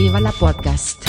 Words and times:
Viva 0.00 0.18
la 0.18 0.32
Podcast. 0.32 1.04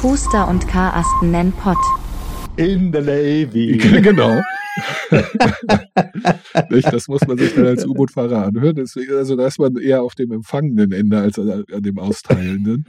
Huster 0.00 0.46
und 0.46 0.68
Karasten 0.68 1.32
nennen 1.32 1.52
Pott. 1.54 1.76
In 2.54 2.92
the 2.92 3.00
Navy. 3.00 3.78
genau. 4.00 4.40
Das 6.92 7.08
muss 7.08 7.26
man 7.26 7.38
sich 7.38 7.54
dann 7.54 7.66
als 7.66 7.86
U-Boot-Fahrer 7.86 8.46
anhören. 8.46 8.76
Deswegen, 8.76 9.14
also 9.14 9.36
da 9.36 9.46
ist 9.46 9.58
man 9.58 9.76
eher 9.76 10.02
auf 10.02 10.14
dem 10.14 10.32
empfangenden 10.32 10.92
Ende 10.92 11.18
als 11.18 11.38
an, 11.38 11.64
an 11.72 11.82
dem 11.82 11.98
austeilenden. 11.98 12.86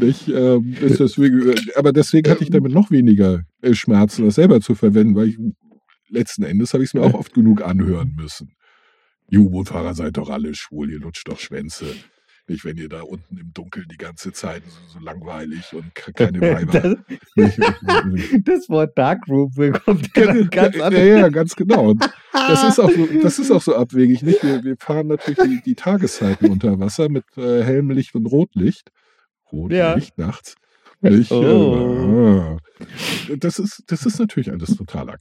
Ähm, 0.00 0.76
deswegen, 0.80 1.54
aber 1.76 1.92
deswegen 1.92 2.30
hatte 2.30 2.44
ich 2.44 2.50
damit 2.50 2.72
noch 2.72 2.90
weniger 2.90 3.44
äh, 3.62 3.74
Schmerzen, 3.74 4.24
das 4.24 4.36
selber 4.36 4.60
zu 4.60 4.74
verwenden, 4.74 5.14
weil 5.14 5.28
ich 5.28 5.38
letzten 6.08 6.44
Endes 6.44 6.74
habe 6.74 6.84
ich 6.84 6.90
es 6.90 6.94
mir 6.94 7.02
auch 7.02 7.14
oft 7.14 7.32
genug 7.32 7.62
anhören 7.62 8.14
müssen. 8.16 8.52
U-Boot-Fahrer 9.32 9.94
seid 9.94 10.18
doch 10.18 10.28
alle 10.28 10.54
schwul, 10.54 10.90
ihr 10.90 11.00
lutscht 11.00 11.28
doch 11.28 11.38
Schwänze. 11.38 11.86
Nicht, 12.48 12.64
wenn 12.64 12.76
ihr 12.76 12.88
da 12.88 13.02
unten 13.02 13.38
im 13.38 13.52
Dunkeln 13.54 13.86
die 13.88 13.96
ganze 13.96 14.32
Zeit 14.32 14.64
so, 14.66 14.98
so 14.98 15.04
langweilig 15.04 15.72
und 15.72 15.94
keine 16.14 16.40
Weiber. 16.40 16.98
das, 17.36 17.56
das 18.44 18.68
Wort 18.68 18.98
Darkroom 18.98 19.52
bekommt 19.56 20.12
ganz, 20.12 20.50
ganz 20.50 20.76
ja, 20.76 20.90
ja, 20.90 21.28
ganz 21.28 21.54
genau. 21.54 21.94
Das 22.32 22.64
ist 22.64 22.80
auch 22.80 22.90
so, 22.90 23.08
das 23.22 23.38
ist 23.38 23.50
auch 23.50 23.62
so 23.62 23.76
abwegig. 23.76 24.22
Nicht? 24.22 24.42
Wir, 24.42 24.64
wir 24.64 24.76
fahren 24.76 25.06
natürlich 25.06 25.38
die, 25.40 25.62
die 25.64 25.74
Tageszeiten 25.74 26.50
unter 26.50 26.80
Wasser 26.80 27.08
mit 27.08 27.24
äh, 27.36 27.62
hellem 27.62 27.90
Licht 27.90 28.14
und 28.14 28.26
Rotlicht. 28.26 28.90
Rotlicht 29.52 30.14
ja. 30.16 30.26
nachts. 30.26 30.56
Ich, 31.02 31.30
oh. 31.32 32.58
äh, 33.28 33.36
das, 33.36 33.58
ist, 33.58 33.82
das 33.88 34.06
ist 34.06 34.20
natürlich 34.20 34.50
alles 34.50 34.76
totaler 34.76 35.18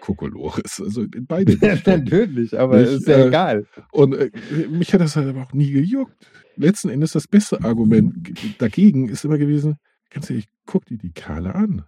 Kokolores. 0.00 0.80
Also 0.80 1.02
in 1.02 1.26
beide 1.26 1.56
Natürlich, 1.86 2.58
aber 2.58 2.80
ich, 2.80 2.88
ist 2.88 3.06
ja 3.06 3.18
äh, 3.18 3.28
egal. 3.28 3.66
Und 3.92 4.14
äh, 4.14 4.30
mich 4.70 4.92
hat 4.94 5.02
das 5.02 5.16
halt 5.16 5.28
aber 5.28 5.42
auch 5.42 5.52
nie 5.52 5.70
gejuckt. 5.70 6.30
Letzten 6.56 6.88
Endes 6.88 7.12
das 7.12 7.28
beste 7.28 7.62
Argument 7.62 8.14
dagegen 8.58 9.08
ist 9.08 9.24
immer 9.24 9.38
gewesen, 9.38 9.76
ganz 10.10 10.30
ehrlich, 10.30 10.48
guck 10.64 10.86
dir 10.86 10.96
die 10.96 11.12
Kerle 11.12 11.54
an. 11.54 11.84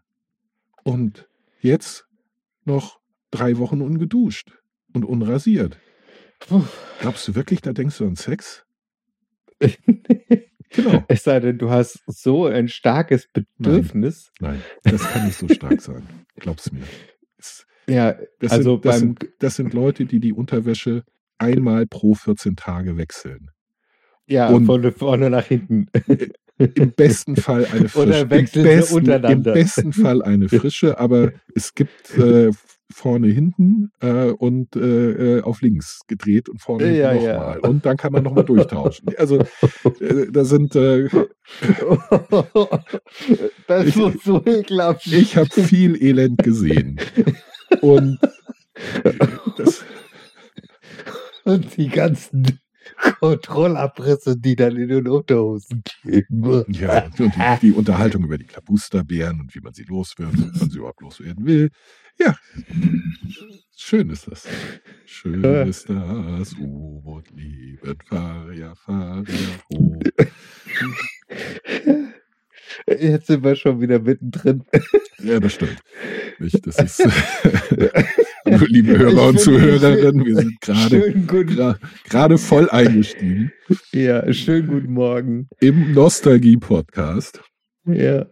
Und 0.85 1.27
jetzt 1.61 2.07
noch 2.65 3.01
drei 3.31 3.57
Wochen 3.59 3.81
ungeduscht 3.81 4.53
und 4.93 5.05
unrasiert. 5.05 5.79
Glaubst 7.01 7.29
du 7.29 7.35
wirklich, 7.35 7.63
da 7.63 7.73
denkst 7.73 7.99
du 7.99 8.07
an 8.07 8.17
Sex? 8.17 8.65
Genau. 10.71 11.05
Es 11.09 11.25
sei 11.25 11.41
denn, 11.41 11.59
du 11.59 11.71
hast 11.71 12.01
so 12.07 12.47
ein 12.47 12.69
starkes 12.69 13.29
Bedürfnis. 13.33 14.33
Nein, 14.41 14.63
Nein 14.85 14.95
das 14.95 15.03
kann 15.03 15.27
nicht 15.27 15.39
so 15.39 15.49
stark 15.49 15.81
sein. 15.81 16.03
Glaub's 16.37 16.73
mir. 16.73 16.83
Ja, 17.89 18.17
das 18.39 18.53
also 18.53 18.75
sind, 18.75 18.85
das, 18.85 18.99
sind, 19.01 19.29
das 19.41 19.57
sind 19.57 19.75
Leute, 19.75 20.07
die 20.07 20.21
die 20.21 20.33
Unterwäsche 20.33 21.03
einmal 21.39 21.87
pro 21.87 22.15
14 22.15 22.55
Tage 22.55 22.97
wechseln. 22.97 23.51
Ja, 24.27 24.49
und 24.49 24.67
von 24.67 24.93
vorne 24.93 25.29
nach 25.29 25.47
hinten. 25.47 25.87
Im 26.59 26.93
besten 26.93 27.37
Fall 27.37 27.67
eine 27.73 27.89
frische. 27.89 28.09
Oder 28.09 28.31
wechseln 28.31 28.67
Im 28.67 28.77
besten, 28.77 28.95
untereinander. 28.97 29.53
Im 29.53 29.61
besten 29.61 29.93
Fall 29.93 30.23
eine 30.23 30.49
frische, 30.49 30.99
aber 30.99 31.33
es 31.55 31.75
gibt 31.75 32.17
äh, 32.17 32.51
vorne 32.93 33.29
hinten 33.29 33.91
äh, 34.01 34.31
und 34.31 34.77
äh, 34.77 35.39
äh, 35.39 35.43
auf 35.43 35.63
links 35.63 36.01
gedreht 36.07 36.49
und 36.49 36.61
vorne 36.61 36.97
ja, 36.97 37.15
nochmal. 37.15 37.59
Ja. 37.63 37.69
Und 37.69 37.87
dann 37.87 37.97
kann 37.97 38.13
man 38.13 38.23
nochmal 38.25 38.45
durchtauschen. 38.47 39.09
Also 39.17 39.39
äh, 40.01 40.27
da 40.31 40.45
sind 40.45 40.75
äh, 40.77 41.09
Das 43.67 43.87
ist 43.87 44.25
so 44.25 44.43
ekelhaft. 44.45 45.07
Ich 45.07 45.37
habe 45.37 45.49
viel 45.51 46.03
Elend 46.03 46.39
gesehen. 46.43 47.01
Und 47.81 48.19
das 49.57 49.85
und 51.45 51.77
die 51.77 51.89
ganzen 51.89 52.59
Kontrollabrisse, 53.21 54.37
die 54.37 54.57
dann 54.57 54.77
in 54.77 54.89
den 54.89 55.09
Unterhosen 55.09 55.83
kleben. 55.85 56.65
Ja, 56.73 57.05
und 57.05 57.19
die, 57.19 57.31
die 57.63 57.73
Unterhaltung 57.73 58.25
über 58.25 58.39
die 58.39 58.47
Klabusterbären 58.47 59.41
und 59.41 59.55
wie 59.55 59.61
man 59.61 59.73
sie 59.73 59.85
loswird 59.85 60.35
und 60.35 60.59
man 60.59 60.71
sie 60.71 60.79
überhaupt 60.79 61.01
loswerden 61.01 61.45
will. 61.45 61.71
Ja, 62.19 62.37
schön 63.77 64.11
ist 64.11 64.27
das. 64.31 64.47
Schön 65.07 65.43
ist 65.45 65.89
das 65.89 66.53
U-Boot 66.55 67.31
lieben, 67.31 67.97
fahr 68.07 68.53
ja, 68.53 68.75
fahr 68.75 69.25
ja 69.27 69.77
hoch. 69.77 70.03
Jetzt 72.87 73.27
sind 73.27 73.45
wir 73.45 73.57
schon 73.57 73.81
wieder 73.81 74.01
mittendrin. 74.01 74.65
Ja, 75.19 75.41
das 75.41 75.55
stimmt. 75.55 75.79
Ich, 76.39 76.53
das 76.63 76.79
ist, 76.79 76.99
liebe 78.69 78.99
Hörer 78.99 79.29
und 79.29 79.41
Zuhörerinnen, 79.41 80.25
wir 80.25 80.37
sind 80.37 80.61
gerade 80.61 81.79
gerade 82.09 82.39
voll 82.39 82.69
eingestiegen. 82.71 83.53
Ja, 83.93 84.33
schönen 84.33 84.69
guten 84.69 84.93
Morgen. 84.93 85.49
Im 85.61 85.93
Nostalgie-Podcast. 85.93 87.43
Ja. 87.87 88.27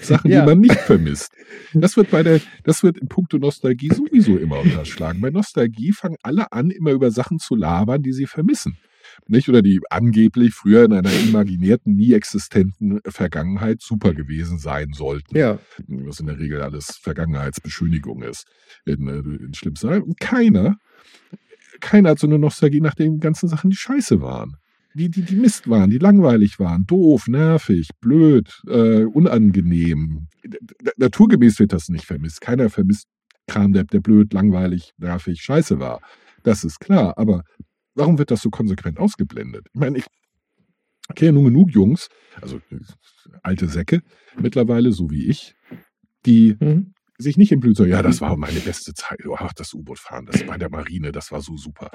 Sachen, 0.00 0.30
ja. 0.30 0.40
die 0.40 0.46
man 0.46 0.60
nicht 0.60 0.78
vermisst. 0.80 1.32
Das 1.74 1.96
wird 1.96 2.10
bei 2.10 2.22
der, 2.22 2.40
das 2.64 2.82
wird 2.82 2.96
in 2.98 3.08
puncto 3.08 3.36
Nostalgie 3.36 3.90
sowieso 3.92 4.38
immer 4.38 4.60
unterschlagen. 4.60 5.20
Bei 5.20 5.30
Nostalgie 5.30 5.92
fangen 5.92 6.16
alle 6.22 6.50
an, 6.52 6.70
immer 6.70 6.92
über 6.92 7.10
Sachen 7.10 7.38
zu 7.38 7.56
labern, 7.56 8.02
die 8.02 8.12
sie 8.12 8.26
vermissen. 8.26 8.78
Nicht? 9.26 9.48
Oder 9.48 9.62
die 9.62 9.80
angeblich 9.90 10.54
früher 10.54 10.84
in 10.84 10.92
einer 10.92 11.12
imaginierten, 11.12 11.94
nie 11.94 12.12
existenten 12.12 13.00
Vergangenheit 13.06 13.82
super 13.82 14.14
gewesen 14.14 14.58
sein 14.58 14.92
sollten. 14.92 15.36
Ja. 15.36 15.58
Was 15.86 16.20
in 16.20 16.26
der 16.26 16.38
Regel 16.38 16.62
alles 16.62 16.98
Vergangenheitsbeschönigung 17.02 18.22
ist. 18.22 18.46
In, 18.84 19.08
äh, 19.08 19.44
in 19.44 19.54
schlimmsten 19.54 19.88
Fall. 19.88 20.02
Und 20.02 20.18
keiner, 20.20 20.76
keiner 21.80 22.10
hat 22.10 22.18
so 22.18 22.26
eine 22.26 22.38
Nostalgie 22.38 22.80
nach 22.80 22.94
den 22.94 23.20
ganzen 23.20 23.48
Sachen, 23.48 23.70
die 23.70 23.76
scheiße 23.76 24.20
waren 24.20 24.56
die, 24.94 25.10
die, 25.10 25.22
die 25.22 25.36
Mist 25.36 25.68
waren, 25.68 25.90
die 25.90 25.98
langweilig 25.98 26.58
waren, 26.58 26.84
doof, 26.86 27.28
nervig, 27.28 27.90
blöd, 28.00 28.62
äh, 28.66 29.04
unangenehm. 29.04 30.26
Naturgemäß 30.96 31.58
wird 31.60 31.72
das 31.72 31.88
nicht 31.88 32.04
vermisst. 32.04 32.40
Keiner 32.40 32.68
vermisst 32.68 33.06
Kram, 33.46 33.72
der, 33.72 33.84
der 33.84 34.00
blöd, 34.00 34.32
langweilig, 34.32 34.92
nervig, 34.98 35.40
scheiße 35.40 35.80
war. 35.80 36.00
Das 36.42 36.64
ist 36.64 36.80
klar. 36.80 37.16
Aber 37.16 37.42
warum 37.98 38.18
wird 38.18 38.30
das 38.30 38.40
so 38.40 38.50
konsequent 38.50 38.98
ausgeblendet? 38.98 39.66
Ich 39.72 39.80
meine, 39.80 39.98
ich 39.98 40.06
kenne 41.14 41.32
nun 41.32 41.44
genug 41.44 41.70
Jungs, 41.72 42.08
also 42.40 42.60
alte 43.42 43.68
Säcke 43.68 44.02
mittlerweile, 44.38 44.92
so 44.92 45.10
wie 45.10 45.28
ich, 45.28 45.54
die 46.24 46.56
mhm. 46.60 46.94
sich 47.18 47.36
nicht 47.36 47.52
im 47.52 47.60
Blut 47.60 47.76
so, 47.76 47.84
ja, 47.84 48.02
das 48.02 48.20
war 48.20 48.36
meine 48.36 48.60
beste 48.60 48.94
Zeit. 48.94 49.18
Ach, 49.36 49.52
das 49.52 49.74
U-Boot-Fahren, 49.74 50.26
das 50.26 50.44
bei 50.44 50.56
der 50.56 50.70
Marine, 50.70 51.12
das 51.12 51.32
war 51.32 51.40
so 51.40 51.56
super. 51.56 51.90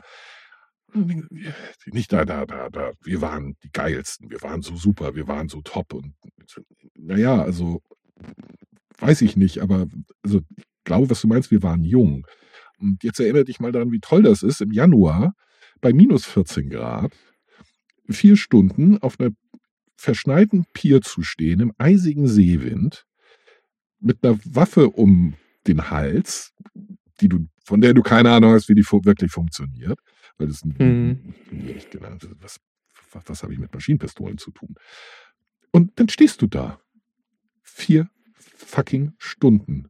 Nicht 1.85 2.13
da, 2.13 2.23
da, 2.23 2.45
da, 2.45 2.69
da. 2.69 2.91
Wir 3.03 3.21
waren 3.21 3.55
die 3.63 3.71
geilsten, 3.71 4.29
wir 4.29 4.41
waren 4.41 4.61
so 4.61 4.75
super, 4.75 5.15
wir 5.15 5.27
waren 5.27 5.47
so 5.47 5.61
top 5.61 5.93
und 5.93 6.13
naja, 6.95 7.41
also 7.41 7.81
weiß 8.99 9.21
ich 9.21 9.35
nicht, 9.35 9.59
aber 9.59 9.87
also 10.21 10.41
ich 10.55 10.65
glaube, 10.83 11.09
was 11.09 11.21
du 11.21 11.27
meinst, 11.27 11.49
wir 11.49 11.63
waren 11.63 11.83
jung. 11.83 12.27
Und 12.77 13.03
jetzt 13.03 13.19
erinnere 13.19 13.45
dich 13.45 13.59
mal 13.59 13.71
daran, 13.71 13.91
wie 13.91 14.01
toll 14.01 14.23
das 14.23 14.43
ist, 14.43 14.61
im 14.61 14.71
Januar 14.71 15.33
bei 15.83 15.93
minus 15.93 16.25
14 16.25 16.69
Grad 16.69 17.13
vier 18.09 18.35
Stunden 18.35 18.97
auf 18.97 19.19
einer 19.19 19.31
verschneiten 19.95 20.65
Pier 20.73 21.01
zu 21.01 21.21
stehen, 21.21 21.59
im 21.59 21.73
eisigen 21.77 22.27
Seewind, 22.27 23.05
mit 23.99 24.23
einer 24.23 24.39
Waffe 24.43 24.89
um 24.89 25.35
den 25.67 25.89
Hals, 25.89 26.53
die 27.21 27.29
du, 27.29 27.47
von 27.63 27.79
der 27.79 27.93
du 27.93 28.01
keine 28.01 28.31
Ahnung 28.31 28.53
hast, 28.53 28.67
wie 28.67 28.75
die 28.75 28.83
wirklich 28.83 29.31
funktioniert 29.31 29.99
weil 30.37 30.47
das 30.47 30.63
mhm. 30.65 31.33
nicht 31.51 31.91
genannt 31.91 32.27
was, 32.39 32.59
was, 33.11 33.23
was 33.27 33.43
habe 33.43 33.53
ich 33.53 33.59
mit 33.59 33.73
Maschinenpistolen 33.73 34.37
zu 34.37 34.51
tun? 34.51 34.75
Und 35.71 35.99
dann 35.99 36.09
stehst 36.09 36.41
du 36.41 36.47
da. 36.47 36.79
Vier 37.61 38.09
fucking 38.33 39.13
Stunden. 39.17 39.89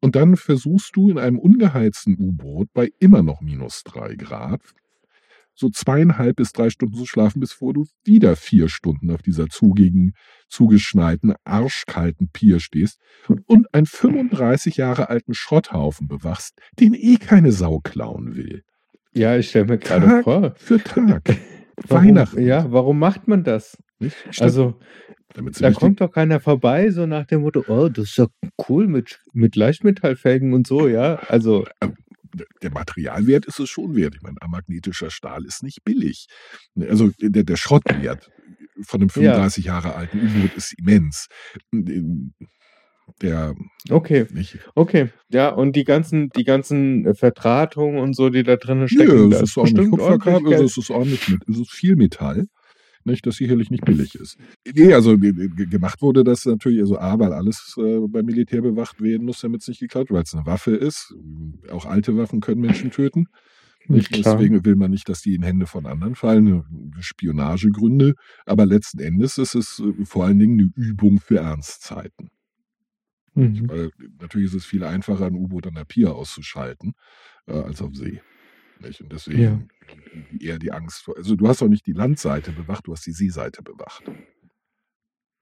Und 0.00 0.16
dann 0.16 0.36
versuchst 0.36 0.96
du 0.96 1.10
in 1.10 1.18
einem 1.18 1.38
ungeheizten 1.38 2.16
U-Boot 2.18 2.72
bei 2.72 2.90
immer 2.98 3.22
noch 3.22 3.40
minus 3.40 3.82
drei 3.84 4.14
Grad 4.14 4.62
so 5.60 5.68
zweieinhalb 5.68 6.36
bis 6.36 6.52
drei 6.52 6.70
Stunden 6.70 6.96
zu 6.96 7.06
schlafen, 7.06 7.40
bevor 7.40 7.74
du 7.74 7.84
wieder 8.04 8.34
vier 8.34 8.68
Stunden 8.68 9.10
auf 9.10 9.22
dieser 9.22 9.48
zugigen, 9.48 10.14
zugeschneiten, 10.48 11.34
arschkalten 11.44 12.30
Pier 12.32 12.60
stehst 12.60 12.98
und 13.46 13.72
einen 13.74 13.86
35 13.86 14.78
Jahre 14.78 15.10
alten 15.10 15.34
Schrotthaufen 15.34 16.08
bewachst, 16.08 16.58
den 16.80 16.94
eh 16.94 17.16
keine 17.16 17.52
Sau 17.52 17.78
klauen 17.80 18.34
will. 18.34 18.62
Ja, 19.12 19.36
ich 19.36 19.50
stelle 19.50 19.66
mir 19.66 19.78
gerade 19.78 20.22
vor. 20.22 20.54
Für 20.56 20.82
Tag. 20.82 21.22
Warum, 21.88 22.06
Weihnachten. 22.06 22.42
Ja, 22.42 22.70
warum 22.70 22.98
macht 22.98 23.26
man 23.26 23.42
das? 23.42 23.78
Nicht? 23.98 24.16
Also, 24.38 24.78
da 25.34 25.72
kommt 25.72 26.00
doch 26.00 26.12
keiner 26.12 26.38
vorbei, 26.38 26.90
so 26.90 27.06
nach 27.06 27.24
dem 27.26 27.40
Motto, 27.40 27.64
oh, 27.68 27.88
das 27.88 28.10
ist 28.10 28.18
ja 28.18 28.26
cool 28.68 28.86
mit, 28.86 29.18
mit 29.32 29.56
Leichtmetallfelgen 29.56 30.52
und 30.52 30.66
so, 30.66 30.88
ja. 30.88 31.14
Also. 31.28 31.64
Der 32.62 32.70
Materialwert 32.70 33.46
ist 33.46 33.60
es 33.60 33.68
schon 33.68 33.94
wert. 33.96 34.14
Ich 34.14 34.22
meine, 34.22 34.36
magnetischer 34.48 35.10
Stahl 35.10 35.44
ist 35.44 35.62
nicht 35.62 35.84
billig. 35.84 36.26
Also 36.78 37.10
der, 37.20 37.44
der 37.44 37.56
Schrottwert 37.56 38.30
von 38.82 39.00
einem 39.00 39.10
35 39.10 39.64
ja. 39.64 39.74
Jahre 39.74 39.94
alten 39.94 40.18
U-Boot 40.18 40.54
ist 40.56 40.74
immens. 40.78 41.28
der 43.20 43.54
okay. 43.90 44.26
nicht. 44.30 44.58
Okay. 44.74 45.10
Ja, 45.28 45.48
und 45.48 45.74
die 45.76 45.84
ganzen, 45.84 46.30
die 46.30 46.44
ganzen 46.44 47.14
Verdrahtungen 47.14 47.98
und 47.98 48.14
so, 48.14 48.30
die 48.30 48.42
da 48.42 48.56
drin 48.56 48.88
stecken, 48.88 49.30
Ja, 49.30 49.38
es 49.38 49.50
ist 49.50 49.56
ordentlich 49.56 49.90
Kupferkabel, 49.90 50.52
also 50.52 50.64
es 50.64 50.76
ist 50.76 50.90
ordentlich 50.90 51.28
mit, 51.28 51.42
es 51.48 51.58
ist 51.58 51.70
viel 51.70 51.96
Metall. 51.96 52.46
Nicht, 53.04 53.26
das 53.26 53.36
sicherlich 53.36 53.70
nicht 53.70 53.84
billig 53.84 54.14
ist. 54.14 54.36
Nee, 54.74 54.92
also 54.92 55.16
gemacht 55.18 56.02
wurde 56.02 56.22
das 56.22 56.44
natürlich, 56.44 56.80
also 56.80 56.98
A, 56.98 57.18
weil 57.18 57.32
alles 57.32 57.74
äh, 57.78 58.00
beim 58.06 58.26
Militär 58.26 58.60
bewacht 58.60 59.00
werden 59.00 59.24
muss, 59.24 59.40
damit 59.40 59.62
es 59.62 59.68
nicht 59.68 59.80
geklaut 59.80 60.10
wird, 60.10 60.16
weil 60.16 60.22
es 60.24 60.34
eine 60.34 60.46
Waffe 60.46 60.72
ist. 60.72 61.14
Auch 61.70 61.86
alte 61.86 62.16
Waffen 62.16 62.40
können 62.40 62.60
Menschen 62.60 62.90
töten. 62.90 63.26
Nicht? 63.88 64.14
Deswegen 64.14 64.64
will 64.64 64.76
man 64.76 64.90
nicht, 64.90 65.08
dass 65.08 65.22
die 65.22 65.34
in 65.34 65.42
Hände 65.42 65.66
von 65.66 65.86
anderen 65.86 66.14
fallen, 66.14 66.92
Spionagegründe. 67.00 68.14
Aber 68.44 68.66
letzten 68.66 69.00
Endes 69.00 69.38
ist 69.38 69.54
es 69.54 69.80
äh, 69.80 70.04
vor 70.04 70.26
allen 70.26 70.38
Dingen 70.38 70.60
eine 70.60 70.70
Übung 70.76 71.18
für 71.20 71.38
Ernstzeiten. 71.38 72.28
Mhm. 73.34 73.68
Weil 73.68 73.90
natürlich 74.20 74.48
ist 74.48 74.54
es 74.54 74.64
viel 74.64 74.84
einfacher, 74.84 75.26
ein 75.26 75.34
U-Boot 75.34 75.66
an 75.66 75.74
der 75.74 75.84
Pier 75.84 76.14
auszuschalten, 76.14 76.92
äh, 77.46 77.52
als 77.52 77.80
auf 77.80 77.94
See. 77.94 78.20
Nicht? 78.80 79.00
Und 79.00 79.12
deswegen 79.12 79.68
ja. 80.40 80.52
eher 80.52 80.58
die 80.58 80.72
Angst 80.72 81.02
vor. 81.02 81.16
Also 81.16 81.36
du 81.36 81.48
hast 81.48 81.62
auch 81.62 81.68
nicht 81.68 81.86
die 81.86 81.92
Landseite 81.92 82.52
bewacht, 82.52 82.86
du 82.86 82.92
hast 82.92 83.06
die 83.06 83.12
Seeseite 83.12 83.62
bewacht. 83.62 84.04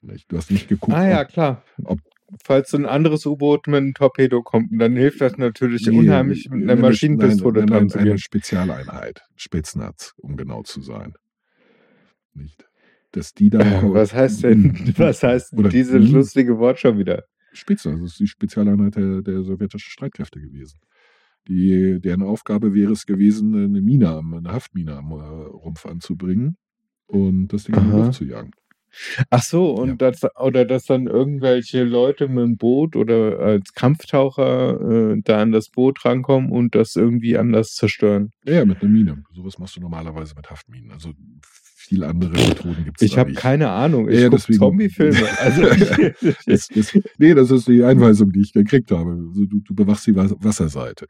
Nicht? 0.00 0.30
Du 0.30 0.36
hast 0.36 0.50
nicht 0.50 0.68
geguckt. 0.68 0.96
Ah 0.96 1.08
ja, 1.08 1.24
klar. 1.24 1.64
Ob, 1.84 2.00
Falls 2.44 2.74
ein 2.74 2.84
anderes 2.84 3.24
U-Boot 3.24 3.66
mit 3.68 3.76
einem 3.76 3.94
Torpedo 3.94 4.42
kommt, 4.42 4.68
dann 4.72 4.96
hilft 4.96 5.22
das 5.22 5.38
natürlich 5.38 5.86
nee, 5.86 5.98
unheimlich, 5.98 6.50
mit 6.50 6.68
einer 6.68 6.78
Maschinenpistole 6.78 7.60
nein, 7.60 7.66
dran 7.66 7.88
zu 7.88 7.98
gehen. 7.98 8.08
Eine 8.08 8.18
Spezialeinheit, 8.18 9.22
Spitznaz, 9.34 10.12
um 10.18 10.36
genau 10.36 10.62
zu 10.62 10.82
sein. 10.82 11.14
Nicht? 12.34 12.66
Dass 13.12 13.32
die 13.32 13.48
dann. 13.48 13.62
Äh, 13.66 13.82
was 13.94 14.12
heißt 14.12 14.44
denn, 14.44 14.92
was 14.98 15.22
heißt 15.22 15.54
diese 15.72 15.98
die, 15.98 16.08
lustige 16.08 16.58
Wort 16.58 16.78
schon 16.78 16.98
wieder? 16.98 17.24
Spitznaz, 17.54 17.98
das 17.98 18.10
ist 18.10 18.20
die 18.20 18.26
Spezialeinheit 18.26 18.96
der, 18.96 19.22
der 19.22 19.42
sowjetischen 19.42 19.90
Streitkräfte 19.90 20.38
gewesen. 20.38 20.78
Die, 21.48 21.98
deren 22.00 22.22
Aufgabe 22.22 22.74
wäre 22.74 22.92
es 22.92 23.06
gewesen, 23.06 23.54
eine 23.54 23.80
Mine, 23.80 24.18
eine 24.18 24.52
Haftmine 24.52 24.96
am 24.96 25.12
äh, 25.12 25.14
Rumpf 25.14 25.86
anzubringen 25.86 26.56
und 27.06 27.48
das 27.48 27.64
Ding 27.64 27.74
in 27.76 27.84
die 27.84 27.96
Luft 27.96 28.14
zu 28.14 28.24
jagen. 28.24 28.50
Ach 29.30 29.42
so, 29.42 29.70
und 29.70 29.88
ja. 29.88 30.10
das, 30.10 30.22
oder 30.36 30.64
dass 30.64 30.84
dann 30.84 31.06
irgendwelche 31.06 31.84
Leute 31.84 32.28
mit 32.28 32.44
dem 32.44 32.56
Boot 32.56 32.96
oder 32.96 33.38
als 33.38 33.72
Kampftaucher 33.72 35.12
äh, 35.12 35.20
da 35.24 35.42
an 35.42 35.52
das 35.52 35.68
Boot 35.68 36.04
rankommen 36.04 36.50
und 36.50 36.74
das 36.74 36.96
irgendwie 36.96 37.36
anders 37.36 37.74
zerstören. 37.74 38.32
Ja, 38.44 38.64
mit 38.64 38.82
einer 38.82 38.90
Mine. 38.90 39.24
Sowas 39.32 39.58
machst 39.58 39.76
du 39.76 39.80
normalerweise 39.80 40.34
mit 40.34 40.50
Haftminen. 40.50 40.90
Also 40.90 41.12
viele 41.88 42.06
andere 42.06 42.32
Methoden 42.32 42.84
gibt 42.84 43.00
es 43.00 43.10
Ich 43.10 43.18
habe 43.18 43.32
keine 43.34 43.70
Ahnung. 43.70 44.08
Ich 44.08 44.20
ja, 44.20 44.28
gucke 44.28 44.52
Zombie-Filme. 44.52 45.18
Also, 45.38 45.62
das, 46.46 46.68
das, 46.68 46.98
nee, 47.18 47.34
das 47.34 47.50
ist 47.50 47.68
die 47.68 47.84
Einweisung, 47.84 48.32
die 48.32 48.40
ich 48.40 48.52
gekriegt 48.52 48.90
habe. 48.90 49.10
Also, 49.10 49.46
du, 49.46 49.60
du 49.60 49.74
bewachst 49.74 50.06
die 50.06 50.16
Wasserseite. 50.16 51.06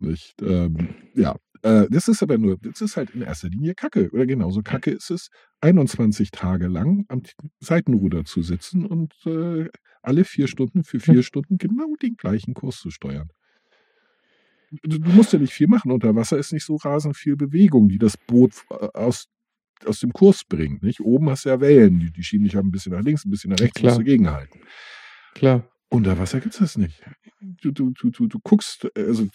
Nicht? 0.00 0.40
Ähm, 0.42 0.94
ja, 1.14 1.36
äh, 1.62 1.86
das 1.90 2.08
ist 2.08 2.22
aber 2.22 2.38
nur, 2.38 2.56
das 2.58 2.80
ist 2.80 2.96
halt 2.96 3.10
in 3.10 3.22
erster 3.22 3.48
Linie 3.48 3.74
Kacke. 3.74 4.10
Oder 4.12 4.26
genauso 4.26 4.62
Kacke 4.62 4.90
ist 4.90 5.10
es, 5.10 5.28
21 5.60 6.30
Tage 6.30 6.68
lang 6.68 7.04
am 7.08 7.22
Seitenruder 7.58 8.24
zu 8.24 8.42
sitzen 8.42 8.86
und 8.86 9.14
äh, 9.26 9.68
alle 10.02 10.24
vier 10.24 10.48
Stunden 10.48 10.84
für 10.84 11.00
vier 11.00 11.22
Stunden 11.22 11.58
genau 11.58 11.94
den 12.00 12.16
gleichen 12.16 12.54
Kurs 12.54 12.78
zu 12.78 12.90
steuern. 12.90 13.28
Du, 14.70 14.98
du, 14.98 15.10
musst 15.10 15.32
ja 15.32 15.38
nicht 15.38 15.52
viel 15.52 15.66
machen. 15.66 15.90
Unter 15.90 16.14
Wasser 16.14 16.38
ist 16.38 16.52
nicht 16.52 16.64
so 16.64 16.76
rasend 16.76 17.16
viel 17.16 17.36
Bewegung, 17.36 17.88
die 17.88 17.98
das 17.98 18.16
Boot 18.16 18.54
äh, 18.70 18.86
aus, 18.94 19.26
aus 19.84 20.00
dem 20.00 20.12
Kurs 20.12 20.44
bringt. 20.44 20.82
Nicht? 20.82 21.00
Oben 21.00 21.28
hast 21.28 21.44
du 21.44 21.50
ja 21.50 21.60
Wellen, 21.60 21.98
die, 21.98 22.10
die 22.10 22.22
schieben 22.22 22.44
dich 22.44 22.56
ein 22.56 22.70
bisschen 22.70 22.92
nach 22.92 23.02
links, 23.02 23.24
ein 23.26 23.30
bisschen 23.30 23.50
nach 23.50 23.60
rechts, 23.60 23.80
Klar. 23.80 23.92
musst 23.92 24.00
du 24.00 24.04
gegenhalten. 24.04 24.60
Klar. 25.34 25.68
Unter 25.92 26.16
Wasser 26.18 26.38
gibt 26.38 26.54
es 26.54 26.60
das 26.60 26.78
nicht. 26.78 27.02
Du, 27.40 27.72
du, 27.72 27.90
du, 27.90 28.10
du, 28.10 28.28
du 28.28 28.38
guckst, 28.38 28.86
also 28.96 29.26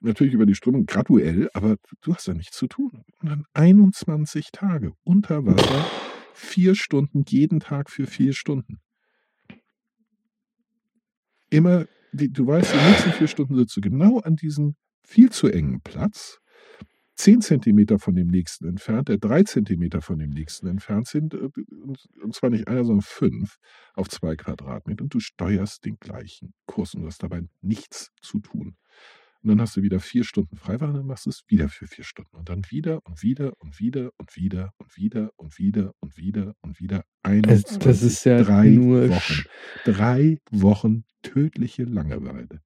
natürlich 0.00 0.34
über 0.34 0.46
die 0.46 0.54
Strömung 0.54 0.86
graduell, 0.86 1.50
aber 1.52 1.76
du 2.00 2.14
hast 2.14 2.26
ja 2.26 2.34
nichts 2.34 2.56
zu 2.56 2.66
tun. 2.66 3.02
Und 3.20 3.28
dann 3.28 3.44
21 3.54 4.50
Tage 4.52 4.92
unter 5.04 5.44
Wasser, 5.46 5.86
vier 6.34 6.74
Stunden, 6.74 7.24
jeden 7.28 7.60
Tag 7.60 7.90
für 7.90 8.06
vier 8.06 8.32
Stunden. 8.32 8.80
Immer, 11.50 11.86
du 12.12 12.46
weißt, 12.46 12.74
die 12.74 12.88
nächsten 12.88 13.12
vier 13.12 13.28
Stunden 13.28 13.56
sitzt 13.56 13.76
du 13.76 13.80
genau 13.80 14.18
an 14.20 14.36
diesem 14.36 14.74
viel 15.06 15.30
zu 15.30 15.48
engen 15.48 15.80
Platz, 15.80 16.40
zehn 17.14 17.40
Zentimeter 17.40 17.98
von 17.98 18.14
dem 18.14 18.28
nächsten 18.28 18.68
entfernt, 18.68 19.08
der 19.08 19.18
drei 19.18 19.42
Zentimeter 19.42 20.02
von 20.02 20.18
dem 20.18 20.30
nächsten 20.30 20.66
entfernt 20.66 21.08
sind, 21.08 21.34
äh, 21.34 21.48
und 22.22 22.34
zwar 22.34 22.50
nicht 22.50 22.68
einer, 22.68 22.84
sondern 22.84 23.02
fünf 23.02 23.56
auf 23.94 24.08
zwei 24.08 24.36
Quadratmeter, 24.36 25.02
und 25.02 25.14
du 25.14 25.20
steuerst 25.20 25.84
den 25.84 25.96
gleichen 25.98 26.52
Kurs 26.66 26.94
und 26.94 27.02
du 27.02 27.06
hast 27.06 27.22
dabei 27.22 27.42
nichts 27.62 28.12
zu 28.20 28.40
tun. 28.40 28.76
Und 29.46 29.50
dann 29.50 29.60
hast 29.60 29.76
du 29.76 29.82
wieder 29.82 30.00
vier 30.00 30.24
Stunden 30.24 30.56
Freiwahl 30.56 30.88
und 30.88 30.96
dann 30.96 31.06
machst 31.06 31.26
du 31.26 31.30
es 31.30 31.44
wieder 31.46 31.68
für 31.68 31.86
vier 31.86 32.02
Stunden. 32.02 32.36
Und 32.36 32.48
dann 32.48 32.64
wieder 32.68 32.98
und 33.04 33.22
wieder 33.22 33.52
und 33.60 33.78
wieder 33.78 34.10
und 34.18 34.36
wieder 34.36 34.72
und 34.76 34.96
wieder 34.96 35.30
und 35.36 35.56
wieder 35.56 35.92
und 36.00 36.16
wieder 36.16 36.54
und 36.62 36.80
wieder. 36.80 37.04
21, 37.22 37.78
das 37.78 38.02
ist 38.02 38.24
ja 38.24 38.42
drei 38.42 38.70
nur 38.70 39.08
Wochen. 39.08 39.44
Drei 39.84 40.38
Wochen 40.50 41.04
tödliche 41.22 41.84
Langeweile. 41.84 42.60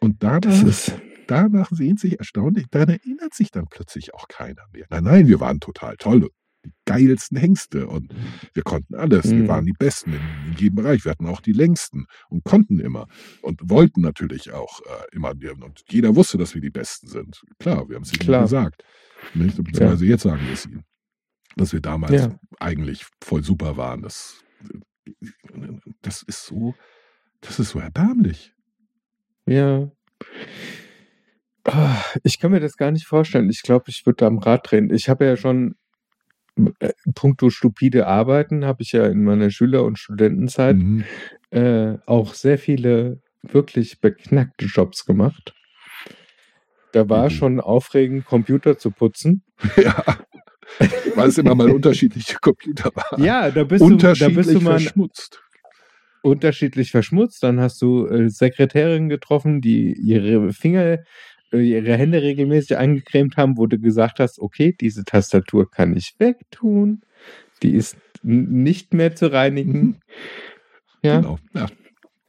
Und 0.00 0.22
danach, 0.22 0.62
danach 1.26 1.70
sehnt 1.70 2.00
sich 2.00 2.18
erstaunlich, 2.18 2.66
daran 2.70 2.90
erinnert 2.90 3.32
sich 3.32 3.50
dann 3.50 3.64
plötzlich 3.70 4.12
auch 4.12 4.28
keiner 4.28 4.66
mehr. 4.74 4.84
Nein, 4.90 5.04
nein, 5.04 5.26
wir 5.26 5.40
waren 5.40 5.58
total 5.58 5.96
toll 5.96 6.28
die 6.68 6.74
geilsten 6.84 7.36
Hengste 7.36 7.86
und 7.86 8.14
wir 8.54 8.62
konnten 8.62 8.94
alles. 8.94 9.26
Mhm. 9.26 9.42
Wir 9.42 9.48
waren 9.48 9.66
die 9.66 9.72
Besten 9.72 10.12
in, 10.12 10.20
in, 10.46 10.56
jedem 10.58 10.76
Bereich. 10.76 11.04
Wir 11.04 11.12
hatten 11.12 11.26
auch 11.26 11.40
die 11.40 11.52
längsten 11.52 12.06
und 12.28 12.44
konnten 12.44 12.80
immer 12.80 13.06
und 13.42 13.60
wollten 13.64 14.00
natürlich 14.00 14.52
auch 14.52 14.80
äh, 14.80 15.16
immer. 15.16 15.30
Und 15.30 15.84
jeder 15.90 16.16
wusste, 16.16 16.38
dass 16.38 16.54
wir 16.54 16.60
die 16.60 16.70
Besten 16.70 17.08
sind. 17.08 17.42
Klar, 17.58 17.88
wir 17.88 17.96
haben 17.96 18.02
es 18.02 18.12
ihnen 18.12 18.42
gesagt. 18.42 18.82
Nicht? 19.34 19.56
Beziehungsweise 19.56 20.04
ja. 20.04 20.10
jetzt 20.12 20.22
sagen 20.22 20.40
wir 20.44 20.52
es 20.52 20.66
ihnen. 20.66 20.84
Dass 21.56 21.72
wir 21.72 21.80
damals 21.80 22.12
ja. 22.12 22.38
eigentlich 22.60 23.06
voll 23.22 23.42
super 23.42 23.76
waren. 23.76 24.02
Das, 24.02 24.44
das 26.02 26.22
ist 26.22 26.46
so, 26.46 26.74
das 27.40 27.58
ist 27.58 27.70
so 27.70 27.80
erbärmlich. 27.80 28.54
Ja. 29.46 29.90
Ah, 31.64 32.02
ich 32.22 32.38
kann 32.38 32.52
mir 32.52 32.60
das 32.60 32.76
gar 32.76 32.90
nicht 32.90 33.06
vorstellen. 33.06 33.50
Ich 33.50 33.62
glaube, 33.62 33.86
ich 33.88 34.06
würde 34.06 34.16
da 34.16 34.26
am 34.26 34.38
Rad 34.38 34.70
drehen. 34.70 34.90
Ich 34.90 35.08
habe 35.08 35.24
ja 35.24 35.36
schon 35.36 35.74
puncto 37.14 37.50
stupide 37.50 38.06
Arbeiten 38.06 38.64
habe 38.64 38.82
ich 38.82 38.92
ja 38.92 39.06
in 39.06 39.24
meiner 39.24 39.50
Schüler- 39.50 39.84
und 39.84 39.98
Studentenzeit 39.98 40.76
mhm. 40.76 41.04
äh, 41.50 41.96
auch 42.06 42.34
sehr 42.34 42.58
viele 42.58 43.20
wirklich 43.42 44.00
beknackte 44.00 44.66
Jobs 44.66 45.04
gemacht. 45.04 45.54
Da 46.92 47.08
war 47.08 47.24
mhm. 47.24 47.30
schon 47.30 47.60
aufregend, 47.60 48.24
Computer 48.24 48.78
zu 48.78 48.90
putzen. 48.90 49.42
Ja. 49.76 50.04
Weil 51.14 51.30
es 51.30 51.38
immer 51.38 51.54
mal 51.54 51.70
unterschiedliche 51.70 52.36
Computer 52.40 52.90
waren. 52.94 53.24
Ja, 53.24 53.50
da 53.50 53.64
bist, 53.64 53.82
du, 53.82 53.96
da 53.96 54.12
bist 54.28 54.54
du 54.54 54.60
mal 54.60 54.78
verschmutzt. 54.78 55.42
Unterschiedlich 56.22 56.90
verschmutzt. 56.90 57.42
Dann 57.42 57.58
hast 57.58 57.80
du 57.80 58.06
äh, 58.06 58.28
Sekretärinnen 58.28 59.08
getroffen, 59.08 59.62
die 59.62 59.94
ihre 59.94 60.52
Finger 60.52 60.84
äh, 60.92 60.98
ihre 61.52 61.96
Hände 61.96 62.22
regelmäßig 62.22 62.76
eingecremt 62.76 63.36
haben, 63.36 63.56
wo 63.56 63.66
du 63.66 63.78
gesagt 63.78 64.20
hast, 64.20 64.38
okay, 64.38 64.74
diese 64.78 65.04
Tastatur 65.04 65.70
kann 65.70 65.96
ich 65.96 66.14
wegtun, 66.18 67.02
die 67.62 67.74
ist 67.74 67.96
nicht 68.22 68.94
mehr 68.94 69.14
zu 69.14 69.32
reinigen. 69.32 69.80
Mhm. 69.80 69.96
Ja. 71.00 71.20
Genau, 71.20 71.38
ja. 71.54 71.66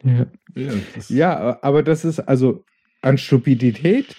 Ja. 0.04 0.28
Ja, 0.56 0.74
ja, 1.10 1.60
aber 1.64 1.82
das 1.82 2.06
ist 2.06 2.20
also 2.20 2.64
an 3.02 3.18
Stupidität 3.18 4.16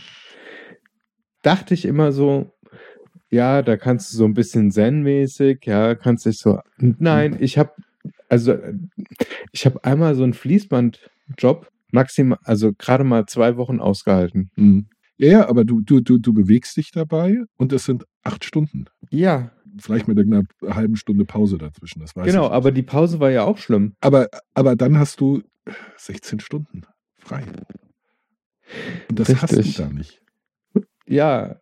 dachte 1.43 1.75
ich 1.75 1.85
immer 1.85 2.13
so, 2.13 2.53
ja, 3.31 3.63
da 3.63 3.77
kannst 3.77 4.13
du 4.13 4.17
so 4.17 4.25
ein 4.25 4.35
bisschen 4.35 4.71
zen-mäßig, 4.71 5.61
ja, 5.67 5.95
kannst 5.95 6.27
dich 6.27 6.39
so. 6.39 6.59
Nein, 6.79 7.37
ich 7.39 7.59
habe 7.59 7.73
also 8.29 8.57
ich 9.53 9.67
habe 9.67 9.85
einmal 9.85 10.15
so 10.15 10.23
einen 10.23 10.35
Fließbandjob 10.35 11.69
maximal, 11.93 12.39
also 12.45 12.73
gerade 12.73 13.05
mal 13.05 13.27
zwei 13.27 13.57
Wochen 13.57 13.81
ausgehalten. 13.81 14.51
Mhm. 14.57 14.87
Ja, 15.21 15.29
ja, 15.29 15.49
aber 15.51 15.67
du, 15.67 15.83
du, 15.83 16.01
du, 16.01 16.17
du 16.17 16.33
bewegst 16.33 16.79
dich 16.79 16.93
dabei 16.93 17.45
und 17.59 17.75
es 17.75 17.85
sind 17.85 18.07
acht 18.23 18.43
Stunden. 18.43 18.87
Ja. 19.11 19.53
Vielleicht 19.79 20.09
mit 20.09 20.19
einer 20.19 20.45
halben 20.67 20.97
Stunde 20.97 21.27
Pause 21.27 21.59
dazwischen, 21.59 22.01
das 22.01 22.17
weiß 22.17 22.25
Genau, 22.25 22.47
ich 22.47 22.53
aber 22.53 22.73
die 22.73 22.83
Pause 22.83 23.21
war 23.21 23.31
ja 23.31 23.45
auch 23.45 23.59
schlimm. 23.59 23.93
Aber, 24.01 24.29
aber 24.55 24.77
dann 24.77 24.99
hast 24.99 25.21
du 25.21 25.43
16 25.99 26.41
Stunden 26.41 26.87
frei. 27.19 27.45
Und 29.11 29.19
das 29.19 29.29
Richtig. 29.29 29.43
hast 29.43 29.79
du 29.79 29.83
da 29.83 29.91
nicht. 29.91 30.23
Ja, 31.07 31.61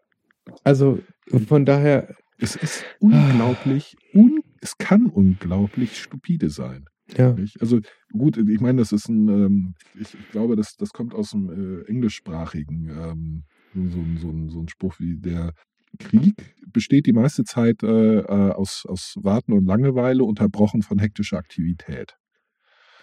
also 0.63 1.01
von 1.49 1.65
daher. 1.67 2.15
Es 2.41 2.55
ist 2.55 2.85
unglaublich, 3.01 3.97
un, 4.15 4.41
es 4.61 4.79
kann 4.79 5.07
unglaublich 5.07 6.01
stupide 6.01 6.51
sein. 6.51 6.85
Ja. 7.17 7.35
Also 7.61 7.81
gut, 8.13 8.37
ich 8.37 8.61
meine, 8.61 8.79
das 8.79 8.93
ist 8.93 9.09
ein, 9.09 9.29
ähm, 9.29 9.75
ich, 9.95 10.15
ich, 10.15 10.31
glaube, 10.31 10.57
das, 10.57 10.77
das 10.77 10.91
kommt 10.91 11.15
aus 11.15 11.31
dem 11.31 11.51
äh, 11.51 11.89
englischsprachigen, 11.89 12.91
ähm, 12.91 13.45
so, 13.75 14.05
so, 14.19 14.49
so 14.49 14.61
ein 14.61 14.69
Spruch 14.69 14.99
wie 14.99 15.17
der 15.17 15.53
Krieg 15.99 16.35
besteht 16.73 17.07
die 17.07 17.13
meiste 17.13 17.45
Zeit 17.45 17.83
äh, 17.83 18.19
äh, 18.19 18.51
aus, 18.53 18.85
aus 18.87 19.15
Warten 19.23 19.53
und 19.53 19.65
Langeweile, 19.65 20.25
unterbrochen 20.25 20.83
von 20.83 20.99
hektischer 20.99 21.39
Aktivität. 21.39 22.15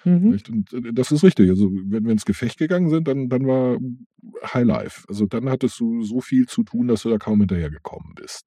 Mhm. 0.04 0.40
Und 0.50 0.74
äh, 0.74 0.94
das 0.94 1.12
ist 1.12 1.24
richtig. 1.24 1.50
Also 1.50 1.72
wenn 1.72 2.06
wir 2.06 2.12
ins 2.12 2.26
Gefecht 2.26 2.60
gegangen 2.60 2.90
sind, 2.90 3.08
dann, 3.08 3.28
dann 3.28 3.46
war 3.48 3.78
Highlife. 4.54 5.04
Also 5.10 5.26
dann 5.26 5.50
hattest 5.50 5.80
du 5.80 6.04
so 6.04 6.22
viel 6.22 6.46
zu 6.46 6.64
tun, 6.64 6.88
dass 6.88 7.02
du 7.02 7.10
da 7.10 7.18
kaum 7.18 7.40
hinterhergekommen 7.40 8.14
bist. 8.16 8.46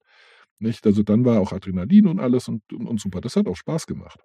Nicht? 0.59 0.85
Also 0.85 1.03
dann 1.03 1.25
war 1.25 1.39
auch 1.39 1.51
Adrenalin 1.51 2.07
und 2.07 2.19
alles 2.19 2.47
und, 2.47 2.61
und, 2.73 2.87
und 2.87 2.99
super. 2.99 3.21
Das 3.21 3.35
hat 3.35 3.47
auch 3.47 3.57
Spaß 3.57 3.87
gemacht. 3.87 4.19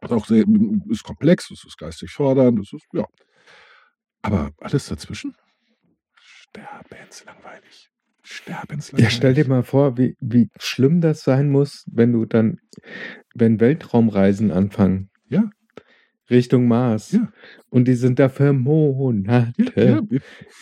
Ist 0.00 0.12
auch 0.12 0.26
sehr, 0.26 0.44
ist 0.90 1.02
komplex, 1.04 1.50
es 1.50 1.64
ist 1.64 1.76
geistig 1.78 2.10
fordernd, 2.10 2.58
es 2.60 2.72
ist, 2.72 2.86
ja. 2.92 3.04
Aber 4.22 4.50
alles 4.58 4.86
dazwischen? 4.86 5.34
Sterbenslangweilig. 6.20 7.90
Sterbenslangweilig. 8.22 9.12
Ja, 9.12 9.16
stell 9.16 9.34
dir 9.34 9.48
mal 9.48 9.62
vor, 9.62 9.96
wie, 9.96 10.16
wie 10.20 10.50
schlimm 10.58 11.00
das 11.00 11.22
sein 11.22 11.50
muss, 11.50 11.84
wenn 11.90 12.12
du 12.12 12.26
dann, 12.26 12.58
wenn 13.34 13.60
Weltraumreisen 13.60 14.50
anfangen. 14.50 15.10
Ja. 15.28 15.50
Richtung 16.30 16.68
Mars. 16.68 17.12
Ja. 17.12 17.32
Und 17.70 17.86
die 17.88 17.94
sind 17.94 18.18
da 18.18 18.28
für 18.28 18.52
Monate 18.52 19.72
Ja, 19.76 19.82
ja. 19.82 20.02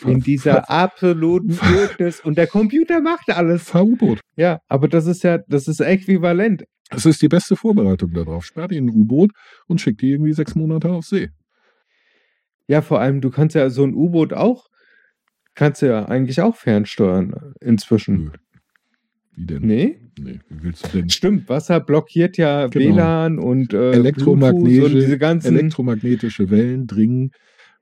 in 0.05 0.21
dieser 0.21 0.69
absoluten 0.69 1.59
Wildnis 1.59 2.21
und 2.21 2.37
der 2.37 2.47
Computer 2.47 3.01
macht 3.01 3.29
alles. 3.29 3.63
Fahr-U-Boot. 3.63 4.21
Ja, 4.35 4.61
aber 4.67 4.87
das 4.87 5.07
ist 5.07 5.23
ja, 5.23 5.39
das 5.39 5.67
ist 5.67 5.81
äquivalent. 5.81 6.63
Das 6.89 7.05
ist 7.05 7.21
die 7.21 7.27
beste 7.27 7.55
Vorbereitung 7.55 8.13
darauf. 8.13 8.45
Sperr 8.45 8.67
die 8.67 8.77
in 8.77 8.85
ein 8.87 8.95
U-Boot 8.95 9.31
und 9.67 9.81
schick 9.81 9.97
die 9.97 10.11
irgendwie 10.11 10.33
sechs 10.33 10.55
Monate 10.55 10.89
auf 10.89 11.05
See. 11.05 11.29
Ja, 12.67 12.81
vor 12.81 12.99
allem, 12.99 13.21
du 13.21 13.29
kannst 13.29 13.55
ja 13.55 13.69
so 13.69 13.83
ein 13.83 13.93
U-Boot 13.93 14.33
auch, 14.33 14.67
kannst 15.55 15.81
du 15.81 15.87
ja 15.87 16.05
eigentlich 16.05 16.41
auch 16.41 16.55
fernsteuern 16.55 17.53
inzwischen. 17.61 18.25
Nö. 18.25 18.31
Wie 19.35 19.45
denn? 19.45 19.61
Nee? 19.63 19.99
Nee, 20.19 20.39
wie 20.49 20.63
willst 20.63 20.85
du 20.87 20.97
denn? 20.97 21.09
Stimmt, 21.09 21.47
Wasser 21.47 21.79
blockiert 21.79 22.37
ja 22.37 22.67
Genau. 22.67 22.95
WLAN 22.95 23.39
und 23.39 23.73
äh, 23.73 23.91
Elektromagnetische, 23.91 24.85
und 24.85 24.93
diese 24.95 25.17
ganzen. 25.17 25.55
elektromagnetische 25.55 26.49
Wellen 26.49 26.87
dringen 26.87 27.31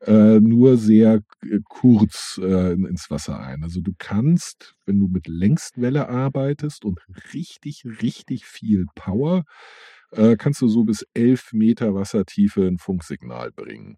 äh, 0.06 0.40
nur 0.40 0.78
sehr 0.78 1.22
äh, 1.44 1.60
kurz 1.70 2.40
äh, 2.44 2.74
in- 2.74 2.86
ins 2.86 3.10
Wasser 3.10 3.40
ein. 3.40 3.64
Also 3.64 3.82
du 3.82 3.94
kannst, 3.98 4.76
wenn 4.86 5.00
du 5.00 5.08
mit 5.08 5.28
Längstwelle 5.28 6.10
arbeitest 6.10 6.86
und 6.86 7.00
richtig, 7.34 7.84
richtig 8.02 8.46
viel 8.46 8.86
Power, 8.96 9.44
äh, 10.12 10.36
kannst 10.38 10.62
du 10.62 10.68
so 10.68 10.84
bis 10.84 11.06
11 11.14 11.54
Meter 11.54 11.96
Wassertiefe 11.96 12.66
ein 12.68 12.78
Funksignal 12.78 13.52
bringen. 13.52 13.98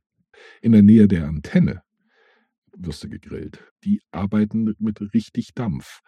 In 0.62 0.74
der 0.74 0.84
Nähe 0.84 1.08
der 1.08 1.28
Antenne 1.28 1.84
wirst 2.76 3.04
du 3.04 3.10
gegrillt. 3.10 3.60
Die 3.84 4.02
arbeiten 4.12 4.76
mit 4.80 5.02
richtig 5.14 5.54
Dampf. 5.56 6.02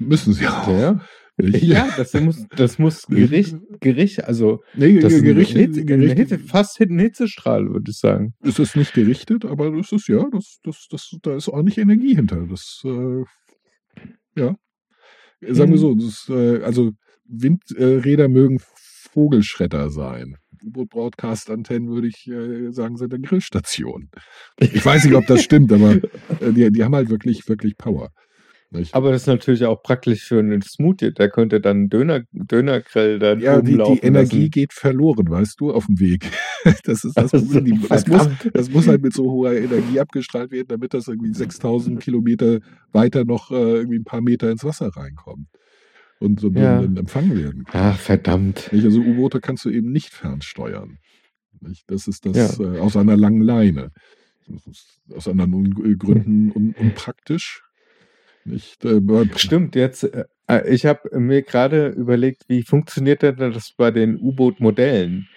Müssen 0.00 0.32
sie 0.32 0.46
auch. 0.46 0.66
ja, 0.68 1.00
nicht? 1.36 1.62
ja 1.62 1.88
das 1.96 2.14
muss, 2.14 2.46
das 2.56 2.78
muss 2.78 3.06
Gericht, 3.08 3.56
Gericht, 3.80 4.24
also 4.24 4.62
Nee, 4.74 4.98
das 4.98 5.14
Hitze, 5.14 5.80
eine 5.80 6.12
Hitze, 6.12 6.38
fast 6.38 6.80
ein 6.80 6.98
Hitzestrahl, 6.98 7.70
würde 7.70 7.90
ich 7.90 7.98
sagen. 7.98 8.34
Es 8.40 8.58
ist 8.58 8.76
nicht 8.76 8.92
gerichtet, 8.94 9.44
aber 9.44 9.70
das 9.70 9.92
ist 9.92 10.08
ja, 10.08 10.24
das, 10.32 10.58
das, 10.62 10.86
das, 10.90 11.10
da 11.22 11.36
ist 11.36 11.48
ordentlich 11.48 11.78
Energie 11.78 12.14
hinter. 12.14 12.46
Das, 12.46 12.82
äh, 12.84 13.24
ja. 14.36 14.56
Sagen 15.42 15.72
wir 15.72 15.78
so, 15.78 15.94
das, 15.94 16.26
äh, 16.28 16.62
also 16.62 16.92
Windräder 17.24 18.28
mögen 18.28 18.58
Vogelschredder 19.12 19.90
sein. 19.90 20.36
U-Boot-Broadcast-Antennen 20.62 21.88
würde 21.88 22.08
ich 22.08 22.26
äh, 22.28 22.70
sagen, 22.70 22.96
sind 22.96 23.14
eine 23.14 23.22
Grillstation. 23.22 24.10
Ich 24.58 24.84
weiß 24.84 25.04
nicht, 25.04 25.14
ob 25.14 25.26
das 25.26 25.42
stimmt, 25.42 25.72
aber 25.72 25.94
äh, 26.40 26.52
die, 26.52 26.70
die 26.70 26.84
haben 26.84 26.94
halt 26.94 27.08
wirklich, 27.08 27.48
wirklich 27.48 27.76
Power. 27.76 28.10
Nicht? 28.72 28.94
Aber 28.94 29.10
das 29.10 29.22
ist 29.22 29.26
natürlich 29.26 29.64
auch 29.64 29.82
praktisch 29.82 30.22
für 30.24 30.38
einen 30.38 30.62
Smoothie. 30.62 31.12
Der 31.12 31.28
könnte 31.28 31.60
dann 31.60 31.88
Döner, 31.88 32.22
Dönergrill 32.32 33.18
dann 33.18 33.40
ja, 33.40 33.60
die, 33.60 33.76
die 33.76 33.98
Energie 33.98 34.36
lassen. 34.38 34.50
geht 34.50 34.72
verloren, 34.72 35.28
weißt 35.28 35.60
du, 35.60 35.72
auf 35.72 35.86
dem 35.86 35.98
Weg. 35.98 36.30
Das 36.84 37.04
ist 37.04 37.16
das 37.16 37.30
Problem. 37.30 37.64
Die, 37.64 37.88
das, 37.88 38.06
muss, 38.06 38.28
das 38.52 38.70
muss 38.70 38.86
halt 38.86 39.00
mit 39.02 39.14
so 39.14 39.30
hoher 39.30 39.54
Energie 39.54 39.98
abgestrahlt 39.98 40.50
werden, 40.50 40.66
damit 40.68 40.92
das 40.92 41.08
irgendwie 41.08 41.32
6000 41.32 41.98
Kilometer 42.00 42.60
weiter 42.92 43.24
noch 43.24 43.50
äh, 43.50 43.54
irgendwie 43.54 43.98
ein 43.98 44.04
paar 44.04 44.20
Meter 44.20 44.50
ins 44.50 44.62
Wasser 44.62 44.88
reinkommt 44.88 45.46
und, 46.18 46.44
und, 46.44 46.56
Ja. 46.56 46.82
empfangen 46.82 47.34
werden. 47.34 47.64
Ach, 47.72 47.98
verdammt. 47.98 48.68
Nicht? 48.72 48.84
Also 48.84 49.00
U-Boote 49.00 49.40
kannst 49.40 49.64
du 49.64 49.70
eben 49.70 49.90
nicht 49.90 50.10
fernsteuern. 50.10 50.98
Nicht? 51.62 51.90
Das 51.90 52.06
ist 52.06 52.26
das 52.26 52.60
äh, 52.60 52.78
aus 52.78 52.94
einer 52.96 53.16
langen 53.16 53.40
Leine. 53.40 53.90
Das 54.46 55.16
aus 55.16 55.28
anderen 55.28 55.54
Un 55.54 55.98
Gründen 55.98 56.52
un 56.52 56.74
unpraktisch. 56.78 57.62
Nicht? 58.44 58.84
Äh, 58.84 59.00
Stimmt, 59.36 59.76
jetzt, 59.76 60.04
äh, 60.04 60.24
ich 60.68 60.86
habe 60.86 61.18
mir 61.18 61.42
gerade 61.42 61.88
überlegt, 61.88 62.44
wie 62.48 62.62
funktioniert 62.62 63.22
denn 63.22 63.36
das 63.36 63.72
bei 63.76 63.90
den 63.90 64.18
U-Boot-Modellen, 64.18 65.28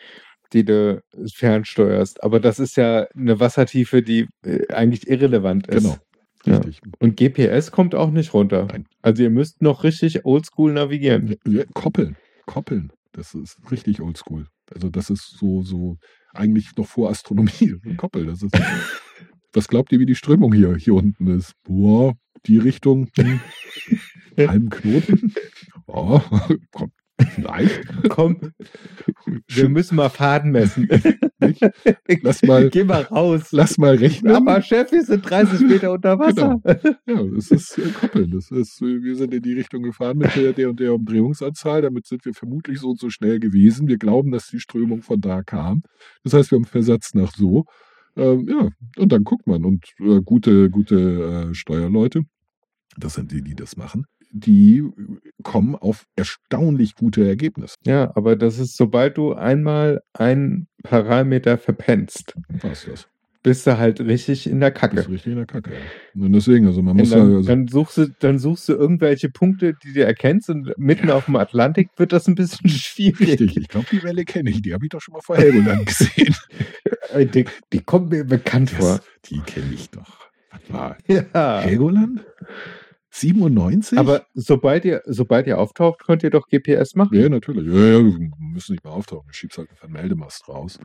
die 0.53 0.63
du 0.63 1.03
fernsteuerst. 1.33 2.23
Aber 2.23 2.39
das 2.39 2.59
ist 2.59 2.77
ja 2.77 3.07
eine 3.15 3.39
Wassertiefe, 3.39 4.01
die 4.01 4.27
äh, 4.45 4.67
eigentlich 4.73 5.07
irrelevant 5.07 5.67
ist. 5.67 5.83
Genau. 5.83 5.97
Ja. 6.45 6.57
Richtig. 6.57 6.81
Und 6.99 7.17
GPS 7.17 7.71
kommt 7.71 7.95
auch 7.95 8.11
nicht 8.11 8.33
runter. 8.33 8.67
Nein. 8.69 8.85
Also 9.01 9.23
ihr 9.23 9.29
müsst 9.29 9.61
noch 9.61 9.83
richtig 9.83 10.25
oldschool 10.25 10.73
navigieren. 10.73 11.35
Ja, 11.45 11.63
koppeln. 11.73 12.17
Koppeln. 12.45 12.91
Das 13.13 13.33
ist 13.33 13.57
richtig 13.71 14.01
oldschool. 14.01 14.47
Also 14.73 14.89
das 14.89 15.09
ist 15.09 15.37
so, 15.37 15.61
so 15.61 15.97
eigentlich 16.33 16.75
noch 16.75 16.87
vor 16.87 17.09
Astronomie. 17.09 17.75
Koppeln. 17.97 18.27
Das 18.27 18.41
ist. 18.41 18.53
Was 19.53 19.67
glaubt 19.67 19.91
ihr, 19.91 19.99
wie 19.99 20.05
die 20.05 20.15
Strömung 20.15 20.51
hier, 20.53 20.75
hier 20.75 20.95
unten 20.95 21.27
ist? 21.27 21.53
Boah, 21.63 22.15
die 22.47 22.57
Richtung. 22.57 23.09
Hm, 23.15 23.39
halben 24.37 24.69
Knoten. 24.69 25.33
Oh, 25.87 26.19
kommt. 26.71 26.93
Vielleicht. 27.35 28.09
Komm, 28.09 28.39
wir 29.47 29.69
müssen 29.69 29.95
mal 29.95 30.09
Faden 30.09 30.51
messen. 30.51 30.89
Nicht? 31.39 31.61
Lass 32.23 32.41
mal, 32.41 32.69
Geh 32.71 32.83
mal 32.83 33.03
raus. 33.03 33.49
lass 33.51 33.77
mal 33.77 33.95
rechnen. 33.95 34.35
Aber 34.35 34.61
Chef, 34.63 34.91
wir 34.91 35.03
sind 35.03 35.29
30 35.29 35.61
Meter 35.61 35.91
unter 35.91 36.17
Wasser. 36.17 36.59
Ja, 37.05 37.23
das 37.23 37.51
ist 37.51 37.77
äh, 37.77 37.89
Koppeln. 37.91 38.31
Das 38.31 38.49
ist, 38.49 38.81
äh, 38.81 39.03
wir 39.03 39.15
sind 39.15 39.31
in 39.33 39.43
die 39.43 39.53
Richtung 39.53 39.83
gefahren 39.83 40.17
mit 40.17 40.35
der, 40.35 40.53
der 40.53 40.71
und 40.71 40.79
der 40.79 40.95
Umdrehungsanzahl. 40.95 41.83
Damit 41.83 42.07
sind 42.07 42.25
wir 42.25 42.33
vermutlich 42.33 42.79
so 42.79 42.89
und 42.89 42.99
so 42.99 43.11
schnell 43.11 43.39
gewesen. 43.39 43.87
Wir 43.87 43.97
glauben, 43.97 44.31
dass 44.31 44.47
die 44.47 44.59
Strömung 44.59 45.03
von 45.03 45.21
da 45.21 45.43
kam. 45.43 45.83
Das 46.23 46.33
heißt, 46.33 46.51
wir 46.51 46.57
haben 46.57 46.65
Versatz 46.65 47.13
nach 47.13 47.31
so. 47.35 47.65
Ähm, 48.15 48.47
ja, 48.47 48.69
und 48.97 49.11
dann 49.11 49.23
guckt 49.23 49.47
man. 49.47 49.65
Und 49.65 49.85
äh, 49.99 50.21
gute, 50.21 50.69
gute 50.69 51.49
äh, 51.49 51.53
Steuerleute, 51.53 52.23
das 52.97 53.15
sind 53.15 53.31
die, 53.31 53.41
die 53.41 53.55
das 53.55 53.77
machen, 53.77 54.05
die 54.31 54.83
kommen 55.43 55.75
auf 55.75 56.05
erstaunlich 56.15 56.95
gute 56.95 57.27
Ergebnisse. 57.27 57.75
Ja, 57.85 58.11
aber 58.15 58.35
das 58.35 58.57
ist, 58.57 58.75
sobald 58.75 59.17
du 59.17 59.33
einmal 59.33 60.01
einen 60.13 60.67
Parameter 60.83 61.57
verpennst, 61.57 62.35
Was 62.61 62.85
das? 62.85 63.07
Bist 63.43 63.67
du 63.67 63.77
halt 63.77 63.99
richtig 63.99 64.47
in 64.49 64.59
der 64.61 64.71
Kacke. 64.71 64.99
ist 65.01 65.09
richtig 65.09 65.33
in 65.33 65.37
der 65.37 65.45
Kacke. 65.45 65.71
ja. 65.73 66.23
Und 66.25 66.33
deswegen, 66.33 66.65
also 66.65 66.81
man 66.81 66.91
Und 66.93 66.97
muss 67.01 67.11
ja, 67.11 67.17
dann, 67.17 67.35
also, 67.35 67.47
dann, 67.47 67.67
suchst 67.67 67.97
du, 67.97 68.07
dann 68.19 68.39
suchst 68.39 68.69
du 68.69 68.73
irgendwelche 68.73 69.29
Punkte, 69.29 69.73
die 69.83 69.93
du 69.93 70.03
erkennst 70.03 70.49
und 70.49 70.73
mitten 70.77 71.09
auf 71.11 71.25
dem 71.25 71.35
Atlantik 71.35 71.89
wird 71.97 72.13
das 72.13 72.27
ein 72.27 72.35
bisschen 72.35 72.69
schwierig. 72.69 73.19
richtig. 73.19 73.57
Ich 73.57 73.67
glaube, 73.67 73.87
die 73.91 74.01
Welle 74.03 74.23
kenne 74.25 74.49
ich. 74.49 74.61
Die 74.61 74.73
habe 74.73 74.85
ich 74.85 74.89
doch 74.89 75.01
schon 75.01 75.13
mal 75.13 75.21
vor 75.21 75.37
Helgoland 75.37 75.85
gesehen. 75.85 76.35
Äh, 77.13 77.25
Die, 77.25 77.45
die 77.73 77.79
kommt 77.81 78.09
mir 78.11 78.23
bekannt 78.23 78.69
vor. 78.71 78.97
Das, 78.97 79.01
die 79.25 79.39
kenne 79.41 79.73
ich 79.73 79.89
doch. 79.89 80.29
Was 80.51 80.61
war? 80.73 80.97
Ja. 81.07 81.59
Helgoland? 81.61 82.21
97? 83.15 83.97
Aber 83.99 84.25
sobald 84.33 84.85
ihr, 84.85 85.01
sobald 85.05 85.45
ihr 85.45 85.59
auftaucht, 85.59 86.03
könnt 86.03 86.23
ihr 86.23 86.31
doch 86.31 86.47
GPS 86.47 86.95
machen. 86.95 87.15
Ja, 87.15 87.29
natürlich. 87.29 87.67
Ja, 87.67 87.73
ja, 87.99 88.03
wir 88.03 88.29
müssen 88.39 88.71
nicht 88.71 88.83
mehr 88.83 88.91
auftauchen. 88.93 89.27
Du 89.27 89.33
schiebst 89.33 89.59
halt 89.59 89.69
einen 89.69 89.77
Vermeldemast 89.77 90.47
raus, 90.49 90.79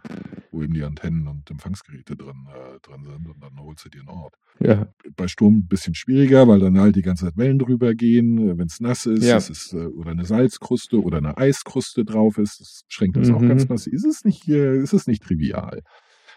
wo 0.52 0.62
eben 0.62 0.74
die 0.74 0.82
Antennen 0.84 1.26
und 1.26 1.50
Empfangsgeräte 1.50 2.16
drin, 2.16 2.46
äh, 2.54 2.78
drin 2.86 3.04
sind 3.04 3.26
und 3.28 3.42
dann 3.42 3.58
holst 3.58 3.86
du 3.86 3.88
dir 3.88 4.00
einen 4.00 4.10
Ort. 4.10 4.34
Ja. 4.60 4.92
Bei 5.16 5.26
Sturm 5.26 5.56
ein 5.58 5.66
bisschen 5.68 5.94
schwieriger, 5.94 6.46
weil 6.48 6.58
dann 6.60 6.78
halt 6.78 6.96
die 6.96 7.02
ganze 7.02 7.24
Zeit 7.24 7.36
Wellen 7.38 7.58
drüber 7.58 7.94
gehen, 7.94 8.58
wenn 8.58 8.66
es 8.66 8.78
nass 8.80 9.06
ist, 9.06 9.24
Ja. 9.24 9.36
es 9.38 9.48
ist 9.48 9.72
äh, 9.72 9.86
oder 9.86 10.10
eine 10.10 10.26
Salzkruste 10.26 11.02
oder 11.02 11.18
eine 11.18 11.38
Eiskruste 11.38 12.04
drauf 12.04 12.36
ist, 12.36 12.60
das 12.60 12.82
schränkt 12.88 13.16
das 13.16 13.30
auch 13.30 13.40
Mhm. 13.40 13.48
ganz 13.48 13.68
massiv. 13.70 13.94
Es 13.94 14.04
ist 14.04 14.24
nicht, 14.26 14.46
äh, 14.48 14.76
es 14.76 14.92
ist 14.92 15.08
nicht 15.08 15.22
trivial. 15.22 15.82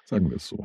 Sagen 0.05 0.29
wir 0.29 0.37
es 0.37 0.47
so. 0.47 0.63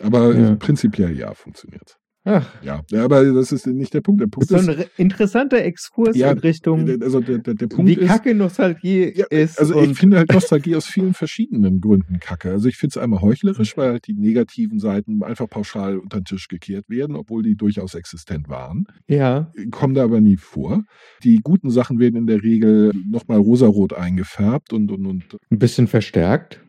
Aber 0.00 0.34
Ja. 0.34 0.50
äh, 0.52 0.56
prinzipiell 0.56 1.16
ja, 1.16 1.32
funktioniert. 1.32 1.96
Ach, 2.24 2.46
Ja, 2.62 2.82
ja, 2.90 3.04
aber 3.04 3.24
das 3.32 3.50
ist 3.50 3.66
nicht 3.66 3.94
der 3.94 4.02
Punkt. 4.02 4.20
Der 4.20 4.26
Punkt 4.26 4.48
so 4.50 4.56
ist, 4.56 4.68
ein 4.68 4.74
re- 4.74 4.90
interessanter 4.98 5.62
Exkurs 5.64 6.16
Ja, 6.16 6.30
in 6.32 6.38
Richtung, 6.38 6.86
also 7.00 7.20
der, 7.20 7.38
der, 7.38 7.54
der 7.54 7.66
Punkt 7.66 7.90
wie 7.90 7.94
ist, 7.94 8.08
kacke 8.08 8.34
Nostalgie 8.34 9.10
Ja, 9.16 9.24
ist. 9.30 9.58
Also 9.58 9.80
ich 9.80 9.96
finde 9.98 10.18
halt 10.18 10.30
Nostalgie 10.32 10.76
aus 10.76 10.84
vielen 10.86 11.14
verschiedenen 11.14 11.80
Gründen 11.80 12.20
kacke. 12.20 12.50
Also 12.50 12.68
ich 12.68 12.76
finde 12.76 12.92
es 12.98 13.02
einmal 13.02 13.22
heuchlerisch, 13.22 13.76
weil 13.78 13.92
halt 13.92 14.06
die 14.06 14.12
negativen 14.14 14.78
Seiten 14.78 15.22
einfach 15.22 15.48
pauschal 15.48 15.96
unter 15.98 16.20
den 16.20 16.24
Tisch 16.26 16.48
gekehrt 16.48 16.90
werden, 16.90 17.16
obwohl 17.16 17.42
die 17.42 17.56
durchaus 17.56 17.94
existent 17.94 18.48
waren. 18.50 18.84
ja, 19.08 19.50
Kommen 19.70 19.94
da 19.94 20.04
aber 20.04 20.20
nie 20.20 20.36
vor. 20.36 20.84
Die 21.24 21.40
guten 21.42 21.70
Sachen 21.70 21.98
werden 21.98 22.16
in 22.16 22.26
der 22.26 22.42
Regel 22.42 22.92
nochmal 23.10 23.38
rosarot 23.38 23.94
eingefärbt 23.94 24.72
und, 24.74 24.90
und, 24.92 25.06
und, 25.06 25.24
ein 25.50 25.58
bisschen 25.58 25.86
verstärkt. 25.86 26.60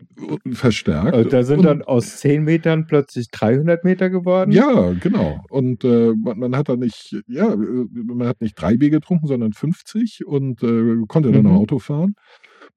Verstärkt. 0.54 1.14
Also 1.14 1.30
da 1.30 1.44
sind 1.44 1.64
dann 1.64 1.82
aus 1.82 2.18
10 2.18 2.44
Metern 2.44 2.88
plötzlich 2.88 3.30
300 3.32 3.84
Meter 3.84 4.10
geworden. 4.10 4.52
Ja, 4.52 4.92
genau. 4.94 5.44
Und 5.50 5.84
äh, 5.84 6.14
man, 6.16 6.40
man 6.40 6.56
hat 6.56 6.70
da 6.70 6.76
nicht, 6.76 7.16
ja, 7.28 7.56
man 7.56 8.28
hat 8.28 8.42
nicht 8.42 8.56
drei 8.60 8.78
Bier 8.78 8.90
getrunken, 8.90 9.28
sondern 9.28 9.54
50 9.54 10.26
und 10.26 10.64
äh, 10.64 10.96
konnte 11.08 11.32
dann 11.32 11.42
Mhm. 11.46 11.52
Auto 11.58 11.80
fahren. 11.80 12.16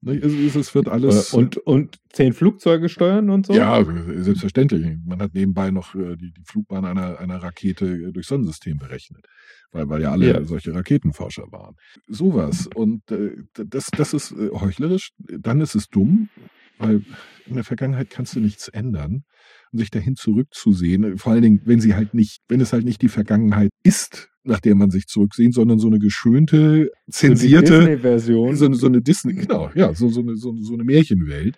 Ne? 0.01 0.15
Es, 0.17 0.55
es, 0.57 0.75
wird 0.75 0.89
alles. 0.89 1.33
Äh, 1.33 1.37
Und, 1.37 1.57
und 1.59 1.99
zehn 2.13 2.33
Flugzeuge 2.33 2.89
steuern 2.89 3.31
und 3.31 3.47
so? 3.47 3.53
Ja, 3.55 3.83
selbstverständlich. 3.85 4.87
Man 5.05 5.21
hat 5.21 5.35
nebenbei 5.35 5.71
noch 5.71 5.95
äh, 5.95 6.17
die, 6.17 6.33
die 6.33 6.43
Flugbahn 6.45 6.85
einer, 6.85 7.19
einer 7.19 7.43
Rakete 7.43 7.87
äh, 7.87 8.13
durchs 8.13 8.29
Sonnensystem 8.29 8.79
berechnet, 8.79 9.25
weil, 9.73 9.89
weil 9.89 10.03
ja 10.03 10.13
alle 10.13 10.27
Ja. 10.27 10.45
solche 10.45 10.75
Raketenforscher 10.75 11.45
waren. 11.53 11.77
Sowas. 12.09 12.69
Und 12.75 13.11
äh, 13.11 13.37
das, 13.55 13.87
das 13.97 14.15
ist 14.15 14.35
heuchlerisch. 14.53 15.11
Dann 15.19 15.61
ist 15.61 15.75
es 15.75 15.89
dumm, 15.89 16.29
weil 16.79 17.03
in 17.47 17.55
der 17.55 17.65
Vergangenheit 17.65 18.11
kannst 18.11 18.37
du 18.37 18.41
nichts 18.41 18.69
ändern. 18.69 19.25
Und 19.73 19.79
sich 19.81 19.91
dahin 19.91 20.15
zurückzusehen, 20.17 21.19
vor 21.19 21.33
allen 21.33 21.43
Dingen, 21.43 21.61
wenn 21.65 21.81
sie 21.81 21.95
halt 21.95 22.15
nicht, 22.15 22.41
wenn 22.49 22.61
es 22.61 22.73
halt 22.73 22.85
nicht 22.85 23.03
die 23.03 23.09
Vergangenheit 23.09 23.71
ist, 23.83 24.29
nach 24.45 24.61
der 24.61 24.75
man 24.77 24.91
sich 24.91 25.07
zurücksehen, 25.07 25.51
sondern 25.53 25.79
so 25.79 25.89
eine 25.89 25.99
geschönte, 25.99 26.91
zensierte, 27.11 27.79
Disney-Version. 27.81 28.57
so, 28.57 28.67
eine- 28.67 28.77
so 28.77 28.87
eine 28.87 29.01
Disney, 29.03 29.35
genau, 29.35 29.71
ja, 29.75 29.93
so, 29.95 30.09
so, 30.11 30.21
eine, 30.21 30.37
so, 30.37 30.55
so 30.61 30.75
eine 30.75 30.85
Märchenwelt, 30.85 31.57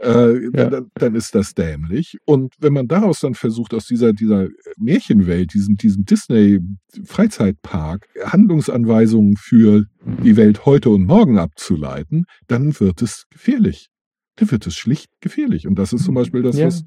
äh, 0.00 0.46
Ja. 0.46 0.70
dann, 0.70 0.90
dann 0.94 1.14
ist 1.14 1.34
das 1.36 1.54
dämlich. 1.54 2.16
Und 2.24 2.54
wenn 2.58 2.72
man 2.72 2.88
daraus 2.88 3.20
dann 3.20 3.34
versucht, 3.34 3.74
aus 3.74 3.86
dieser, 3.86 4.12
dieser 4.12 4.48
Märchenwelt, 4.76 5.54
diesem, 5.54 5.76
diesem 5.76 6.04
Disney-Freizeitpark, 6.04 8.08
Handlungsanweisungen 8.24 9.36
für 9.36 9.84
die 10.24 10.36
Welt 10.36 10.66
heute 10.66 10.90
und 10.90 11.04
morgen 11.04 11.38
abzuleiten, 11.38 12.24
dann 12.48 12.78
wird 12.80 13.02
es 13.02 13.26
gefährlich. 13.30 13.88
Dann 14.36 14.50
wird 14.50 14.66
es 14.66 14.74
schlicht 14.76 15.10
gefährlich. 15.20 15.66
Und 15.66 15.78
das 15.78 15.92
ist 15.92 16.04
zum 16.04 16.14
Beispiel 16.14 16.42
das, 16.42 16.56
Ja. 16.56 16.66
was 16.66 16.84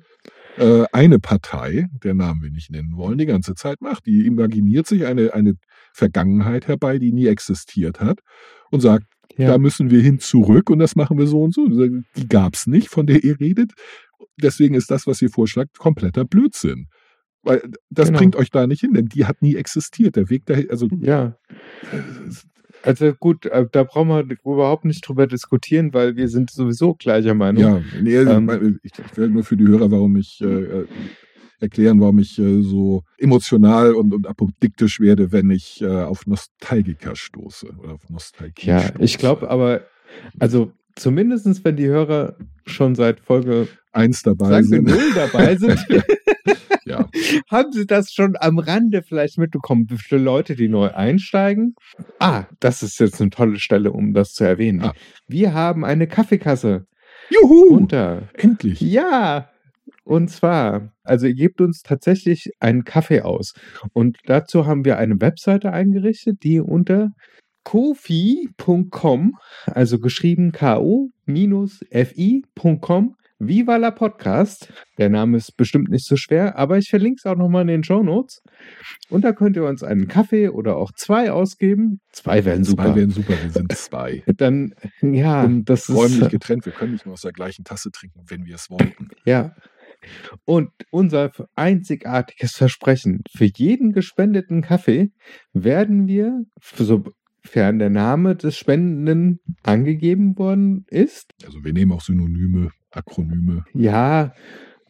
äh, 0.57 0.85
eine 0.93 1.19
Partei, 1.19 1.87
der 2.03 2.13
Namen 2.13 2.41
wir 2.41 2.49
nicht 2.51 2.71
nennen 2.71 2.93
wollen, 2.95 3.17
die 3.17 3.25
ganze 3.25 3.55
Zeit 3.55 3.81
macht. 3.81 4.05
Die 4.05 4.25
imaginiert 4.25 4.87
sich 4.87 5.05
eine, 5.05 5.33
eine 5.33 5.53
Vergangenheit 5.93 6.67
herbei, 6.67 6.97
die 6.97 7.11
nie 7.11 7.27
existiert 7.27 7.99
hat 7.99 8.19
und 8.71 8.79
sagt, 8.79 9.05
Ja. 9.37 9.47
da 9.49 9.57
müssen 9.57 9.89
wir 9.91 10.01
hin 10.01 10.19
zurück 10.19 10.69
und 10.69 10.79
das 10.79 10.95
machen 10.95 11.17
wir 11.17 11.27
so 11.27 11.41
und 11.41 11.53
so. 11.53 11.67
Die 11.67 12.27
gab 12.29 12.53
es 12.55 12.67
nicht, 12.67 12.87
von 12.89 13.05
der 13.05 13.23
ihr 13.23 13.39
redet. 13.39 13.73
Deswegen 14.41 14.75
ist 14.75 14.89
das, 14.91 15.05
was 15.07 15.21
ihr 15.21 15.29
vorschlagt, 15.29 15.77
kompletter 15.77 16.23
Blödsinn. 16.25 16.87
Weil 17.43 17.61
das 17.89 18.07
Genau. 18.07 18.19
bringt 18.19 18.35
euch 18.37 18.49
da 18.49 18.65
nicht 18.65 18.79
hin, 18.81 18.93
denn 18.93 19.05
die 19.05 19.25
hat 19.25 19.41
nie 19.41 19.55
existiert. 19.55 20.15
Der 20.15 20.29
Weg 20.29 20.45
dahin, 20.45 20.69
also 20.71 20.87
ja. 20.99 21.37
Also 22.83 23.13
gut, 23.13 23.45
äh, 23.45 23.65
da 23.71 23.83
brauchen 23.83 24.09
wir 24.09 24.37
überhaupt 24.43 24.85
nicht 24.85 25.07
drüber 25.07 25.27
diskutieren, 25.27 25.93
weil 25.93 26.15
wir 26.15 26.27
sind 26.27 26.51
sowieso 26.51 26.93
gleicher 26.93 27.33
Meinung. 27.33 27.63
ja, 27.63 27.81
nee, 28.01 28.17
also, 28.17 28.31
Ähm, 28.31 28.79
ich, 28.83 28.91
ich 28.93 29.17
will 29.17 29.29
nur 29.29 29.43
für 29.43 29.57
die 29.57 29.67
Hörer, 29.67 29.89
warum 29.91 30.15
ich 30.17 30.39
äh, 30.41 30.45
äh, 30.45 30.85
erklären, 31.59 31.99
warum 31.99 32.19
ich 32.19 32.37
äh, 32.39 32.61
so 32.61 33.03
emotional 33.17 33.93
und, 33.93 34.13
und 34.13 34.27
apodiktisch 34.27 34.99
werde, 34.99 35.31
wenn 35.31 35.49
ich 35.49 35.81
äh, 35.81 35.87
auf 35.87 36.27
Nostalgiker 36.27 37.15
stoße 37.15 37.67
oder 37.77 37.93
auf 37.93 38.09
Nostalgie. 38.09 38.67
Ja, 38.67 38.79
stoße. 38.81 39.03
ich 39.03 39.17
glaube 39.17 39.49
aber, 39.49 39.81
also 40.39 40.71
zumindestens 40.95 41.63
wenn 41.63 41.75
die 41.75 41.87
Hörer 41.87 42.35
schon 42.65 42.95
seit 42.95 43.19
Folge 43.19 43.67
eins 43.91 44.23
dabei 44.23 44.49
sagen 44.49 44.71
wir 44.71 44.77
sind. 44.77 44.87
null 44.89 45.13
dabei 45.13 45.55
sind, 45.55 45.85
Ja, 46.85 47.09
haben 47.49 47.71
sie 47.71 47.87
das 47.87 48.11
schon 48.11 48.35
am 48.39 48.59
Rande 48.59 49.01
vielleicht 49.01 49.39
mitbekommen. 49.39 49.87
Für 49.97 50.17
Leute, 50.17 50.55
die 50.55 50.67
neu 50.69 50.91
einsteigen. 50.91 51.73
Ah, 52.19 52.43
das 52.59 52.83
ist 52.83 52.99
jetzt 52.99 53.19
eine 53.19 53.31
tolle 53.31 53.59
Stelle, 53.59 53.91
um 53.91 54.13
das 54.13 54.33
zu 54.33 54.43
erwähnen. 54.43 54.83
Ah. 54.83 54.93
Wir 55.27 55.55
haben 55.55 55.83
eine 55.83 56.05
Kaffeekasse 56.07 56.85
juhu, 57.31 57.75
unter. 57.75 58.29
endlich. 58.35 58.81
Ja, 58.81 59.49
und 60.03 60.29
zwar, 60.29 60.91
also 61.03 61.25
ihr 61.25 61.33
gebt 61.33 61.59
uns 61.59 61.81
tatsächlich 61.81 62.51
einen 62.59 62.83
Kaffee 62.83 63.21
aus. 63.21 63.53
Und 63.93 64.17
dazu 64.27 64.67
haben 64.67 64.85
wir 64.85 64.99
eine 64.99 65.19
Webseite 65.19 65.73
eingerichtet, 65.73 66.43
die 66.43 66.59
unter 66.59 67.09
kofi.com, 67.65 69.33
also 69.65 69.99
geschrieben 69.99 70.53
ko-fi.com, 70.53 71.05
Viva 73.37 73.75
la 73.75 73.91
Podcast. 73.91 74.71
Der 74.97 75.09
Name 75.09 75.35
ist 75.35 75.57
bestimmt 75.57 75.89
nicht 75.89 76.05
so 76.05 76.15
schwer, 76.15 76.57
aber 76.57 76.77
ich 76.77 76.89
verlinke 76.89 77.17
es 77.19 77.25
auch 77.25 77.35
nochmal 77.35 77.63
in 77.63 77.67
den 77.67 77.83
Show 77.83 78.01
Notes. 78.01 78.41
Und 79.09 79.25
da 79.25 79.33
könnt 79.33 79.57
ihr 79.57 79.65
uns 79.65 79.83
einen 79.83 80.07
Kaffee 80.07 80.47
oder 80.47 80.77
auch 80.77 80.93
zwei 80.93 81.31
ausgeben. 81.31 81.99
Zwei 82.13 82.45
wären 82.45 82.63
super. 82.63 82.85
Zwei 82.85 82.95
wären 82.95 83.09
super, 83.09 83.33
wir 83.43 83.49
sind 83.51 83.73
zwei. 83.73 84.23
Dann, 84.37 84.73
ja, 85.01 85.43
Und 85.43 85.65
das 85.65 85.89
ist. 85.89 85.95
räumlich 85.95 86.29
getrennt. 86.29 86.65
Wir 86.65 86.71
können 86.71 86.93
nicht 86.93 87.05
mehr 87.05 87.11
aus 87.13 87.23
der 87.23 87.33
gleichen 87.33 87.65
Tasse 87.65 87.91
trinken, 87.91 88.21
wenn 88.27 88.45
wir 88.45 88.55
es 88.55 88.69
wollten. 88.69 89.09
Ja. 89.25 89.53
Und 90.45 90.69
unser 90.91 91.31
einzigartiges 91.55 92.53
Versprechen, 92.53 93.23
für 93.35 93.49
jeden 93.53 93.91
gespendeten 93.91 94.61
Kaffee 94.61 95.11
werden 95.51 96.07
wir, 96.07 96.43
sofern 97.45 97.79
der 97.79 97.89
Name 97.89 98.35
des 98.35 98.57
Spendenden 98.57 99.39
angegeben 99.63 100.37
worden 100.37 100.85
ist, 100.89 101.31
Also 101.45 101.63
wir 101.63 101.73
nehmen 101.73 101.91
auch 101.91 102.01
Synonyme, 102.01 102.71
Akronyme. 102.91 103.63
ja, 103.73 104.33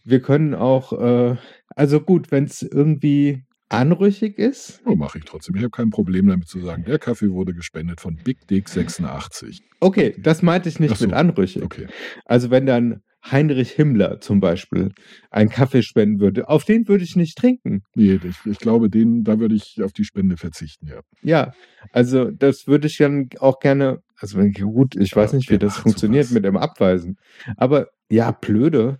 wir 0.03 0.21
können 0.21 0.53
auch, 0.53 0.93
äh, 0.93 1.35
also 1.75 1.99
gut, 1.99 2.31
wenn 2.31 2.45
es 2.45 2.61
irgendwie 2.61 3.43
anrüchig 3.69 4.37
ist, 4.37 4.81
Oh, 4.85 4.95
mache 4.95 5.17
ich 5.17 5.25
trotzdem. 5.25 5.55
Ich 5.55 5.61
habe 5.63 5.71
kein 5.71 5.89
Problem 5.89 6.27
damit 6.27 6.47
zu 6.47 6.59
sagen, 6.61 6.83
der 6.85 6.99
Kaffee 6.99 7.29
wurde 7.29 7.53
gespendet 7.53 7.99
von 7.99 8.15
Big 8.23 8.47
Dick 8.47 8.69
86. 8.69 9.61
okay, 9.79 10.15
das 10.19 10.41
meinte 10.43 10.69
ich 10.69 10.79
nicht 10.79 10.95
so, 10.95 11.05
mit 11.05 11.15
anrüchig. 11.15 11.63
Okay. 11.63 11.87
Also 12.25 12.51
wenn 12.51 12.65
dann 12.67 13.01
Heinrich 13.31 13.71
Himmler 13.71 14.19
zum 14.21 14.39
Beispiel 14.39 14.91
einen 15.31 15.49
Kaffee 15.49 15.81
spenden 15.81 16.19
würde, 16.19 16.47
auf 16.47 16.63
den 16.63 16.87
würde 16.87 17.03
ich 17.03 17.15
nicht 17.15 17.37
trinken. 17.37 17.81
Nee, 17.95 18.19
ich, 18.23 18.37
ich 18.45 18.59
glaube, 18.59 18.89
den, 18.89 19.23
da 19.23 19.39
würde 19.39 19.55
ich 19.55 19.81
auf 19.83 19.93
die 19.93 20.03
Spende 20.05 20.37
verzichten, 20.37 20.87
ja. 20.87 20.99
Ja, 21.23 21.53
also 21.91 22.29
das 22.29 22.67
würde 22.67 22.87
ich 22.87 22.97
dann 22.97 23.29
auch 23.39 23.59
gerne, 23.59 24.01
also 24.19 24.37
wenn- 24.37 24.53
gut, 24.53 24.95
ich 24.95 25.15
weiß 25.15 25.31
Ja, 25.31 25.37
nicht, 25.37 25.49
wie 25.49 25.57
das 25.57 25.77
funktioniert 25.77 26.25
sowas? 26.25 26.33
mit 26.35 26.45
dem 26.45 26.57
Abweisen. 26.57 27.17
Aber 27.57 27.87
ja, 28.09 28.31
blöde. 28.31 28.99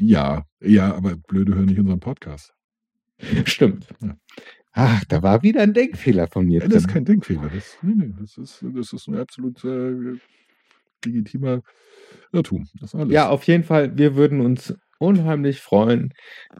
Ja, 0.00 0.44
ja, 0.60 0.94
aber 0.94 1.16
blöde 1.16 1.54
hören 1.54 1.66
nicht 1.66 1.78
unseren 1.78 2.00
Podcast. 2.00 2.52
Stimmt. 3.44 3.86
Ja. 4.02 4.16
Ach, 4.72 5.04
da 5.08 5.22
war 5.22 5.42
wieder 5.42 5.62
ein 5.62 5.74
Denkfehler 5.74 6.26
von 6.28 6.46
mir 6.46 6.60
Ja, 6.62 6.68
das 6.68 6.82
ist 6.82 6.88
kein 6.88 7.04
Denkfehler. 7.04 7.50
Das, 7.52 7.76
nee, 7.82 7.92
nee, 7.96 8.14
das, 8.18 8.38
ist, 8.38 8.64
das 8.74 8.92
ist 8.92 9.08
ein 9.08 9.16
absolut 9.16 9.62
äh, 9.64 10.16
legitimer 11.04 11.62
Irrtum. 12.32 12.66
Das 12.80 12.94
ist 12.94 13.00
alles. 13.00 13.12
Ja, 13.12 13.28
auf 13.28 13.44
jeden 13.44 13.64
Fall, 13.64 13.96
wir 13.96 14.16
würden 14.16 14.40
uns 14.40 14.74
unheimlich 14.98 15.60
freuen, 15.60 16.12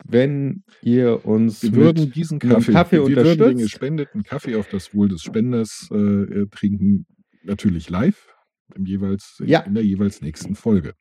wenn 0.04 0.64
ihr 0.82 1.26
uns 1.26 1.62
wir 1.62 1.74
würden 1.74 2.10
diesen 2.10 2.38
Kaffee, 2.38 2.72
Kaffee 2.72 2.96
wir 2.96 3.02
würden 3.08 3.16
den 3.16 3.30
unterstützt. 3.30 3.62
gespendeten 3.64 4.22
Kaffee 4.22 4.56
auf 4.56 4.68
das 4.68 4.94
Wohl 4.94 5.08
des 5.08 5.22
Spenders 5.22 5.88
äh, 5.92 5.96
äh, 5.96 6.46
trinken, 6.50 7.06
natürlich 7.44 7.90
live, 7.90 8.34
im 8.74 8.86
jeweils, 8.86 9.42
Ja. 9.44 9.60
in 9.60 9.74
der 9.74 9.84
jeweils 9.84 10.22
nächsten 10.22 10.54
Folge. 10.54 10.94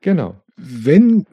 Genau. 0.00 0.42
Wenn, 0.56 1.26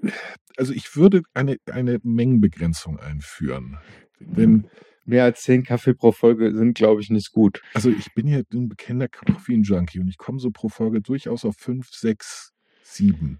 also 0.58 0.74
ich 0.74 0.96
würde 0.96 1.22
eine, 1.34 1.58
eine 1.72 2.00
Mengenbegrenzung 2.04 3.00
einführen. 3.00 3.78
Denn, 4.20 4.68
Mehr 5.08 5.24
als 5.24 5.42
zehn 5.42 5.64
Kaffee 5.64 5.94
pro 5.94 6.12
Folge 6.12 6.54
sind, 6.54 6.78
glaube 6.78 7.00
ich, 7.02 7.10
nicht 7.10 7.32
gut. 7.32 7.62
also 7.74 7.90
ich 7.90 8.14
bin 8.14 8.28
ja 8.28 8.42
ein 8.54 8.68
bekennender 8.68 9.08
Koffein-Junkie 9.08 10.02
und 10.02 10.10
ich 10.10 10.18
komme 10.18 10.38
so 10.40 10.52
pro 10.52 10.68
Folge 10.68 11.02
durchaus 11.02 11.46
auf 11.46 11.56
fünf, 11.58 11.90
sechs, 11.92 12.52
sieben. 12.84 13.40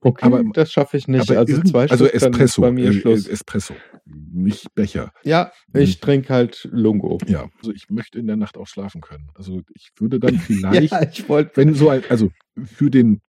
Okay, 0.00 0.24
Aber- 0.24 0.42
das 0.54 0.72
schaffe 0.72 0.96
ich 0.96 1.06
nicht. 1.06 1.30
Also 1.30 1.62
zwei 1.62 1.88
also 1.88 2.06
Stück, 2.06 2.22
Espresso, 2.22 2.62
bei 2.62 2.72
mir 2.72 2.88
äh, 2.88 2.92
Schluss. 2.94 3.26
Espresso, 3.28 3.74
nicht 4.06 4.74
Becher. 4.74 5.12
Ja, 5.24 5.52
ich 5.74 6.00
trinke 6.00 6.32
halt 6.32 6.66
Lungo. 6.72 7.18
Ja, 7.26 7.48
also 7.58 7.72
ich 7.72 7.90
möchte 7.90 8.18
in 8.18 8.26
der 8.26 8.36
Nacht 8.36 8.56
auch 8.56 8.66
schlafen 8.66 9.02
können. 9.02 9.28
Also 9.34 9.60
ich 9.74 9.90
würde 9.98 10.18
dann 10.20 10.38
vielleicht 10.38 10.92
Ja, 10.92 11.02
ich 11.06 11.28
wollte. 11.28 11.52
wenn 11.56 11.74
so 11.74 11.90
ein, 11.90 12.02
also 12.08 12.30
für 12.64 12.90
den, 12.90 13.20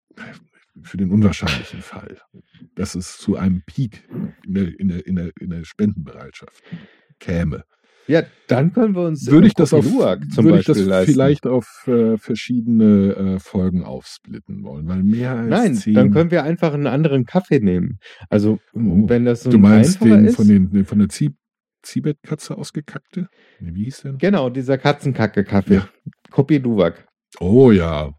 für 0.81 0.95
den 0.97 1.11
unwahrscheinlichen 1.11 1.81
Fall, 1.81 2.19
dass 2.75 2.95
es 2.95 3.17
zu 3.17 3.35
einem 3.35 3.63
Peak 3.65 4.07
in 4.45 4.53
der, 4.53 4.79
in 4.79 4.87
der, 4.87 5.07
in 5.07 5.15
der, 5.17 5.31
in 5.41 5.49
der 5.49 5.63
Spendenbereitschaft 5.65 6.61
käme, 7.19 7.63
Ja, 8.07 8.23
dann 8.47 8.71
können 8.73 8.95
wir 8.95 9.01
uns 9.07 9.25
würde 9.31 9.47
ich 9.47 9.53
das 9.55 9.73
auf, 9.73 9.85
würde 9.85 10.59
ich 10.59 10.65
das 10.65 10.77
Beispiel 10.77 10.85
leisten. 10.87 11.11
vielleicht 11.13 11.47
auf 11.47 11.87
äh, 11.87 12.17
verschiedene 12.17 13.15
äh, 13.35 13.39
Folgen 13.39 13.83
aufsplitten 13.83 14.63
wollen, 14.63 14.87
weil 14.87 15.01
mehr 15.03 15.31
als 15.35 15.49
Nein, 15.49 15.73
zehn, 15.75 15.93
dann 15.95 16.11
können 16.11 16.29
wir 16.31 16.43
einfach 16.43 16.73
einen 16.73 16.87
anderen 16.87 17.25
Kaffee 17.25 17.59
nehmen. 17.59 17.97
Also, 18.29 18.59
Oh, 18.73 19.09
wenn 19.09 19.25
das 19.25 19.43
so 19.43 19.49
du 19.49 19.57
ein 19.57 19.61
meinst 19.61 20.03
den 20.03 20.25
ist. 20.25 20.35
von, 20.35 20.47
den, 20.47 20.85
von 20.85 20.99
der 20.99 21.09
Ziebetkatze 21.81 22.57
ausgekackte? 22.57 23.27
Wie 23.59 23.85
hieß 23.85 24.01
der? 24.03 24.13
Genau, 24.13 24.49
dieser 24.49 24.77
Katzenkacke-Kaffee. 24.77 25.75
Ja. 25.75 25.89
Kopi 26.31 26.57
Luwak. 26.57 27.07
Oh 27.39 27.71
ja, 27.71 28.11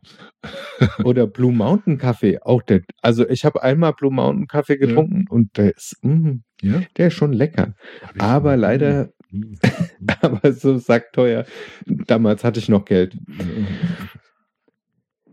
Oder 1.04 1.26
Blue 1.26 1.52
Mountain 1.52 1.98
Kaffee. 1.98 2.38
Auch 2.42 2.62
der. 2.62 2.82
Also, 3.02 3.28
ich 3.28 3.44
habe 3.44 3.62
einmal 3.62 3.92
Blue 3.94 4.12
Mountain 4.12 4.46
Kaffee 4.46 4.76
getrunken 4.76 5.24
und 5.28 5.56
der 5.56 5.74
ist, 5.76 5.96
mm, 6.02 6.36
ja. 6.62 6.82
der 6.96 7.08
ist 7.08 7.14
schon 7.14 7.32
lecker. 7.32 7.74
Aber 8.18 8.56
leider, 8.56 9.10
Hm. 9.30 9.58
aber 10.22 10.52
so 10.52 10.78
sackteuer. 10.78 11.44
Damals 11.86 12.44
hatte 12.44 12.60
ich 12.60 12.68
noch 12.68 12.84
Geld. 12.84 13.16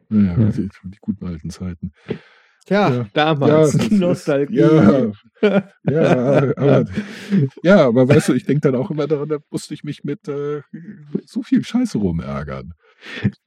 Naja, 0.10 0.38
Ja. 0.40 0.50
die, 0.50 0.70
guten 1.02 1.26
alten 1.28 1.50
Zeiten. 1.50 1.92
Tja, 2.66 2.90
Ja. 2.94 3.06
damals. 3.14 3.74
Ja, 3.74 3.98
Nostalgie. 3.98 4.60
Ja, 4.60 5.12
ja, 5.84 6.54
aber, 6.58 6.86
ja, 7.62 7.86
aber 7.88 8.08
weißt 8.08 8.30
du, 8.30 8.34
ich 8.34 8.46
denke 8.46 8.62
dann 8.72 8.76
auch 8.82 8.90
immer 8.90 9.06
daran, 9.08 9.30
da 9.30 9.38
musste 9.52 9.74
ich 9.74 9.84
mich 9.84 10.04
mit 10.04 10.28
äh, 10.28 10.62
so 11.26 11.44
viel 11.44 11.64
Scheiße 11.64 11.98
rumärgern. 11.98 12.74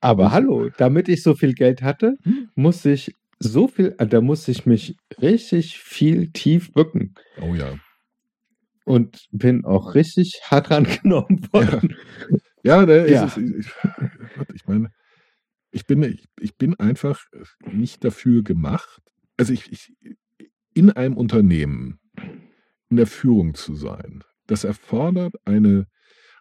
Aber 0.01 0.33
hallo, 0.33 0.69
damit 0.77 1.09
ich 1.09 1.23
so 1.23 1.35
viel 1.35 1.55
Geld 1.55 1.83
hatte, 1.83 2.17
Hm? 2.23 2.51
muss 2.55 2.85
ich 2.85 3.15
so 3.39 3.69
viel, 3.69 3.95
äh, 3.99 4.07
da 4.07 4.21
musste 4.21 4.51
ich 4.51 4.65
mich 4.67 4.97
richtig 5.21 5.79
viel 5.79 6.31
tief 6.33 6.73
bücken 6.73 7.15
Oh 7.41 7.55
ja. 7.55 7.75
und 8.85 9.27
bin 9.33 9.65
auch 9.65 9.95
richtig 9.95 10.41
hart 10.45 10.71
dran 10.71 10.85
genommen 10.85 11.47
worden. 11.53 11.95
Ja, 12.63 12.85
da 12.87 12.97
ist 13.05 13.11
Ja. 13.13 13.25
es. 13.27 13.37
Ich, 13.37 13.73
ich 14.55 14.67
meine, 14.67 14.91
ich 15.71 15.87
bin, 15.87 16.03
ich, 16.03 16.25
ich 16.41 16.57
bin 16.57 16.75
einfach 16.79 17.21
nicht 17.73 18.05
dafür 18.05 18.43
gemacht. 18.43 19.01
Also 19.37 19.53
ich, 19.53 19.71
ich 19.71 19.93
in 20.75 20.91
einem 20.91 21.17
Unternehmen 21.17 21.99
in 22.89 22.97
der 22.97 23.07
Führung 23.07 23.55
zu 23.55 23.75
sein, 23.75 24.23
das 24.47 24.65
erfordert 24.65 25.35
eine, 25.45 25.87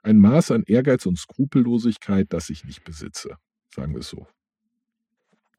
ein 0.05 0.17
Maß 0.17 0.51
an 0.51 0.63
Ehrgeiz 0.67 1.05
und 1.05 1.17
Skrupellosigkeit, 1.17 2.27
das 2.31 2.49
ich 2.49 2.63
nicht 2.63 2.83
besitze. 2.83 3.37
Sagen 3.73 3.93
wir 3.93 3.99
es 3.99 4.09
so. 4.09 4.27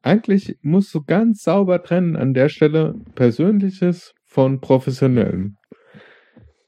Eigentlich 0.01 0.57
musst 0.61 0.93
du 0.93 1.03
ganz 1.03 1.43
sauber 1.43 1.83
trennen 1.83 2.15
an 2.15 2.33
der 2.33 2.49
Stelle 2.49 2.95
Persönliches 3.15 4.13
von 4.23 4.61
Professionellem. 4.61 5.57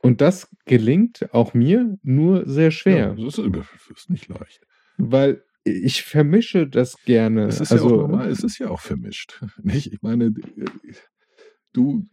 Und 0.01 0.21
das 0.21 0.49
gelingt 0.65 1.33
auch 1.33 1.53
mir 1.53 1.97
nur 2.03 2.47
sehr 2.47 2.71
schwer, 2.71 3.15
Ja, 3.17 3.25
das, 3.25 3.37
ist, 3.37 3.55
das 3.55 3.97
ist 3.97 4.09
nicht 4.09 4.27
leicht. 4.27 4.61
weil 4.97 5.43
ich 5.63 6.03
vermische 6.03 6.67
das 6.67 6.95
gerne. 7.05 7.45
Es 7.45 7.59
ist 7.59 7.69
ja 7.69 7.77
also, 7.77 7.87
auch 7.87 8.07
normal, 8.07 8.29
es 8.29 8.43
ist 8.43 8.59
ja 8.59 8.69
auch 8.69 8.79
vermischt. 8.79 9.43
Nicht? 9.61 9.93
Ich 9.93 10.01
meine, 10.01 10.31
du, 11.73 12.07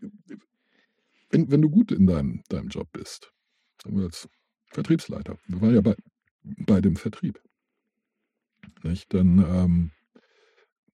wenn, 1.31 1.51
wenn 1.51 1.63
du 1.63 1.71
gut 1.71 1.93
in 1.93 2.07
deinem, 2.07 2.43
deinem 2.49 2.69
Job 2.69 2.89
bist, 2.93 3.33
sagen 3.83 3.97
wir 3.97 4.05
als 4.05 4.29
Vertriebsleiter, 4.73 5.37
wir 5.47 5.61
waren 5.61 5.75
ja 5.75 5.81
bei, 5.81 5.95
bei 6.43 6.81
dem 6.81 6.97
Vertrieb, 6.97 7.41
nicht? 8.83 9.13
dann 9.15 9.39
ähm, 9.39 9.91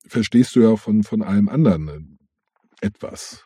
verstehst 0.06 0.54
du 0.56 0.60
ja 0.60 0.76
von, 0.76 1.02
von 1.02 1.22
allem 1.22 1.48
anderen 1.48 1.88
äh, 1.88 2.86
etwas. 2.86 3.44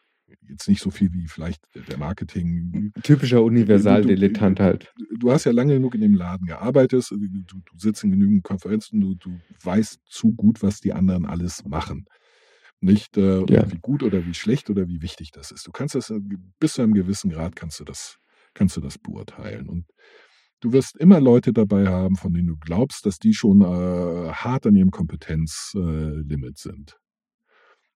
Jetzt 0.49 0.69
nicht 0.69 0.83
so 0.83 0.91
viel 0.91 1.13
wie 1.13 1.27
vielleicht 1.29 1.63
der- 1.89 1.97
Marketing, 1.99 2.93
typischer 3.03 3.43
Universaldilettant 3.43 4.61
halt. 4.61 4.93
du 5.19 5.31
hast 5.33 5.45
ja 5.45 5.53
lange 5.53 5.75
genug 5.75 5.95
in 5.95 6.01
dem 6.03 6.15
Laden 6.15 6.47
gearbeitet, 6.47 7.09
du, 7.11 7.19
du, 7.19 7.61
sitzt 7.79 8.05
in 8.05 8.11
genügend 8.11 8.43
Konferenzen, 8.45 9.01
du, 9.01 9.15
du 9.15 9.41
weißt 9.63 10.01
zu 10.07 10.33
gut, 10.33 10.63
was 10.63 10.81
die 10.81 10.93
anderen 10.93 11.25
alles 11.25 11.65
machen. 11.65 12.07
Nicht 12.81 13.17
äh, 13.17 13.45
Ja. 13.51 13.71
wie 13.73 13.79
gut 13.79 14.03
oder 14.03 14.27
wie 14.27 14.35
schlecht 14.35 14.69
oder 14.69 14.87
wie 14.89 15.01
wichtig 15.01 15.31
das 15.31 15.51
ist. 15.51 15.67
Du 15.67 15.73
kannst 15.73 15.95
das 15.95 16.11
äh, 16.11 16.21
bis 16.59 16.75
zu 16.75 16.83
einem 16.83 16.93
gewissen 16.95 17.31
Grad 17.31 17.57
kannst 17.57 17.81
du 17.81 17.85
das, 17.85 18.19
kannst 18.55 18.77
du 18.77 18.81
das 18.81 18.99
beurteilen. 18.99 19.69
Und 19.69 19.87
du 20.61 20.73
wirst 20.73 20.97
immer 20.97 21.21
Leute 21.21 21.53
dabei 21.53 21.87
haben, 21.89 22.17
von 22.17 22.33
denen 22.33 22.49
du 22.49 22.57
glaubst, 22.57 23.05
dass 23.07 23.19
die 23.19 23.35
schon 23.35 23.61
äh, 23.61 24.33
hart 24.33 24.67
an 24.67 24.77
ihrem 24.77 24.91
Kompetenzlimit 24.91 26.57
äh, 26.57 26.61
sind. 26.61 26.97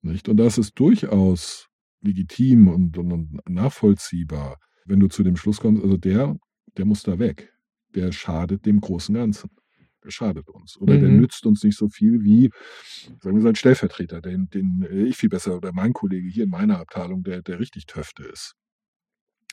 Nicht? 0.02 0.30
Und 0.30 0.38
das 0.38 0.58
ist 0.58 0.74
durchaus 0.80 1.68
legitim 2.02 2.68
und, 2.68 2.98
und, 2.98 3.12
und 3.12 3.40
nachvollziehbar, 3.50 4.58
wenn 4.86 5.00
du 5.00 5.08
zu 5.08 5.24
dem 5.24 5.36
Schluss 5.36 5.60
kommst, 5.60 5.84
also 5.84 5.98
der, 5.98 6.36
der 6.78 6.86
muss 6.86 7.04
da 7.04 7.18
weg. 7.20 7.52
Der 7.96 8.12
schadet 8.12 8.66
dem 8.66 8.82
großen 8.82 9.16
Ganzen. 9.16 9.50
Der 10.04 10.12
schadet 10.12 10.48
uns. 10.50 10.78
Oder 10.80 10.98
der 11.00 11.10
Mhm. 11.10 11.22
nützt 11.22 11.46
uns 11.48 11.64
nicht 11.64 11.78
so 11.78 11.90
viel 11.90 12.24
wie, 12.24 12.52
sagen 13.22 13.38
wir 13.38 13.42
sein 13.42 13.56
Stellvertreter, 13.56 14.22
den, 14.22 14.48
den 14.50 14.86
ich 15.08 15.18
viel 15.18 15.30
besser 15.30 15.56
oder 15.56 15.72
mein 15.74 15.94
Kollege 15.94 16.28
hier 16.28 16.44
in 16.44 16.52
meiner 16.52 16.80
Abteilung, 16.80 17.24
der, 17.24 17.42
der 17.42 17.60
richtig 17.60 17.88
Töfte 17.88 18.24
ist. 18.24 18.54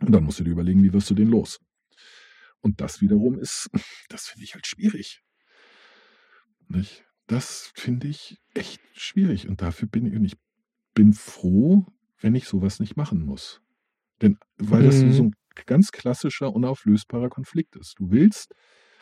Und 0.03 0.13
dann 0.13 0.25
musst 0.25 0.41
du 0.41 0.45
dir 0.45 0.51
überlegen, 0.51 0.83
wie 0.83 0.93
wirst 0.93 1.11
du 1.11 1.15
den 1.15 1.29
los? 1.29 1.61
Und 2.61 2.81
das 2.81 3.01
wiederum 3.01 3.39
ist, 3.39 3.69
das 4.09 4.27
finde 4.29 4.45
ich 4.45 4.55
halt 4.55 4.67
schwierig. 4.67 5.23
Nicht? 6.69 7.05
Das 7.27 7.73
finde 7.75 8.09
ich 8.09 8.39
echt 8.55 8.81
schwierig. 8.95 9.49
Und 9.49 9.63
dafür 9.63 9.89
bin 9.89 10.07
ich, 10.07 10.15
und 10.15 10.25
ich 10.25 10.35
bin 10.95 11.13
froh, 11.13 11.87
wenn 12.21 12.35
ich 12.35 12.49
sowas 12.49 12.81
nicht 12.81 12.97
machen 12.97 13.25
muss. 13.25 13.63
Denn, 14.23 14.39
weil 14.59 14.83
das 14.83 15.01
Mhm. 15.01 15.13
so 15.13 15.25
ein 15.25 15.35
ganz 15.67 15.93
klassischer, 15.93 16.53
unauflösbarer 16.55 17.31
Konflikt 17.31 17.77
ist. 17.77 17.97
Du 17.99 18.11
willst, 18.11 18.55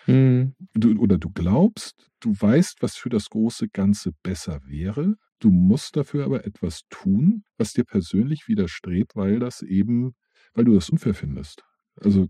Hm, 0.06 0.52
du, 0.74 0.98
oder 0.98 1.18
du 1.18 1.30
glaubst, 1.30 2.08
du 2.20 2.34
weißt, 2.38 2.82
was 2.82 2.96
für 2.96 3.08
das 3.08 3.28
große 3.30 3.68
Ganze 3.68 4.12
besser 4.22 4.60
wäre. 4.66 5.14
Du 5.38 5.50
musst 5.50 5.96
dafür 5.96 6.24
aber 6.24 6.44
etwas 6.44 6.82
tun, 6.90 7.44
was 7.56 7.72
dir 7.72 7.84
persönlich 7.84 8.46
widerstrebt, 8.46 9.16
weil 9.16 9.38
das 9.38 9.62
eben, 9.62 10.14
weil 10.54 10.64
du 10.64 10.74
das 10.74 10.90
unfair 10.90 11.14
findest. 11.14 11.62
Also 11.96 12.28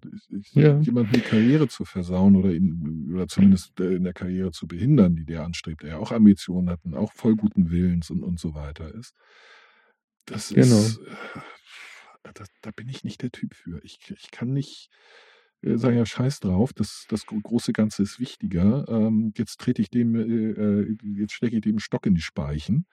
Ja. 0.53 0.81
jemanden 0.81 1.13
die 1.13 1.21
Karriere 1.21 1.69
zu 1.69 1.85
versauen 1.85 2.35
oder, 2.35 2.51
ihn, 2.51 3.11
oder 3.15 3.29
zumindest 3.29 3.79
äh, 3.81 3.95
in 3.95 4.05
der 4.05 4.13
Karriere 4.15 4.51
zu 4.51 4.67
behindern, 4.67 5.15
die 5.15 5.25
der 5.25 5.45
anstrebt, 5.45 5.83
der 5.83 5.91
ja 5.91 5.99
auch 5.99 6.13
Ambitionen 6.13 6.71
hat 6.71 6.85
und 6.85 6.95
auch 6.95 7.13
voll 7.13 7.37
guten 7.37 7.71
Willens 7.71 8.11
und, 8.11 8.23
und 8.25 8.41
so 8.41 8.55
weiter 8.55 8.93
ist. 8.95 9.15
Das 10.27 10.51
Genau. 10.51 10.81
ist, 10.81 10.99
äh, 10.99 12.31
da, 12.35 12.45
da 12.63 12.71
bin 12.73 12.89
ich 12.89 13.05
nicht 13.05 13.23
der 13.23 13.31
Typ 13.31 13.55
für. 13.55 13.83
Ich, 13.85 13.99
ich 14.11 14.31
kann 14.31 14.53
nicht 14.53 14.91
sagen, 15.63 15.97
ja, 15.97 16.07
scheiß 16.07 16.41
drauf, 16.41 16.73
das, 16.73 17.07
das 17.09 17.27
gro- 17.27 17.41
große 17.41 17.73
Ganze 17.73 18.03
ist 18.03 18.19
wichtiger. 18.21 18.87
Ähm, 18.89 19.33
jetzt 19.37 19.61
trete 19.61 19.83
ich 19.83 19.91
dem, 19.91 20.15
äh, 20.15 20.23
äh, 20.23 20.97
jetzt 21.17 21.33
stecke 21.35 21.57
ich 21.57 21.63
dem 21.63 21.79
Stock 21.79 22.07
in 22.07 22.15
die 22.15 22.23
Speichen, 22.23 22.87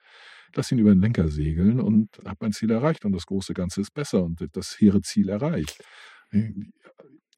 lass 0.54 0.70
ihn 0.72 0.78
über 0.78 0.90
den 0.94 1.00
Lenker 1.00 1.28
segeln 1.28 1.80
und 1.80 2.18
habe 2.24 2.38
mein 2.40 2.52
Ziel 2.52 2.70
erreicht 2.70 3.04
und 3.04 3.12
das 3.12 3.26
große 3.26 3.54
Ganze 3.54 3.80
ist 3.80 3.94
besser 3.94 4.24
und 4.24 4.46
das 4.52 4.78
hehre 4.80 5.00
Ziel 5.02 5.28
erreicht. 5.28 5.82
Äh, 6.30 6.52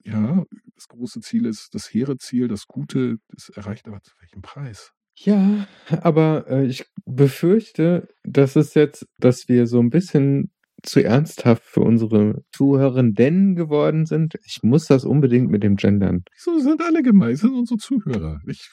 Ja, 0.02 0.44
das 0.74 0.88
große 0.88 1.20
Ziel 1.20 1.44
ist 1.44 1.74
das 1.74 1.92
hehre 1.92 2.16
Ziel, 2.16 2.48
das 2.48 2.66
Gute, 2.66 3.18
das 3.28 3.50
erreicht 3.50 3.86
aber 3.86 4.00
zu 4.00 4.12
welchem 4.20 4.40
Preis? 4.40 4.92
Ja, 5.14 5.68
aber 5.88 6.46
äh, 6.48 6.64
ich 6.64 6.86
befürchte, 7.04 8.08
dass 8.24 8.56
es 8.56 8.72
jetzt, 8.72 9.06
dass 9.18 9.48
wir 9.48 9.66
so 9.66 9.78
ein 9.78 9.90
bisschen 9.90 10.50
zu 10.82 11.02
ernsthaft 11.02 11.62
für 11.64 11.80
unsere 11.80 12.42
Zuhörenden 12.52 13.54
geworden 13.54 14.06
sind. 14.06 14.34
Ich 14.44 14.60
muss 14.62 14.86
das 14.86 15.04
unbedingt 15.04 15.50
mit 15.50 15.62
dem 15.62 15.76
Gendern. 15.76 16.24
Wieso 16.34 16.58
sind 16.58 16.82
alle 16.82 17.02
sind 17.36 17.54
unsere 17.54 17.78
Zuhörer. 17.78 18.40
Ich, 18.46 18.68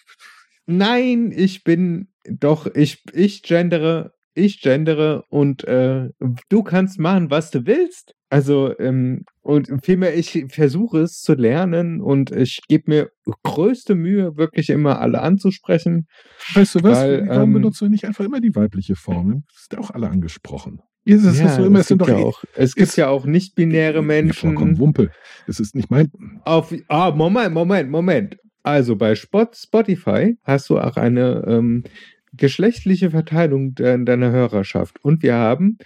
Nein, 0.68 1.32
ich 1.34 1.64
bin 1.64 2.10
doch, 2.30 2.68
ich, 2.76 3.02
ich 3.14 3.42
gendere, 3.42 4.12
ich 4.34 4.62
gendere 4.62 5.24
und 5.30 5.64
äh, 5.64 6.10
du 6.50 6.64
kannst 6.64 7.00
machen, 7.00 7.32
was 7.32 7.52
du 7.52 7.66
willst. 7.66 8.14
Also, 8.30 8.78
ähm, 8.78 9.24
und 9.42 9.70
vielmehr, 9.82 10.18
ich 10.18 10.46
versuche 10.50 11.00
es 11.00 11.22
zu 11.22 11.36
lernen 11.36 12.02
und 12.02 12.32
ich 12.32 12.60
gebe 12.68 12.92
mir 12.92 13.12
größte 13.44 13.96
Mühe, 13.96 14.36
wirklich 14.36 14.70
immer 14.70 15.00
alle 15.00 15.22
anzusprechen. 15.22 16.08
weißt 16.54 16.76
du 16.76 16.84
was? 16.84 16.98
Weil, 16.98 17.26
Warum 17.30 17.50
ähm, 17.50 17.54
benutzt 17.54 17.80
du 17.80 17.88
nicht 17.88 18.04
einfach 18.04 18.26
immer 18.26 18.42
die 18.42 18.54
weibliche 18.54 18.98
Form? 18.98 19.46
Das 19.54 19.68
sind 19.70 19.80
auch 19.80 19.92
alle 19.92 20.10
angesprochen. 20.10 20.82
Ist 21.08 21.24
es 21.24 21.40
Ja, 21.40 21.56
so 21.56 21.64
immer, 21.66 21.80
es 21.80 21.86
es 21.86 21.90
gibt 21.90 22.02
doch 22.02 22.10
ja 22.10 22.20
eh- 22.20 22.24
auch, 22.24 22.44
es 22.56 22.76
gibt 22.76 22.98
ja 22.98 23.08
auch 23.08 23.26
nicht-binäre 23.26 23.96
Ja, 23.98 24.02
Menschen. 24.02 24.78
Wumpe. 24.78 25.10
Das 25.48 25.60
ist 25.62 25.74
nicht 25.74 25.90
mein. 25.90 26.12
Auf, 26.44 26.74
ah, 26.90 27.12
Moment, 27.12 27.54
Moment, 27.54 27.90
Moment. 27.90 28.38
Also 28.64 28.98
bei 28.98 29.16
Spot, 29.16 29.48
Spotify 29.54 30.38
hast 30.44 30.70
du 30.70 30.78
auch 30.78 30.98
eine 30.98 31.46
ähm, 31.48 31.84
geschlechtliche 32.34 33.12
Verteilung 33.12 33.74
de 33.74 34.04
deiner 34.04 34.32
Hörerschaft. 34.32 35.02
Und 35.02 35.24
wir 35.24 35.36
haben 35.36 35.78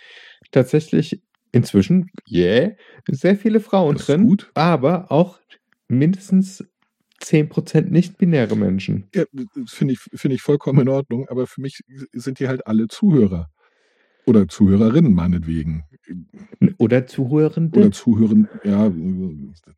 tatsächlich 0.50 1.22
inzwischen, 1.52 2.10
yeah, 2.28 2.72
sehr 3.08 3.36
viele 3.36 3.60
Frauen 3.60 3.98
drin, 3.98 4.26
gut. 4.26 4.50
aber 4.56 5.12
auch 5.12 5.40
mindestens 5.88 6.66
10% 7.22 7.92
nicht-binäre 7.92 8.56
Menschen. 8.56 9.08
Ja, 9.14 9.26
das 9.34 9.72
finde 9.74 9.94
ich, 9.94 10.00
finde 10.16 10.34
ich 10.34 10.42
vollkommen 10.42 10.82
in 10.82 10.90
Ordnung, 10.90 11.28
aber 11.30 11.46
für 11.46 11.62
mich 11.62 11.82
sind 12.14 12.40
die 12.40 12.48
halt 12.48 12.66
alle 12.66 12.88
Zuhörer. 12.88 13.50
Oder 14.32 14.48
Zuhörerinnen 14.48 15.14
meinetwegen. 15.14 15.84
Oder 16.78 17.06
Zuhörende. 17.06 17.78
Oder 17.78 17.92
Zuhören, 17.92 18.48
ja, 18.64 18.90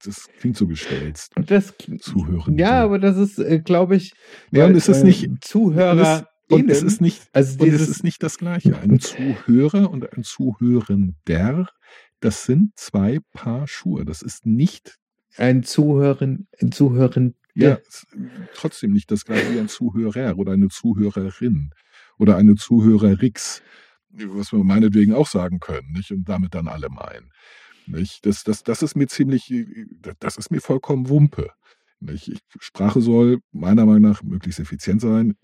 das 0.05 0.27
klingt 0.39 0.57
so 0.57 0.67
gestelzt. 0.67 1.33
das, 1.47 1.73
Zuhörende. 1.99 2.61
ja, 2.61 2.83
aber 2.83 2.99
das 2.99 3.17
ist, 3.17 3.39
äh, 3.39 3.59
glaube 3.59 3.95
ich, 3.95 4.13
Ja, 4.51 4.67
und 4.67 4.75
es 4.75 4.87
ist 4.87 5.01
äh, 5.01 5.05
nicht- 5.05 5.43
Zuhörer. 5.43 6.27
Und 6.49 6.69
es 6.69 6.83
ist 6.83 7.01
nicht, 7.01 7.23
also 7.33 7.63
und 7.63 7.69
es 7.73 7.87
ist 7.89 8.03
nicht 8.03 8.21
das 8.21 8.37
Gleiche. 8.37 8.77
Ein 8.77 8.99
Zuhörer 8.99 9.89
und 9.89 10.13
ein 10.15 10.23
Zuhörender, 10.23 11.67
das 12.19 12.43
sind 12.45 12.73
zwei 12.75 13.19
Paar 13.33 13.67
Schuhe. 13.67 14.05
Das 14.05 14.21
ist 14.21 14.45
nicht, 14.45 14.99
ein 15.37 15.63
Zuhören, 15.63 16.47
ein 16.61 16.71
Zuhören. 16.71 17.33
ja, 17.55 17.79
trotzdem 18.53 18.91
nicht 18.91 19.09
das 19.09 19.25
Gleiche 19.25 19.51
wie 19.55 19.59
ein 19.59 19.67
Zuhörer 19.69 20.37
oder 20.37 20.51
eine 20.51 20.67
Zuhörerin 20.67 21.71
oder 22.19 22.35
eine 22.37 22.53
Zuhörerix, 22.55 23.63
was 24.13 24.51
wir 24.51 24.63
meinetwegen 24.63 25.13
auch 25.13 25.27
sagen 25.27 25.59
können, 25.59 25.91
nicht? 25.91 26.11
Und 26.11 26.27
damit 26.29 26.53
dann 26.55 26.67
alle 26.67 26.89
meinen. 26.89 27.31
Nicht? 27.87 28.25
Das, 28.25 28.43
das, 28.43 28.63
das 28.63 28.81
ist 28.81 28.95
mir 28.95 29.07
ziemlich, 29.07 29.51
das 30.19 30.37
ist 30.37 30.51
mir 30.51 30.61
vollkommen 30.61 31.09
Wumpe. 31.09 31.49
Nicht? 31.99 32.27
Ich, 32.29 32.39
Sprache 32.59 33.01
soll 33.01 33.39
meiner 33.51 33.85
Meinung 33.85 34.01
nach 34.11 34.23
möglichst 34.23 34.59
effizient 34.59 35.01
sein. 35.01 35.35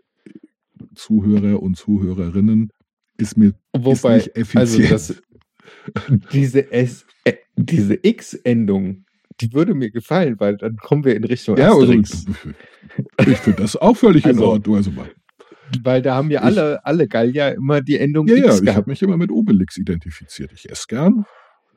Zuhörer 0.96 1.62
und 1.62 1.76
Zuhörerinnen 1.76 2.72
ist 3.18 3.38
mir 3.38 3.54
Wobei, 3.74 4.18
ist 4.18 4.36
nicht 4.36 4.56
also 4.58 4.80
effizient. 4.82 4.92
das, 4.92 5.22
diese, 6.32 6.72
S, 6.72 7.06
äh, 7.26 7.34
diese 7.58 8.00
X-Endung, 8.02 9.06
die 9.42 9.52
würde 9.54 9.74
mir 9.74 9.92
gefallen, 9.92 10.40
weil 10.40 10.58
dann 10.58 10.78
kommen 10.78 11.04
wir 11.04 11.16
in 11.16 11.24
Richtung 11.26 11.58
ja, 11.58 11.68
also, 11.74 11.82
Asterix. 11.82 12.26
ich 13.28 13.38
finde 13.38 13.62
das 13.62 13.76
auch 13.76 13.96
völlig 13.98 14.24
in 14.24 14.32
Also- 14.32 14.46
Ordnung. 14.46 14.76
Also, 14.78 14.92
mal- 14.92 15.12
Weil 15.84 16.02
da 16.02 16.16
haben 16.16 16.32
ja 16.32 16.40
Ich- 16.40 16.46
alle, 16.46 16.86
alle 16.86 17.08
Gallier 17.08 17.54
immer 17.56 17.82
die 17.82 17.98
Endung 17.98 18.28
Ja, 18.28 18.36
ja, 18.36 18.46
X 18.46 18.48
ich 18.48 18.54
habe 18.60 18.66
gehabt. 18.66 18.88
mich 18.88 19.02
immer 19.02 19.18
mit 19.18 19.32
Obelix 19.32 19.78
identifiziert. 19.78 20.52
Ich 20.54 20.70
esse 20.70 20.86
gern. 20.88 21.26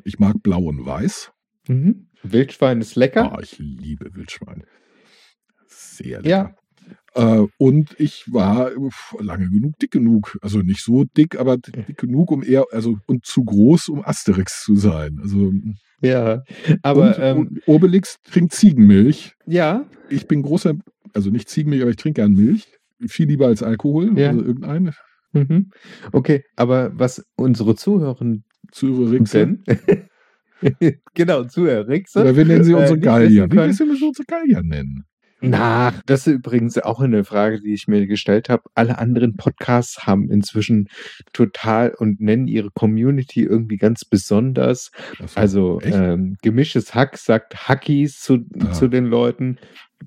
Ich 0.05 0.19
mag 0.19 0.43
blau 0.43 0.63
und 0.65 0.85
weiß. 0.85 1.31
Mhm. 1.69 2.07
Wildschwein 2.23 2.81
ist 2.81 2.97
lecker. 2.97 3.33
Ah, 3.33 3.41
ich 3.43 3.59
liebe 3.59 4.15
Wildschwein. 4.15 4.65
Sehr 5.67 6.21
Ja. 6.25 6.43
lecker. 6.43 6.55
Äh, 7.15 7.47
und 7.59 7.95
ich 8.01 8.25
war 8.33 8.71
lange 9.21 9.49
genug 9.51 9.79
dick 9.79 9.91
genug. 9.91 10.39
Also 10.41 10.61
nicht 10.61 10.83
so 10.83 11.05
dick, 11.05 11.39
aber 11.39 11.59
dick 11.59 11.99
genug, 11.99 12.31
um 12.33 12.43
eher, 12.43 12.65
also 12.73 12.99
und 13.07 13.27
zu 13.27 13.45
groß, 13.45 13.89
um 13.89 14.03
Asterix 14.05 14.63
zu 14.65 14.77
sein. 14.77 15.19
Also 15.23 15.53
Ja. 16.01 16.43
Aber 16.83 17.09
und, 17.09 17.17
ähm, 17.21 17.39
und 17.39 17.61
Obelix 17.67 18.19
trinkt 18.25 18.53
Ziegenmilch. 18.55 19.35
ja, 19.47 19.85
Ich 20.09 20.27
bin 20.27 20.43
großer, 20.43 20.75
also 21.15 21.31
nicht 21.31 21.49
Ziegenmilch, 21.49 21.83
aber 21.83 21.91
ich 21.91 21.97
trinke 21.97 22.21
gern 22.23 22.33
Milch. 22.33 22.67
Viel 23.09 23.29
lieber 23.29 23.47
als 23.47 23.63
Alkohol. 23.63 24.19
Ja. 24.19 24.31
Also 24.31 24.45
irgendeine. 24.45 24.93
mhm. 25.33 25.71
okay. 26.13 26.45
Aber 26.57 26.93
was 26.95 27.25
unsere 27.37 27.75
Zuhörenden 27.75 28.45
Zürich. 28.71 29.31
genau, 31.15 31.45
Zuhörerixe. 31.45 32.21
Oder 32.21 32.37
wir 32.37 32.45
nennen 32.45 32.65
sie 32.65 32.73
äh, 32.73 32.77
unsere 32.77 32.95
nicht 32.95 33.05
Gallier. 33.05 33.51
Wie 33.51 33.57
müssen 33.57 33.89
wir 33.89 34.07
unsere 34.09 34.25
Gallier 34.27 34.63
nennen? 34.63 35.05
Na, 35.45 35.93
das 36.07 36.29
ist 36.29 36.35
übrigens 36.35 36.79
auch 36.79 37.01
eine 37.01 37.25
Frage, 37.25 37.61
die 37.61 37.75
ich 37.75 37.89
mir 37.89 38.07
gestellt 38.07 38.49
habe. 38.49 38.63
Alle 38.77 38.99
anderen 38.99 39.37
Podcasts 39.37 40.07
haben 40.07 40.31
inzwischen 40.31 40.87
total 41.33 41.93
und 41.99 42.21
nennen 42.21 42.47
ihre 42.47 42.71
Community 42.71 43.43
irgendwie 43.43 43.77
ganz 43.77 44.05
besonders. 44.05 44.93
Also 45.35 45.81
ähm, 45.83 46.37
gemischtes 46.43 46.95
Hack 46.95 47.17
sagt 47.19 47.69
Hackies 47.69 48.21
zu, 48.21 48.47
Ah. 48.61 48.71
zu 48.71 48.87
den 48.87 49.07
Leuten. 49.07 49.59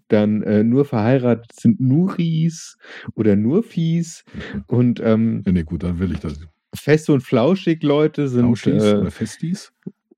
Dann 0.08 0.42
äh, 0.44 0.64
nur 0.64 0.86
verheiratet 0.86 1.52
sind 1.54 1.80
Nuris 1.80 2.78
oder 3.16 3.36
Nurfies. 3.36 4.24
Und 4.68 5.00
ähm, 5.00 5.44
Ja, 5.46 5.52
nee, 5.52 5.64
gut, 5.64 5.84
dann 5.84 6.00
will 6.00 6.12
ich 6.12 6.20
das. 6.20 6.40
fest 6.76 7.10
und 7.10 7.22
flauschig 7.22 7.84
Leute 7.84 8.28
sind 8.28 8.46
Lauschis 8.46 8.84
äh, 8.84 8.96
oder 8.96 9.12
Festis? 9.12 9.72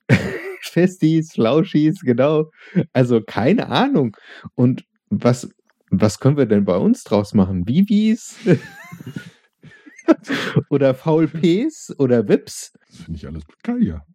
Festis, 0.61 1.33
Flauschis, 1.33 2.01
genau. 2.01 2.49
Also 2.93 3.21
keine 3.21 3.67
Ahnung. 3.69 4.15
Und 4.55 4.83
was, 5.09 5.49
was 5.89 6.19
können 6.19 6.37
wir 6.37 6.45
denn 6.45 6.65
bei 6.65 6.77
uns 6.77 7.03
draus 7.03 7.33
machen? 7.33 7.67
Vivis? 7.67 8.37
oder 10.69 10.93
VLPs 10.93 11.95
oder 11.99 12.27
Vips? 12.27 12.73
Das 12.89 13.01
finde 13.01 13.17
ich 13.17 13.27
alles 13.27 13.43
Gallier. 13.63 13.93
Ja, 13.93 14.05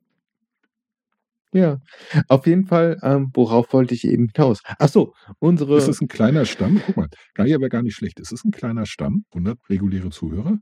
auf 2.28 2.46
jeden 2.46 2.66
Fall, 2.66 2.98
ähm, 3.02 3.30
worauf 3.34 3.72
wollte 3.72 3.94
ich 3.94 4.04
eben 4.04 4.28
hinaus? 4.34 4.62
Ach 4.78 4.88
so, 4.88 5.14
unsere. 5.38 5.76
Ist 5.76 5.88
es 5.88 6.00
ein 6.00 6.08
kleiner 6.08 6.46
Stamm? 6.46 6.80
Guck 6.86 6.96
mal, 6.96 7.08
Gallier 7.34 7.60
wäre 7.60 7.68
gar 7.68 7.82
nicht 7.82 7.94
schlecht. 7.94 8.20
Es 8.20 8.32
ist 8.32 8.44
ein 8.44 8.52
kleiner 8.52 8.86
Stamm, 8.86 9.24
100 9.32 9.58
reguläre 9.68 10.10
Zuhörer. 10.10 10.58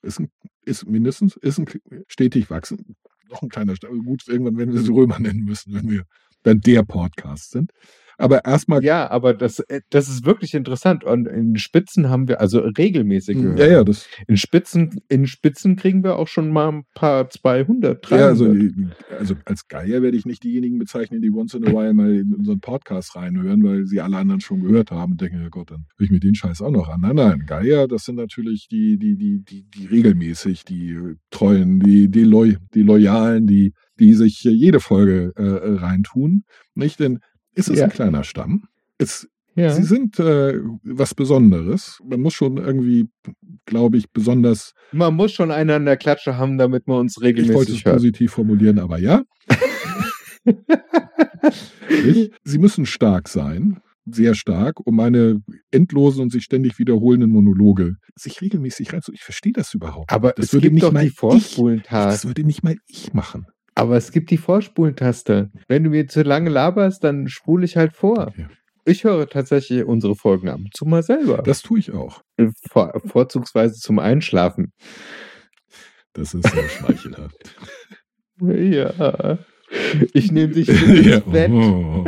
Ist, 0.00 0.20
ein, 0.20 0.30
ist 0.64 0.86
mindestens, 0.88 1.36
ist 1.36 1.58
ein 1.58 1.66
stetig 2.08 2.50
wachsen. 2.50 2.96
Noch 3.30 3.42
ein 3.42 3.50
kleiner 3.50 3.76
Stamm. 3.76 4.04
Gut, 4.04 4.26
irgendwann 4.26 4.56
werden 4.56 4.72
wir 4.72 4.80
es 4.80 4.90
Römer 4.90 5.18
nennen 5.18 5.44
müssen, 5.44 5.74
wenn 5.74 5.90
wir 5.90 6.04
dann 6.42 6.60
der 6.60 6.82
Podcast 6.82 7.50
sind. 7.50 7.70
Aber 8.18 8.44
erstmal, 8.44 8.84
ja, 8.84 9.10
aber 9.10 9.34
das, 9.34 9.60
äh, 9.60 9.80
das 9.90 10.08
ist 10.08 10.24
wirklich 10.24 10.54
interessant. 10.54 11.04
Und 11.04 11.26
in 11.26 11.56
Spitzen 11.56 12.08
haben 12.08 12.28
wir, 12.28 12.40
also 12.40 12.60
regelmäßig. 12.60 13.36
ja, 13.36 13.42
Hörer. 13.42 13.70
ja, 13.70 13.84
das, 13.84 14.06
In 14.26 14.36
Spitzen, 14.36 15.00
in 15.08 15.26
Spitzen 15.26 15.76
kriegen 15.76 16.04
wir 16.04 16.16
auch 16.16 16.28
schon 16.28 16.50
mal 16.50 16.68
ein 16.68 16.84
paar 16.94 17.28
200, 17.28 17.98
300. 18.08 18.20
ja, 18.20 18.26
also, 18.26 18.54
also 19.18 19.34
als 19.44 19.68
Gallier 19.68 20.02
werde 20.02 20.16
ich 20.16 20.26
nicht 20.26 20.44
diejenigen 20.44 20.78
bezeichnen, 20.78 21.20
die 21.20 21.30
once 21.30 21.54
in 21.54 21.66
a 21.66 21.70
while 21.70 21.94
mal 21.94 22.12
in 22.14 22.34
unseren 22.34 22.60
Podcast 22.60 23.16
reinhören, 23.16 23.62
weil 23.62 23.86
sie 23.86 24.00
alle 24.00 24.16
anderen 24.16 24.40
schon 24.40 24.62
gehört 24.62 24.90
haben 24.90 25.12
und 25.12 25.20
denken, 25.20 25.40
ja 25.40 25.48
Gott, 25.48 25.70
dann 25.70 25.86
höre 25.96 26.04
ich 26.04 26.10
mir 26.10 26.20
den 26.20 26.34
Scheiß 26.34 26.62
auch 26.62 26.70
noch 26.70 26.88
an. 26.88 27.00
Nein, 27.00 27.16
nein, 27.16 27.44
Gallier, 27.46 27.88
das 27.88 28.04
sind 28.04 28.16
natürlich 28.16 28.68
die, 28.70 28.98
die, 28.98 29.16
die, 29.16 29.42
die, 29.42 29.64
die 29.64 29.86
regelmäßig, 29.86 30.64
die 30.64 30.98
Treuen, 31.30 31.80
die, 31.80 32.08
die, 32.08 32.24
Loy, 32.24 32.56
die 32.74 32.82
Loyalen, 32.82 33.46
die, 33.46 33.72
die 33.98 34.14
sich 34.14 34.42
jede 34.42 34.80
Folge 34.80 35.32
äh, 35.36 35.42
reintun. 35.42 36.44
Nicht? 36.74 37.00
Denn 37.00 37.18
es 37.54 37.68
ist 37.68 37.78
Ja. 37.78 37.84
ein 37.84 37.90
kleiner 37.90 38.24
Stamm. 38.24 38.64
Es, 38.98 39.28
ja. 39.54 39.70
Sie 39.70 39.82
sind 39.82 40.18
äh, 40.18 40.58
was 40.82 41.14
Besonderes. 41.14 42.00
Man 42.04 42.20
muss 42.20 42.32
schon 42.34 42.56
irgendwie, 42.56 43.08
glaube 43.66 43.98
ich, 43.98 44.10
besonders 44.10 44.72
Man 44.92 45.14
muss 45.14 45.32
schon 45.32 45.50
einen 45.50 45.70
an 45.70 45.84
der 45.84 45.96
Klatsche 45.98 46.36
haben, 46.38 46.56
damit 46.58 46.86
man 46.86 46.98
uns 47.00 47.16
ich 47.16 47.22
wollte 47.22 47.40
es 47.40 47.48
regelmäßig 47.48 47.84
hört. 47.84 47.96
positiv 47.96 48.32
formulieren, 48.32 48.78
aber 48.78 48.98
ja. 48.98 49.22
Sie 52.44 52.58
müssen 52.58 52.86
stark 52.86 53.28
sein, 53.28 53.80
sehr 54.06 54.34
stark, 54.34 54.84
um 54.86 54.96
meine 54.96 55.42
endlosen 55.70 56.22
und 56.22 56.30
sich 56.32 56.44
ständig 56.44 56.78
wiederholenden 56.78 57.30
Monologe 57.30 57.96
sich 58.16 58.40
regelmäßig 58.40 58.92
rein. 58.92 59.00
Ich 59.12 59.22
verstehe 59.22 59.52
das 59.52 59.74
überhaupt. 59.74 60.12
Aber 60.12 60.32
das 60.32 60.46
es 60.46 60.52
würde 60.52 60.66
gibt 60.70 60.74
nicht 60.74 60.84
doch 60.84 60.92
mal 60.92 61.04
die 61.04 61.12
ich, 61.36 61.56
das 61.88 62.26
würde 62.26 62.44
nicht 62.44 62.62
mal 62.62 62.76
ich 62.86 63.12
machen. 63.12 63.46
Aber 63.74 63.96
es 63.96 64.12
gibt 64.12 64.30
die 64.30 64.36
Vorspulentaste. 64.38 65.50
Wenn 65.68 65.84
du 65.84 65.90
mir 65.90 66.06
zu 66.06 66.22
lange 66.22 66.50
laberst, 66.50 67.04
dann 67.04 67.28
spule 67.28 67.64
ich 67.64 67.76
halt 67.76 67.94
vor. 67.96 68.32
Ja. 68.36 68.48
Ich 68.84 69.04
höre 69.04 69.28
tatsächlich 69.28 69.84
unsere 69.84 70.16
Folgen 70.16 70.48
ab 70.48 70.58
und 70.58 70.74
zu 70.76 70.84
mal 70.84 71.02
selber. 71.02 71.42
Das 71.42 71.62
tue 71.62 71.78
ich 71.78 71.92
auch. 71.92 72.22
Vor, 72.70 72.92
vorzugsweise 73.04 73.74
zum 73.74 73.98
Einschlafen. 73.98 74.72
Das 76.12 76.34
ist 76.34 76.48
sehr 76.48 76.68
schmeichelhaft. 76.68 77.56
Ja. 78.40 79.38
Ich 80.14 80.32
nehme 80.32 80.52
dich 80.52 80.66
mit 80.66 81.06
ja. 81.06 81.16
ins 81.18 81.24
Bett. 81.26 81.50
Oh. 81.52 82.04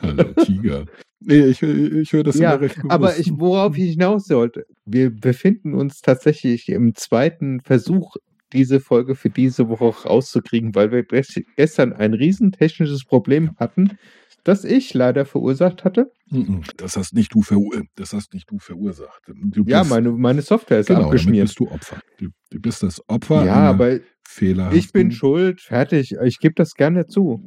Hallo 0.00 0.24
Tiger. 0.44 0.86
Nee, 1.20 1.44
ich, 1.44 1.62
ich 1.62 2.12
höre 2.12 2.24
das 2.24 2.38
Ja, 2.38 2.54
immer 2.54 2.62
recht 2.62 2.76
bewusst. 2.76 2.92
Aber 2.92 3.18
ich, 3.18 3.30
worauf 3.36 3.76
ich 3.76 3.92
hinaus 3.92 4.24
sollte, 4.24 4.66
wir 4.84 5.10
befinden 5.10 5.74
uns 5.74 6.00
tatsächlich 6.00 6.70
im 6.70 6.94
zweiten 6.96 7.60
Versuch, 7.60 8.16
diese 8.52 8.80
Folge 8.80 9.14
für 9.14 9.30
diese 9.30 9.68
Woche 9.68 10.08
rauszukriegen, 10.08 10.74
weil 10.74 10.90
wir 10.92 11.02
gest- 11.04 11.44
gestern 11.56 11.92
ein 11.92 12.14
riesen 12.14 12.52
technisches 12.52 13.04
Problem 13.04 13.52
hatten, 13.56 13.98
das 14.44 14.64
ich 14.64 14.94
leider 14.94 15.24
verursacht 15.26 15.84
hatte. 15.84 16.10
Mhm. 16.30 16.62
Das 16.76 16.96
hast 16.96 17.12
nicht 17.14 17.34
du, 17.34 17.42
verur 17.42 17.82
das 17.96 18.12
hast 18.12 18.32
nicht 18.32 18.50
du 18.50 18.58
verursacht. 18.58 19.20
Du 19.26 19.64
Ja, 19.66 19.84
meine, 19.84 20.12
meine 20.12 20.42
Software 20.42 20.80
ist 20.80 20.86
genau, 20.86 21.04
abgeschmiert. 21.04 21.46
bist 21.48 21.60
du 21.60 21.68
Opfer. 21.68 22.00
Du, 22.18 22.28
du 22.50 22.60
bist 22.60 22.82
das 22.82 23.02
Opfer 23.08 23.44
Ja, 23.44 23.56
aber 23.56 23.98
fehlerhaften... 24.26 24.78
ich 24.78 24.92
bin 24.92 25.10
schuld. 25.12 25.60
Fertig. 25.60 26.14
Ich 26.24 26.38
gebe 26.38 26.54
das 26.54 26.74
gerne 26.74 27.06
zu. 27.06 27.42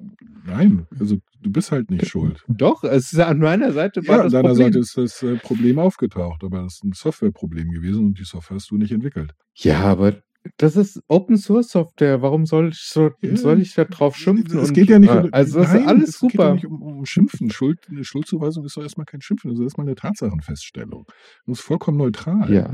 Nein, 0.46 0.86
also 1.00 1.18
du 1.42 1.52
bist 1.52 1.72
halt 1.72 1.90
nicht 1.90 2.06
schuld. 2.08 2.44
Doch, 2.50 2.84
es 2.84 3.14
ist 3.14 3.20
an 3.20 3.40
meiner 3.40 3.72
Seite 3.72 4.06
war 4.08 4.18
Ja, 4.18 4.22
an 4.22 4.26
das 4.26 4.34
deiner 4.34 4.50
Problem. 4.50 4.66
Seite 4.74 4.80
ist 4.80 4.98
das 4.98 5.24
äh, 5.24 5.38
Problem 5.38 5.80
aufgetaucht, 5.80 6.44
aber 6.44 6.62
das 6.64 6.74
ist 6.76 6.84
ein 6.84 6.92
Softwareproblem 6.94 7.72
gewesen 7.72 8.06
und 8.08 8.20
die 8.20 8.26
Software 8.26 8.56
hast 8.56 8.70
du 8.70 8.78
nicht 8.78 8.92
entwickelt. 8.92 9.32
Ja, 9.56 9.80
aber 9.82 10.22
das 10.58 10.76
ist 10.76 11.02
Open 11.08 11.38
Source 11.38 11.70
Software. 11.70 12.22
Warum 12.22 12.46
soll 12.46 12.70
ich 12.70 12.82
so, 12.82 13.12
Ja. 13.22 13.36
soll 13.38 13.62
ich 13.62 13.74
da 13.76 13.86
drauf 13.86 14.16
schimpfen? 14.16 14.60
Es 14.60 14.74
geht 14.74 14.90
ja 14.90 15.00
nicht 15.00 15.10
um, 15.12 15.30
Also 15.32 15.60
das 15.60 15.70
nein, 15.74 15.82
ist 15.82 15.88
alles 15.88 16.10
es 16.10 16.20
geht 16.20 16.34
ja 16.34 16.38
super. 16.38 16.54
nicht 16.56 16.66
um, 16.66 16.82
um 16.82 17.06
Schimpfen. 17.06 17.50
Schuld, 17.50 17.80
eine 17.90 18.04
Schuldzuweisung 18.04 18.66
ist 18.66 18.76
doch 18.78 18.84
erstmal 18.84 19.06
kein 19.06 19.22
Schimpfen, 19.22 19.52
das 19.52 19.60
ist 19.60 19.64
erstmal 19.64 19.88
eine 19.88 19.96
Tatsachenfeststellung. 19.96 21.06
Das 21.46 21.60
ist 21.60 21.64
vollkommen 21.66 21.98
neutral. 21.98 22.54
Ja. 22.54 22.70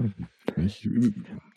Ich, 0.57 0.89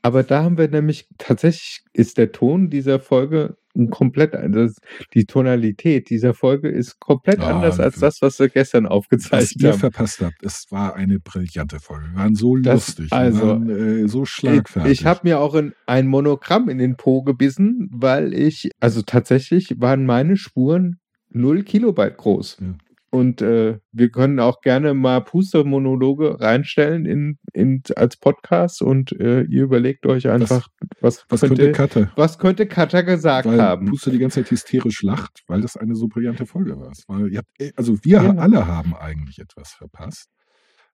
Aber 0.02 0.22
da 0.22 0.42
haben 0.42 0.58
wir 0.58 0.68
nämlich 0.68 1.08
tatsächlich 1.18 1.82
ist 1.94 2.18
der 2.18 2.32
Ton 2.32 2.68
dieser 2.68 3.00
Folge 3.00 3.56
komplett 3.90 4.34
anders. 4.34 4.76
Die 5.14 5.24
Tonalität 5.24 6.10
dieser 6.10 6.34
Folge 6.34 6.68
ist 6.68 7.00
komplett 7.00 7.40
Ah, 7.40 7.56
anders 7.56 7.80
als 7.80 7.98
das, 7.98 8.20
was 8.22 8.38
wir 8.38 8.48
gestern 8.48 8.84
was 8.84 8.90
aufgezeichnet 8.92 9.62
ihr 9.62 9.70
haben. 9.72 9.78
verpasst 9.78 10.20
habt, 10.20 10.42
es 10.44 10.66
war 10.70 10.94
eine 10.94 11.18
brillante 11.20 11.80
Folge. 11.80 12.06
Wir 12.12 12.16
waren 12.20 12.34
so 12.34 12.56
Das- 12.56 12.88
lustig, 12.98 13.12
also, 13.12 13.46
waren 13.48 13.70
äh, 13.70 14.08
so 14.08 14.24
Ich, 14.24 14.28
schlagfertig. 14.28 14.92
ich 15.00 15.06
habe 15.06 15.20
mir 15.24 15.40
auch 15.40 15.54
in 15.54 15.72
ein 15.86 16.06
Monogramm 16.06 16.68
in 16.68 16.78
den 16.78 16.96
Po 16.96 17.22
gebissen, 17.22 17.88
weil 17.92 18.34
ich, 18.34 18.70
also 18.80 19.02
tatsächlich 19.02 19.74
waren 19.80 20.04
meine 20.06 20.36
Spuren 20.36 20.98
0 21.30 21.62
Kilobyte 21.62 22.18
groß. 22.18 22.58
Ja. 22.60 22.74
Und 23.14 23.42
äh, 23.42 23.78
wir 23.92 24.10
können 24.10 24.40
auch 24.40 24.62
gerne 24.62 24.94
mal 24.94 25.20
Pustermonologe 25.20 26.40
reinstellen 26.40 27.04
in, 27.04 27.38
in, 27.52 27.82
als 27.94 28.16
Podcast 28.16 28.80
und 28.80 29.12
äh, 29.20 29.42
ihr 29.42 29.64
überlegt 29.64 30.06
euch 30.06 30.28
einfach, 30.30 30.68
was, 31.02 31.26
Was 31.28 31.40
könnte, 31.42 31.56
könnte 31.56 31.72
Katze? 31.72 32.10
was 32.16 32.38
könnte 32.38 32.64
Katja 32.66 33.02
gesagt 33.02 33.46
Weil 33.46 33.60
haben. 33.60 33.86
Puste 33.86 34.10
die 34.10 34.18
ganze 34.18 34.40
Zeit 34.42 34.50
hysterisch 34.50 35.02
lacht, 35.02 35.42
weil 35.46 35.60
das 35.60 35.76
eine 35.76 35.94
so 35.94 36.08
brillante 36.08 36.46
Folge 36.46 36.80
war. 36.80 36.90
War 37.06 37.26
ihr 37.26 37.40
habt, 37.40 37.50
äh, 37.60 37.72
also 37.76 38.02
wir 38.02 38.22
Ja. 38.22 38.30
alle 38.36 38.66
haben 38.66 38.94
eigentlich 38.96 39.38
etwas 39.40 39.72
verpasst 39.72 40.30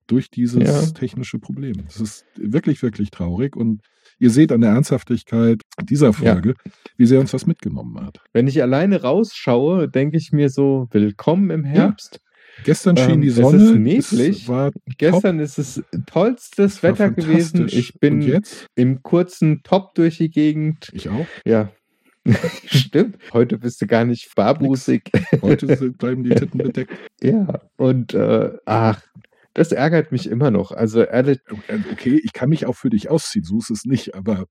durch 0.09 0.31
dieses 0.31 0.63
Ja. 0.63 0.87
technische 0.93 1.39
Problem. 1.39 1.85
Das 1.87 2.01
ist 2.01 2.25
wirklich, 2.37 2.83
wirklich 2.83 3.11
traurig 3.11 3.55
und 3.57 3.81
ihr 4.19 4.31
seht 4.31 4.51
an 4.51 4.61
der 4.63 4.71
Ernsthaftigkeit 4.71 5.63
dieser 5.83 6.13
Folge, 6.13 6.55
wie 6.97 7.07
sehr 7.07 7.21
uns 7.21 7.31
das 7.31 7.47
mitgenommen 7.47 8.05
hat. 8.05 8.19
Wenn 8.33 8.49
ich 8.49 8.61
alleine 8.63 9.03
rausschaue, 9.03 9.89
denke 9.89 10.17
ich 10.17 10.33
mir 10.33 10.49
so, 10.51 10.89
willkommen 10.91 11.51
im 11.51 11.65
Herbst. 11.65 12.21
Gestern 12.65 12.97
schien 12.97 13.11
Ähm, 13.11 13.21
die 13.21 13.29
es 13.29 13.37
Sonne. 13.37 13.63
ist 13.63 14.11
neblig. 14.11 14.49
Es 14.49 14.73
Gestern 14.99 15.39
ist 15.39 15.59
es 15.59 15.81
tollstes 16.07 16.77
es 16.77 16.83
Wetter 16.83 17.11
gewesen. 17.13 17.69
Ich 17.71 18.01
bin 18.01 18.41
im 18.75 19.03
kurzen 19.05 19.63
Top 19.63 19.95
durch 19.95 20.19
die 20.19 20.29
Gegend. 20.31 20.89
Ich 20.93 21.09
auch. 21.09 21.27
Ja. 21.45 21.71
Stimmt. 22.67 23.17
Heute 23.33 23.59
bist 23.59 23.81
du 23.81 23.87
gar 23.87 24.05
nicht 24.05 24.35
barbusig. 24.35 25.03
Heute 25.41 25.67
bleiben 25.93 26.25
die 26.25 26.31
Titten 26.31 26.59
bedeckt. 26.59 26.93
Ja. 27.23 27.61
Und 27.77 28.15
äh, 28.15 28.51
ach, 28.65 29.03
Das 29.59 29.73
ärgert 29.73 30.13
mich 30.13 30.29
immer 30.31 30.53
noch. 30.53 30.71
Also 30.71 31.03
ehrlich, 31.03 31.41
Äh, 31.67 31.79
Okay, 31.93 32.21
ich 32.23 32.33
kann 32.33 32.49
mich 32.49 32.65
auch 32.67 32.77
für 32.77 32.91
dich 32.91 33.11
ausziehen, 33.11 33.45
so 33.45 33.59
ist 33.59 33.71
es 33.71 33.85
nicht, 33.85 34.15
aber 34.15 34.47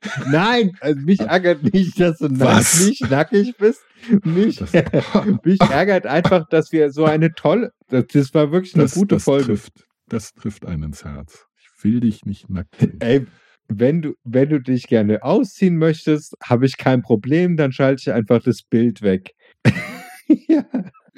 nein, 0.30 0.72
also 0.80 0.98
mich 1.00 1.20
ärgert 1.20 1.62
nicht, 1.62 2.00
dass 2.00 2.18
du 2.18 2.28
Was? 2.40 2.86
nicht 2.86 3.10
nackig 3.10 3.56
bist. 3.58 3.82
Mich, 4.24 4.56
das, 4.56 4.72
mich 5.44 5.60
ärgert 5.60 6.06
einfach, 6.06 6.48
dass 6.48 6.72
wir 6.72 6.90
so 6.92 7.04
eine 7.04 7.32
tolle, 7.34 7.72
das, 7.88 8.06
das 8.06 8.32
war 8.32 8.50
wirklich 8.50 8.74
eine 8.74 8.84
das, 8.84 8.94
gute 8.94 9.16
das 9.16 9.24
Folge. 9.24 9.44
trifft, 9.46 9.86
das 10.08 10.32
trifft 10.32 10.64
einen 10.64 10.84
ins 10.84 11.04
Herz. 11.04 11.46
Ich 11.58 11.84
will 11.84 12.00
dich 12.00 12.24
nicht 12.24 12.48
nackt 12.48 12.76
sehen. 12.76 12.96
Ey, 13.00 13.26
wenn 13.68 14.00
du, 14.00 14.14
wenn 14.24 14.48
du 14.48 14.60
dich 14.60 14.86
gerne 14.86 15.22
ausziehen 15.22 15.76
möchtest, 15.76 16.36
habe 16.42 16.64
ich 16.64 16.78
kein 16.78 17.02
Problem, 17.02 17.58
dann 17.58 17.72
schalte 17.72 18.00
ich 18.00 18.12
einfach 18.12 18.42
das 18.42 18.62
Bild 18.62 19.02
weg. 19.02 19.32
ja. 20.48 20.64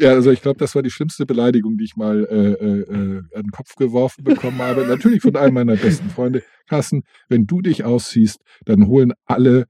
Ja, 0.00 0.12
also 0.12 0.30
ich 0.30 0.40
glaube, 0.40 0.58
das 0.58 0.74
war 0.74 0.82
die 0.82 0.90
schlimmste 0.90 1.26
Beleidigung, 1.26 1.76
die 1.76 1.84
ich 1.84 1.94
mal 1.94 2.24
äh, 2.24 2.34
äh, 2.34 2.80
äh, 2.80 3.22
an 3.34 3.42
den 3.42 3.50
Kopf 3.50 3.76
geworfen 3.76 4.24
bekommen 4.24 4.58
habe. 4.60 4.86
Natürlich 4.86 5.20
von 5.20 5.36
einem 5.36 5.52
meiner 5.52 5.76
besten 5.76 6.08
Freunde. 6.08 6.42
Carsten, 6.66 7.02
wenn 7.28 7.46
du 7.46 7.60
dich 7.60 7.84
ausziehst, 7.84 8.40
dann 8.64 8.86
holen 8.86 9.12
alle 9.26 9.66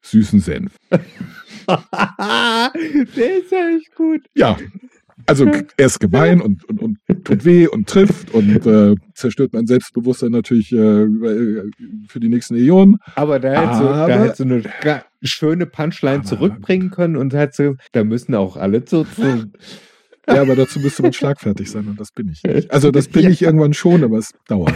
süßen 0.00 0.40
Senf. 0.40 0.78
Der 0.90 2.72
ist 3.38 3.52
ja 3.52 3.76
echt 3.76 3.94
gut. 3.94 4.22
Ja, 4.34 4.56
also 5.26 5.46
er 5.76 5.86
ist 5.86 6.00
gemein 6.00 6.40
und, 6.40 6.64
und, 6.64 6.80
und 6.80 6.98
tut 7.24 7.44
weh 7.44 7.66
und 7.66 7.88
trifft 7.88 8.32
und 8.34 8.66
äh, 8.66 8.94
zerstört 9.14 9.52
mein 9.52 9.66
Selbstbewusstsein 9.66 10.32
natürlich 10.32 10.72
äh, 10.72 10.76
äh, 10.76 11.70
für 12.08 12.20
die 12.20 12.28
nächsten 12.28 12.56
Äonen. 12.56 12.98
Aber 13.14 13.38
da 13.40 13.52
hättest 13.62 13.80
du, 13.80 13.84
da 13.84 14.04
Aber- 14.04 14.18
hättest 14.18 14.40
du 14.40 14.44
eine 14.44 15.02
schöne 15.22 15.66
Punchline 15.66 16.22
zurückbringen 16.22 16.90
können 16.90 17.16
und 17.16 17.32
hättest 17.34 17.58
du, 17.60 17.76
da 17.92 18.04
müssen 18.04 18.34
auch 18.34 18.56
alle 18.56 18.84
zu. 18.84 19.04
zu 19.04 19.50
Ja, 20.28 20.40
aber 20.40 20.56
dazu 20.56 20.80
müsste 20.80 21.02
man 21.02 21.12
schlagfertig 21.12 21.70
sein 21.70 21.86
und 21.86 22.00
das 22.00 22.10
bin 22.12 22.28
ich 22.30 22.42
nicht. 22.42 22.70
Also 22.70 22.90
das 22.90 23.08
bin 23.08 23.30
ich 23.30 23.42
irgendwann 23.42 23.74
schon, 23.74 24.02
aber 24.04 24.18
es 24.18 24.32
dauert 24.48 24.72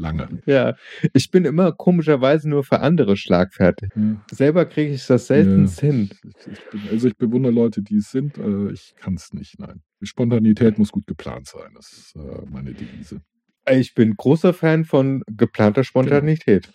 lange. 0.00 0.42
ja, 0.46 0.74
ich 1.12 1.30
bin 1.30 1.44
immer 1.44 1.72
komischerweise 1.72 2.48
nur 2.48 2.64
für 2.64 2.80
andere 2.80 3.16
schlagfertig. 3.16 3.90
Selber 4.32 4.64
kriege 4.66 4.92
ich 4.92 5.06
das 5.06 5.26
selten 5.28 5.66
Ja. 5.66 5.72
hin. 5.80 6.10
Ich, 6.50 6.70
bin, 6.70 6.80
also 6.90 7.08
ich 7.08 7.16
bewundere 7.16 7.52
Leute, 7.52 7.82
die 7.82 7.96
es 7.96 8.10
sind. 8.10 8.38
Äh, 8.38 8.72
ich 8.72 8.94
kann 8.96 9.14
es 9.14 9.32
nicht, 9.32 9.58
nein. 9.58 9.82
Spontanität 10.02 10.78
muss 10.78 10.90
gut 10.92 11.06
geplant 11.06 11.46
sein. 11.46 11.70
Das 11.74 11.92
ist 11.92 12.16
äh, 12.16 12.42
meine 12.50 12.72
Devise. 12.72 13.20
Ich 13.70 13.94
bin 13.94 14.14
großer 14.16 14.52
Fan 14.54 14.84
von 14.84 15.22
geplanter 15.28 15.84
Spontanität. 15.84 16.72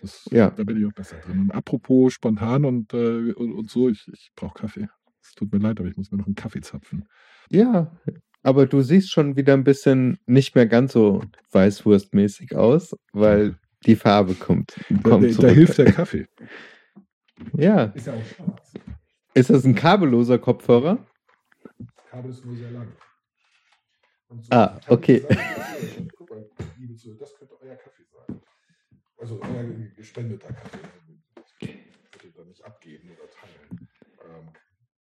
Das, 0.00 0.28
Ja. 0.30 0.50
Da 0.50 0.64
bin 0.64 0.76
ich 0.78 0.86
auch 0.86 0.92
besser 0.92 1.16
drin. 1.16 1.40
Und 1.40 1.50
apropos 1.52 2.12
spontan 2.12 2.64
und, 2.64 2.92
äh, 2.92 3.32
und, 3.32 3.52
und 3.52 3.70
so, 3.70 3.88
ich, 3.88 4.06
ich 4.12 4.30
brauche 4.36 4.54
Kaffee. 4.60 4.88
Es 5.22 5.32
tut 5.34 5.52
mir 5.52 5.58
leid, 5.60 5.78
aber 5.80 5.88
ich 5.88 5.96
muss 5.96 6.10
mir 6.10 6.18
noch 6.18 6.26
einen 6.26 6.34
Kaffee 6.34 6.60
zapfen. 6.60 7.06
Ja, 7.48 7.96
aber 8.42 8.66
du 8.66 8.80
siehst 8.82 9.10
schon 9.10 9.36
wieder 9.36 9.54
ein 9.54 9.64
bisschen 9.64 10.18
nicht 10.26 10.54
mehr 10.54 10.66
ganz 10.66 10.92
so 10.92 11.22
weißwurstmäßig 11.52 12.56
aus, 12.56 12.96
weil 13.12 13.56
die 13.86 13.96
Farbe 13.96 14.34
kommt. 14.34 14.74
Da, 14.88 15.10
kommt 15.10 15.24
da, 15.24 15.28
da 15.28 15.34
zurück. 15.34 15.50
hilft 15.54 15.78
der 15.78 15.92
Kaffee. 15.92 16.26
Ja. 17.56 17.84
Ist 17.86 18.06
ja 18.06 18.12
auch 18.14 18.24
schwarz. 18.24 18.72
Ist 19.34 19.50
das 19.50 19.64
ein 19.64 19.74
kabelloser 19.74 20.38
Kopfhörer? 20.38 21.04
Das 21.96 22.06
Kabel 22.08 22.30
ist 22.30 22.44
nur 22.44 22.54
sehr 22.56 22.70
lang. 22.70 22.92
So 24.28 24.38
Ah, 24.50 24.78
okay. 24.86 25.24
Das 27.18 27.34
könnte 27.34 27.54
euer 27.60 27.74
Kaffee 27.74 28.04
sein. 28.12 28.40
Also 29.18 29.40
euer 29.42 29.64
gespendeter 29.96 30.52
Kaffee. 30.52 30.78
Könnt 31.60 32.24
ihr 32.24 32.32
da 32.36 32.44
nicht 32.44 32.64
abgeben 32.64 33.10
oder 33.10 33.28
teilen. 33.30 33.88
Ähm, 34.24 34.48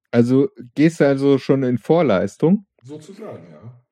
Also 0.09 0.49
gehst 0.73 0.99
du 0.99 1.07
also 1.07 1.37
schon 1.37 1.61
in 1.63 1.77
Vorleistung? 1.77 2.65
Sozusagen, 2.83 3.49
ja. 3.49 3.85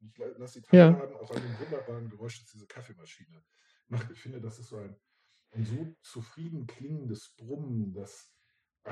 Ich 0.00 0.18
la- 0.18 0.26
lasse 0.38 0.60
die 0.60 0.76
Ja. 0.76 0.92
teilhaben 0.92 1.16
auch 1.16 1.30
an 1.30 1.42
dem 1.42 1.58
wunderbaren 1.60 2.08
Geräusch, 2.10 2.40
das 2.40 2.50
diese 2.50 2.66
Kaffeemaschine 2.66 3.42
macht. 3.88 4.10
Ich 4.10 4.20
finde, 4.20 4.40
das 4.40 4.58
ist 4.58 4.68
so 4.68 4.78
ein, 4.78 4.96
ein 5.52 5.64
so 5.64 5.94
zufrieden 6.02 6.66
klingendes 6.66 7.34
Brummen, 7.36 7.92
das, 7.92 8.32
äh, 8.84 8.90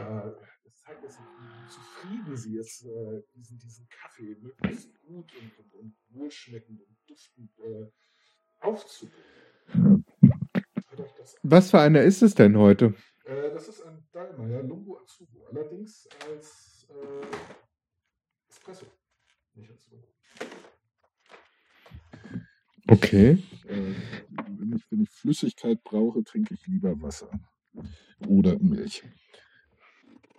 das 0.65 0.77
zeigt, 0.77 1.03
dass 1.03 1.19
wie 1.19 1.69
zufrieden 1.69 2.37
sie 2.37 2.57
ist, 2.57 2.85
äh, 2.85 3.23
diesen, 3.35 3.59
diesen 3.59 3.89
Kaffee 3.89 4.37
möglichst 4.37 4.95
gut 5.01 5.35
und, 5.35 5.59
und, 5.59 5.75
und 5.75 5.97
wohlschmeckend 6.11 6.81
und 6.81 6.97
duftend 7.09 7.59
äh, 7.59 7.91
an. 8.61 8.77
Was 11.43 11.71
für 11.71 11.81
einer 11.81 12.03
ist 12.03 12.23
es 12.23 12.35
denn 12.35 12.57
heute? 12.57 12.95
Äh, 13.25 13.51
das 13.51 13.69
ist 13.69 13.83
ein 13.83 14.07
Dallmayr 14.13 14.63
Lungo 14.63 14.99
Azubo, 14.99 15.47
allerdings 15.47 16.09
als 16.29 16.87
äh, 16.91 17.27
Espresso. 18.49 18.87
Okay. 22.91 23.39
Äh, 23.69 23.95
wenn, 24.59 24.73
ich, 24.77 24.83
wenn 24.91 25.03
ich 25.03 25.11
Flüssigkeit 25.11 25.83
brauche, 25.85 26.25
trinke 26.25 26.55
ich 26.55 26.67
lieber 26.67 27.01
Wasser 27.01 27.31
oder 28.27 28.59
Milch. 28.59 29.05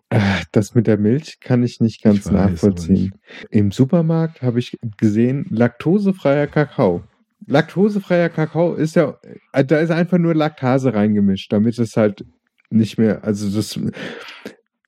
Ah, 0.10 0.42
Das 0.52 0.76
mit 0.76 0.88
der 0.88 0.98
Milch 0.98 1.40
kann 1.40 1.64
ich 1.64 1.80
nicht 1.80 2.04
ganz 2.04 2.26
Ich 2.26 2.26
weiß, 2.26 2.34
nachvollziehen. 2.34 3.14
Im 3.50 3.72
Supermarkt 3.72 4.42
habe 4.42 4.60
ich 4.60 4.78
gesehen, 4.98 5.46
laktosefreier 5.50 6.48
Kakao. 6.48 7.04
Laktosefreier 7.48 8.28
Kakao 8.30 8.74
ist 8.74 8.98
ja, 8.98 9.18
äh, 9.54 9.64
da 9.64 9.80
ist 9.80 9.92
einfach 9.92 10.18
nur 10.18 10.36
Laktase 10.36 10.94
reingemischt, 10.94 11.54
damit 11.54 11.80
es 11.80 11.96
halt 11.96 12.26
nicht 12.70 12.98
mehr, 12.98 13.24
also 13.24 13.50
das, 13.50 13.80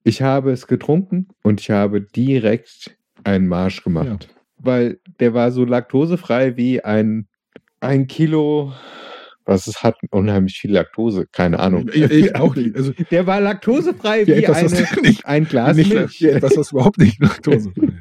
ich 0.03 0.21
habe 0.21 0.51
es 0.51 0.67
getrunken 0.67 1.29
und 1.43 1.62
ich 1.62 1.71
habe 1.71 2.01
direkt 2.01 2.97
einen 3.23 3.47
Marsch 3.47 3.84
gemacht. 3.84 4.30
Weil 4.58 4.99
der 5.19 5.34
war 5.34 5.52
so 5.52 5.65
laktosefrei 5.65 6.56
wie 6.58 6.84
ein, 6.84 7.28
ein 7.80 8.08
Kilo, 8.08 8.73
was 9.45 9.67
es 9.67 9.84
hat, 9.84 9.95
unheimlich 10.12 10.58
viel 10.58 10.71
Laktose, 10.71 11.26
keine 11.32 11.60
Ahnung. 11.60 11.89
Ich, 11.93 12.04
ich 12.04 12.36
auch 12.36 12.56
nicht. 12.56 12.76
Also, 12.76 12.93
Der 13.12 13.28
war 13.28 13.41
laktosefrei 13.41 14.21
ja, 14.21 14.28
wie 14.28 14.32
etwas, 14.32 14.63
was 14.63 14.73
eine, 14.73 15.02
nicht, 15.02 15.26
ein 15.26 15.45
Glas 15.45 15.76
nicht, 15.76 15.93
Milch. 15.93 16.19
ja, 16.21 16.30
etwas, 16.36 16.56
was 16.56 16.71
überhaupt 16.71 16.97
nicht 16.97 17.19
Laktose 17.19 17.71
drin 17.73 17.99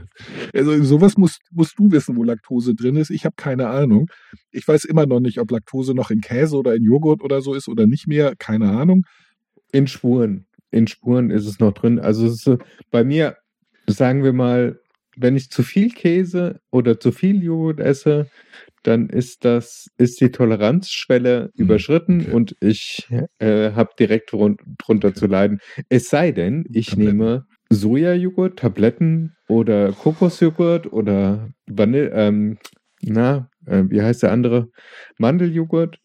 ist. 0.53 0.57
Also 0.57 0.85
sowas 0.85 1.16
musst, 1.16 1.40
musst 1.51 1.79
du 1.79 1.90
wissen, 1.90 2.16
wo 2.16 2.22
Laktose 2.22 2.75
drin 2.75 2.96
ist. 2.96 3.11
Ich 3.11 3.25
habe 3.25 3.35
keine 3.37 3.68
Ahnung. 3.68 4.09
Ich 4.51 4.66
weiß 4.68 4.85
immer 4.85 5.07
noch 5.07 5.20
nicht, 5.20 5.38
ob 5.38 5.51
Laktose 5.51 5.94
noch 5.94 6.11
in 6.11 6.20
Käse 6.20 6.57
oder 6.57 6.75
in 6.75 6.85
Joghurt 6.85 7.22
oder 7.22 7.40
so 7.40 7.55
ist 7.55 7.68
oder 7.68 7.87
nicht 7.87 8.07
mehr. 8.07 8.35
Keine 8.38 8.70
Ahnung. 8.70 9.05
In 9.72 9.87
Spuren. 9.87 10.46
In 10.70 10.87
Spuren 10.87 11.31
ist 11.31 11.46
es 11.46 11.59
noch 11.59 11.72
drin. 11.72 11.98
Also 11.98 12.27
ist 12.27 12.48
bei 12.90 13.05
mir, 13.05 13.37
sagen 13.87 14.22
wir 14.22 14.33
mal, 14.33 14.79
wenn 15.16 15.37
ich 15.37 15.51
zu 15.51 15.62
viel 15.62 15.90
Käse 15.90 16.61
oder 16.70 16.98
zu 17.01 17.12
viel 17.12 17.42
Joghurt 17.42 17.81
esse, 17.81 18.29
dann 18.83 19.09
ist 19.09 19.44
das, 19.44 19.88
ist 19.98 20.20
die 20.20 20.31
Toleranzschwelle 20.31 21.51
Hm, 21.57 21.57
überschritten 21.57 22.20
okay. 22.20 22.31
und 22.35 22.57
ich 22.61 23.09
äh, 23.38 23.72
habe 23.72 23.90
direkt 23.98 24.33
run 24.33 24.57
drunter 24.79 25.09
Okay. 25.09 25.14
zu 25.14 25.27
leiden. 25.27 25.61
Es 25.88 26.09
sei 26.09 26.33
denn, 26.33 26.64
ich 26.72 26.88
Tabletten. 26.88 27.18
nehme 27.18 27.46
Sojajoghurt, 27.70 28.59
Tabletten 28.59 29.35
oder 29.48 29.92
Kokosjoghurt 29.92 30.92
oder 30.92 31.51
Vanille, 31.66 32.11
ähm, 32.14 32.59
na, 33.03 33.48
äh, 33.66 33.85
wie 33.88 34.03
heißt 34.03 34.22
der 34.22 34.33
andere? 34.33 34.68
Mandeljoghurt, 35.18 35.98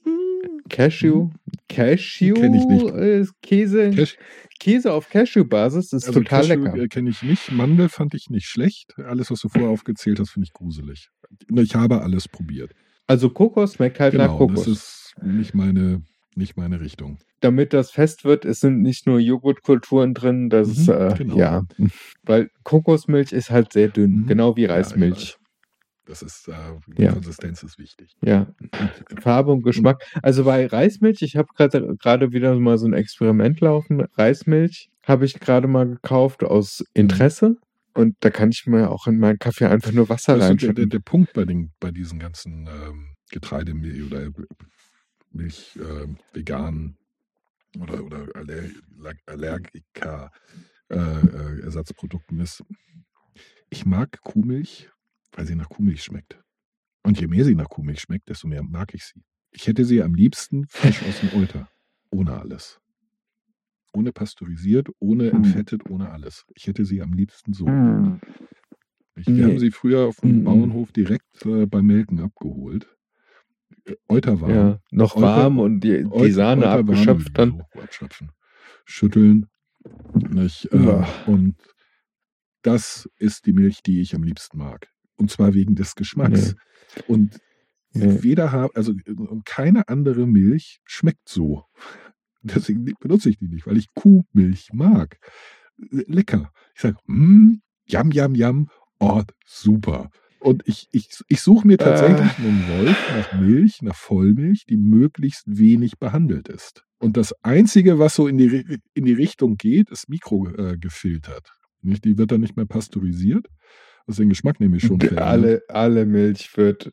Cashew, 0.69 1.29
Cashew 1.69 2.33
Kenn 2.35 2.53
ich 2.53 2.67
nicht. 2.67 2.85
äh, 2.87 3.25
Käse, 3.41 3.91
Cash, 3.91 4.17
Käse 4.59 4.93
auf 4.93 5.09
Cashew-Basis 5.09 5.93
ist 5.93 6.05
also 6.07 6.19
total 6.21 6.47
Cashew, 6.47 6.63
lecker. 6.63 6.75
äh, 6.77 6.87
kenne 6.87 7.09
ich 7.09 7.21
nicht. 7.23 7.51
Mandel 7.51 7.89
fand 7.89 8.13
ich 8.13 8.29
nicht 8.29 8.47
schlecht. 8.47 8.93
Alles, 8.97 9.29
was 9.31 9.41
du 9.41 9.49
vorher 9.49 9.69
aufgezählt 9.71 10.19
hast, 10.19 10.31
finde 10.31 10.45
ich 10.45 10.53
gruselig. 10.53 11.09
Ich 11.55 11.75
habe 11.75 12.01
alles 12.01 12.27
probiert. 12.27 12.71
Also 13.05 13.29
Kokos 13.29 13.75
schmeckt 13.75 13.99
halt 13.99 14.13
nach 14.15 14.27
Genau, 14.37 14.47
das 14.47 14.65
Kokos. 14.65 14.67
ist 14.67 15.13
nicht 15.23 15.53
meine, 15.53 16.01
nicht 16.35 16.57
meine 16.57 16.79
Richtung. 16.81 17.17
Damit 17.39 17.71
das 17.73 17.91
fest 17.91 18.25
wird, 18.25 18.45
es 18.45 18.59
sind 18.59 18.81
nicht 18.81 19.05
nur 19.05 19.19
Joghurtkulturen 19.19 20.13
drin, 20.13 20.49
das 20.49 20.67
Mhm, 20.67 20.73
ist, 20.73 20.87
äh, 20.89 21.13
genau. 21.17 21.37
ja, 21.37 21.63
weil 22.23 22.49
Kokosmilch 22.63 23.31
ist 23.31 23.51
halt 23.51 23.71
sehr 23.73 23.87
dünn, 23.89 24.23
Mhm. 24.23 24.27
genau 24.27 24.55
wie 24.57 24.63
Ja, 24.63 24.73
Reismilch. 24.73 25.37
weiß. 25.37 25.37
Das 26.07 26.21
ist, 26.21 26.47
äh, 26.47 26.53
die 26.87 27.03
Ja. 27.03 27.11
Konsistenz 27.13 27.61
ist 27.63 27.77
wichtig. 27.77 28.15
Ja, 28.21 28.47
Farbe 29.21 29.51
und 29.51 29.63
Geschmack. 29.63 30.01
Also 30.23 30.45
bei 30.45 30.65
Reismilch, 30.65 31.21
ich 31.21 31.35
habe 31.35 31.49
gerade 31.55 31.95
gerade 31.97 32.31
wieder 32.31 32.55
mal 32.55 32.77
so 32.77 32.87
ein 32.87 32.93
Experiment 32.93 33.59
laufen. 33.59 34.01
Reismilch 34.15 34.89
habe 35.03 35.25
ich 35.25 35.39
gerade 35.39 35.67
mal 35.67 35.85
gekauft 35.87 36.43
aus 36.43 36.83
Interesse. 36.93 37.57
Und 37.93 38.15
da 38.21 38.29
kann 38.29 38.49
ich 38.51 38.65
mir 38.67 38.89
auch 38.91 39.07
in 39.07 39.17
meinen 39.19 39.39
Kaffee 39.39 39.65
einfach 39.65 39.91
nur 39.91 40.07
Wasser 40.07 40.33
Also 40.33 40.47
der, 40.47 40.55
der, 40.55 40.67
reinschütten. 40.69 40.89
der 40.89 40.99
Punkt 40.99 41.33
bei, 41.33 41.45
den, 41.45 41.71
bei 41.79 41.91
diesen 41.91 42.19
ganzen 42.19 42.67
ähm, 42.67 43.15
Getreidemilch 43.31 44.03
oder 44.03 44.29
Milch, 45.31 45.77
äh, 45.77 46.07
veganen 46.33 46.97
oder, 47.81 48.03
oder 48.03 48.27
Aller 48.35 48.63
Allergiker 49.25 50.31
äh, 50.89 50.95
äh, 50.97 51.61
Ersatzprodukten 51.63 52.39
ist, 52.39 52.63
ich 53.69 53.85
mag 53.85 54.21
Kuhmilch, 54.21 54.89
weil 55.31 55.45
sie 55.45 55.55
nach 55.55 55.69
Kuhmilch 55.69 56.03
schmeckt. 56.03 56.39
Und 57.03 57.19
je 57.19 57.27
mehr 57.27 57.45
sie 57.45 57.55
nach 57.55 57.69
Kuhmilch 57.69 58.01
schmeckt, 58.01 58.29
desto 58.29 58.47
mehr 58.47 58.63
mag 58.63 58.93
ich 58.93 59.05
sie. 59.05 59.21
Ich 59.51 59.67
hätte 59.67 59.85
sie 59.85 60.01
am 60.03 60.13
liebsten 60.13 60.67
frisch 60.67 61.01
aus 61.03 61.19
dem 61.21 61.39
Euter. 61.41 61.69
Ohne 62.11 62.39
alles. 62.39 62.79
Ohne 63.93 64.11
pasteurisiert, 64.11 64.89
ohne 64.99 65.31
Hm. 65.31 65.37
entfettet, 65.43 65.89
ohne 65.89 66.11
alles. 66.11 66.45
Ich 66.53 66.67
hätte 66.67 66.85
sie 66.85 67.01
am 67.01 67.13
liebsten 67.13 67.53
so. 67.53 67.65
Hm. 67.67 68.19
Ich, 69.15 69.25
wir 69.27 69.33
Nee. 69.33 69.43
haben 69.43 69.59
sie 69.59 69.71
früher 69.71 70.05
auf 70.07 70.17
dem 70.17 70.39
Mhm. 70.39 70.43
Bauernhof 70.43 70.91
direkt 70.91 71.45
äh, 71.45 71.65
beim 71.65 71.85
Melken 71.87 72.19
abgeholt. 72.19 72.87
Äh, 73.85 73.95
Euterwarm. 74.09 74.51
Ja, 74.51 74.79
noch 74.91 75.15
Euter- 75.15 75.21
warm 75.25 75.59
und 75.59 75.79
die, 75.79 76.03
die 76.03 76.05
Euter- 76.11 76.33
Sahne 76.33 76.61
Euterwarm 76.67 76.89
abgeschöpft 76.89 77.37
dann. 77.37 77.63
so 77.73 77.81
abschöpfen. 77.81 78.31
Schütteln. 78.85 79.47
Nicht, 80.29 80.65
äh, 80.71 80.77
Uah. 80.77 81.07
und 81.25 81.55
das 82.61 83.09
ist 83.17 83.45
die 83.45 83.53
Milch, 83.53 83.81
die 83.81 84.01
ich 84.01 84.13
am 84.13 84.23
liebsten 84.23 84.57
mag. 84.57 84.89
Und 85.17 85.31
zwar 85.31 85.53
wegen 85.53 85.75
des 85.75 85.95
Geschmacks. 85.95 86.55
Und 87.07 87.37
Nee. 87.93 88.21
weder 88.21 88.51
habe, 88.51 88.75
also 88.75 88.93
und 89.07 89.45
keine 89.45 89.87
andere 89.87 90.27
Milch 90.27 90.79
schmeckt 90.85 91.29
so. 91.29 91.63
Deswegen 92.43 92.85
benutze 92.99 93.29
ich 93.29 93.37
die 93.37 93.47
nicht, 93.47 93.65
weil 93.65 93.77
ich 93.77 93.87
Kuhmilch 93.93 94.69
mag. 94.73 95.17
Lecker. 95.77 96.51
Ich 96.75 96.81
sage, 96.81 96.97
mm, 97.07 97.55
yam, 97.87 98.11
yam, 98.11 98.35
yam, 98.35 98.69
oh, 98.99 99.23
super. 99.45 100.09
Und 100.39 100.63
ich, 100.67 100.87
ich, 100.91 101.09
ich 101.27 101.41
suche 101.41 101.67
mir 101.67 101.77
tatsächlich 101.77 102.37
einen 102.37 102.63
Wolf 102.77 102.97
nach 103.15 103.39
Milch, 103.39 103.81
nach 103.81 103.95
Vollmilch, 103.95 104.65
die 104.69 104.77
möglichst 104.77 105.43
wenig 105.47 105.97
behandelt 105.97 106.47
ist. 106.47 106.83
Und 106.99 107.17
das 107.17 107.33
Einzige, 107.43 107.99
was 107.99 108.15
so 108.15 108.27
in 108.27 108.37
die, 108.37 108.79
in 108.93 109.05
die 109.05 109.13
Richtung 109.13 109.55
geht, 109.57 109.89
ist 109.89 110.09
mikrogefiltert. 110.09 111.51
Nicht? 111.81 112.05
Die 112.05 112.17
wird 112.17 112.31
dann 112.31 112.41
nicht 112.41 112.55
mehr 112.55 112.65
pasteurisiert, 112.65 113.47
was 114.07 114.15
den 114.17 114.29
Geschmack 114.29 114.59
nämlich 114.59 114.83
schon 114.83 114.99
verändert. 114.99 115.27
Alle, 115.27 115.61
alle 115.67 116.05
Milch 116.05 116.55
wird 116.57 116.91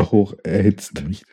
hoch 0.00 0.34
erhitzt. 0.42 1.02
Nicht? 1.06 1.24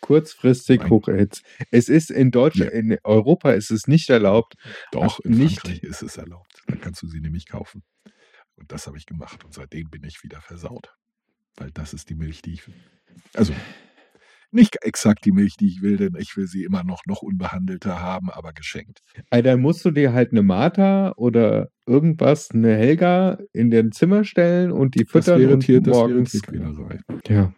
Kurzfristig 0.00 0.80
Nein. 0.80 0.90
hoch 0.90 1.08
erhitzt. 1.08 1.44
Es 1.70 1.88
ist 1.88 2.10
in 2.10 2.30
Deutschland, 2.30 2.70
in 2.70 2.98
Europa 3.04 3.52
ist 3.52 3.70
es 3.70 3.88
nicht 3.88 4.08
erlaubt. 4.08 4.54
Doch, 4.92 5.20
in 5.20 5.32
nicht. 5.32 5.60
Frankreich 5.60 5.82
ist 5.82 6.02
es 6.02 6.16
erlaubt. 6.16 6.62
Dann 6.66 6.80
kannst 6.80 7.02
du 7.02 7.08
sie 7.08 7.20
nämlich 7.20 7.46
kaufen. 7.46 7.82
Und 8.54 8.72
das 8.72 8.86
habe 8.86 8.96
ich 8.96 9.06
gemacht. 9.06 9.44
Und 9.44 9.54
seitdem 9.54 9.90
bin 9.90 10.04
ich 10.04 10.22
wieder 10.22 10.40
versaut. 10.40 10.94
Weil 11.56 11.70
das 11.72 11.92
ist 11.92 12.08
die 12.10 12.14
Milch, 12.14 12.42
die 12.42 12.54
ich. 12.54 12.62
Also 13.34 13.52
nicht 14.50 14.76
exakt 14.82 15.24
die 15.24 15.32
Milch, 15.32 15.56
die 15.56 15.68
ich 15.68 15.82
will, 15.82 15.96
denn 15.96 16.14
ich 16.18 16.36
will 16.36 16.46
sie 16.46 16.64
immer 16.64 16.84
noch, 16.84 17.02
noch 17.06 17.22
unbehandelter 17.22 18.00
haben, 18.00 18.30
aber 18.30 18.52
geschenkt. 18.52 19.00
Also 19.30 19.42
dann 19.42 19.60
musst 19.60 19.84
du 19.84 19.90
dir 19.90 20.12
halt 20.12 20.32
eine 20.32 20.42
Martha 20.42 21.12
oder 21.16 21.68
irgendwas, 21.86 22.50
eine 22.52 22.74
Helga 22.76 23.38
in 23.52 23.70
dein 23.70 23.92
Zimmer 23.92 24.24
stellen 24.24 24.72
und 24.72 24.94
die 24.94 25.04
Das 25.04 25.12
füttern 25.12 25.40
wäre, 25.40 25.54
und 25.54 25.60
Tier, 25.60 25.80
das 25.80 25.94
wäre 25.96 26.08
morgens. 26.08 26.32
Tierquälerei. 26.32 27.00
Ja. 27.28 27.52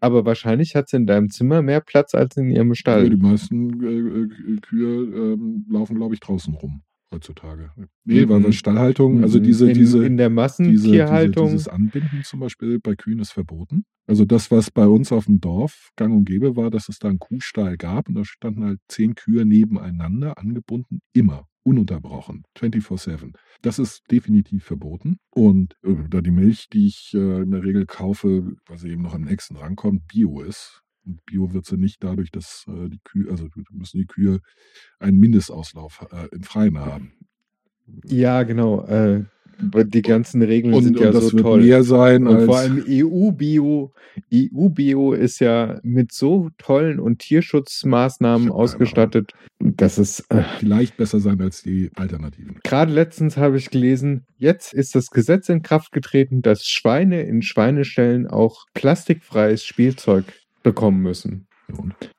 Aber 0.00 0.24
wahrscheinlich 0.26 0.76
hat 0.76 0.88
sie 0.90 0.96
in 0.98 1.06
deinem 1.06 1.30
Zimmer 1.30 1.62
mehr 1.62 1.80
Platz 1.80 2.14
als 2.14 2.36
in 2.36 2.50
ihrem 2.50 2.68
Ja, 2.68 2.74
Stall. 2.74 3.08
die 3.10 3.16
meisten 3.16 3.82
äh, 3.82 4.52
äh, 4.54 4.60
Kühe 4.60 5.32
ähm, 5.34 5.66
laufen, 5.70 5.96
glaube 5.96 6.14
ich, 6.14 6.20
draußen 6.20 6.54
rum 6.54 6.82
heutzutage. 7.12 7.70
Nee, 8.04 8.28
weil, 8.28 8.40
Mhm. 8.40 8.44
weil 8.44 8.52
Stallhaltung, 8.52 9.22
also 9.22 9.38
diese, 9.38 9.68
in, 9.70 9.74
diese, 9.74 10.04
in 10.04 10.16
der 10.16 10.28
diese, 10.30 10.62
diese, 10.64 10.88
Massentierhaltung. 10.88 11.46
dieses 11.50 11.68
Anbinden 11.68 12.22
zum 12.24 12.40
Beispiel 12.40 12.80
bei 12.80 12.94
Kühen 12.96 13.18
ist 13.20 13.32
verboten. 13.32 13.84
Also 14.06 14.24
das, 14.24 14.50
was 14.50 14.70
bei 14.70 14.86
uns 14.86 15.12
auf 15.12 15.26
dem 15.26 15.40
Dorf 15.40 15.90
gang 15.96 16.12
und 16.12 16.24
gäbe 16.24 16.56
war, 16.56 16.70
dass 16.70 16.88
es 16.88 16.98
da 16.98 17.08
einen 17.08 17.18
Kuhstall 17.20 17.76
gab 17.76 18.08
und 18.08 18.14
da 18.16 18.24
standen 18.24 18.64
halt 18.64 18.80
zehn 18.88 19.14
Kühe 19.14 19.44
nebeneinander, 19.44 20.38
angebunden, 20.38 21.00
immer, 21.12 21.46
ununterbrochen, 21.62 22.42
24-7. 22.58 23.34
Das 23.62 23.78
ist 23.78 24.02
definitiv 24.10 24.64
verboten. 24.64 25.18
Und 25.30 25.74
äh, 25.84 25.94
da 26.10 26.20
die 26.20 26.32
Milch, 26.32 26.66
die 26.72 26.88
ich 26.88 27.12
äh, 27.14 27.42
in 27.42 27.52
der 27.52 27.62
Regel 27.62 27.86
kaufe, 27.86 28.52
weil 28.66 28.78
sie 28.78 28.88
eben 28.90 29.02
noch 29.02 29.14
am 29.14 29.22
nächsten 29.22 29.56
rankommt, 29.56 30.06
Bio 30.08 30.40
ist. 30.40 30.81
Und 31.04 31.24
Bio 31.26 31.52
wird 31.52 31.66
sie 31.66 31.76
nicht 31.76 32.02
dadurch, 32.02 32.30
dass 32.30 32.64
äh, 32.68 32.88
die 32.88 33.00
Kühe, 33.04 33.30
also 33.30 33.48
müssen 33.72 33.98
die 33.98 34.06
Kühe 34.06 34.40
einen 34.98 35.18
Mindestauslauf 35.18 36.06
äh, 36.12 36.34
im 36.34 36.42
Freien 36.42 36.78
haben. 36.78 37.12
ja, 38.04 38.42
genau. 38.44 38.84
Äh, 38.86 39.24
die 39.60 40.02
ganzen 40.02 40.42
Regeln 40.42 40.74
Und, 40.74 40.84
sind 40.84 40.96
und 40.96 41.04
ja 41.04 41.12
das 41.12 41.28
so 41.28 41.32
wird 41.34 41.42
toll. 41.42 41.62
mehr 41.62 41.84
sein 41.84 42.26
Und 42.26 42.46
vor 42.46 42.56
allem 42.58 42.82
EU-Bio. 42.88 43.92
EU-Bio 44.32 45.12
ist 45.12 45.40
ja 45.40 45.78
mit 45.82 46.12
so 46.12 46.50
tollen 46.58 46.98
und 46.98 47.20
Tierschutzmaßnahmen 47.20 48.50
ausgestattet. 48.50 49.32
Das 49.60 49.98
ist 49.98 50.24
äh, 50.30 50.42
vielleicht 50.58 50.96
besser 50.96 51.20
sein 51.20 51.40
als 51.40 51.62
die 51.62 51.90
Alternativen. 51.94 52.58
gerade 52.64 52.92
letztens 52.92 53.36
habe 53.36 53.56
ich 53.56 53.70
gelesen, 53.70 54.26
jetzt 54.36 54.74
ist 54.74 54.94
das 54.94 55.10
Gesetz 55.10 55.48
in 55.48 55.62
Kraft 55.62 55.92
getreten, 55.92 56.42
dass 56.42 56.64
Schweine 56.66 57.22
in 57.22 57.42
Schweineställen 57.42 58.26
auch 58.26 58.64
plastikfreies 58.74 59.64
Spielzeug 59.64 60.24
bekommen 60.62 61.00
müssen. 61.02 61.46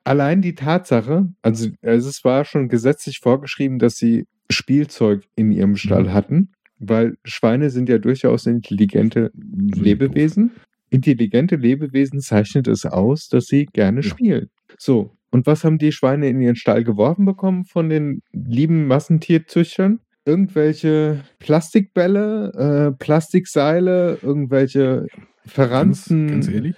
Allein 0.04 0.42
die 0.42 0.56
Tatsache, 0.56 1.28
also 1.42 1.70
es 1.82 2.24
war 2.24 2.44
schon 2.46 2.70
gesetzlich 2.70 3.20
vorgeschrieben, 3.22 3.78
dass 3.80 3.96
sie 3.98 4.26
Spielzeug 4.50 5.24
in 5.36 5.52
ihrem 5.52 5.76
Stall 5.76 6.04
Mhm. 6.06 6.14
hatten, 6.14 6.52
weil 6.80 7.16
Schweine 7.24 7.70
sind 7.70 7.88
ja 7.90 7.98
durchaus 8.00 8.46
intelligente 8.48 9.32
Lebewesen. 9.36 10.52
Intelligente 10.90 11.56
Lebewesen 11.56 12.20
zeichnet 12.20 12.68
es 12.68 12.86
aus, 12.86 13.28
dass 13.30 13.46
sie 13.46 13.66
gerne 13.74 14.04
spielen. 14.04 14.50
So, 14.78 15.16
und 15.32 15.46
was 15.46 15.64
haben 15.64 15.78
die 15.78 15.92
Schweine 15.92 16.28
in 16.30 16.42
ihren 16.42 16.56
Stall 16.56 16.84
geworfen 16.84 17.26
bekommen 17.26 17.64
von 17.66 17.90
den 17.90 18.22
lieben 18.32 18.86
Massentierzüchtern? 18.88 20.00
Irgendwelche 20.26 21.24
Plastikbälle, 21.40 22.94
äh, 22.94 22.98
Plastikseile, 22.98 24.20
irgendwelche 24.22 25.06
Ganz, 25.08 25.54
Verranzen. 25.54 26.28
ganz 26.28 26.48
ehrlich, 26.48 26.76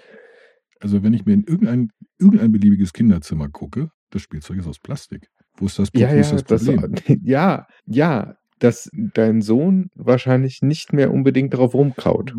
also 0.80 1.04
wenn 1.04 1.14
ich 1.14 1.26
mir 1.26 1.34
in 1.34 1.44
irgendein, 1.44 1.90
irgendein 2.20 2.52
beliebiges 2.52 2.94
Kinderzimmer 2.94 3.50
gucke, 3.50 3.90
das 4.10 4.22
Spielzeug 4.22 4.60
ist 4.60 4.68
aus 4.68 4.80
Plastik. 4.80 5.30
Wo 5.58 5.66
ist 5.66 5.80
das, 5.80 5.90
Ja, 5.94 6.14
ja, 6.14 6.20
ist 6.20 6.32
das 6.32 6.44
das, 6.44 6.66
Problem? 6.66 6.96
ja, 7.24 7.68
ja, 7.86 8.36
dass 8.60 8.90
dein 8.94 9.42
Sohn 9.42 9.90
wahrscheinlich 9.96 10.62
nicht 10.62 10.94
mehr 10.94 11.12
unbedingt 11.12 11.54
drauf 11.54 11.74
rumkaut. 11.74 12.34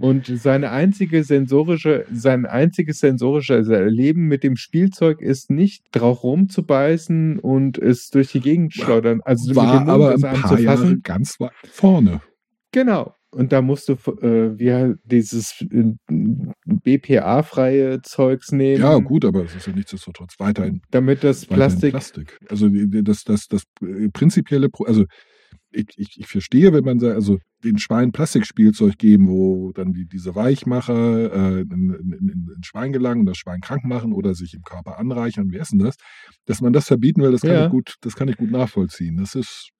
Und 0.00 0.26
seine 0.26 0.70
einzige 0.70 1.22
sensorische, 1.24 2.06
sein 2.12 2.46
einziges 2.46 3.00
sensorisches 3.00 3.68
Erleben 3.68 4.26
mit 4.26 4.42
dem 4.42 4.56
Spielzeug 4.56 5.20
ist 5.20 5.50
nicht 5.50 5.84
drauf 5.92 6.22
rumzubeißen 6.24 7.38
und 7.38 7.78
es 7.78 8.08
durch 8.10 8.32
die 8.32 8.40
Gegend 8.40 8.72
schleudern. 8.72 9.20
Also 9.24 9.48
mit 9.48 9.56
dem 9.56 9.62
War 9.62 9.74
Mund 9.80 9.88
aber 9.90 10.10
ein 10.12 10.20
paar 10.20 10.58
Jahre 10.58 10.98
ganz 10.98 11.38
weit 11.40 11.52
vorne. 11.70 12.20
Genau. 12.72 13.14
Und 13.34 13.50
da 13.52 13.62
musst 13.62 13.88
du 13.88 13.94
äh, 14.20 14.72
halt 14.72 14.98
dieses 15.04 15.64
äh, 15.70 15.94
BPA-freie 16.66 18.02
Zeugs 18.02 18.52
nehmen, 18.52 18.82
Ja, 18.82 18.98
gut, 18.98 19.24
aber 19.24 19.44
es 19.44 19.54
ist 19.54 19.66
ja 19.66 19.72
nichtsdestotrotz 19.72 20.34
weiterhin 20.38 20.82
damit 20.90 21.24
das 21.24 21.46
Plastik. 21.46 21.92
Plastik. 21.92 22.38
Also 22.50 22.68
das, 22.70 23.24
das, 23.24 23.48
das 23.48 23.62
äh, 23.82 24.10
prinzipielle, 24.12 24.68
Pro 24.68 24.84
also 24.84 25.06
ich, 25.70 25.86
ich, 25.96 26.20
ich 26.20 26.26
verstehe, 26.26 26.74
wenn 26.74 26.84
man 26.84 26.98
sagt, 26.98 27.14
also 27.14 27.38
den 27.64 27.78
Schwein 27.78 28.12
Plastikspielzeug 28.12 28.98
geben, 28.98 29.28
wo 29.28 29.72
dann 29.72 29.92
die, 29.92 30.06
diese 30.06 30.34
Weichmacher 30.34 31.32
äh, 31.32 31.60
in, 31.62 31.70
in, 31.70 32.12
in, 32.12 32.50
in 32.56 32.62
Schwein 32.62 32.92
gelangen 32.92 33.20
und 33.20 33.26
das 33.26 33.38
Schwein 33.38 33.60
krank 33.60 33.84
machen 33.84 34.12
oder 34.12 34.34
sich 34.34 34.54
im 34.54 34.62
Körper 34.62 34.98
anreichern, 34.98 35.50
wie 35.50 35.58
essen 35.58 35.78
das, 35.78 35.96
dass 36.46 36.60
man 36.60 36.72
das 36.72 36.86
verbieten 36.86 37.22
will, 37.22 37.32
das 37.32 37.42
kann 37.42 37.50
Ja. 37.52 37.64
ich 37.66 37.70
gut, 37.70 37.94
das 38.00 38.14
kann 38.16 38.28
ich 38.28 38.36
gut 38.36 38.50
nachvollziehen. 38.50 39.16
Das 39.16 39.34
ist, 39.34 39.70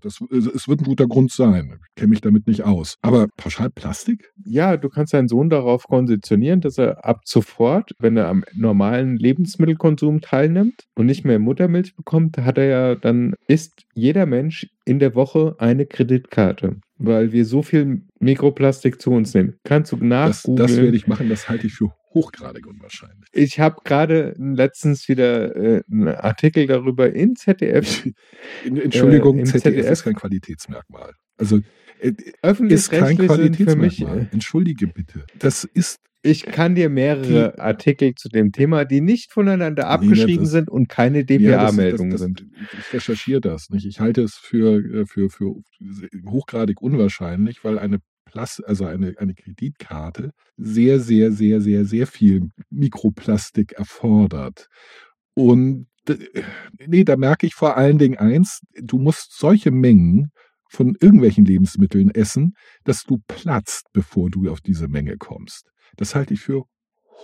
das, 0.00 0.18
es 0.30 0.68
wird 0.68 0.80
ein 0.80 0.84
guter 0.84 1.06
Grund 1.06 1.30
sein. 1.32 1.78
Ich 1.88 1.94
kenne 1.96 2.10
mich 2.10 2.20
damit 2.20 2.46
nicht 2.46 2.62
aus. 2.64 2.96
Aber 3.02 3.26
pauschal 3.36 3.70
Plastik? 3.70 4.30
Ja, 4.44 4.76
du 4.76 4.88
kannst 4.88 5.14
deinen 5.14 5.28
Sohn 5.28 5.50
darauf 5.50 5.84
konditionieren, 5.84 6.60
dass 6.60 6.78
er 6.78 7.04
ab 7.04 7.20
sofort, 7.24 7.92
wenn 7.98 8.16
er 8.16 8.28
am 8.28 8.44
normalen 8.54 9.16
Lebensmittelkonsum 9.16 10.20
teilnimmt 10.20 10.84
und 10.94 11.06
nicht 11.06 11.24
mehr 11.24 11.38
Muttermilch 11.38 11.94
bekommt, 11.96 12.38
hat 12.38 12.58
er 12.58 12.64
ja 12.66 12.94
dann, 12.94 13.34
isst 13.48 13.82
jeder 13.94 14.26
Mensch 14.26 14.66
in 14.84 14.98
der 14.98 15.14
Woche 15.14 15.54
eine 15.58 15.86
Kreditkarte, 15.86 16.80
weil 17.04 17.32
wir 17.32 17.44
so 17.44 17.62
viel 17.62 18.02
Mikroplastik 18.20 19.00
zu 19.00 19.10
uns 19.12 19.34
nehmen. 19.34 19.54
Kannst 19.64 19.92
du 19.92 19.96
Das, 19.96 20.04
nachgoogeln. 20.06 20.56
das 20.68 20.76
werde 20.76 20.96
ich 20.96 21.06
machen, 21.06 21.28
das 21.28 21.48
halte 21.48 21.66
ich 21.66 21.74
für 21.74 21.92
hochgradig 22.14 22.66
unwahrscheinlich. 22.66 23.28
Ich 23.32 23.58
habe 23.58 23.76
gerade 23.84 24.34
letztens 24.38 25.08
wieder 25.08 25.56
äh, 25.56 25.82
einen 25.90 26.08
Artikel 26.08 26.66
darüber 26.66 27.12
in 27.12 27.36
ZDF. 27.36 28.06
Entschuldigung, 28.64 29.38
Äh, 29.38 29.44
ZDF, 29.44 29.62
ZDF. 29.62 29.90
ist 29.90 30.02
kein 30.04 30.14
Qualitätsmerkmal. 30.14 31.12
Also 31.38 31.60
äh, 32.00 32.12
ist 32.68 32.90
kein 32.90 33.16
für 33.16 33.22
mich. 33.22 33.26
Qualitätsmerkmal. 33.28 34.18
äh, 34.20 34.26
Entschuldige 34.32 34.86
bitte. 34.88 35.24
Das 35.38 35.64
ist 35.64 36.00
Ich 36.24 36.44
kann 36.44 36.76
dir 36.76 36.88
mehrere 36.88 37.58
Artikel 37.58 38.14
zu 38.14 38.28
dem 38.28 38.52
Thema, 38.52 38.84
die 38.84 39.00
nicht 39.00 39.32
voneinander 39.32 39.88
abgeschrieben 39.88 40.44
das- 40.44 40.52
sind 40.52 40.70
und 40.70 40.88
keine 40.88 41.18
ja, 41.18 41.24
DPA-Meldungen 41.24 42.12
das- 42.12 42.20
sind. 42.20 42.46
Ich 42.78 42.92
recherchiere 42.92 43.40
das 43.40 43.70
nicht. 43.70 43.86
Ich 43.86 43.98
halte 43.98 44.22
es 44.22 44.36
für, 44.36 44.78
äh, 45.00 45.06
für, 45.06 45.30
für 45.30 45.56
hochgradig 46.24 46.80
unwahrscheinlich, 46.80 47.64
weil 47.64 47.78
eine 47.78 47.98
Plas 48.24 48.60
also 48.60 48.86
eine, 48.86 49.14
eine 49.18 49.34
Kreditkarte 49.34 50.30
sehr, 50.56 51.00
sehr, 51.00 51.32
sehr, 51.32 51.60
sehr, 51.60 51.84
sehr 51.84 52.06
viel 52.06 52.48
Mikroplastik 52.70 53.72
erfordert. 53.72 54.68
Und 55.34 55.86
nee, 56.86 57.04
da 57.04 57.16
merke 57.16 57.46
ich 57.46 57.54
vor 57.54 57.76
allen 57.76 57.98
Dingen 57.98 58.16
eins, 58.16 58.60
du 58.80 58.98
musst 58.98 59.36
solche 59.38 59.70
Mengen 59.70 60.30
von 60.70 60.96
irgendwelchen 61.00 61.44
Lebensmitteln 61.44 62.10
essen, 62.10 62.54
dass 62.84 63.02
du 63.02 63.18
platzt, 63.26 63.88
bevor 63.92 64.30
du 64.30 64.50
auf 64.50 64.60
diese 64.60 64.88
Menge 64.88 65.16
kommst. 65.18 65.68
Das 65.96 66.14
halte 66.14 66.34
ich 66.34 66.40
für 66.40 66.64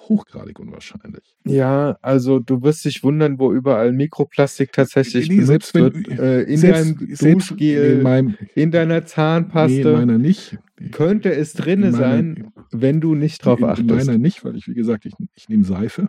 hochgradig 0.08 0.58
unwahrscheinlich. 0.60 1.34
Ja, 1.44 1.98
also 2.02 2.38
du 2.38 2.62
wirst 2.62 2.84
dich 2.84 3.02
wundern, 3.02 3.38
wo 3.38 3.52
überall 3.52 3.92
Mikroplastik 3.92 4.72
tatsächlich 4.72 5.28
Nee, 5.28 5.42
selbst 5.42 5.72
benutzt 5.72 5.96
wenn- 5.96 6.06
wird. 6.06 6.18
Äh, 6.20 6.42
in 6.42 6.56
selbst- 6.58 6.82
deinem 7.00 7.14
selbst 7.16 7.50
Duschgel, 7.50 7.96
in 7.96 8.02
meinem, 8.02 8.34
in 8.54 8.70
deiner 8.70 9.00
nee, 9.00 9.06
Zahnpaste. 9.06 9.80
in 9.80 9.92
meiner 9.92 10.18
nicht. 10.18 10.58
könnte 10.92 11.34
es 11.34 11.54
drinne 11.54 11.86
In 11.86 11.92
meiner- 11.92 12.04
sein, 12.04 12.52
wenn 12.70 13.00
du 13.00 13.14
nicht 13.16 13.44
drauf 13.44 13.58
in, 13.58 13.64
in 13.64 13.70
achtest. 13.70 13.88
meiner 14.06 14.18
nicht, 14.18 14.44
weil 14.44 14.54
ich, 14.56 14.68
wie 14.68 14.74
gesagt, 14.74 15.04
ich, 15.06 15.14
ich 15.34 15.48
nehme 15.48 15.64
Seife. 15.64 16.08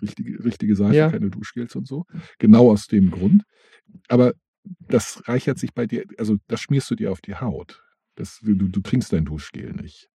Richtige, 0.00 0.44
richtige 0.44 0.74
Seife, 0.74 0.96
Ja. 0.96 1.10
keine 1.10 1.30
Duschgels 1.30 1.76
und 1.76 1.86
so. 1.86 2.04
Genau 2.40 2.70
aus 2.72 2.88
dem 2.88 3.12
Grund. 3.12 3.44
Aber 4.08 4.32
das 4.88 5.22
reichert 5.28 5.58
sich 5.60 5.72
bei 5.72 5.86
dir, 5.86 6.04
also 6.18 6.36
das 6.48 6.60
schmierst 6.60 6.90
du 6.90 6.96
dir 6.96 7.12
auf 7.12 7.20
die 7.20 7.36
Haut. 7.36 7.80
Das, 8.16 8.40
du, 8.42 8.54
du 8.54 8.80
trinkst 8.80 9.12
dein 9.12 9.24
Duschgel 9.24 9.72
nicht. 9.74 10.08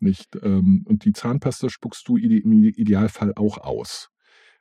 Nicht 0.00 0.36
ähm, 0.42 0.82
und 0.86 1.04
die 1.04 1.12
Zahnpasta 1.12 1.68
spuckst 1.70 2.06
du 2.08 2.16
ide, 2.16 2.38
im 2.38 2.52
Idealfall 2.64 3.32
auch 3.36 3.58
aus. 3.58 4.10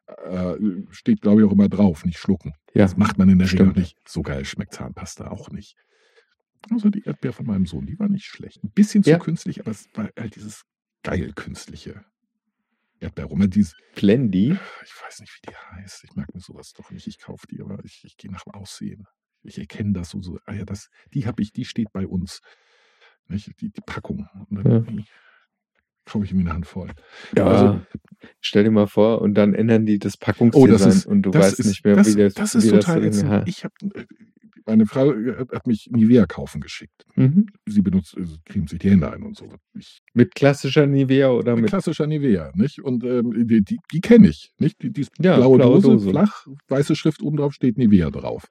Äh, 0.07 0.55
steht, 0.91 1.21
glaube 1.21 1.41
ich, 1.41 1.47
auch 1.47 1.51
immer 1.51 1.67
drauf, 1.69 2.05
nicht 2.05 2.19
schlucken. 2.19 2.53
Ja, 2.73 2.84
Das 2.84 2.95
macht 2.97 3.17
man 3.17 3.28
in 3.30 3.39
der 3.39 3.51
Regel 3.51 3.67
nicht. 3.73 3.97
So 4.07 4.21
geil 4.21 4.45
schmeckt 4.45 4.73
Zahnpasta 4.73 5.30
auch 5.32 5.49
nicht. 5.49 5.76
Also 6.71 6.89
die 6.89 7.03
Erdbeer 7.03 7.34
von 7.34 7.45
meinem 7.45 7.65
Sohn, 7.65 7.86
die 7.86 7.97
war 7.99 8.09
nicht 8.09 8.26
schlecht. 8.26 8.63
Ein 8.63 8.71
bisschen 8.71 9.03
zu 9.03 9.09
Ja. 9.11 9.19
künstlich, 9.19 9.59
aber 9.61 9.71
es 9.71 9.88
war 9.93 10.09
halt 10.17 10.36
dieses 10.36 10.63
geil 11.03 11.32
künstliche 11.34 12.03
Erdbeeraroma. 12.99 13.47
Dieses, 13.47 13.76
Plendy. 13.93 14.57
ich 14.84 15.01
weiß 15.03 15.19
nicht, 15.21 15.34
wie 15.41 15.49
die 15.51 15.55
heißt. 15.55 16.03
Ich 16.03 16.15
mag 16.15 16.34
mir 16.34 16.39
sowas 16.41 16.73
doch 16.73 16.91
nicht. 16.91 17.07
Ich 17.07 17.19
kaufe 17.19 17.45
die, 17.47 17.61
aber 17.61 17.84
ich, 17.84 18.03
ich 18.05 18.17
gehe 18.17 18.32
nach 18.32 18.43
dem 18.43 18.53
Aussehen. 18.53 19.05
Ich 19.43 19.57
erkenne 19.59 19.93
das 19.93 20.09
so. 20.11 20.21
so 20.21 20.39
ah 20.45 20.53
ja, 20.53 20.65
das, 20.65 20.89
die 21.13 21.26
habe 21.28 21.41
ich, 21.43 21.51
die 21.51 21.65
steht 21.65 21.91
bei 21.93 22.07
uns. 22.07 22.41
Nicht? 23.28 23.59
Die, 23.61 23.69
die 23.69 23.82
Packung. 23.86 24.28
Und 24.49 24.63
dann 24.65 25.05
kaufe 26.05 26.26
ich 26.26 26.34
mir 26.34 26.41
eine 26.41 26.53
Hand 26.53 26.67
voll. 26.67 26.91
Ja, 27.36 27.45
Also- 27.47 27.82
stell 28.39 28.63
dir 28.63 28.71
mal 28.71 28.88
vor, 28.88 29.21
und 29.21 29.34
dann 29.34 29.53
ändern 29.53 29.86
die 29.86 29.97
das 29.99 30.13
Oh, 30.15 30.26
Packungsdesign 30.26 30.69
das 30.71 30.95
ist, 30.95 31.05
und 31.07 31.23
du 31.23 31.32
das 31.32 31.43
weißt 31.45 31.59
ist, 31.61 31.65
nicht 31.67 31.84
mehr, 31.86 31.95
das, 31.95 32.15
wie 32.15 32.21
das, 32.21 32.34
das 32.36 32.55
ist 32.55 32.65
wie 32.65 32.69
total 32.69 33.01
Ding 33.01 33.09
ätzend. 33.09 33.47
Ich 33.47 33.63
habe, 33.63 33.73
meine 34.67 34.86
Frau 34.86 35.11
äh, 35.13 35.45
hat 35.51 35.65
mich 35.67 35.88
Nivea 35.91 36.26
kaufen 36.28 36.61
geschickt. 36.61 37.05
Mhm. 37.15 37.47
Sie 37.65 37.82
benutzt, 37.82 38.15
also 38.17 38.36
cremt 38.45 38.69
sich 38.69 38.80
die 38.80 38.89
Hände 38.91 39.11
ein 39.11 39.23
und 39.23 39.36
so. 39.38 39.47
Ich 39.73 40.01
Mit 40.13 40.34
klassischer 40.36 40.86
Nivea 40.86 41.30
oder 41.30 41.53
Mit 41.55 41.63
mit. 41.63 41.69
klassischer 41.71 42.05
Nivea, 42.07 42.51
nicht? 42.55 42.80
Und 42.84 43.03
ähm, 43.03 43.47
die, 43.47 43.63
die, 43.63 43.78
die 43.91 44.01
kenne 44.01 44.28
ich, 44.30 44.53
nicht? 44.59 44.82
Die, 44.84 44.91
die 44.91 45.01
ist 45.01 45.11
Ja, 45.19 45.36
blaue, 45.38 45.57
blaue 45.57 45.76
Dose, 45.82 45.88
Dose. 45.88 46.09
flach, 46.11 46.45
weiße 46.67 46.95
Schrift 46.95 47.21
oben 47.23 47.38
drauf 47.38 47.53
steht 47.53 47.78
Nivea 47.80 48.09
drauf. 48.11 48.45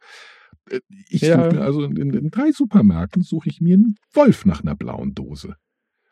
Äh, 0.71 0.81
Ich 1.09 1.23
Ja. 1.23 1.45
suche 1.45 1.57
mir 1.57 1.63
also 1.63 1.85
in, 1.85 1.97
in 2.15 2.31
drei 2.31 2.51
Supermärkten 2.53 3.23
suche 3.23 3.49
ich 3.49 3.61
mir 3.61 3.75
einen 3.75 3.97
Wolf 4.13 4.45
nach 4.47 4.63
einer 4.63 4.75
blauen 4.77 5.15
Dose, 5.15 5.57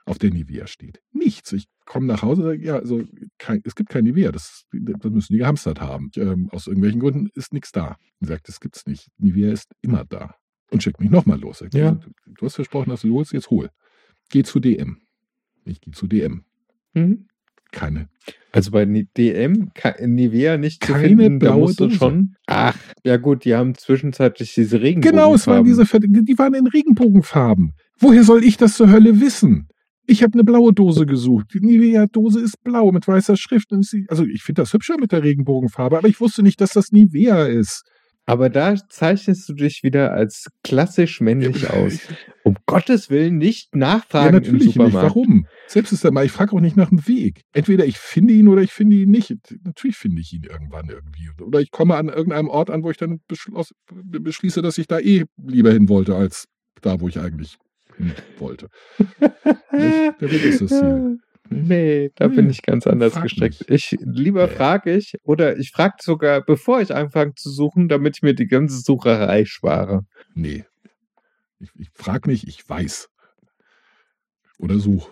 auf 0.05 0.19
der 0.19 0.31
Nivea 0.31 0.67
steht. 0.67 1.01
Nichts. 1.13 1.53
Ich 1.53 1.67
komme 1.85 2.07
nach 2.07 2.23
Hause, 2.23 2.43
sage, 2.43 2.65
ja, 2.65 2.77
also 2.77 3.03
kein, 3.39 3.61
es 3.65 3.75
gibt 3.75 3.91
kein 3.91 4.05
Nivea, 4.05 4.33
das, 4.33 4.65
das 4.73 5.11
müssen 5.13 5.33
die 5.33 5.39
gehamstert 5.39 5.81
haben. 5.81 6.11
Ähm, 6.17 6.49
aus 6.51 6.67
irgendwelchen 6.67 7.01
Gründen 7.01 7.29
ist 7.35 7.53
nichts 7.53 7.73
da. 7.73 7.97
Sie 8.21 8.27
sagt, 8.29 8.49
das 8.49 8.61
gibt's 8.61 8.87
nicht. 8.87 9.09
Nivea 9.19 9.53
ist 9.53 9.71
immer 9.81 10.05
da. 10.05 10.35
Und 10.71 10.83
schickt 10.83 11.01
mich 11.01 11.11
nochmal 11.11 11.39
los. 11.41 11.59
Sagt, 11.59 11.75
Ja. 11.75 11.93
du, 11.93 12.11
du 12.27 12.47
hast 12.47 12.55
versprochen, 12.57 12.91
dass 12.91 13.03
du 13.03 13.15
holst, 13.15 13.33
jetzt 13.33 13.51
hol. 13.51 13.69
Geh 14.31 14.43
zu 14.43 14.59
DM. 14.61 14.99
Ich 15.65 15.81
gehe 15.81 15.93
zu 15.93 16.07
DM 16.07 16.45
Mhm. 16.95 17.27
Keine. 17.73 18.09
Also 18.53 18.71
bei 18.71 18.85
DM, 18.85 19.71
Nivea 20.01 20.59
nicht 20.59 20.85
zu 20.85 20.93
Keine 20.93 21.09
finden, 21.09 21.41
da 21.41 21.53
blaue 21.53 21.63
musst 21.63 21.81
du 21.81 21.85
Dose. 21.85 21.97
schon. 21.97 22.35
Ach, 22.47 22.77
ja 23.03 23.17
gut, 23.17 23.47
die 23.47 23.55
haben 23.55 23.75
zwischenzeitlich 23.75 24.55
diese 24.55 24.83
Regenbogen. 24.83 25.17
Genau, 25.17 25.35
es 25.35 25.47
waren 25.47 25.65
diese, 25.65 25.85
die 25.85 26.39
waren 26.39 26.55
in 26.55 26.67
Regenbogenfarben. 26.67 27.73
Woher 27.99 28.25
soll 28.25 28.45
ich 28.45 28.59
das 28.59 28.77
zur 28.77 28.91
Hölle 28.91 29.21
wissen? 29.21 29.69
Ich 30.07 30.23
habe 30.23 30.35
eine 30.35 30.45
blaue 30.45 30.75
Dose 30.75 31.07
gesucht. 31.07 31.55
Die 31.55 31.61
Nivea-Dose 31.61 32.41
ist 32.41 32.63
blau 32.63 32.93
mit 32.93 33.09
weißer 33.09 33.37
Schrift. 33.37 33.73
Also 34.09 34.25
ich 34.27 34.43
finde 34.43 34.63
das 34.63 34.73
hübscher 34.75 34.99
mit 34.99 35.13
der 35.13 35.23
Regenbogenfarbe, 35.23 35.97
aber 35.97 36.09
ich 36.09 36.21
wusste 36.21 36.43
nicht, 36.43 36.61
dass 36.61 36.73
das 36.73 36.93
Nivea 36.93 37.47
ist. 37.47 37.85
Aber 38.25 38.51
da 38.51 38.77
zeichnest 38.89 39.49
du 39.49 39.55
dich 39.55 39.83
wieder 39.83 40.13
als 40.13 40.47
klassisch 40.63 41.21
männlich 41.21 41.71
aus. 41.71 41.99
Um 42.45 42.57
Gottes 42.67 43.11
Willen 43.11 43.37
nicht 43.39 43.71
Ja, 43.75 43.79
nachfragen 43.81 44.29
im 44.29 44.35
natürlich 44.43 44.67
nicht. 44.67 44.75
Supermarkt. 44.75 45.09
Warum? 45.11 45.47
Selbst 45.67 45.93
ist 45.93 46.05
mal, 46.11 46.25
ich 46.25 46.33
frage 46.33 46.53
auch 46.55 46.61
nicht 46.61 46.77
nach 46.77 46.89
dem 46.91 47.07
Weg. 47.09 47.43
Entweder 47.53 47.85
ich 47.85 47.99
finde 47.99 48.35
ihn 48.35 48.47
oder 48.49 48.63
ich 48.63 48.73
finde 48.73 48.97
ihn 48.97 49.11
nicht. 49.11 49.35
Natürlich 49.65 49.97
finde 49.97 50.21
ich 50.21 50.33
ihn 50.33 50.45
irgendwann 50.45 50.89
irgendwie. 50.89 51.31
Oder 51.43 51.61
ich 51.61 51.71
komme 51.73 51.97
an 51.97 52.09
irgendeinem 52.09 52.49
Ort 52.49 52.71
an, 52.71 52.85
wo 52.85 52.91
ich 52.91 52.97
dann 52.97 53.21
beschließe, 53.27 54.63
dass 54.63 54.79
ich 54.79 54.87
da 54.87 55.01
eh 55.01 55.25
lieber 55.45 55.73
hin 55.73 55.89
wollte, 55.89 56.15
als 56.15 56.47
da, 56.81 57.01
wo 57.01 57.09
ich 57.09 57.19
eigentlich 57.19 57.59
hin 57.97 58.13
wollte. 58.39 58.69
Nicht? 58.99 60.21
Der 60.21 60.31
Weg 60.31 60.45
ist 60.45 60.61
das 60.63 60.71
Ziel. 60.71 61.19
Nee, 61.53 62.11
da 62.15 62.29
Nee, 62.29 62.37
bin 62.37 62.51
ich 62.51 62.63
ganz 62.63 62.87
anders 62.87 63.21
gestrickt. 63.21 63.65
Ich 63.69 63.97
lieber 64.01 64.47
Nee. 64.47 64.55
frage 64.55 64.95
ich 64.97 65.15
oder 65.25 65.59
ich 65.59 65.71
frage 65.71 65.97
sogar, 66.01 66.41
bevor 66.43 66.81
ich 66.81 66.95
anfange 66.95 67.35
zu 67.35 67.51
suchen, 67.51 67.89
damit 67.89 68.17
ich 68.17 68.23
mir 68.23 68.35
die 68.35 68.47
ganze 68.47 68.81
Sucherei 68.81 69.45
spare. 69.45 70.05
Nee. 70.35 70.65
Ich, 71.59 71.71
ich 71.79 71.91
frage 71.95 72.31
nicht, 72.31 72.49
ich 72.49 72.69
weiß. 72.69 73.09
Oder 74.59 74.79
such. 74.79 75.11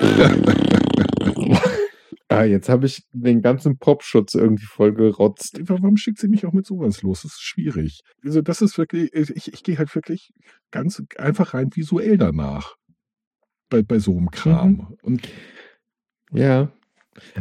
Ah, 2.28 2.42
jetzt 2.42 2.68
habe 2.68 2.86
ich 2.86 3.04
den 3.12 3.40
ganzen 3.40 3.78
Popschutz 3.78 4.34
irgendwie 4.34 4.64
voll 4.66 4.92
gerotzt. 4.92 5.60
Warum 5.62 5.96
schickt 5.96 6.18
sie 6.18 6.26
mich 6.26 6.44
auch 6.44 6.52
mit 6.52 6.66
sowas 6.66 7.02
los? 7.02 7.22
Das 7.22 7.34
ist 7.34 7.42
schwierig. 7.42 8.00
Also, 8.24 8.42
das 8.42 8.62
ist 8.62 8.76
wirklich, 8.78 9.12
ich, 9.14 9.52
ich 9.52 9.62
gehe 9.62 9.78
halt 9.78 9.94
wirklich 9.94 10.32
ganz 10.72 11.00
einfach 11.18 11.54
rein 11.54 11.70
visuell 11.72 12.18
danach. 12.18 12.74
Bei, 13.68 13.82
bei 13.82 14.00
so 14.00 14.16
einem 14.16 14.30
Kram. 14.32 14.70
Mhm. 14.70 14.96
Und 15.02 15.28
Ja. 16.32 16.72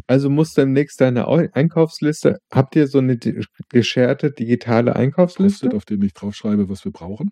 Also 0.08 0.30
muss 0.30 0.54
demnächst 0.54 1.02
deine 1.02 1.28
Au- 1.28 1.48
Einkaufsliste. 1.52 2.38
Habt 2.52 2.76
ihr 2.76 2.88
so 2.88 3.00
eine 3.00 3.18
gescherte 3.70 4.32
digitale 4.32 4.96
Einkaufsliste? 4.96 5.68
Post-it, 5.68 5.74
auf 5.76 5.86
dem 5.86 6.02
ich 6.04 6.14
draufschreibe, 6.14 6.70
was 6.70 6.86
wir 6.86 6.92
brauchen? 6.94 7.32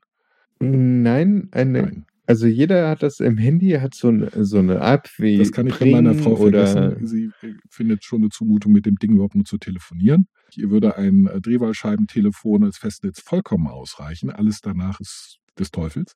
Nein, 0.60 1.50
eine. 1.52 1.82
Nein. 1.84 2.06
Also 2.26 2.48
jeder 2.48 2.90
hat 2.90 3.04
das 3.04 3.20
im 3.20 3.38
Handy, 3.38 3.72
hat 3.72 3.94
so 3.96 4.08
eine, 4.08 4.30
so 4.46 4.60
eine 4.60 4.78
App 4.80 5.10
wie 5.18 5.38
Das 5.38 5.52
kann 5.52 5.68
ich 5.68 5.74
Bring 5.76 5.92
von 5.94 6.04
meiner 6.04 6.16
Frau 6.18 6.38
oder 6.38 6.66
vergessen. 6.68 7.06
Sie 7.06 7.26
äh, 7.42 7.54
findet 7.70 8.06
schon 8.06 8.22
eine 8.22 8.30
Zumutung, 8.30 8.72
mit 8.72 8.86
dem 8.86 8.96
Ding 8.96 9.12
überhaupt 9.14 9.36
nur 9.36 9.44
zu 9.44 9.58
telefonieren. 9.58 10.28
Ihr 10.56 10.70
würde 10.70 10.96
ein 10.98 11.28
äh, 11.28 11.42
Drehwahlscheibentelefon 11.42 12.64
als 12.64 12.78
Festnetz 12.78 13.20
vollkommen 13.22 13.68
ausreichen. 13.68 14.30
Alles 14.30 14.62
danach 14.62 15.02
ist 15.02 15.40
des 15.60 15.72
Teufels. 15.72 16.14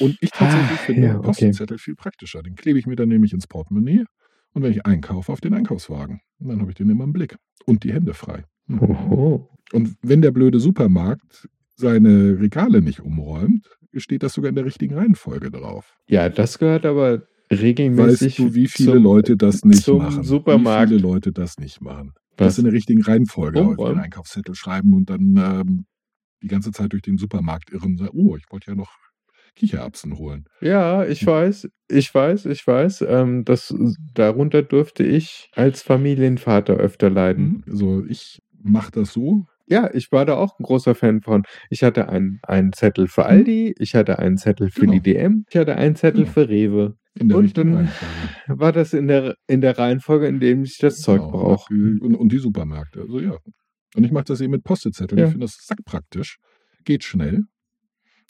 Und 0.00 0.16
ich 0.20 0.30
tatsächlich 0.30 0.70
Ah, 0.80 0.82
finde 0.84 1.06
ja, 1.06 1.18
okay. 1.18 1.46
Postzettel 1.46 1.78
viel 1.78 1.94
praktischer. 1.94 2.42
Den 2.42 2.56
klebe 2.56 2.80
ich 2.80 2.86
mir 2.86 2.96
dann 2.96 3.08
nämlich 3.08 3.32
ins 3.32 3.46
Portemonnaie 3.46 4.04
und 4.54 4.62
wenn 4.62 4.72
ich 4.72 4.86
einkaufe, 4.86 5.30
auf 5.32 5.40
den 5.40 5.52
Einkaufswagen. 5.54 6.20
Und 6.38 6.48
dann 6.48 6.60
habe 6.60 6.70
ich 6.70 6.76
den 6.76 6.88
immer 6.88 7.04
im 7.04 7.12
Blick. 7.12 7.36
Und 7.66 7.84
die 7.84 7.92
Hände 7.92 8.14
frei. 8.14 8.44
Hm. 8.68 8.80
Oho. 8.80 9.50
Und 9.72 9.96
wenn 10.02 10.22
der 10.22 10.30
blöde 10.30 10.60
Supermarkt 10.60 11.48
seine 11.76 12.38
Regale 12.40 12.80
nicht 12.80 13.00
umräumt, 13.00 13.68
steht 13.96 14.22
das 14.22 14.32
sogar 14.34 14.48
in 14.48 14.54
der 14.54 14.64
richtigen 14.64 14.94
Reihenfolge 14.94 15.50
drauf. 15.50 15.94
Ja, 16.08 16.28
das 16.28 16.58
gehört 16.58 16.86
aber 16.86 17.22
regelmäßig. 17.50 18.38
Weißt 18.38 18.38
du, 18.38 18.54
wie 18.54 18.66
viele 18.66 18.92
zum- 18.94 19.02
Leute 19.02 19.36
das 19.36 19.64
nicht 19.64 19.82
zum 19.82 19.98
machen? 19.98 20.22
Supermarkt. 20.22 20.90
Wie 20.90 20.96
viele 20.96 21.06
Leute 21.08 21.32
das 21.32 21.58
nicht 21.58 21.80
machen? 21.80 22.12
Was? 22.36 22.48
Das 22.54 22.58
in 22.58 22.64
der 22.64 22.72
richtigen 22.72 23.02
Reihenfolge 23.02 23.60
auf 23.60 23.66
den 23.66 23.78
Umräumen? 23.78 24.00
Einkaufszettel 24.00 24.54
schreiben 24.54 24.92
und 24.94 25.10
dann 25.10 25.36
ähm, 25.36 25.86
die 26.42 26.48
ganze 26.48 26.72
Zeit 26.72 26.92
durch 26.92 27.02
den 27.02 27.16
Supermarkt 27.18 27.70
irren 27.70 27.92
und 27.92 27.98
sagen, 27.98 28.10
oh, 28.12 28.36
ich 28.36 28.44
wollte 28.50 28.70
ja 28.72 28.76
noch 28.76 28.92
Kichererbsen 29.56 30.18
holen. 30.18 30.44
Ja, 30.60 31.04
ich 31.04 31.24
weiß, 31.26 31.68
ich 31.88 32.12
weiß, 32.14 32.46
ich 32.46 32.66
weiß. 32.66 33.04
Ähm, 33.08 33.44
das, 33.44 33.74
darunter 34.14 34.62
dürfte 34.62 35.04
ich 35.04 35.50
als 35.54 35.82
Familienvater 35.82 36.74
öfter 36.74 37.10
leiden. 37.10 37.62
Also 37.68 38.04
ich 38.06 38.40
mache 38.62 38.90
das 38.92 39.12
so. 39.12 39.46
Ja, 39.66 39.88
ich 39.94 40.12
war 40.12 40.26
da 40.26 40.34
auch 40.36 40.58
ein 40.58 40.62
großer 40.64 40.94
Fan 40.94 41.22
von. 41.22 41.44
Ich 41.70 41.82
hatte 41.82 42.08
einen, 42.08 42.38
einen 42.42 42.72
Zettel 42.72 43.08
für 43.08 43.24
Aldi, 43.26 43.74
ich 43.78 43.94
hatte 43.94 44.18
einen 44.18 44.36
Zettel 44.36 44.70
für 44.70 44.80
Genau. 44.82 44.92
die 44.92 45.00
DM, 45.00 45.46
ich 45.48 45.56
hatte 45.56 45.76
einen 45.76 45.96
Zettel 45.96 46.22
Genau. 46.24 46.32
für 46.32 46.48
Rewe. 46.48 46.96
Und 47.20 47.56
dann 47.56 47.74
Reihenfolge. 47.74 47.90
war 48.60 48.72
das 48.72 48.92
in 48.92 49.06
der, 49.06 49.36
in 49.46 49.60
der 49.60 49.78
Reihenfolge, 49.78 50.26
in 50.26 50.40
dem 50.40 50.64
ich 50.64 50.78
das 50.78 50.98
Zeug 51.00 51.20
Genau, 51.20 51.30
brauche. 51.30 51.72
Und, 51.72 52.14
und 52.16 52.32
die 52.32 52.38
Supermärkte. 52.38 53.02
Also 53.02 53.20
ja. 53.20 53.36
Und 53.94 54.02
ich 54.04 54.10
mache 54.10 54.24
das 54.24 54.40
eben 54.40 54.50
mit 54.50 54.64
Post-it-Zetteln. 54.64 55.18
Ja. 55.20 55.24
Ich 55.26 55.30
finde 55.30 55.44
das 55.46 55.56
sackpraktisch. 55.64 56.38
Geht 56.84 57.04
schnell. 57.04 57.44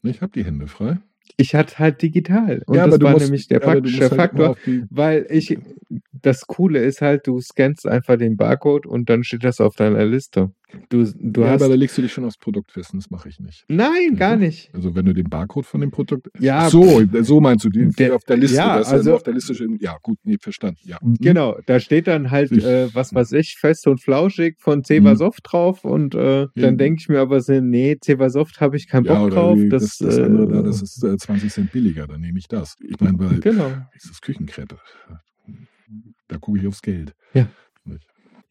Ich 0.02 0.20
habe 0.20 0.32
die 0.32 0.44
Hände 0.44 0.66
frei. 0.66 0.98
Ich 1.36 1.54
hatte 1.54 1.78
halt 1.78 2.00
digital. 2.02 2.62
Und 2.66 2.76
ja, 2.76 2.86
das 2.86 3.00
war 3.00 3.12
musst, 3.12 3.24
nämlich 3.24 3.48
der 3.48 3.60
praktische 3.60 4.02
halt 4.02 4.14
Faktor. 4.14 4.56
Weil 4.90 5.26
ich, 5.30 5.58
das 6.12 6.46
Coole 6.46 6.80
ist 6.80 7.00
halt, 7.00 7.26
du 7.26 7.40
scannst 7.40 7.86
einfach 7.86 8.16
den 8.16 8.36
Barcode 8.36 8.86
und 8.86 9.10
dann 9.10 9.24
steht 9.24 9.44
das 9.44 9.60
auf 9.60 9.74
deiner 9.74 10.04
Liste. 10.04 10.52
Du, 10.88 11.04
du 11.04 11.42
ja, 11.42 11.50
hast. 11.50 11.62
aber 11.62 11.68
da 11.68 11.74
legst 11.76 11.96
du 11.96 12.02
dich 12.02 12.12
schon 12.12 12.24
aufs 12.24 12.36
Produkt 12.36 12.72
fest. 12.72 12.92
und 12.92 13.00
Das 13.02 13.08
mache 13.10 13.28
ich 13.28 13.38
nicht. 13.38 13.64
Nein, 13.68 14.16
gar 14.16 14.34
nicht. 14.34 14.70
Also 14.74 14.94
wenn 14.96 15.04
du 15.06 15.12
den 15.12 15.28
Barcode 15.30 15.66
von 15.66 15.80
dem 15.80 15.92
Produkt. 15.92 16.28
Ja, 16.40 16.68
so, 16.68 17.02
so 17.22 17.40
meinst 17.40 17.64
du, 17.64 17.68
die, 17.70 17.86
die 17.88 17.94
Der- 17.94 18.16
auf 18.16 18.24
der 18.24 18.38
Liste. 18.38 18.56
ja, 18.56 18.78
das 18.78 18.88
ist 18.88 18.92
also- 18.92 19.14
auf 19.14 19.22
der 19.22 19.34
Liste 19.34 19.54
stehen. 19.54 19.78
Ja, 19.80 19.96
gut, 20.02 20.18
nee, 20.24 20.36
verstanden. 20.40 20.80
Ja. 20.82 21.00
Hm. 21.00 21.14
Genau, 21.20 21.56
da 21.66 21.78
steht 21.78 22.08
dann 22.08 22.30
halt, 22.32 22.50
Ich- 22.50 22.64
äh, 22.64 22.92
was 22.92 23.14
weiß 23.14 23.32
ich, 23.32 23.56
fest 23.56 23.86
und 23.86 24.00
flauschig 24.02 24.56
von 24.58 24.82
Cevasoft 24.82 25.40
drauf 25.44 25.84
und 25.84 26.14
äh, 26.16 26.48
dann 26.56 26.76
denke 26.76 27.00
ich 27.00 27.08
mir 27.08 27.20
aber 27.20 27.40
so, 27.40 27.60
nee, 27.60 27.96
Cevasoft 28.02 28.60
habe 28.60 28.76
ich 28.76 28.88
keinen 28.88 29.04
Bock 29.04 29.16
Ja, 29.18 29.28
drauf. 29.28 29.56
wie 29.58 29.68
Das, 29.68 29.98
das, 29.98 29.98
das 29.98 30.18
andere 30.18 30.48
da, 30.48 30.60
äh, 30.60 30.64
das 30.64 30.82
ist 30.82 31.04
äh, 31.04 31.16
20 31.16 31.52
Cent 31.52 31.70
billiger, 31.72 32.08
dann 32.08 32.20
nehme 32.20 32.38
ich 32.38 32.48
das. 32.48 32.74
Ich 32.80 32.98
meine, 33.00 33.16
weil 33.20 33.38
Genau. 33.38 33.70
ist 33.94 34.10
das 34.10 34.20
Küchenkreppe. 34.20 34.78
Da 36.28 36.38
gucke 36.38 36.58
ich 36.58 36.66
aufs 36.66 36.82
Geld. 36.82 37.14
Ja. 37.34 37.46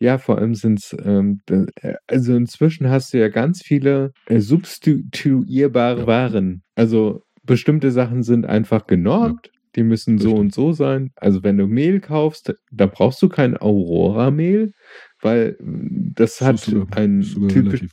Ja, 0.03 0.17
vor 0.17 0.37
allem 0.37 0.53
sind 0.53 0.79
es, 0.79 0.93
ähm, 1.05 1.39
äh, 1.49 1.93
also 2.07 2.35
inzwischen 2.35 2.89
hast 2.89 3.13
du 3.13 3.19
ja 3.19 3.29
ganz 3.29 3.61
viele 3.63 4.11
äh, 4.25 4.41
substituierbare 4.41 6.01
Ja. 6.01 6.07
Waren. 6.07 6.61
Also 6.75 7.21
bestimmte 7.43 7.89
Sachen 7.89 8.21
sind 8.21 8.45
einfach 8.45 8.85
genormt, 8.85 9.49
die 9.77 9.83
müssen 9.83 10.17
so 10.17 10.31
Richtig. 10.31 10.41
und 10.41 10.53
so 10.53 10.73
sein. 10.73 11.11
Also 11.15 11.41
wenn 11.43 11.57
du 11.57 11.67
Mehl 11.67 12.01
kaufst, 12.01 12.53
da 12.69 12.85
brauchst 12.85 13.21
du 13.21 13.29
kein 13.29 13.55
Aurora-Mehl, 13.55 14.73
weil 15.21 15.55
mm, 15.61 16.11
das 16.15 16.41
hat 16.41 16.55
ist 16.55 16.65
sogar, 16.65 16.97
ein 16.97 17.21
typisch, 17.21 17.85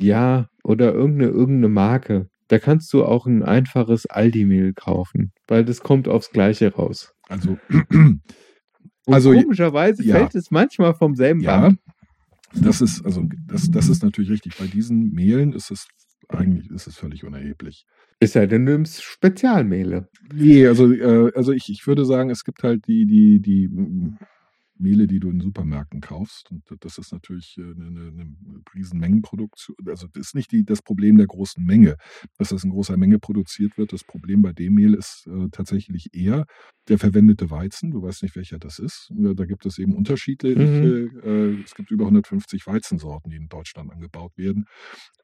ja, 0.00 0.46
oder 0.62 0.94
irgendeine, 0.94 1.30
irgendeine 1.30 1.68
Marke. 1.68 2.28
Da 2.48 2.58
kannst 2.58 2.90
du 2.94 3.04
auch 3.04 3.26
ein 3.26 3.42
einfaches 3.42 4.06
Aldi-Mehl 4.06 4.72
kaufen, 4.72 5.32
weil 5.46 5.66
das 5.66 5.80
kommt 5.80 6.08
aufs 6.08 6.30
Gleiche 6.30 6.72
raus. 6.72 7.12
Also, 7.28 7.58
Und 9.06 9.14
Also, 9.14 9.32
komischerweise 9.32 10.04
ja. 10.04 10.16
fällt 10.16 10.34
es 10.34 10.50
manchmal 10.50 10.94
vom 10.94 11.14
selben 11.14 11.40
ja, 11.40 11.60
Band. 11.60 11.78
das 12.54 12.80
ist, 12.80 13.04
also, 13.04 13.24
das, 13.46 13.70
das 13.70 13.88
ist 13.88 14.02
natürlich 14.02 14.30
richtig. 14.30 14.56
Bei 14.58 14.66
diesen 14.66 15.12
Mehlen 15.12 15.52
ist 15.52 15.70
es 15.70 15.86
eigentlich 16.28 16.70
ist 16.70 16.86
es 16.86 16.96
völlig 16.96 17.24
unerheblich. 17.24 17.86
Ist 18.20 18.34
ja, 18.34 18.46
du 18.46 18.58
nimmst 18.58 19.02
Spezialmehle. 19.02 20.08
Nee, 20.32 20.66
also, 20.66 20.90
äh, 20.92 21.32
also 21.34 21.52
ich, 21.52 21.68
ich 21.68 21.86
würde 21.86 22.04
sagen, 22.04 22.30
es 22.30 22.44
gibt 22.44 22.62
halt 22.62 22.86
die, 22.86 23.06
die, 23.06 23.40
die 23.40 23.70
Mehle, 24.78 25.06
die 25.06 25.20
du 25.20 25.30
in 25.30 25.40
Supermärkten 25.40 26.00
kaufst. 26.00 26.50
Und 26.50 26.62
das 26.80 26.98
ist 26.98 27.12
natürlich 27.12 27.56
äh, 27.58 27.62
eine, 27.62 27.86
eine, 27.86 28.10
eine 28.10 28.34
Riesenmengenproduktion. 28.74 29.76
Also 29.86 30.06
das 30.12 30.28
ist 30.28 30.34
nicht 30.34 30.52
die, 30.52 30.64
das 30.64 30.82
Problem 30.82 31.16
der 31.16 31.26
großen 31.26 31.64
Menge, 31.64 31.96
dass 32.38 32.48
das 32.50 32.64
in 32.64 32.70
großer 32.70 32.96
Menge 32.96 33.18
produziert 33.18 33.78
wird. 33.78 33.92
Das 33.92 34.04
Problem 34.04 34.42
bei 34.42 34.52
dem 34.52 34.74
Mehl 34.74 34.94
ist 34.94 35.26
äh, 35.26 35.48
tatsächlich 35.50 36.14
eher 36.14 36.46
der 36.88 36.98
verwendete 36.98 37.50
Weizen. 37.50 37.90
Du 37.90 38.02
weißt 38.02 38.22
nicht, 38.22 38.36
welcher 38.36 38.58
das 38.58 38.78
ist. 38.78 39.10
Äh, 39.18 39.34
Da 39.34 39.44
gibt 39.46 39.66
es 39.66 39.78
eben 39.78 39.94
unterschiedliche. 39.94 41.10
Äh, 41.24 41.62
es 41.62 41.74
gibt 41.74 41.90
über 41.90 42.04
150 42.04 42.66
Weizensorten, 42.66 43.30
die 43.30 43.36
in 43.36 43.48
Deutschland 43.48 43.90
angebaut 43.92 44.32
werden. 44.36 44.66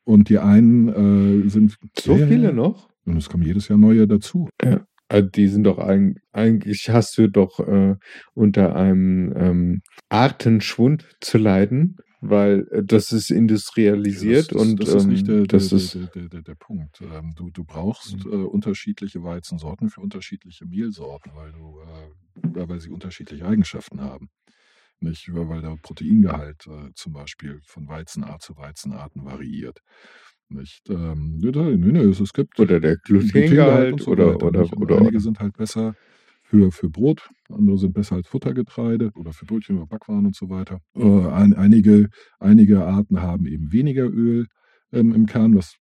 Und 0.04 0.28
die 0.28 0.38
einen 0.38 1.44
äh, 1.44 1.48
sind 1.48 1.76
So 1.98 2.16
viele 2.16 2.52
noch? 2.52 2.90
Und 3.04 3.16
es 3.16 3.28
kommen 3.28 3.44
jedes 3.44 3.68
Jahr 3.68 3.78
neue 3.78 4.06
dazu. 4.06 4.48
Also 5.10 5.28
die 5.28 5.48
sind 5.48 5.64
doch 5.64 5.78
ein, 5.78 6.20
eigentlich 6.32 6.88
hast 6.88 7.18
du 7.18 7.28
doch 7.28 7.58
äh, 7.58 7.96
unter 8.34 8.76
einem 8.76 9.34
ähm, 9.36 9.82
Artenschwund 10.08 11.04
zu 11.20 11.36
leiden, 11.36 11.96
weil 12.20 12.68
äh, 12.70 12.84
das 12.84 13.10
ist 13.10 13.30
industrialisiert 13.32 14.52
das, 14.52 14.58
das, 14.58 14.62
und 14.62 14.80
das 14.80 14.88
ist 14.94 15.02
ähm, 15.02 15.08
nicht 15.10 15.26
der, 15.26 15.36
der, 15.38 15.46
das 15.46 15.68
der, 15.70 15.78
ist 15.78 15.94
der, 15.94 16.28
der, 16.28 16.42
der, 16.42 16.54
Punkt. 16.54 17.00
Ähm, 17.00 17.32
du, 17.34 17.50
du 17.50 17.64
brauchst 17.64 18.24
Mhm. 18.24 18.32
äh, 18.32 18.36
unterschiedliche 18.36 19.24
Weizensorten 19.24 19.90
für 19.90 20.00
unterschiedliche 20.00 20.64
Mehlsorten, 20.64 21.32
weil, 21.34 21.50
du, 21.50 21.80
äh, 21.80 22.60
ja, 22.60 22.68
weil 22.68 22.78
sie 22.78 22.90
unterschiedliche 22.90 23.44
Eigenschaften 23.44 24.00
haben. 24.00 24.30
Nicht, 25.00 25.28
weil 25.32 25.62
der 25.62 25.76
Proteingehalt 25.82 26.68
äh, 26.68 26.90
zum 26.94 27.14
Beispiel 27.14 27.58
von 27.64 27.88
Weizenart 27.88 28.42
zu 28.42 28.56
Weizenarten 28.56 29.24
variiert. 29.24 29.80
Nicht, 30.50 30.90
ähm, 30.90 31.38
nee, 31.38 31.92
nee, 31.92 31.98
es, 32.00 32.32
gibt 32.32 32.58
oder 32.58 32.80
der 32.80 32.96
Glutengehalt 32.96 34.00
so 34.00 34.10
oder 34.10 34.42
oder? 34.42 34.62
Und 34.62 34.82
oder, 34.82 34.98
einige 34.98 35.20
sind 35.20 35.38
halt 35.38 35.56
besser 35.56 35.94
für, 36.42 36.72
für 36.72 36.90
Brot, 36.90 37.30
andere 37.48 37.78
sind 37.78 37.94
besser 37.94 38.16
als 38.16 38.26
Futtergetreide 38.26 39.12
oder 39.14 39.32
für 39.32 39.46
Brötchen 39.46 39.76
oder 39.76 39.86
Backwaren 39.86 40.26
und 40.26 40.34
so 40.34 40.50
weiter. 40.50 40.80
Äh, 40.96 41.28
ein, 41.28 41.54
einige, 41.54 42.08
einige 42.40 42.84
Arten 42.84 43.22
haben 43.22 43.46
eben 43.46 43.70
weniger 43.72 44.06
Öl 44.06 44.46
ähm, 44.92 45.14
im 45.14 45.26
Kern, 45.26 45.54
was 45.54 45.76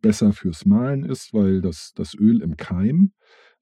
besser 0.00 0.32
fürs 0.32 0.66
Mahlen 0.66 1.04
ist, 1.04 1.32
weil 1.32 1.60
das, 1.60 1.92
das 1.94 2.14
Öl 2.18 2.42
im 2.42 2.56
Keim 2.56 3.12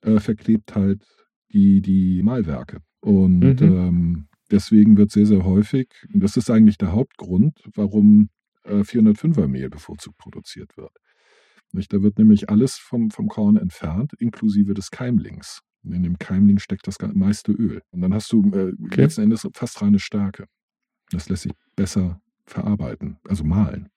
äh, 0.01 0.19
verklebt 0.19 0.75
halt 0.75 1.05
die, 1.53 1.83
die 1.83 2.23
Mahlwerke. 2.23 2.79
Und 3.01 3.61
Mhm. 3.61 3.67
ähm, 3.67 4.29
deswegen 4.51 4.97
wird 4.97 5.11
sehr, 5.11 5.27
sehr 5.27 5.45
häufig, 5.45 5.89
und 6.13 6.23
das 6.23 6.37
ist 6.39 6.51
eigentlich 6.51 6.79
der 6.79 6.93
Hauptgrund, 6.93 7.61
warum 7.75 8.31
äh, 8.67 8.85
405er 8.85 9.49
Mehl 9.49 9.71
bevorzugt 9.71 10.19
produziert 10.19 10.77
wird. 10.77 10.93
Nicht? 11.73 11.93
Da 11.93 12.03
wird 12.03 12.19
nämlich 12.19 12.49
alles 12.51 12.77
vom, 12.77 13.11
vom 13.11 13.29
Korn 13.29 13.57
entfernt, 13.57 14.13
inklusive 14.19 14.75
des 14.75 14.91
Keimlings. 14.91 15.61
In 15.85 16.03
dem 16.03 16.19
Keimling 16.19 16.59
steckt 16.59 16.87
das 16.87 16.97
meiste 17.15 17.53
Öl. 17.53 17.81
Und 17.91 18.01
dann 18.03 18.13
hast 18.15 18.33
du 18.33 18.43
äh, 18.53 18.73
Okay. 18.87 19.03
letzten 19.03 19.23
Endes 19.23 19.47
fast 19.55 19.81
reine 19.83 19.99
Stärke. 19.99 20.47
Das 21.11 21.29
lässt 21.29 21.43
sich 21.45 21.53
besser 21.77 22.21
verarbeiten, 22.47 23.19
also 23.25 23.45
mahlen. 23.45 23.89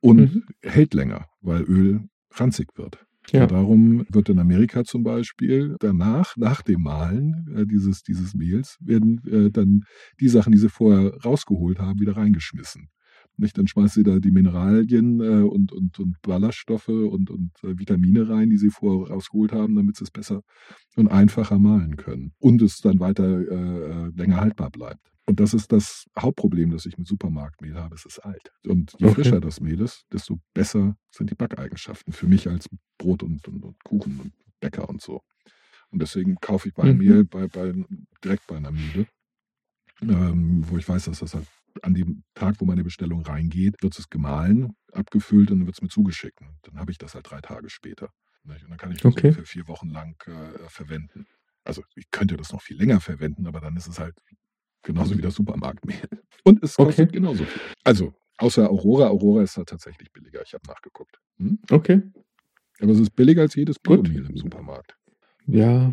Und 0.00 0.18
Mhm. 0.20 0.44
hält 0.62 0.94
länger, 0.94 1.26
weil 1.40 1.62
Öl 1.62 2.08
ranzig 2.32 2.68
wird. 2.76 3.04
Ja. 3.30 3.42
Und 3.42 3.52
darum 3.52 4.06
wird 4.10 4.28
in 4.30 4.38
Amerika 4.38 4.84
zum 4.84 5.02
Beispiel 5.02 5.76
danach, 5.80 6.36
nach 6.36 6.62
dem 6.62 6.82
Mahlen 6.82 7.46
äh, 7.56 7.66
dieses, 7.66 8.02
dieses 8.02 8.34
Mehls, 8.34 8.76
werden 8.80 9.20
äh, 9.26 9.50
dann 9.50 9.82
die 10.20 10.28
Sachen, 10.28 10.52
die 10.52 10.58
sie 10.58 10.70
vorher 10.70 11.14
rausgeholt 11.24 11.78
haben, 11.78 12.00
wieder 12.00 12.16
reingeschmissen. 12.16 12.88
Nicht? 13.38 13.56
Dann 13.56 13.66
schmeißt 13.68 13.94
sie 13.94 14.02
da 14.02 14.18
die 14.18 14.30
Mineralien 14.30 15.20
äh, 15.20 15.42
und, 15.42 15.72
und, 15.72 15.98
und 15.98 16.20
Ballaststoffe 16.22 16.88
und, 16.88 17.30
und 17.30 17.52
äh, 17.62 17.78
Vitamine 17.78 18.28
rein, 18.28 18.50
die 18.50 18.56
sie 18.58 18.70
vorher 18.70 19.14
rausgeholt 19.14 19.52
haben, 19.52 19.74
damit 19.76 19.96
sie 19.96 20.04
es 20.04 20.10
besser 20.10 20.42
und 20.96 21.08
einfacher 21.08 21.58
mahlen 21.58 21.96
können. 21.96 22.32
Und 22.38 22.60
es 22.62 22.80
dann 22.80 23.00
weiter 23.00 23.24
äh, 23.24 24.06
äh, 24.06 24.10
länger 24.16 24.40
haltbar 24.40 24.70
bleibt. 24.70 25.12
Und 25.26 25.40
das 25.40 25.52
ist 25.54 25.72
das 25.72 26.06
Hauptproblem, 26.18 26.70
das 26.70 26.86
ich 26.86 26.96
mit 26.96 27.06
Supermarktmehl 27.06 27.74
habe. 27.74 27.94
Es 27.94 28.06
ist 28.06 28.18
alt. 28.20 28.50
Und 28.66 28.94
je 28.98 29.06
Okay. 29.06 29.16
frischer 29.16 29.40
das 29.40 29.60
Mehl 29.60 29.80
ist, 29.80 30.04
desto 30.12 30.38
besser 30.54 30.96
sind 31.10 31.30
die 31.30 31.34
Backeigenschaften. 31.34 32.12
Für 32.14 32.26
mich 32.26 32.48
als 32.48 32.68
Brot 32.96 33.22
und, 33.22 33.46
und, 33.46 33.62
und 33.62 33.84
Kuchen 33.84 34.18
und 34.20 34.32
Bäcker 34.60 34.88
und 34.88 35.02
so. 35.02 35.20
Und 35.90 36.00
deswegen 36.02 36.36
kaufe 36.40 36.68
ich 36.68 36.76
mein 36.76 36.92
Mhm. 36.92 36.98
Mehl 36.98 37.24
bei, 37.24 37.46
bei, 37.46 37.72
direkt 38.24 38.46
bei 38.46 38.56
einer 38.56 38.72
Mühle, 38.72 39.06
ähm, 40.02 40.64
wo 40.68 40.78
ich 40.78 40.88
weiß, 40.88 41.04
dass 41.06 41.20
das 41.20 41.34
halt 41.34 41.46
an 41.82 41.94
dem 41.94 42.24
Tag, 42.34 42.56
wo 42.60 42.64
meine 42.64 42.84
Bestellung 42.84 43.22
reingeht, 43.22 43.76
wird 43.82 43.98
es 43.98 44.08
gemahlen, 44.08 44.74
abgefüllt 44.92 45.50
und 45.50 45.60
dann 45.60 45.66
wird 45.66 45.76
es 45.76 45.82
mir 45.82 45.88
zugeschickt. 45.88 46.40
Und 46.40 46.58
dann 46.62 46.78
habe 46.78 46.90
ich 46.90 46.98
das 46.98 47.14
halt 47.14 47.30
drei 47.30 47.40
Tage 47.40 47.70
später. 47.70 48.10
Nicht? 48.44 48.64
Und 48.64 48.70
dann 48.70 48.78
kann 48.78 48.90
ich 48.92 48.98
das 48.98 49.12
Okay. 49.12 49.28
ungefähr 49.28 49.44
vier 49.46 49.68
Wochen 49.68 49.88
lang 49.90 50.16
äh, 50.26 50.68
verwenden. 50.68 51.26
Also 51.64 51.82
ich 51.96 52.10
könnte 52.10 52.36
das 52.36 52.52
noch 52.52 52.62
viel 52.62 52.76
länger 52.78 53.00
verwenden, 53.00 53.46
aber 53.46 53.60
dann 53.60 53.76
ist 53.76 53.88
es 53.88 53.98
halt 53.98 54.18
genauso 54.82 55.16
wie 55.18 55.22
das 55.22 55.34
Supermarktmehl. 55.34 56.08
Und 56.44 56.62
es 56.62 56.76
kostet 56.76 57.08
Okay. 57.10 57.18
genauso 57.18 57.44
viel. 57.44 57.60
Also, 57.84 58.14
außer 58.38 58.70
Aurora. 58.70 59.08
Aurora 59.08 59.42
ist 59.42 59.56
halt 59.56 59.68
tatsächlich 59.68 60.10
billiger. 60.12 60.40
Ich 60.42 60.54
habe 60.54 60.66
nachgeguckt. 60.66 61.18
Hm? 61.38 61.58
Okay. 61.70 62.02
Aber 62.80 62.92
es 62.92 63.00
ist 63.00 63.10
billiger 63.16 63.42
als 63.42 63.54
jedes. 63.54 63.78
Biomehl 63.78 64.24
im 64.26 64.36
Supermarkt. 64.36 64.96
Ja. 65.46 65.92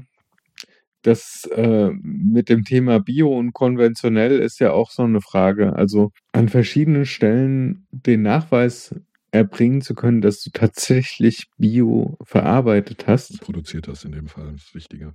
Das 1.05 1.47
äh, 1.53 1.91
mit 2.01 2.49
dem 2.49 2.63
Thema 2.63 2.99
Bio 2.99 3.37
und 3.37 3.53
konventionell 3.53 4.39
ist 4.39 4.59
ja 4.59 4.71
auch 4.71 4.89
so 4.89 5.03
eine 5.03 5.21
Frage. 5.21 5.75
Also 5.75 6.09
an 6.31 6.49
verschiedenen 6.49 7.05
Stellen 7.05 7.85
den 7.91 8.23
Nachweis 8.23 8.95
erbringen 9.31 9.81
zu 9.81 9.93
können, 9.93 10.21
dass 10.21 10.41
du 10.41 10.49
tatsächlich 10.51 11.43
Bio 11.57 12.17
verarbeitet 12.23 13.05
hast, 13.05 13.39
Produziert 13.41 13.87
das 13.87 14.03
in 14.03 14.13
dem 14.13 14.27
Fall, 14.27 14.51
das 14.53 14.63
ist 14.63 14.73
wichtiger. 14.75 15.13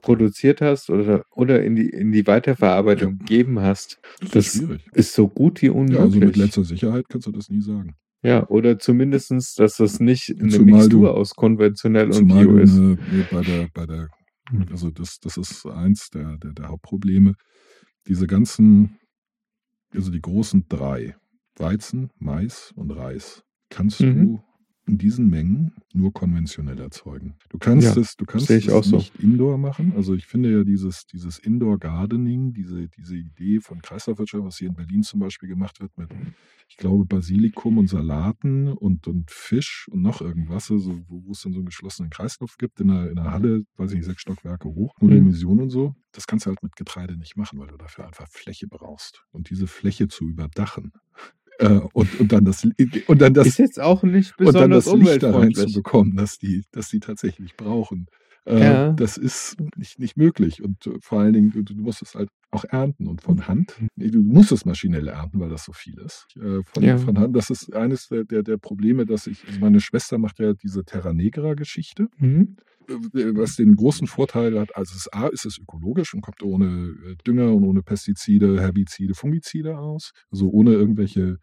produziert 0.00 0.60
hast 0.60 0.90
oder, 0.90 1.24
oder 1.34 1.62
in 1.62 1.74
die, 1.76 1.88
in 1.90 2.12
die 2.12 2.26
Weiterverarbeitung 2.26 3.18
gegeben 3.18 3.60
hast, 3.60 3.98
Das, 4.20 4.30
Das 4.30 4.46
ist 4.46 4.62
schwierig. 4.62 4.86
ist 4.94 5.12
so 5.14 5.28
gut 5.28 5.60
wie 5.62 5.66
Ja, 5.66 5.72
also 5.72 5.80
unmöglich. 5.80 6.24
mit 6.24 6.36
letzter 6.36 6.64
Sicherheit 6.64 7.06
kannst 7.08 7.26
du 7.26 7.32
das 7.32 7.48
nie 7.50 7.60
sagen. 7.60 7.94
Ja, 8.22 8.48
oder 8.48 8.78
zumindestens, 8.78 9.54
dass 9.54 9.76
das 9.76 10.00
nicht 10.00 10.30
eine 10.40 10.48
Zumal 10.50 10.80
Mixtur 10.80 11.08
du- 11.08 11.14
aus 11.14 11.34
konventionell 11.34 12.10
und 12.12 12.28
Bio 12.28 12.56
ist. 12.56 12.76
eine, 12.78 12.96
bei 13.30 13.42
der, 13.42 13.68
bei 13.74 13.86
der, 13.86 14.08
also 14.70 14.90
das, 14.90 15.18
das 15.20 15.36
ist 15.36 15.66
eins 15.66 16.10
der, 16.10 16.36
der, 16.38 16.52
der 16.52 16.68
Hauptprobleme. 16.68 17.34
Diese 18.06 18.26
ganzen, 18.26 18.98
also 19.94 20.10
die 20.10 20.20
großen 20.20 20.66
drei, 20.68 21.16
Weizen, 21.56 22.10
Mais 22.18 22.72
und 22.76 22.90
Reis, 22.90 23.42
kannst 23.68 24.00
Mhm. 24.00 24.14
du 24.14 24.44
in 24.88 24.98
diesen 24.98 25.28
Mengen 25.28 25.72
nur 25.92 26.12
konventionell 26.12 26.78
erzeugen. 26.80 27.34
Du 27.50 27.58
kannst 27.58 27.94
Ja, 27.94 28.00
es, 28.00 28.16
du 28.16 28.24
kannst 28.24 28.50
es 28.50 28.68
auch 28.68 28.84
so. 28.84 28.96
nicht 28.96 29.14
indoor 29.20 29.58
machen. 29.58 29.92
Also 29.96 30.14
ich 30.14 30.26
finde 30.26 30.50
ja 30.50 30.64
dieses, 30.64 31.06
dieses 31.06 31.38
Indoor 31.38 31.78
Gardening, 31.78 32.52
diese, 32.52 32.88
diese 32.88 33.16
Idee 33.16 33.60
von 33.60 33.80
Kreislaufwirtschaft, 33.82 34.44
was 34.44 34.58
hier 34.58 34.68
in 34.68 34.74
Berlin 34.74 35.02
zum 35.02 35.20
Beispiel 35.20 35.48
gemacht 35.48 35.80
wird 35.80 35.96
mit, 35.98 36.10
ich 36.68 36.76
glaube, 36.76 37.04
Basilikum 37.04 37.78
und 37.78 37.88
Salaten 37.88 38.68
und, 38.68 39.06
und 39.06 39.30
Fisch 39.30 39.86
und 39.90 40.02
noch 40.02 40.20
irgendwas, 40.20 40.70
also 40.70 40.98
wo, 41.08 41.24
wo 41.26 41.32
es 41.32 41.42
dann 41.42 41.52
so 41.52 41.58
einen 41.58 41.66
geschlossenen 41.66 42.10
Kreislauf 42.10 42.56
gibt, 42.58 42.80
in 42.80 42.90
einer, 42.90 43.10
in 43.10 43.18
einer 43.18 43.32
Halle, 43.32 43.62
weiß 43.76 43.90
ich 43.92 43.96
nicht, 43.98 44.06
sechs 44.06 44.22
Stockwerke 44.22 44.68
hoch, 44.68 44.94
nur 45.00 45.10
Mhm. 45.10 45.14
Dimension 45.14 45.60
und 45.60 45.70
so. 45.70 45.94
Das 46.12 46.26
kannst 46.26 46.46
du 46.46 46.50
halt 46.50 46.62
mit 46.62 46.74
Getreide 46.76 47.16
nicht 47.16 47.36
machen, 47.36 47.58
weil 47.58 47.68
du 47.68 47.76
dafür 47.76 48.06
einfach 48.06 48.26
Fläche 48.28 48.66
brauchst. 48.66 49.22
Und 49.30 49.50
diese 49.50 49.66
Fläche 49.66 50.08
zu 50.08 50.26
überdachen. 50.26 50.92
Äh, 51.58 51.80
und, 51.92 52.20
und 52.20 52.32
dann 52.32 52.44
das 52.44 52.64
und 52.64 53.20
dann 53.20 53.34
das 53.34 53.48
ist 53.48 53.58
jetzt 53.58 53.80
auch 53.80 54.04
nicht 54.04 54.38
und 54.38 54.46
dann 54.54 54.70
besonders 54.70 54.84
das 54.84 54.94
Licht 54.94 55.22
da 55.24 55.36
reinzubekommen, 55.36 56.16
dass 56.16 56.38
die, 56.38 56.64
dass 56.70 56.88
die 56.88 57.00
tatsächlich 57.00 57.56
brauchen. 57.56 58.06
Äh, 58.48 58.60
Ja. 58.60 58.92
Das 58.92 59.16
ist 59.16 59.56
nicht, 59.76 59.98
nicht 59.98 60.16
möglich. 60.16 60.62
Und 60.62 60.86
äh, 60.86 60.98
vor 61.00 61.20
allen 61.20 61.32
Dingen, 61.34 61.50
du, 61.52 61.62
du 61.62 61.74
musst 61.74 62.02
es 62.02 62.14
halt 62.14 62.30
auch 62.50 62.64
ernten 62.64 63.06
und 63.06 63.20
von 63.22 63.46
Hand. 63.46 63.74
Nee, 63.94 64.10
du 64.10 64.20
musst 64.22 64.52
es 64.52 64.64
maschinell 64.64 65.06
ernten, 65.08 65.38
weil 65.38 65.50
das 65.50 65.64
so 65.64 65.72
viel 65.72 65.98
ist. 65.98 66.26
Äh, 66.36 66.62
Von, 66.64 66.82
Ja. 66.82 66.96
von 66.96 67.18
Hand, 67.18 67.36
das 67.36 67.50
ist 67.50 67.74
eines 67.74 68.08
der, 68.08 68.24
der, 68.24 68.42
der 68.42 68.56
Probleme, 68.56 69.04
dass 69.04 69.26
ich, 69.26 69.46
also 69.46 69.60
meine 69.60 69.80
Schwester 69.80 70.16
macht 70.18 70.38
ja 70.38 70.54
diese 70.54 70.82
Terra 70.84 71.12
Negra-Geschichte 71.12 72.06
Mhm. 72.18 72.56
äh, 72.88 73.36
was 73.36 73.56
den 73.56 73.76
großen 73.76 74.06
Vorteil 74.06 74.58
hat, 74.58 74.74
also 74.74 74.92
es 74.92 75.02
ist 75.06 75.14
A, 75.14 75.26
ist 75.28 75.44
es 75.44 75.58
ökologisch 75.58 76.14
und 76.14 76.22
kommt 76.22 76.42
ohne 76.42 76.94
äh, 77.06 77.16
Dünger 77.26 77.52
und 77.54 77.64
ohne 77.64 77.82
Pestizide, 77.82 78.58
Herbizide, 78.60 79.14
Fungizide 79.14 79.76
aus, 79.78 80.12
also 80.30 80.48
ohne 80.48 80.72
irgendwelche 80.72 81.36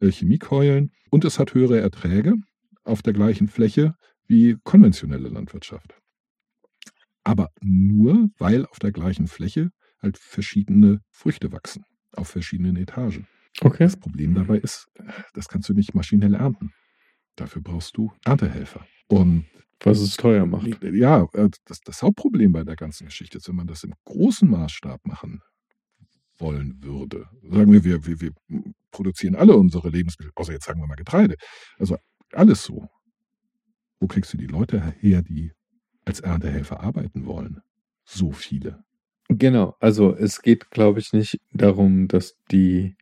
äh, 0.00 0.10
Chemiekeulen. 0.10 0.90
Und 1.10 1.24
es 1.24 1.38
hat 1.38 1.54
höhere 1.54 1.80
Erträge 1.80 2.34
auf 2.84 3.00
der 3.00 3.14
gleichen 3.14 3.48
Fläche 3.48 3.94
wie 4.26 4.56
konventionelle 4.62 5.28
Landwirtschaft. 5.30 5.94
Aber 7.24 7.50
nur, 7.60 8.28
weil 8.38 8.66
auf 8.66 8.78
der 8.78 8.92
gleichen 8.92 9.26
Fläche 9.26 9.70
halt 10.00 10.18
verschiedene 10.18 11.00
Früchte 11.10 11.52
wachsen, 11.52 11.84
auf 12.12 12.28
verschiedenen 12.28 12.76
Etagen. 12.76 13.26
Okay. 13.60 13.84
Das 13.84 13.96
Problem 13.96 14.34
dabei 14.34 14.58
ist, 14.58 14.86
das 15.34 15.48
kannst 15.48 15.68
du 15.68 15.74
nicht 15.74 15.94
maschinell 15.94 16.34
ernten. 16.34 16.72
Dafür 17.36 17.62
brauchst 17.62 17.96
du 17.96 18.12
Erntehelfer. 18.24 18.86
Und 19.08 19.46
Was 19.82 19.98
es 19.98 20.16
teuer 20.16 20.46
macht. 20.46 20.82
ja, 20.82 21.26
äh, 21.32 21.48
das, 21.64 21.80
das 21.80 22.02
Hauptproblem 22.02 22.52
bei 22.52 22.64
der 22.64 22.76
ganzen 22.76 23.06
Geschichte 23.06 23.38
ist, 23.38 23.48
wenn 23.48 23.56
man 23.56 23.66
das 23.66 23.82
im 23.84 23.94
großen 24.04 24.48
Maßstab 24.48 25.04
machen 25.04 25.40
wollen 26.38 26.82
würde. 26.82 27.28
Sagen 27.42 27.72
wir, 27.72 27.84
wir, 27.84 28.06
wir, 28.06 28.20
wir 28.20 28.32
produzieren 28.90 29.34
alle 29.34 29.56
unsere 29.56 29.90
Lebensmittel, 29.90 30.32
außer 30.34 30.52
jetzt 30.52 30.64
sagen 30.64 30.80
wir 30.80 30.86
mal 30.86 30.96
Getreide. 30.96 31.36
Also 31.78 31.96
alles 32.32 32.64
so. 32.64 32.88
Wo 33.98 34.06
kriegst 34.06 34.32
du 34.32 34.38
die 34.38 34.46
Leute 34.46 34.94
her, 35.00 35.22
die 35.22 35.52
als 36.10 36.20
Erntehelfer 36.20 36.80
arbeiten 36.80 37.24
wollen? 37.24 37.60
So 38.04 38.32
viele. 38.32 38.82
Genau, 39.28 39.76
also 39.78 40.12
es 40.12 40.42
geht, 40.42 40.70
glaube 40.72 40.98
ich, 40.98 41.12
nicht 41.12 41.38
darum, 41.52 42.08
dass 42.08 42.34
die, 42.50 42.96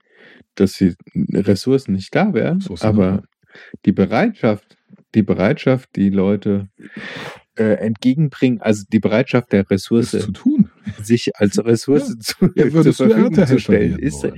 dass 0.54 0.74
die 0.74 0.94
Ressourcen 1.32 1.94
nicht 1.94 2.14
da 2.14 2.34
wären, 2.34 2.59
Ressourcen 2.59 2.86
aber 2.86 3.22
die 3.86 3.92
Bereitschaft, 3.92 4.76
die 5.14 5.22
Bereitschaft, 5.22 5.96
die 5.96 6.11
Leute 6.11 6.68
äh, 7.56 7.78
entgegenbringen, 7.78 8.61
also 8.61 8.84
die 8.92 9.00
Bereitschaft 9.00 9.52
der 9.52 9.70
Ressource, 9.70 10.11
sich 11.02 11.30
als 11.34 11.64
Ressource 11.64 12.14
zu, 12.18 12.50
Ja, 12.54 12.70
zur 12.70 12.92
Verfügung 12.92 13.34
zu 13.34 13.59
stellen, 13.59 13.98
ist 13.98 14.22
wollen? 14.22 14.34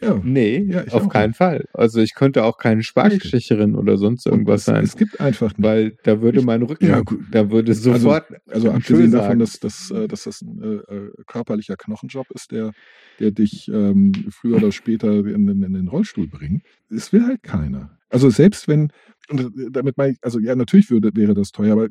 Ja. 0.00 0.20
nee, 0.22 0.64
Ja, 0.68 0.84
auf 0.92 1.08
keinen 1.08 1.34
Fall. 1.34 1.64
Also 1.72 2.00
ich 2.00 2.14
könnte 2.14 2.44
auch 2.44 2.58
keine 2.58 2.82
Spargelstecherin 2.82 3.74
oder 3.74 3.96
sonst 3.98 4.24
irgendwas 4.26 4.60
es, 4.60 4.64
sein, 4.66 4.84
es 4.84 4.96
gibt 4.96 5.20
einfach 5.20 5.48
nicht. 5.56 5.62
weil 5.66 5.96
da 6.04 6.20
würde 6.20 6.38
Ich- 6.40 6.44
mein 6.44 6.62
Rücken, 6.62 6.86
Ja, 6.86 7.00
gut. 7.00 7.20
da 7.30 7.50
würde 7.50 7.74
sofort 7.74 8.26
Also 8.48 8.70
ein 8.70 8.76
abgesehen 8.76 9.10
davon, 9.10 9.38
dass, 9.40 9.58
dass, 9.58 9.90
äh, 9.90 10.06
dass 10.06 10.24
das 10.24 10.42
ein 10.42 10.62
äh, 10.62 10.94
äh, 10.94 11.10
körperlicher 11.26 11.76
Knochenjob 11.76 12.30
ist, 12.30 12.52
der, 12.52 12.72
der 13.18 13.32
dich 13.32 13.68
ähm, 13.72 14.12
früher 14.30 14.56
oder 14.58 14.72
später 14.72 15.12
in, 15.12 15.48
in, 15.48 15.62
in 15.62 15.72
den 15.74 15.88
Rollstuhl 15.88 16.28
bringt. 16.28 16.62
Es 16.88 17.12
will 17.12 17.26
halt 17.26 17.42
keiner. 17.42 17.98
Also 18.08 18.28
selbst 18.30 18.66
wenn, 18.68 18.92
und 19.28 19.40
äh, 19.40 19.70
damit 19.70 19.96
meine 19.96 20.12
ich, 20.12 20.18
also 20.22 20.38
ja, 20.40 20.54
natürlich 20.56 20.90
würde, 20.90 21.10
wäre 21.14 21.34
das 21.34 21.50
teuer, 21.52 21.72
aber 21.72 21.88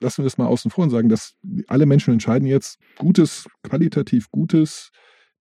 lassen 0.00 0.18
wir 0.22 0.24
das 0.24 0.38
mal 0.38 0.46
außen 0.46 0.70
vor 0.70 0.84
und 0.84 0.90
sagen, 0.90 1.08
dass 1.08 1.34
alle 1.68 1.86
Menschen 1.86 2.12
entscheiden 2.12 2.46
jetzt, 2.46 2.78
gutes, 2.98 3.46
qualitativ 3.62 4.30
gutes, 4.30 4.90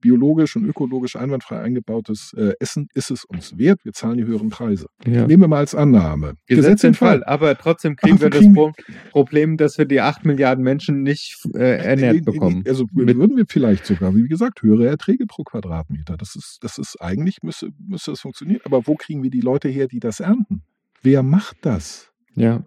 biologisch 0.04 0.56
und 0.56 0.66
ökologisch 0.66 1.16
einwandfrei 1.16 1.60
eingebautes 1.62 2.34
äh, 2.38 2.54
Essen 2.60 2.88
ist 2.94 3.10
es 3.10 3.26
uns 3.26 3.58
wert, 3.58 3.80
wir 3.84 3.94
zahlen 3.94 4.18
die 4.18 4.26
höheren 4.26 4.50
Preise. 4.50 4.86
ja. 5.08 5.26
Nehmen 5.26 5.42
wir 5.44 5.48
mal 5.48 5.58
als 5.60 5.74
Annahme. 5.74 6.34
Gesetz 6.46 6.82
den 6.82 6.94
Fall, 6.94 7.24
aber 7.24 7.58
trotzdem 7.58 7.96
kriegen 7.96 8.18
Aber 8.18 8.24
wir 8.26 8.30
das 8.30 8.40
kriegen- 8.42 8.54
Pro 8.54 8.72
Problem, 9.10 9.58
dass 9.58 9.78
wir 9.80 9.86
die 9.86 10.02
8 10.02 10.26
Milliarden 10.26 10.64
Menschen 10.64 11.02
nicht 11.02 11.38
äh, 11.56 11.78
ernährt 11.84 12.24
bekommen. 12.26 12.64
Also 12.68 12.86
Mit- 12.94 13.18
würden 13.18 13.36
wir 13.38 13.46
vielleicht 13.48 13.86
sogar, 13.88 14.14
wie 14.16 14.28
gesagt, 14.28 14.62
höhere 14.62 14.86
Erträge 14.88 15.26
pro 15.26 15.44
Quadratmeter. 15.44 16.18
Das 16.18 16.36
ist, 16.36 16.60
das 16.62 16.78
ist 16.78 17.02
eigentlich 17.02 17.38
müsste, 17.42 17.70
müsste 17.88 18.12
das 18.12 18.20
funktionieren. 18.20 18.62
Aber 18.66 18.86
wo 18.86 18.96
kriegen 18.96 19.24
wir 19.24 19.32
die 19.32 19.42
Leute 19.42 19.70
her, 19.70 19.88
die 19.88 20.00
das 20.00 20.20
ernten? 20.20 20.62
Wer 21.02 21.24
macht 21.24 21.58
das? 21.62 22.12
Ja. 22.36 22.64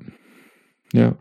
Ja. 0.93 1.16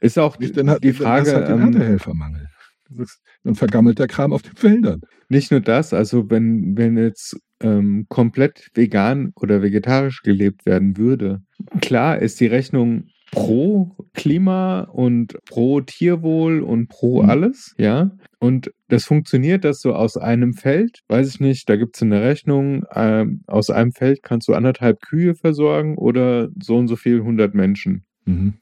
Ist 0.00 0.18
auch 0.18 0.38
Nicht, 0.38 0.56
dann 0.56 0.68
hat, 0.70 0.84
die 0.84 0.88
dann 0.92 0.96
Frage, 0.96 1.20
hast 1.30 1.34
halt 1.34 1.48
den 1.48 1.56
ähm, 1.56 1.62
Erntehelfermangel. 1.62 2.48
Das 2.90 3.10
ist- 3.10 3.22
Dann 3.44 3.54
vergammelt 3.54 3.98
der 3.98 4.06
Kram 4.08 4.32
auf 4.32 4.42
den 4.42 4.56
Feldern. 4.56 5.00
nicht 5.28 5.50
nur 5.50 5.60
das, 5.60 5.92
also 5.94 6.30
wenn, 6.30 6.76
wenn 6.76 6.96
jetzt 6.96 7.36
ähm, 7.60 8.06
komplett 8.08 8.68
vegan 8.74 9.32
oder 9.34 9.62
vegetarisch 9.62 10.22
gelebt 10.22 10.64
werden 10.64 10.96
würde, 10.96 11.42
klar 11.80 12.18
ist 12.20 12.38
die 12.40 12.46
Rechnung 12.46 13.08
pro 13.32 13.94
Klima 14.14 14.82
und 14.82 15.36
pro 15.44 15.80
Tierwohl 15.82 16.60
und 16.62 16.88
pro 16.88 17.22
Mhm. 17.22 17.28
alles, 17.30 17.74
ja. 17.76 18.10
Und 18.38 18.72
das 18.88 19.04
funktioniert, 19.04 19.64
dass 19.64 19.80
du 19.80 19.92
aus 19.92 20.16
einem 20.16 20.54
Feld, 20.54 21.00
weiß 21.08 21.28
ich 21.28 21.40
nicht, 21.40 21.68
da 21.68 21.76
gibt 21.76 21.96
es 21.96 22.02
eine 22.02 22.22
Rechnung, 22.22 22.84
ähm, 22.94 23.42
aus 23.46 23.68
einem 23.70 23.92
Feld 23.92 24.22
kannst 24.22 24.48
du 24.48 24.54
anderthalb 24.54 25.02
Kühe 25.02 25.34
versorgen 25.34 25.98
oder 25.98 26.48
so 26.62 26.76
und 26.78 26.88
so 26.88 26.96
viel 26.96 27.20
100 27.20 27.54
Menschen, 27.54 28.04
Und 28.26 28.54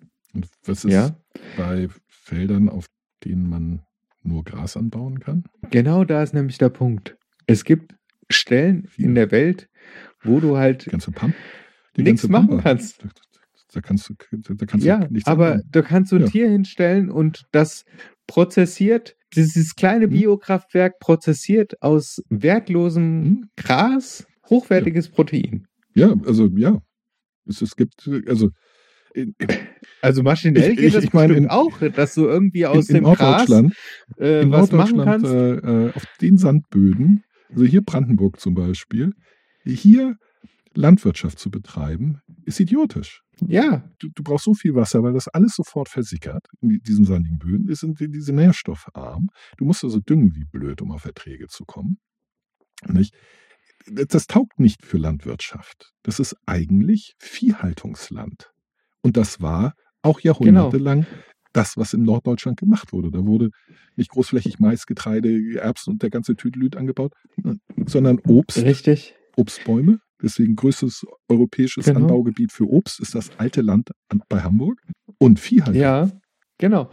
was 0.64 0.84
ist 0.84 0.92
ja. 0.92 1.16
bei 1.56 1.88
Feldern, 2.08 2.68
auf 2.68 2.86
denen 3.24 3.48
man 3.48 3.82
nur 4.26 4.44
Gras 4.44 4.76
anbauen 4.76 5.20
kann? 5.20 5.44
Genau 5.70 6.04
da 6.04 6.22
ist 6.22 6.34
nämlich 6.34 6.58
der 6.58 6.68
Punkt. 6.68 7.16
Es 7.46 7.64
gibt 7.64 7.94
Stellen 8.30 8.88
in 8.96 9.14
der 9.14 9.30
Welt, 9.30 9.68
wo 10.22 10.40
du 10.40 10.56
halt 10.56 10.86
Nichts 11.96 12.28
machen 12.28 12.48
Pampa. 12.48 12.62
kannst. 12.62 13.02
Da, 13.02 13.08
da 13.72 13.80
kannst 13.80 14.08
du, 14.08 14.14
da 14.54 14.66
kannst 14.66 14.84
ja, 14.86 14.98
du 14.98 15.12
nichts 15.12 15.28
aber 15.28 15.52
anbauen. 15.52 15.68
da 15.70 15.82
kannst 15.82 16.12
du 16.12 16.16
ein 16.16 16.22
Ja. 16.22 16.28
Tier 16.28 16.48
hinstellen 16.50 17.10
und 17.10 17.44
das 17.52 17.84
prozessiert, 18.26 19.16
dieses 19.34 19.74
kleine 19.76 20.04
Hm. 20.06 20.10
Biokraftwerk 20.12 20.98
prozessiert 20.98 21.80
aus 21.82 22.22
wertlosem 22.28 23.24
Hm. 23.24 23.50
Gras 23.56 24.26
hochwertiges 24.48 25.08
Protein. 25.10 25.66
Ja, 25.94 26.14
also 26.26 26.48
ja. 26.56 26.78
Es, 27.46 27.62
es 27.62 27.76
gibt, 27.76 28.08
also 28.26 28.50
Also 30.02 30.22
maschinell 30.22 30.76
geht 30.76 30.84
ich- 30.86 30.92
das 30.94 31.04
ich 31.04 31.12
meine, 31.12 31.34
auch, 31.50 31.78
dass 31.94 32.14
du 32.14 32.26
irgendwie 32.26 32.66
aus 32.66 32.88
in, 32.88 32.96
in 32.96 33.04
dem 33.04 33.14
Gras 33.14 33.48
Norddeutschland, 33.48 33.74
äh, 34.18 34.42
in 34.42 34.50
was 34.50 34.70
machen 34.72 34.98
kannst. 35.04 35.26
äh, 35.32 35.92
auf 35.94 36.04
den 36.20 36.36
Sandböden, 36.36 37.22
also 37.50 37.64
hier 37.64 37.82
Brandenburg 37.82 38.38
zum 38.40 38.54
Beispiel, 38.54 39.12
hier 39.64 40.16
Landwirtschaft 40.74 41.38
zu 41.38 41.50
betreiben, 41.50 42.20
ist 42.44 42.60
idiotisch. 42.60 43.22
ja, 43.46 43.88
Du, 43.98 44.08
du 44.14 44.22
brauchst 44.22 44.44
so 44.44 44.52
viel 44.54 44.74
Wasser, 44.74 45.02
weil 45.02 45.14
das 45.14 45.26
alles 45.28 45.54
sofort 45.54 45.88
versickert 45.88 46.46
in 46.60 46.68
die- 46.68 46.80
diesen 46.80 47.04
sandigen 47.06 47.38
Böden. 47.38 47.66
Die 47.66 47.74
sind 47.74 47.98
die- 47.98 48.10
diese 48.10 48.32
nährstoffarm. 48.34 49.28
Du 49.56 49.64
musst 49.64 49.82
also 49.84 50.00
düngen 50.00 50.34
wie 50.34 50.44
blöd, 50.44 50.82
um 50.82 50.92
auf 50.92 51.04
Erträge 51.06 51.46
zu 51.48 51.64
kommen. 51.64 51.98
Nicht? 52.86 53.14
Das 53.88 54.26
taugt 54.26 54.58
nicht 54.58 54.84
für 54.84 54.98
Landwirtschaft. 54.98 55.92
Das 56.02 56.18
ist 56.20 56.36
eigentlich 56.44 57.14
Viehhaltungsland. 57.18 58.50
Und 59.06 59.16
das 59.16 59.40
war 59.40 59.74
auch 60.02 60.20
Genau. 60.20 60.32
jahrhundertelang 60.40 61.06
das, 61.52 61.76
was 61.76 61.94
in 61.94 62.02
Norddeutschland 62.02 62.58
gemacht 62.58 62.92
wurde. 62.92 63.12
Da 63.12 63.24
wurde 63.24 63.50
nicht 63.94 64.10
großflächig 64.10 64.58
Mais, 64.58 64.84
Getreide, 64.84 65.30
Erbsen 65.60 65.92
und 65.92 66.02
der 66.02 66.10
ganze 66.10 66.34
Tüdelüt 66.34 66.76
angebaut, 66.76 67.12
sondern 67.86 68.18
Obst, 68.26 68.58
richtig. 68.62 69.14
Obstbäume. 69.36 70.00
Deswegen 70.20 70.56
größtes 70.56 71.04
europäisches 71.28 71.84
Genau. 71.84 72.00
Anbaugebiet 72.00 72.50
für 72.50 72.64
Obst 72.68 72.98
ist 73.00 73.14
das 73.14 73.30
alte 73.38 73.60
Land 73.60 73.90
an, 74.08 74.22
bei 74.28 74.40
Hamburg. 74.42 74.80
Und 75.18 75.38
Viehhaltung. 75.38 75.80
Ja, 75.80 76.10
genau. 76.58 76.90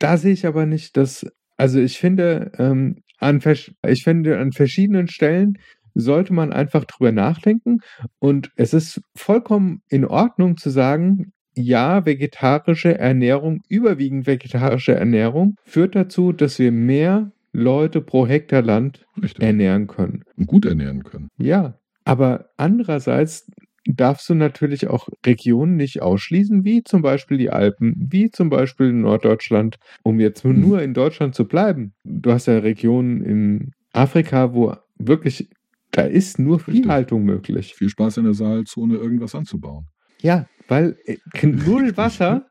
Da 0.00 0.16
sehe 0.16 0.32
ich 0.32 0.46
aber 0.46 0.66
nicht, 0.66 0.96
dass, 0.96 1.24
also 1.56 1.78
ich 1.78 1.98
finde, 1.98 2.50
ähm, 2.58 3.02
an, 3.18 3.40
ich 3.86 4.02
finde, 4.02 4.38
an 4.38 4.50
verschiedenen 4.50 5.06
Stellen 5.08 5.58
sollte 5.94 6.32
man 6.32 6.52
einfach 6.52 6.84
drüber 6.84 7.12
nachdenken 7.12 7.78
und 8.18 8.50
es 8.56 8.72
ist 8.74 9.00
vollkommen 9.16 9.82
in 9.88 10.04
Ordnung 10.04 10.56
zu 10.56 10.70
sagen, 10.70 11.32
ja, 11.56 12.06
vegetarische 12.06 12.96
Ernährung, 12.98 13.60
überwiegend 13.68 14.26
vegetarische 14.26 14.94
Ernährung 14.94 15.56
führt 15.64 15.94
dazu, 15.96 16.32
dass 16.32 16.58
wir 16.58 16.70
mehr 16.72 17.32
Leute 17.52 18.00
pro 18.00 18.26
Hektar 18.26 18.62
Land 18.62 19.04
Richtig. 19.20 19.42
ernähren 19.44 19.88
können. 19.88 20.22
Und 20.36 20.46
gut 20.46 20.64
ernähren 20.64 21.02
können. 21.02 21.28
Ja, 21.38 21.74
aber 22.04 22.50
andererseits 22.56 23.50
darfst 23.86 24.28
du 24.28 24.34
natürlich 24.34 24.86
auch 24.88 25.08
Regionen 25.26 25.76
nicht 25.76 26.00
ausschließen, 26.02 26.64
wie 26.64 26.82
zum 26.84 27.02
Beispiel 27.02 27.38
die 27.38 27.50
Alpen, 27.50 27.94
wie 27.98 28.30
zum 28.30 28.48
Beispiel 28.50 28.92
Norddeutschland, 28.92 29.78
um 30.04 30.20
jetzt 30.20 30.44
Mhm. 30.44 30.60
nur 30.60 30.82
in 30.82 30.94
Deutschland 30.94 31.34
zu 31.34 31.48
bleiben. 31.48 31.94
Du 32.04 32.30
hast 32.30 32.46
ja 32.46 32.58
Regionen 32.58 33.22
in 33.22 33.72
Afrika, 33.92 34.54
wo 34.54 34.74
wirklich, 34.98 35.48
da 35.92 36.02
ist 36.02 36.38
nur 36.38 36.58
Richtig. 36.66 36.84
Viehhaltung 36.84 37.24
möglich. 37.24 37.74
Viel 37.74 37.88
Spaß 37.88 38.18
in 38.18 38.24
der 38.24 38.34
Saalzone, 38.34 38.96
irgendwas 38.96 39.34
anzubauen. 39.34 39.86
Ja, 40.20 40.46
weil 40.68 40.96
äh, 41.04 41.16
null 41.46 41.94
Wasser 41.96 42.46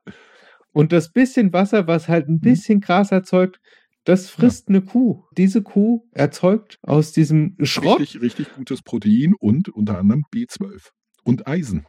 und 0.72 0.92
das 0.92 1.12
bisschen 1.12 1.54
Wasser, 1.54 1.88
was 1.88 2.08
halt 2.10 2.28
Mhm. 2.28 2.36
ein 2.36 2.40
bisschen 2.42 2.80
Gras 2.82 3.12
erzeugt, 3.12 3.60
das 4.06 4.30
frisst 4.30 4.70
eine 4.70 4.82
Kuh. 4.82 5.24
Diese 5.38 5.62
Kuh 5.62 6.02
erzeugt 6.12 6.78
aus 6.82 7.12
diesem 7.12 7.56
Schrott 7.62 8.00
Richtig, 8.00 8.22
richtig 8.22 8.54
gutes 8.56 8.82
Protein 8.82 9.34
und 9.40 9.70
unter 9.70 9.98
anderem 10.00 10.24
B12 10.34 10.90
und 11.24 11.48
Eisen. 11.48 11.86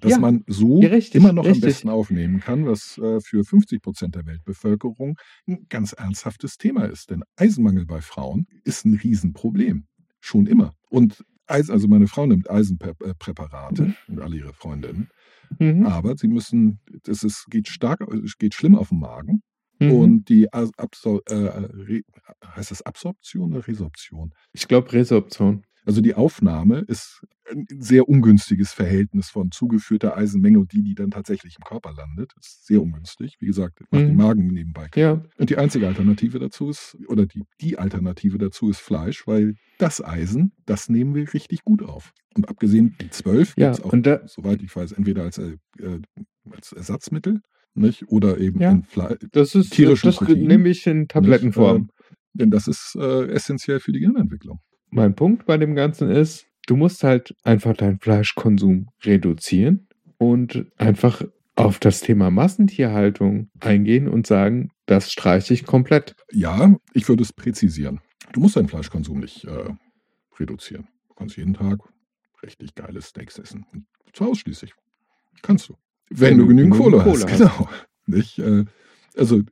dass 0.00 0.12
Ja, 0.12 0.18
man 0.18 0.42
so 0.46 0.80
ja, 0.82 0.88
richtig, 0.88 1.14
immer 1.20 1.32
noch 1.32 1.44
am 1.44 1.50
richtig. 1.50 1.66
besten 1.66 1.88
aufnehmen 1.88 2.40
kann, 2.40 2.66
was 2.66 2.98
äh, 2.98 3.20
für 3.20 3.44
50 3.44 3.80
Prozent 3.82 4.14
der 4.16 4.26
Weltbevölkerung 4.26 5.16
ein 5.46 5.66
ganz 5.68 5.92
ernsthaftes 5.92 6.56
Thema 6.56 6.84
ist. 6.86 7.10
Denn 7.10 7.22
Eisenmangel 7.36 7.86
bei 7.86 8.00
Frauen 8.00 8.46
ist 8.64 8.84
ein 8.86 8.94
Riesenproblem. 8.94 9.86
Schon 10.24 10.46
immer. 10.46 10.72
Und 10.88 11.22
Eisen, 11.46 11.70
also 11.70 11.86
meine 11.86 12.08
Frau 12.08 12.26
nimmt 12.26 12.48
Eisenpräparate 12.48 13.94
und 14.08 14.20
alle 14.20 14.36
ihre 14.36 14.54
Freundinnen. 14.54 15.10
Mhm. 15.58 15.84
Aber 15.84 16.16
sie 16.16 16.28
müssen, 16.28 16.80
das 17.02 17.22
ist, 17.22 17.44
geht 17.50 17.68
stark, 17.68 18.00
es 18.24 18.38
geht 18.38 18.54
schlimm 18.54 18.74
auf 18.74 18.88
den 18.88 19.00
Magen. 19.00 19.42
Mhm. 19.80 19.90
Und 19.92 20.28
die 20.30 20.50
Absor 20.50 21.20
äh, 21.26 22.00
heißt 22.56 22.70
das 22.70 22.80
Absorption 22.80 23.52
oder 23.52 23.66
Resorption? 23.66 24.32
ich 24.54 24.66
glaube 24.66 24.90
Resorption. 24.92 25.64
Also 25.86 26.00
die 26.00 26.14
Aufnahme 26.14 26.78
ist 26.88 27.22
ein 27.50 27.66
sehr 27.78 28.08
ungünstiges 28.08 28.72
Verhältnis 28.72 29.28
von 29.28 29.50
zugeführter 29.50 30.16
Eisenmenge 30.16 30.58
und 30.58 30.72
die, 30.72 30.82
die 30.82 30.94
dann 30.94 31.10
tatsächlich 31.10 31.56
im 31.58 31.64
Körper 31.64 31.92
landet. 31.92 32.32
Ist 32.40 32.66
sehr 32.66 32.80
ungünstig. 32.80 33.36
Wie 33.38 33.46
gesagt, 33.46 33.80
macht 33.90 34.02
den 34.02 34.12
Mhm. 34.12 34.16
Magen 34.16 34.46
nebenbei. 34.46 34.88
Ja. 34.94 35.22
Und 35.36 35.50
die 35.50 35.58
einzige 35.58 35.86
Alternative 35.86 36.38
dazu 36.38 36.70
ist, 36.70 36.96
oder 37.08 37.26
die, 37.26 37.42
die 37.60 37.78
Alternative 37.78 38.38
dazu 38.38 38.70
ist 38.70 38.78
Fleisch, 38.80 39.26
weil 39.26 39.56
das 39.78 40.02
Eisen, 40.02 40.52
das 40.64 40.88
nehmen 40.88 41.14
wir 41.14 41.32
richtig 41.34 41.64
gut 41.64 41.82
auf. 41.82 42.12
Und 42.34 42.48
abgesehen, 42.48 42.96
die 43.02 43.10
12 43.10 43.54
Ja, 43.58 43.72
gibt 43.72 43.80
es 43.80 43.84
auch, 43.84 43.94
da- 44.00 44.26
soweit 44.26 44.62
ich 44.62 44.74
weiß, 44.74 44.92
entweder 44.92 45.24
als, 45.24 45.36
äh, 45.38 45.56
äh, 45.80 46.00
als 46.50 46.72
Ersatzmittel 46.72 47.40
nicht? 47.74 48.08
oder 48.08 48.38
eben 48.38 48.58
Ja. 48.58 48.70
in 48.70 48.84
Fleisch. 48.84 49.18
Das 49.32 49.54
ist 49.54 49.70
Tierischen 49.74 50.08
das 50.08 50.16
Protein, 50.16 50.44
nehme 50.46 50.68
ich 50.70 50.86
in 50.86 51.08
Tablettenform. 51.08 51.90
Denn 52.32 52.50
das 52.50 52.66
ist 52.68 52.96
äh, 52.98 53.26
essentiell 53.28 53.80
für 53.80 53.92
die 53.92 54.00
Gehirnentwicklung. 54.00 54.60
Mein 54.94 55.16
Punkt 55.16 55.44
bei 55.46 55.58
dem 55.58 55.74
Ganzen 55.74 56.08
ist, 56.08 56.46
du 56.68 56.76
musst 56.76 57.02
halt 57.02 57.34
einfach 57.42 57.76
deinen 57.76 57.98
Fleischkonsum 57.98 58.90
reduzieren 59.02 59.88
und 60.18 60.66
einfach 60.76 61.20
auf 61.56 61.80
das 61.80 62.00
Thema 62.00 62.30
Massentierhaltung 62.30 63.50
eingehen 63.58 64.06
und 64.06 64.28
sagen, 64.28 64.70
das 64.86 65.10
streiche 65.10 65.52
ich 65.52 65.66
komplett. 65.66 66.14
Ja, 66.30 66.76
ich 66.92 67.08
würde 67.08 67.24
es 67.24 67.32
präzisieren. 67.32 68.02
Du 68.32 68.38
musst 68.38 68.54
deinen 68.54 68.68
Fleischkonsum 68.68 69.18
nicht 69.18 69.44
äh, 69.46 69.70
reduzieren. 70.38 70.86
Du 71.08 71.14
kannst 71.14 71.36
jeden 71.36 71.54
Tag 71.54 71.80
richtig 72.44 72.76
geile 72.76 73.02
Steaks 73.02 73.36
essen. 73.40 73.66
Und 73.72 73.86
zwar 74.14 74.28
ausschließlich. 74.28 74.74
Kannst 75.42 75.70
du. 75.70 75.74
Wenn, 76.08 76.38
du 76.38 76.46
genügend 76.46 76.74
Kohle, 76.74 77.04
hast. 77.04 77.26
Genau. 77.36 77.68
Nicht, 78.06 78.38
äh, 78.38 78.64
also 79.16 79.42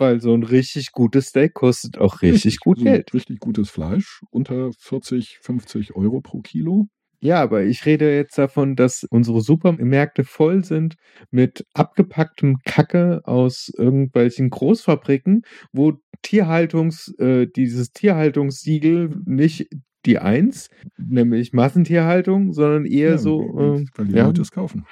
Weil 0.00 0.20
so 0.20 0.32
ein 0.32 0.42
richtig 0.42 0.92
gutes 0.92 1.26
Steak 1.26 1.52
kostet 1.54 1.98
auch 1.98 2.22
richtig, 2.22 2.58
gut 2.60 2.78
so 2.78 2.84
Geld. 2.84 3.12
Richtig 3.12 3.38
gutes 3.38 3.68
Fleisch. 3.68 4.22
Unter 4.30 4.70
40, 4.78 5.38
50 5.42 5.94
Euro 5.94 6.20
pro 6.20 6.40
Kilo. 6.40 6.88
Ja, 7.22 7.42
aber 7.42 7.64
ich 7.64 7.84
rede 7.84 8.16
jetzt 8.16 8.38
davon, 8.38 8.76
dass 8.76 9.04
unsere 9.04 9.42
Supermärkte 9.42 10.24
voll 10.24 10.64
sind 10.64 10.94
mit 11.30 11.66
abgepacktem 11.74 12.56
Kacke 12.64 13.20
aus 13.24 13.70
irgendwelchen 13.76 14.48
Großfabriken, 14.48 15.42
wo 15.70 15.92
Tierhaltungs, 16.22 17.12
äh, 17.18 17.46
dieses 17.46 17.92
Tierhaltungssiegel 17.92 19.14
nicht 19.26 19.68
die 20.06 20.18
Eins, 20.18 20.68
nämlich 20.98 21.52
Massentierhaltung, 21.52 22.52
sondern 22.52 22.86
eher 22.86 23.12
Ja, 23.12 23.18
so, 23.18 23.38
weil 23.54 23.80
äh, 23.80 23.84
weil 23.94 24.06
die 24.06 24.14
ja. 24.14 24.26
Leute 24.26 24.42
es 24.42 24.50
kaufen. 24.50 24.86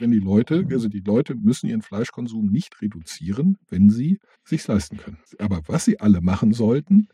Wenn 0.00 0.10
die 0.10 0.18
Leute, 0.18 0.66
also 0.70 0.88
die 0.88 1.00
Leute 1.00 1.34
müssen 1.34 1.68
ihren 1.68 1.82
Fleischkonsum 1.82 2.46
nicht 2.50 2.80
reduzieren, 2.82 3.56
wenn 3.70 3.90
sie 3.90 4.18
sich 4.44 4.66
leisten 4.66 4.96
können. 4.96 5.18
Aber 5.38 5.62
was 5.66 5.84
sie 5.84 6.00
alle 6.00 6.20
machen 6.20 6.52
sollten, 6.52 7.08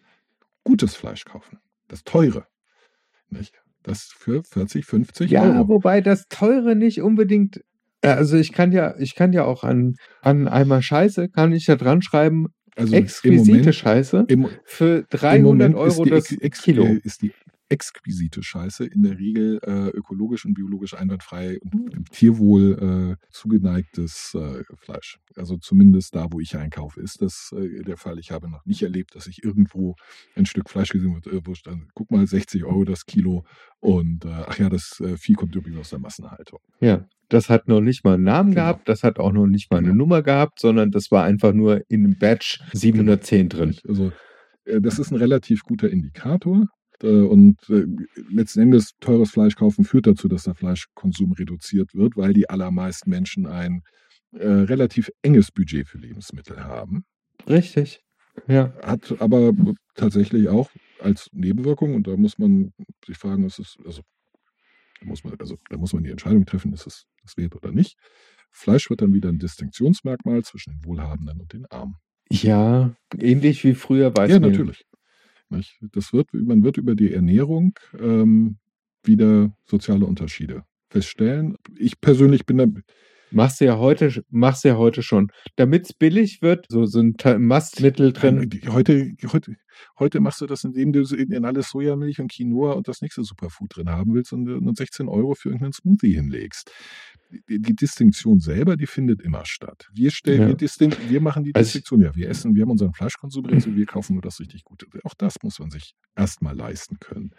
gutes 0.64 0.94
Fleisch 0.94 1.24
kaufen. 1.24 1.58
Das 1.88 2.02
teure. 2.04 2.46
Nicht? 3.28 3.54
Das 3.82 4.04
für 4.16 4.42
40, 4.44 4.84
50 4.86 5.30
Ja, 5.30 5.42
Euro. 5.42 5.68
wobei 5.68 6.00
das 6.00 6.24
teure 6.28 6.74
nicht 6.74 7.00
unbedingt. 7.00 7.60
äh, 8.02 8.08
Also 8.08 8.36
ich 8.36 8.52
kann 8.52 8.72
ja, 8.72 8.94
ich 8.98 9.14
kann 9.14 9.32
ja 9.32 9.44
auch 9.44 9.62
an, 9.62 9.94
an 10.20 10.48
einmal 10.48 10.82
Scheiße, 10.82 11.28
kann 11.28 11.52
ich 11.52 11.66
da 11.66 11.76
dran 11.76 12.02
schreiben, 12.02 12.48
Also 12.76 12.94
exquisite 12.94 13.58
Moment, 13.58 13.74
Scheiße 13.74 14.24
im, 14.28 14.48
für 14.64 14.98
im 14.98 15.06
300 15.10 15.42
Moment 15.42 15.74
Euro 15.74 16.04
die, 16.04 16.10
das 16.10 16.32
ex, 16.32 16.62
Kilo. 16.62 16.84
äh, 16.84 17.00
ist 17.04 17.22
die 17.22 17.32
exquisite 17.70 18.42
Scheiße 18.42 18.84
in 18.84 19.02
der 19.04 19.18
Regel 19.18 19.60
äh, 19.64 19.88
ökologisch 19.96 20.44
und 20.44 20.54
biologisch 20.54 20.94
einwandfrei 20.94 21.58
und 21.60 21.72
Hm. 21.72 21.90
dem 21.90 22.04
Tierwohl 22.06 23.16
äh, 23.18 23.26
zugeneigtes 23.32 24.34
äh, 24.34 24.64
Fleisch. 24.76 25.18
Also 25.36 25.56
zumindest 25.56 26.14
da, 26.14 26.26
wo 26.30 26.40
ich 26.40 26.56
einkaufe, 26.56 27.00
ist 27.00 27.22
das 27.22 27.54
äh, 27.56 27.82
der 27.84 27.96
Fall. 27.96 28.18
Ich 28.18 28.30
habe 28.32 28.50
noch 28.50 28.64
nicht 28.66 28.82
erlebt, 28.82 29.14
dass 29.14 29.26
ich 29.26 29.42
irgendwo 29.44 29.94
ein 30.36 30.46
Stück 30.46 30.68
Fleisch 30.68 30.90
gesehen 30.90 31.14
habe, 31.14 31.30
äh, 31.30 31.40
wo 31.44 31.54
stand, 31.54 31.84
guck 31.94 32.10
mal, 32.10 32.26
60 32.26 32.64
Euro 32.64 32.84
das 32.84 33.06
Kilo 33.06 33.44
und 33.78 34.24
äh, 34.24 34.28
ach 34.46 34.58
ja, 34.58 34.68
das 34.68 35.00
äh, 35.00 35.16
Vieh 35.16 35.34
kommt 35.34 35.54
übrigens 35.54 35.80
aus 35.80 35.90
der 35.90 36.00
Massenhaltung. 36.00 36.58
Ja, 36.80 37.06
das 37.28 37.48
hat 37.48 37.68
noch 37.68 37.80
nicht 37.80 38.04
mal 38.04 38.14
einen 38.14 38.24
Namen 38.24 38.50
Genau. 38.50 38.62
gehabt, 38.62 38.88
das 38.88 39.04
hat 39.04 39.18
auch 39.20 39.32
noch 39.32 39.46
nicht 39.46 39.70
mal 39.70 39.78
eine 39.78 39.88
Genau. 39.88 39.98
Nummer 39.98 40.22
gehabt, 40.22 40.58
sondern 40.58 40.90
das 40.90 41.10
war 41.12 41.22
einfach 41.24 41.52
nur 41.52 41.82
in 41.88 42.04
einem 42.04 42.18
Batch 42.18 42.60
710 42.72 43.48
drin. 43.48 43.76
Also 43.88 44.12
das 44.64 44.98
ist 44.98 45.10
ein 45.12 45.16
relativ 45.16 45.62
guter 45.62 45.88
Indikator. 45.88 46.66
Äh, 47.02 47.22
Und 47.22 47.56
äh, 47.68 47.86
letzten 48.30 48.60
Endes 48.60 48.92
teures 49.00 49.30
Fleisch 49.30 49.56
kaufen 49.56 49.84
führt 49.84 50.06
dazu, 50.06 50.28
dass 50.28 50.44
der 50.44 50.54
Fleischkonsum 50.54 51.32
reduziert 51.32 51.94
wird, 51.94 52.16
weil 52.16 52.32
die 52.32 52.48
allermeisten 52.48 53.10
Menschen 53.10 53.46
ein 53.46 53.82
äh, 54.32 54.46
relativ 54.46 55.10
enges 55.22 55.50
Budget 55.50 55.88
für 55.88 55.98
Lebensmittel 55.98 56.62
haben. 56.64 57.04
Richtig. 57.48 58.00
Ja. 58.46 58.72
Hat 58.82 59.20
aber 59.20 59.52
tatsächlich 59.94 60.48
auch 60.48 60.70
als 61.00 61.28
Nebenwirkung, 61.32 61.94
und 61.94 62.06
da 62.06 62.16
muss 62.16 62.38
man 62.38 62.72
sich 63.06 63.18
fragen, 63.18 63.44
ist 63.44 63.58
es, 63.58 63.76
also 63.84 64.02
da 65.00 65.06
muss 65.06 65.24
man, 65.24 65.34
also 65.38 65.56
da 65.68 65.76
muss 65.78 65.92
man 65.92 66.04
die 66.04 66.10
Entscheidung 66.10 66.44
treffen, 66.46 66.72
ist 66.72 66.86
es 66.86 67.06
das 67.22 67.36
wert 67.36 67.56
oder 67.56 67.72
nicht. 67.72 67.96
Fleisch 68.52 68.90
wird 68.90 69.02
dann 69.02 69.14
wieder 69.14 69.28
ein 69.28 69.38
Distinktionsmerkmal 69.38 70.42
zwischen 70.44 70.74
den 70.74 70.84
Wohlhabenden 70.84 71.40
und 71.40 71.52
den 71.52 71.66
Armen. 71.66 71.96
Ja, 72.30 72.94
ähnlich 73.18 73.64
wie 73.64 73.74
früher 73.74 74.16
weiß 74.16 74.30
Ja, 74.30 74.38
natürlich. 74.38 74.84
Nicht? 75.50 75.78
Das 75.92 76.12
wird, 76.12 76.32
man 76.32 76.62
wird 76.62 76.76
über 76.76 76.94
die 76.94 77.12
Ernährung 77.12 77.78
ähm, 77.98 78.56
wieder 79.02 79.52
soziale 79.66 80.06
Unterschiede 80.06 80.64
feststellen. 80.88 81.56
Ich 81.76 82.00
persönlich 82.00 82.46
bin 82.46 82.58
da, 82.58 82.66
Machst 83.32 83.60
du 83.60 83.64
ja 83.66 83.78
heute, 83.78 84.24
machst 84.30 84.64
ja 84.64 84.76
heute 84.76 85.02
schon. 85.02 85.28
Damit 85.56 85.84
es 85.86 85.92
billig 85.92 86.42
wird, 86.42 86.66
so 86.68 86.84
sind 86.86 87.18
Ta- 87.20 87.38
Mastmittel 87.38 88.12
drin. 88.12 88.50
Heute, 88.68 89.12
heute, 89.32 89.56
heute 89.98 90.20
machst 90.20 90.40
du 90.40 90.46
das, 90.46 90.64
indem 90.64 90.92
du 90.92 91.00
in 91.14 91.30
in 91.32 91.44
alles 91.44 91.70
Sojamilch 91.70 92.20
und 92.20 92.32
Quinoa 92.32 92.72
und 92.72 92.88
das 92.88 93.02
nächste 93.02 93.22
Superfood 93.22 93.76
drin 93.76 93.88
haben 93.90 94.14
willst 94.14 94.32
und, 94.32 94.48
und 94.48 94.76
16 94.76 95.08
Euro 95.08 95.34
für 95.34 95.48
irgendeinen 95.50 95.72
Smoothie 95.72 96.14
hinlegst. 96.14 96.70
Die, 97.48 97.60
die 97.60 97.76
Distinktion 97.76 98.40
selber, 98.40 98.76
die 98.76 98.86
findet 98.86 99.20
immer 99.22 99.44
statt. 99.46 99.88
Wir 99.94 100.10
stellen, 100.10 100.40
Ja. 100.42 100.48
wir, 100.48 100.54
distin 100.56 100.92
wir 101.08 101.20
machen 101.20 101.44
die 101.44 101.54
Also 101.54 101.66
ich- 101.68 101.72
Distinktion, 101.74 102.00
ja, 102.02 102.14
wir 102.16 102.28
essen, 102.28 102.54
wir 102.56 102.62
haben 102.62 102.70
unseren 102.72 102.92
Fleischkonsum 102.92 103.44
reduziert, 103.46 103.76
wir 103.76 103.86
kaufen 103.86 104.14
nur 104.14 104.22
das 104.22 104.40
richtig 104.40 104.64
Gute. 104.64 104.86
Auch 105.04 105.14
das 105.14 105.36
muss 105.44 105.60
man 105.60 105.70
sich 105.70 105.94
erstmal 106.16 106.56
leisten 106.56 106.98
können. 106.98 107.30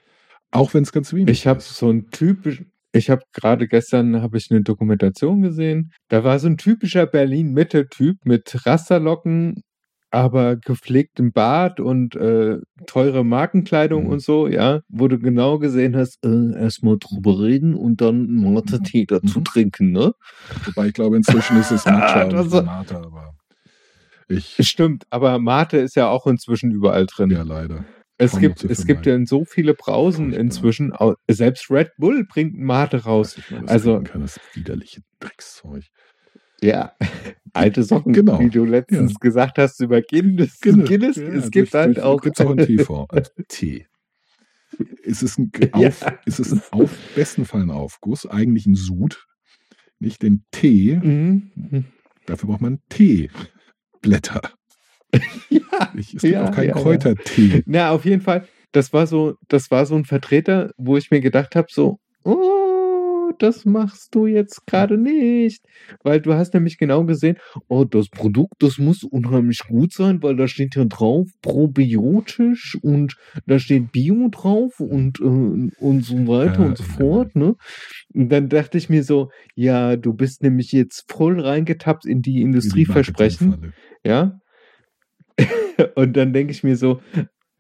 Auch 0.50 0.74
wenn 0.74 0.84
es 0.84 0.92
ganz 0.94 1.12
wenig 1.14 1.30
Ich 1.30 1.48
habe 1.48 1.60
ist. 1.60 1.76
so 1.76 1.90
ein 1.90 2.10
typisch, 2.10 2.64
ich 2.94 3.10
habe 3.10 3.24
gerade 3.34 3.68
gestern 3.68 4.22
habe 4.22 4.38
ich 4.38 4.50
eine 4.52 4.62
Dokumentation 4.62 5.42
gesehen. 5.42 5.92
Da 6.10 6.24
war 6.24 6.40
so 6.40 6.48
ein 6.48 6.58
typischer 6.58 7.06
Berlin-Mitte-Typ 7.06 8.18
mit 8.26 8.66
Rasterlocken, 8.66 9.62
aber 10.14 10.58
gepflegtem 10.58 11.32
Bart 11.32 11.80
und 11.80 12.18
äh, 12.18 12.58
teure 12.86 13.24
Markenkleidung 13.24 14.04
Mhm. 14.06 14.10
und 14.10 14.22
so, 14.22 14.48
ja, 14.48 14.82
wo 14.90 15.08
du 15.08 15.18
genau 15.20 15.58
gesehen 15.58 15.96
hast, 15.96 16.18
äh, 16.26 16.54
erstmal 16.60 16.98
drüber 17.00 17.40
reden 17.40 17.76
und 17.76 18.02
dann 18.02 18.28
Mate-Tee 18.36 19.06
dazu 19.06 19.40
Mhm. 19.40 19.44
trinken, 19.46 19.92
ne? 19.94 20.12
Wobei 20.66 20.88
ich 20.88 20.94
glaube, 20.94 21.16
inzwischen 21.16 21.58
ist 21.58 21.72
es 21.72 21.86
Matcha 21.86 22.26
und 22.26 22.34
ist- 22.34 22.52
Mate, 22.66 22.98
aber 22.98 23.36
ich, 24.28 24.58
Stimmt, 24.68 25.06
aber 25.10 25.40
Mate 25.40 25.78
ist 25.78 25.96
ja 25.96 26.10
auch 26.10 26.28
inzwischen 26.28 26.72
überall 26.72 27.06
drin. 27.06 27.30
ja 27.32 27.44
leider. 27.44 27.86
Es 28.22 28.38
gibt, 28.40 28.64
es 28.64 28.86
gibt 28.86 29.06
ja 29.06 29.26
so 29.26 29.46
viele 29.46 29.74
Brausen 29.74 30.34
inzwischen. 30.34 30.94
Selbst 31.28 31.70
Red 31.72 31.92
Bull 31.98 32.26
bringt 32.26 32.58
Mate 32.58 33.04
raus. 33.04 33.38
Das 33.50 33.70
Also- 33.70 34.02
kann, 34.02 34.22
das 34.22 34.40
widerliche 34.54 35.02
Dreckszeug. 35.20 35.84
Ja, 36.62 36.94
alte 37.54 37.84
Socken, 37.84 38.14
Genau. 38.14 38.40
wie 38.40 38.50
du 38.50 38.66
letztens 38.66 39.14
Ja. 39.14 39.18
gesagt 39.20 39.58
hast 39.58 39.82
über 39.82 40.02
Guinness. 40.02 40.60
Guinness, 40.62 40.88
Guinness 40.88 41.16
ja, 41.18 41.24
es 41.30 41.50
gibt 41.52 41.74
durch- 41.74 41.82
halt 41.82 41.98
durch- 41.98 42.06
auch. 42.06 42.22
Gibt's 42.22 42.40
auch 42.42 42.52
einen 42.52 42.66
Teeform. 42.66 43.08
als 43.10 43.34
Tee. 43.48 43.88
Es 45.04 45.22
ist 45.22 45.38
ein, 45.38 45.52
Ja. 45.60 45.88
auf, 45.90 46.06
es 46.26 46.40
ist 46.40 46.54
ein 46.54 46.62
auf, 46.72 46.92
besten 47.16 47.44
Fall 47.46 47.62
ein 47.62 47.72
Aufguss, 47.72 48.26
eigentlich 48.26 48.66
ein 48.68 48.76
Sud. 48.76 49.26
Nicht 50.00 50.22
den 50.24 50.46
Tee, 50.52 50.96
Mhm. 50.96 51.86
dafür 52.26 52.48
braucht 52.50 52.62
man 52.62 52.80
Teeblätter. 52.90 54.42
Ja, 55.50 55.92
Ich, 55.96 56.14
es 56.16 56.22
gibt 56.22 56.34
Ja, 56.34 56.46
auch 56.46 56.52
keinen 56.52 56.70
ja, 56.70 56.76
ja. 56.76 56.82
Kräutertee. 56.82 57.64
na, 57.66 57.92
auf 57.92 58.06
jeden 58.06 58.22
Fall. 58.22 58.46
Das 58.72 58.94
war 58.94 59.08
so, 59.08 59.36
das 59.50 59.70
war 59.72 59.86
so 59.86 59.96
ein 59.96 60.06
Vertreter, 60.06 60.72
wo 60.78 60.96
ich 60.98 61.12
mir 61.12 61.20
gedacht 61.22 61.56
habe, 61.56 61.68
so, 61.70 62.00
oh, 62.24 63.32
das 63.40 63.66
machst 63.66 64.14
du 64.16 64.28
jetzt 64.28 64.66
gerade 64.68 64.98
nicht. 64.98 65.64
Weil 66.04 66.22
du 66.22 66.34
hast 66.34 66.54
nämlich 66.54 66.78
genau 66.78 67.04
gesehen, 67.06 67.38
oh, 67.68 67.84
das 67.84 68.10
Produkt, 68.10 68.54
das 68.60 68.78
muss 68.78 69.04
unheimlich 69.04 69.60
gut 69.68 69.94
sein, 69.94 70.22
weil 70.22 70.36
da 70.36 70.48
steht 70.48 70.76
ja 70.76 70.86
drauf 70.86 71.28
probiotisch 71.42 72.78
und 72.82 73.16
da 73.48 73.60
steht 73.60 73.92
Bio 73.92 74.30
drauf 74.30 74.80
und, 74.80 75.20
äh, 75.20 75.24
und 75.24 76.04
so 76.04 76.28
weiter 76.28 76.60
Ja, 76.62 76.66
und 76.68 76.78
so 76.78 76.84
fort, 76.84 77.36
ne? 77.36 77.56
Und 78.14 78.30
dann 78.30 78.50
dachte 78.50 78.78
ich 78.78 78.90
mir 78.90 79.04
so, 79.04 79.30
ja, 79.56 79.96
du 79.96 80.14
bist 80.14 80.44
nämlich 80.44 80.72
jetzt 80.72 81.12
voll 81.12 81.40
reingetappt 81.40 82.06
in 82.06 82.22
die 82.22 82.32
in 82.32 82.36
die 82.36 82.42
Industrieversprechen, 82.44 83.74
ja? 84.04 84.40
Und 85.96 86.14
dann 86.14 86.34
denke 86.34 86.52
ich 86.52 86.64
mir 86.64 86.76
so, 86.76 87.02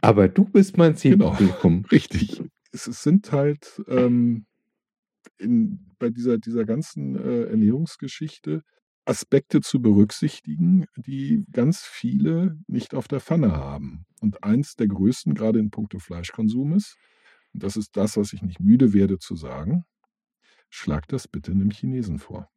aber 0.01 0.27
du 0.27 0.45
bist 0.45 0.77
mein 0.77 0.95
Genau. 0.95 1.35
Zielpublikum. 1.35 1.85
Richtig. 1.91 2.41
Es, 2.71 2.87
es 2.87 3.03
sind 3.03 3.31
halt 3.31 3.81
ähm, 3.87 4.45
in, 5.37 5.91
bei 5.99 6.09
dieser, 6.09 6.37
dieser 6.37 6.65
ganzen 6.65 7.15
äh, 7.15 7.43
Ernährungsgeschichte 7.45 8.63
Aspekte 9.05 9.61
zu 9.61 9.81
berücksichtigen, 9.81 10.85
die 10.95 11.43
ganz 11.51 11.81
viele 11.81 12.59
nicht 12.67 12.93
auf 12.93 13.07
der 13.07 13.19
Pfanne 13.19 13.51
haben. 13.51 14.05
Und 14.21 14.43
eins 14.43 14.75
der 14.75 14.87
größten, 14.87 15.33
gerade 15.33 15.59
in 15.59 15.71
puncto 15.71 15.99
Fleischkonsum 15.99 16.73
ist, 16.73 16.97
und 17.53 17.63
das 17.63 17.75
ist 17.75 17.97
das, 17.97 18.15
was 18.15 18.31
ich 18.33 18.41
nicht 18.41 18.59
müde 18.59 18.93
werde 18.93 19.17
zu 19.19 19.35
sagen, 19.35 19.83
schlag 20.69 21.07
das 21.09 21.27
bitte 21.27 21.51
einem 21.51 21.71
Chinesen 21.71 22.19
vor. 22.19 22.49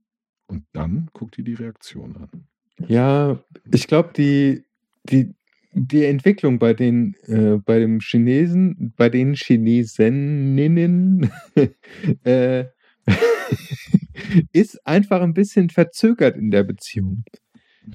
Und 0.46 0.66
dann 0.72 1.08
guck 1.12 1.32
dir 1.32 1.42
die 1.44 1.54
Reaktion 1.54 2.16
an. 2.16 2.46
Ja, 2.86 3.42
ich 3.72 3.86
glaube, 3.86 4.12
die, 4.16 4.64
die, 5.04 5.34
die 5.74 6.04
Entwicklung 6.04 6.58
bei 6.58 6.72
den, 6.74 7.14
äh, 7.26 7.56
bei 7.64 7.78
dem 7.80 8.00
Chinesen, 8.00 8.92
bei 8.96 9.08
den 9.08 9.34
Chinesinnen 9.34 11.30
äh, 12.24 12.64
ist 14.52 14.86
einfach 14.86 15.20
ein 15.20 15.34
bisschen 15.34 15.70
verzögert 15.70 16.36
in 16.36 16.50
der 16.50 16.62
Beziehung. 16.62 17.24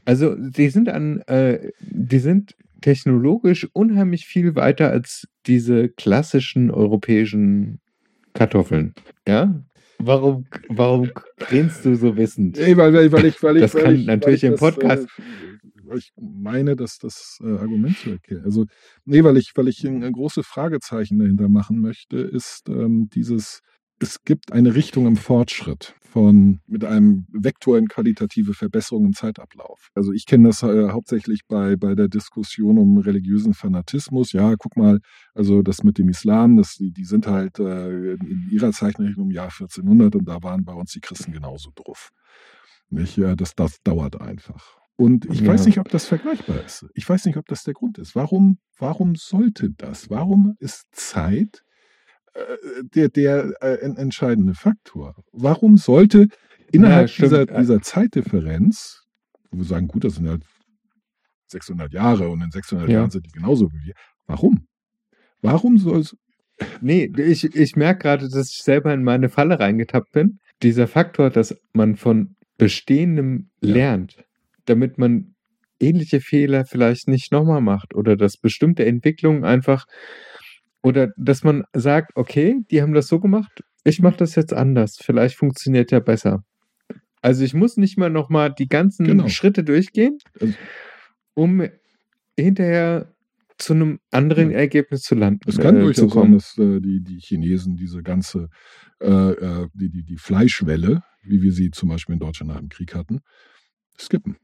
Also 0.06 0.36
die 0.36 0.70
sind 0.70 0.90
an, 0.90 1.22
äh, 1.22 1.72
die 1.80 2.20
sind 2.20 2.56
technologisch 2.82 3.68
unheimlich 3.74 4.26
viel 4.26 4.56
weiter 4.56 4.92
als 4.92 5.28
diese 5.48 5.90
klassischen 5.90 6.70
europäischen 6.72 7.80
Kartoffeln. 8.34 8.94
Ja? 9.28 9.64
Warum, 9.98 10.46
warum 10.70 11.10
grinst 11.40 11.84
du 11.84 11.96
so 11.96 12.16
wissend? 12.16 12.58
Ey, 12.58 12.78
weil, 12.78 12.94
weil, 12.94 13.26
ich, 13.26 13.44
weil 13.44 13.58
ich, 13.58 13.62
Das 13.64 13.76
weil 13.76 13.84
kann 13.84 13.96
ich, 13.96 14.06
natürlich 14.06 14.44
weil 14.44 14.50
im 14.50 14.54
ich 14.56 14.60
das, 14.60 14.76
Podcast- 14.76 15.08
Äh, 15.18 15.24
weil 15.79 15.79
ich 15.98 16.12
meine, 16.20 16.76
dass 16.76 16.98
das 16.98 17.40
äh, 17.42 17.58
Argument 17.58 17.98
zu 17.98 18.12
erkennen. 18.12 18.44
Also, 18.44 18.66
nee, 19.06 19.24
weil 19.24 19.38
ich, 19.38 19.52
weil 19.56 19.68
ich 19.68 19.84
ein, 19.84 20.04
ein 20.04 20.14
großes 20.14 20.46
Fragezeichen 20.46 21.20
dahinter 21.20 21.50
machen 21.50 21.80
möchte, 21.80 22.18
ist 22.18 22.70
ähm, 22.70 23.10
dieses, 23.14 23.62
es 24.00 24.24
gibt 24.24 24.52
eine 24.52 24.76
Richtung 24.76 25.08
im 25.08 25.18
Fortschritt 25.18 25.96
von 26.02 26.60
mit 26.66 26.84
einem 26.84 27.26
Vektor 27.32 27.78
in 27.78 27.88
qualitative 27.88 28.54
Verbesserung 28.54 29.06
im 29.06 29.14
Zeitablauf. 29.14 29.90
Also 29.94 30.12
ich 30.12 30.26
kenne 30.26 30.48
das 30.48 30.64
äh, 30.64 30.90
hauptsächlich 30.90 31.42
bei, 31.48 31.76
bei 31.76 31.96
der 31.96 32.08
Diskussion 32.08 32.78
um 32.78 32.98
religiösen 32.98 33.54
Fanatismus. 33.54 34.32
Ja, 34.32 34.56
guck 34.58 34.76
mal, 34.76 35.00
also 35.34 35.62
das 35.62 35.84
mit 35.84 35.98
dem 35.98 36.10
Islam, 36.10 36.58
das, 36.58 36.76
die, 36.76 36.92
die 36.92 37.06
sind 37.06 37.28
halt 37.28 37.60
äh, 37.60 38.14
in 38.14 38.50
ihrer 38.52 38.72
Zeichenrechnung 38.72 39.28
im 39.28 39.32
Jahr 39.36 39.46
1400 39.52 40.16
und 40.16 40.26
da 40.26 40.42
waren 40.42 40.66
bei 40.66 40.74
uns 40.74 40.92
die 40.92 41.02
Christen 41.02 41.32
genauso 41.32 41.72
drauf. 41.76 42.10
Nicht? 42.90 43.18
Ja, 43.18 43.36
das, 43.36 43.54
das 43.56 43.82
dauert 43.84 44.20
einfach. 44.20 44.79
Und 45.00 45.26
ich 45.32 45.40
Ja. 45.42 45.48
weiß 45.54 45.66
nicht, 45.66 45.80
ob 45.80 45.88
das 45.88 46.06
vergleichbar 46.06 46.62
ist. 46.66 46.86
Ich 46.94 47.08
weiß 47.08 47.24
nicht, 47.26 47.38
ob 47.38 47.46
das 47.48 47.64
der 47.64 47.74
Grund 47.74 47.98
ist. 47.98 48.16
Warum, 48.16 48.58
warum 48.78 49.16
sollte 49.16 49.70
das? 49.72 50.10
Warum 50.10 50.56
ist 50.60 50.88
Zeit 50.92 51.64
äh, 52.34 52.42
der, 52.96 53.08
der 53.08 53.54
äh, 53.62 53.76
en- 53.82 53.96
entscheidende 53.96 54.56
Faktor? 54.56 55.16
Warum 55.32 55.78
sollte 55.78 56.28
innerhalb 56.74 57.10
stimmt. 57.10 57.32
dieser, 57.32 57.46
dieser 57.46 57.82
Zeitdifferenz, 57.82 59.06
wo 59.52 59.60
wir 59.60 59.64
sagen, 59.66 59.88
gut, 59.88 60.04
das 60.04 60.16
sind 60.16 60.28
halt 60.28 60.44
600 61.48 61.94
Jahre 61.94 62.28
und 62.30 62.42
in 62.42 62.52
600 62.52 62.90
Ja. 62.90 62.96
Jahren 63.00 63.10
sind 63.10 63.26
die 63.26 63.32
genauso 63.32 63.72
wie 63.72 63.86
wir. 63.86 63.94
Warum? 64.28 64.68
Warum 65.42 65.78
soll 65.78 66.02
es 66.02 66.16
Nee, 66.82 67.06
ich, 67.16 67.46
ich 67.56 67.78
merke 67.78 68.02
gerade, 68.02 68.28
dass 68.28 68.50
ich 68.50 68.64
selber 68.64 68.94
in 68.94 69.02
meine 69.02 69.30
Falle 69.30 69.62
reingetappt 69.62 70.12
bin. 70.12 70.40
Dieser 70.62 70.88
Faktor, 70.90 71.30
dass 71.30 71.56
man 71.72 71.96
von 71.96 72.36
Bestehendem 72.58 73.50
Ja. 73.62 73.74
lernt, 73.76 74.18
damit 74.70 74.98
man 74.98 75.36
ähnliche 75.80 76.20
Fehler 76.22 76.66
vielleicht 76.66 77.08
nicht 77.08 77.32
nochmal 77.32 77.62
macht 77.62 77.96
oder 77.96 78.16
dass 78.18 78.38
bestimmte 78.38 78.86
Entwicklungen 78.86 79.44
einfach 79.46 79.86
oder 80.84 81.10
dass 81.18 81.44
man 81.44 81.64
sagt, 81.74 82.12
okay, 82.16 82.58
die 82.72 82.82
haben 82.82 82.94
das 82.94 83.08
so 83.08 83.20
gemacht, 83.20 83.64
ich 83.84 84.02
mache 84.02 84.18
das 84.18 84.36
jetzt 84.36 84.54
anders, 84.54 84.98
vielleicht 85.02 85.36
funktioniert 85.36 85.92
ja 85.92 86.00
besser. 86.00 86.44
Also 87.22 87.44
ich 87.44 87.54
muss 87.54 87.76
nicht 87.78 87.98
mal 87.98 88.10
nochmal 88.10 88.54
die 88.54 88.68
ganzen 88.68 89.06
Genau. 89.06 89.28
Schritte 89.28 89.64
durchgehen, 89.64 90.18
Also- 90.40 90.54
um 91.34 91.64
hinterher 92.38 93.14
zu 93.58 93.74
einem 93.74 94.00
anderen 94.12 94.52
Ja. 94.52 94.58
Ergebnis 94.60 95.02
zu 95.02 95.16
landen. 95.16 95.42
Es 95.48 95.58
kann 95.58 95.76
äh, 95.76 95.82
durchaus 95.82 95.98
sein, 96.14 96.22
kommen. 96.22 96.34
dass 96.34 96.58
äh, 96.58 96.80
die, 96.80 97.02
die 97.04 97.20
Chinesen 97.20 97.76
diese 97.76 98.02
ganze, 98.04 98.50
äh, 99.02 99.08
äh, 99.10 99.68
die, 99.74 99.90
die, 99.90 100.04
die 100.04 100.16
Fleischwelle, 100.18 101.04
wie 101.24 101.42
wir 101.42 101.52
sie 101.52 101.72
zum 101.72 101.90
Beispiel 101.90 102.14
in 102.14 102.20
Deutschland 102.20 102.52
nach 102.54 102.60
dem 102.60 102.70
Krieg 102.70 102.96
hatten, 102.96 103.20
skippen. 104.00 104.38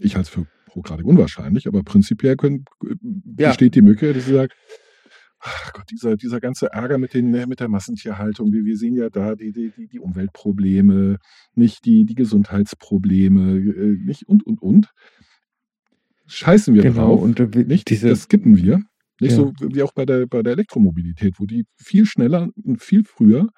Ich 0.00 0.16
halte 0.16 0.28
es 0.28 0.34
für 0.34 0.46
hochgradig 0.74 1.04
unwahrscheinlich, 1.06 1.66
aber 1.66 1.82
prinzipiell 1.82 2.36
können, 2.36 2.64
äh, 2.84 2.94
Ja. 3.38 3.48
besteht 3.48 3.74
die 3.74 3.82
Möglichkeit, 3.82 4.16
dass 4.16 4.26
sie 4.26 4.34
sagen, 4.34 4.52
ach 5.40 5.72
Gott, 5.72 5.84
dieser, 5.90 6.16
dieser 6.16 6.40
ganze 6.40 6.72
Ärger 6.72 6.98
mit, 6.98 7.14
den, 7.14 7.30
mit 7.30 7.60
der 7.60 7.68
Massentierhaltung, 7.68 8.52
wir, 8.52 8.64
wir 8.64 8.76
sehen 8.76 8.94
ja 8.94 9.08
da 9.10 9.34
die, 9.36 9.52
die, 9.52 9.72
die, 9.88 9.98
Umweltprobleme, 9.98 11.16
nicht 11.54 11.84
die, 11.86 12.04
die 12.04 12.14
Gesundheitsprobleme, 12.14 13.56
äh, 13.56 13.96
nicht 14.04 14.26
und, 14.28 14.44
und, 14.46 14.60
und. 14.62 14.88
Scheißen 16.26 16.74
wir 16.74 16.82
Genau, 16.82 17.16
drauf. 17.16 17.22
und 17.22 17.40
äh, 17.40 17.64
Nicht? 17.64 17.90
diese, 17.90 18.08
das 18.08 18.22
skippen 18.22 18.56
wir. 18.56 18.80
Nicht 19.20 19.32
Ja. 19.32 19.36
so 19.36 19.52
wie 19.60 19.82
auch 19.82 19.92
bei 19.92 20.06
der, 20.06 20.26
bei 20.26 20.42
der 20.42 20.52
Elektromobilität, 20.52 21.34
wo 21.38 21.46
die 21.46 21.64
viel 21.76 22.06
schneller 22.06 22.48
und 22.62 22.80
viel 22.82 23.02
früher 23.04 23.48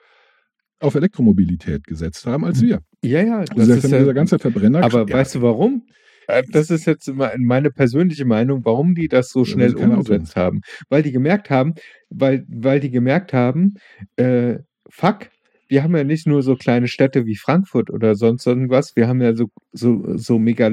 auf 0.80 0.94
Elektromobilität 0.96 1.84
gesetzt 1.86 2.26
haben 2.26 2.44
als 2.44 2.60
wir. 2.62 2.80
ja, 3.04 3.22
ja, 3.22 3.38
Und 3.40 3.56
das 3.58 3.68
ist 3.68 3.88
ja, 3.90 3.98
dieser 4.00 4.14
ganze 4.14 4.38
Verbrenner. 4.38 4.82
aber 4.82 5.06
ja, 5.08 5.14
weißt 5.14 5.36
du 5.36 5.42
warum? 5.42 5.84
Äh, 6.26 6.42
Das 6.50 6.70
ist 6.70 6.86
jetzt 6.86 7.10
meine 7.14 7.70
persönliche 7.70 8.24
Meinung, 8.24 8.64
warum 8.64 8.94
die 8.94 9.08
das 9.08 9.30
so 9.30 9.44
schnell 9.44 9.74
Auto 9.74 9.84
umgesetzt 9.84 10.36
haben. 10.36 10.60
Weil 10.88 11.02
die 11.02 11.12
gemerkt 11.12 11.50
haben, 11.50 11.74
weil, 12.10 12.44
weil 12.48 12.80
die 12.80 12.90
gemerkt 12.90 13.32
haben, 13.32 13.74
äh, 14.16 14.58
fuck, 14.88 15.30
wir 15.68 15.82
haben 15.82 15.96
ja 15.96 16.04
nicht 16.04 16.26
nur 16.26 16.42
so 16.42 16.54
kleine 16.56 16.86
Städte 16.86 17.24
wie 17.24 17.36
Frankfurt 17.36 17.90
oder 17.90 18.14
sonst 18.14 18.46
irgendwas, 18.46 18.94
wir 18.94 19.08
haben 19.08 19.22
ja 19.22 19.34
so, 19.34 19.46
so, 19.72 20.16
so 20.18 20.38
mega 20.38 20.70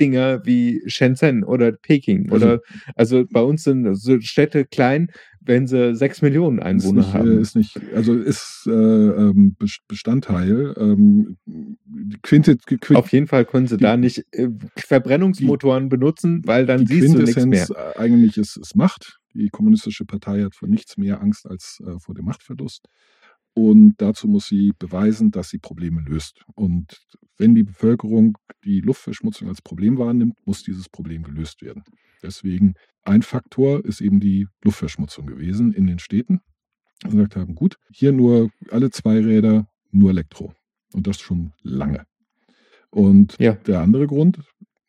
Dinger 0.00 0.44
wie 0.44 0.82
Shenzhen 0.86 1.44
oder 1.44 1.72
Peking 1.72 2.30
Also- 2.32 2.46
oder 2.46 2.60
also 2.96 3.24
bei 3.30 3.40
uns 3.42 3.64
sind 3.64 3.94
so 3.96 4.20
Städte 4.20 4.64
klein, 4.64 5.10
wenn 5.44 5.66
sie 5.66 5.94
sechs 5.96 6.22
Millionen 6.22 6.58
ist 6.58 6.64
Einwohner 6.64 7.00
nicht, 7.00 7.14
haben. 7.14 7.38
äh, 7.38 7.40
ist 7.40 7.56
nicht, 7.56 7.80
also 7.94 8.14
ist 8.14 8.64
äh, 8.68 8.70
ähm, 8.70 9.56
Bes- 9.58 9.80
Bestandteil. 9.88 10.72
Ähm, 10.78 11.36
Quinte, 12.22 12.56
Quint, 12.56 12.96
Auf 12.96 13.12
jeden 13.12 13.26
Fall 13.26 13.44
können 13.44 13.66
sie 13.66 13.76
die- 13.76 13.82
da 13.82 13.96
nicht 13.96 14.24
äh, 14.32 14.48
Verbrennungsmotoren 14.76 15.88
benutzen, 15.88 16.42
weil 16.44 16.66
dann 16.66 16.84
die 16.84 17.00
siehst 17.00 17.14
du 17.14 17.22
nichts 17.22 17.44
mehr. 17.46 17.98
Eigentlich 17.98 18.36
ist, 18.36 18.56
ist 18.56 18.76
Macht. 18.76 19.18
Die 19.34 19.48
kommunistische 19.48 20.04
Partei 20.04 20.42
hat 20.42 20.54
vor 20.54 20.68
nichts 20.68 20.96
mehr 20.96 21.20
Angst 21.20 21.46
als 21.48 21.82
äh, 21.86 21.98
vor 21.98 22.14
dem 22.14 22.24
Machtverlust. 22.26 22.86
Und 23.54 23.94
dazu 23.98 24.28
muss 24.28 24.46
sie 24.48 24.72
beweisen, 24.78 25.30
dass 25.30 25.50
sie 25.50 25.58
Probleme 25.58 26.00
löst. 26.00 26.42
Und 26.54 27.02
wenn 27.36 27.54
die 27.54 27.64
Bevölkerung 27.64 28.38
die 28.64 28.80
Luftverschmutzung 28.80 29.48
als 29.48 29.60
Problem 29.60 29.98
wahrnimmt, 29.98 30.34
muss 30.46 30.62
dieses 30.62 30.88
Problem 30.88 31.22
gelöst 31.22 31.60
werden. 31.62 31.82
Deswegen 32.22 32.74
ein 33.02 33.22
Faktor 33.22 33.84
ist 33.84 34.00
eben 34.00 34.20
die 34.20 34.46
Luftverschmutzung 34.64 35.26
gewesen 35.26 35.72
in 35.72 35.86
den 35.86 35.98
Städten. 35.98 36.40
Und 37.04 37.10
gesagt 37.10 37.36
haben, 37.36 37.54
gut, 37.56 37.76
hier 37.90 38.12
nur 38.12 38.50
alle 38.70 38.90
zwei 38.90 39.18
Räder, 39.20 39.66
nur 39.90 40.10
Elektro. 40.10 40.54
Und 40.92 41.06
das 41.08 41.18
schon 41.20 41.52
lange. 41.62 42.06
Und 42.90 43.36
Ja. 43.40 43.54
der 43.54 43.80
andere 43.80 44.06
Grund, 44.06 44.38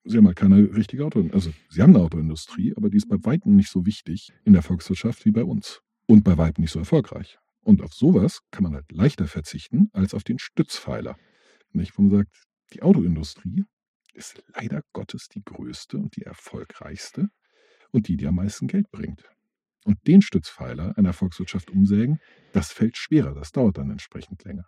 sie 0.03 0.18
haben 0.18 0.28
halt 0.28 0.36
keine 0.38 0.57
richtige 0.76 1.05
Auto, 1.05 1.28
also 1.34 1.51
sie 1.70 1.82
haben 1.82 1.95
eine 1.95 2.03
Autoindustrie, 2.03 2.74
aber 2.76 2.89
die 2.89 2.97
ist 2.97 3.07
bei 3.09 3.18
weitem 3.24 3.55
nicht 3.55 3.72
so 3.72 3.86
wichtig 3.86 4.32
in 4.45 4.53
der 4.53 4.61
Volkswirtschaft 4.61 5.26
wie 5.26 5.32
bei 5.32 5.43
uns. 5.43 5.82
Und 6.05 6.24
bei 6.24 6.38
weitem 6.38 6.61
nicht 6.61 6.72
so 6.72 6.80
erfolgreich. 6.80 7.39
Und 7.64 7.82
auf 7.82 7.93
sowas 7.93 8.39
kann 8.51 8.64
man 8.64 8.74
halt 8.74 8.91
leichter 8.91 9.28
verzichten 9.28 9.89
als 9.93 10.14
auf 10.14 10.24
den 10.24 10.39
Stützpfeiler. 10.39 11.18
Nicht, 11.72 11.97
wo 11.97 12.03
man 12.03 12.11
sagt, 12.11 12.43
die 12.74 12.82
Autoindustrie 12.82 13.64
ist 14.14 14.43
leider 14.55 14.82
Gottes 14.93 15.28
die 15.30 15.43
größte 15.43 15.97
und 15.97 16.16
die 16.16 16.24
erfolgreichste 16.24 17.30
und 17.91 18.07
die, 18.07 18.18
die 18.18 18.28
am 18.28 18.36
meisten 18.36 18.68
Geld 18.68 18.91
bringt. 18.91 19.24
Und 19.86 19.97
den 20.07 20.22
Stützpfeiler 20.22 20.97
einer 20.97 21.14
Volkswirtschaft 21.14 21.72
umsägen, 21.72 22.20
das 22.53 22.72
fällt 22.72 22.97
schwerer, 22.97 23.34
das 23.34 23.51
dauert 23.51 23.78
dann 23.78 23.89
entsprechend 23.91 24.43
länger. 24.43 24.66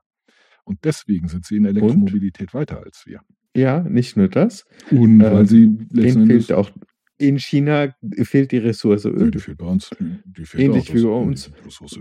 Und 0.63 0.83
deswegen 0.83 1.27
sind 1.27 1.45
sie 1.45 1.57
in 1.57 1.65
Elektromobilität 1.65 2.53
weiter 2.53 2.81
als 2.81 3.03
wir. 3.05 3.21
Ja, 3.55 3.81
nicht 3.81 4.17
nur 4.17 4.27
das. 4.27 4.65
Und 4.91 5.21
Äh, 5.21 5.31
weil 5.31 5.45
sie 5.47 5.67
Denen 5.67 5.89
letzten 5.91 6.25
fehlt 6.25 6.49
Endes 6.49 6.51
auch, 6.51 6.71
in 7.17 7.39
China 7.39 7.95
fehlt 8.23 8.51
die 8.51 8.57
Ressource 8.57 9.05
Öl. 9.05 9.31
die 9.31 9.39
fehlt 9.39 9.57
bei 9.57 9.65
uns. 9.65 9.89
Die 10.25 10.45
fehlt 10.45 10.63
Ähnlich 10.63 10.93
wie 10.93 11.01
bei 11.03 11.09
uns. 11.09 11.51
Die 11.51 11.65
Ressource, 11.65 11.99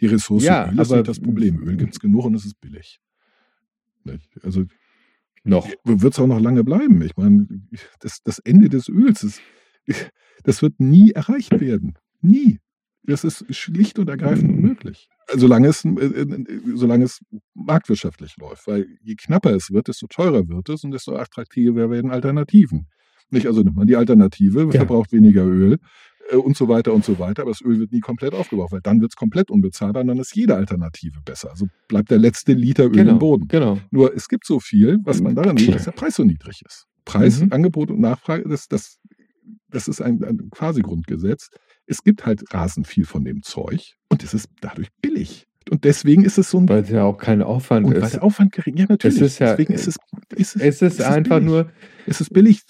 die 0.00 0.06
Ressource 0.06 0.44
Ja, 0.44 0.70
Öl 0.70 0.80
ist 0.80 0.88
aber- 0.90 0.96
nicht 0.98 1.08
das 1.08 1.20
Problem. 1.20 1.62
Öl 1.62 1.76
gibt 1.76 1.92
es 1.94 2.00
genug 2.00 2.24
und 2.24 2.34
es 2.34 2.44
ist 2.46 2.60
billig. 2.60 2.98
Also 4.42 4.64
Noch. 5.44 5.68
wird 5.84 6.12
es 6.12 6.18
auch 6.18 6.26
noch 6.26 6.40
lange 6.40 6.64
bleiben. 6.64 7.00
Ich 7.02 7.16
meine, 7.16 7.46
das, 8.00 8.18
das 8.24 8.38
Ende 8.40 8.68
des 8.68 8.88
Öls, 8.88 9.22
ist, 9.22 9.40
das 10.44 10.62
wird 10.62 10.78
nie 10.80 11.10
erreicht 11.12 11.58
werden. 11.60 11.94
Nie. 12.20 12.60
Das 13.06 13.22
ist 13.24 13.44
schlicht 13.54 13.98
und 13.98 14.08
ergreifend 14.08 14.50
Mhm. 14.52 14.56
unmöglich. 14.58 15.08
Solange 15.34 15.68
es, 15.68 15.84
äh, 15.84 15.88
äh, 15.90 16.44
solange 16.74 17.04
es 17.04 17.20
marktwirtschaftlich 17.54 18.36
läuft. 18.38 18.66
Weil 18.66 18.86
je 19.02 19.14
knapper 19.14 19.54
es 19.54 19.70
wird, 19.70 19.88
desto 19.88 20.06
teurer 20.06 20.48
wird 20.48 20.68
es 20.70 20.84
und 20.84 20.90
desto 20.92 21.14
attraktiver 21.16 21.90
werden 21.90 22.10
Alternativen. 22.10 22.88
Nicht? 23.30 23.46
Also 23.46 23.62
nimmt 23.62 23.76
man 23.76 23.86
die 23.86 23.96
Alternative, 23.96 24.64
Ja. 24.64 24.70
verbraucht 24.70 25.12
weniger 25.12 25.44
Öl 25.44 25.78
äh, 26.30 26.36
und 26.36 26.56
so 26.56 26.68
weiter 26.68 26.92
und 26.92 27.04
so 27.04 27.18
weiter, 27.18 27.42
aber 27.42 27.50
das 27.50 27.60
Öl 27.62 27.78
wird 27.80 27.92
nie 27.92 28.00
komplett 28.00 28.32
aufgebraucht, 28.34 28.72
weil 28.72 28.80
dann 28.80 29.00
wird 29.00 29.12
es 29.12 29.16
komplett 29.16 29.50
unbezahlbar 29.50 30.02
und 30.02 30.08
dann 30.08 30.18
ist 30.18 30.34
jede 30.36 30.54
Alternative 30.56 31.20
besser. 31.24 31.50
Also 31.50 31.66
bleibt 31.88 32.10
der 32.10 32.18
letzte 32.18 32.52
Liter 32.52 32.84
Öl 32.84 32.90
Genau. 32.92 33.12
im 33.12 33.18
Boden. 33.18 33.48
Genau. 33.48 33.78
Nur 33.90 34.14
es 34.14 34.28
gibt 34.28 34.46
so 34.46 34.60
viel, 34.60 34.98
was 35.04 35.20
man 35.20 35.34
daran 35.34 35.56
sieht, 35.56 35.74
dass 35.74 35.84
der 35.84 35.92
Preis 35.92 36.16
so 36.16 36.24
niedrig 36.24 36.62
ist. 36.66 36.86
Preis, 37.04 37.40
Mhm. 37.40 37.52
Angebot 37.52 37.90
und 37.90 38.00
Nachfrage, 38.00 38.48
das, 38.48 38.66
das, 38.68 38.98
das 39.68 39.88
ist 39.88 40.00
ein, 40.00 40.22
ein 40.24 40.48
Quasi-Grundgesetz. 40.50 41.48
Es 41.86 42.02
gibt 42.02 42.24
halt 42.24 42.42
rasend 42.54 42.86
viel 42.86 43.04
von 43.04 43.24
dem 43.24 43.42
Zeug 43.42 43.94
und 44.08 44.22
es 44.24 44.32
ist 44.34 44.48
dadurch 44.60 44.88
billig. 45.02 45.46
Und 45.70 45.84
deswegen 45.84 46.24
ist 46.24 46.36
es 46.36 46.50
so 46.50 46.58
ein 46.58 46.68
Weil 46.68 46.82
es 46.82 46.90
ja 46.90 47.04
auch 47.04 47.16
kein 47.16 47.42
Aufwand 47.42 47.86
und 47.86 47.94
weil 47.94 48.02
ist. 48.02 48.12
der 48.14 48.22
Aufwand 48.22 48.52
gering 48.52 48.76
Ja, 48.76 48.86
natürlich. 48.88 49.20
ist 49.20 49.38
ja- 49.38 49.52
deswegen 49.52 49.72
ist 49.72 49.86
es, 49.88 49.96
ist 50.36 50.56
es, 50.56 50.62
Es 50.62 50.82
ist 50.82 51.00
einfach 51.02 51.36
billig. 51.38 51.50
nur 51.50 51.70
Es 52.06 52.20
ist 52.20 52.32
billig. 52.34 52.60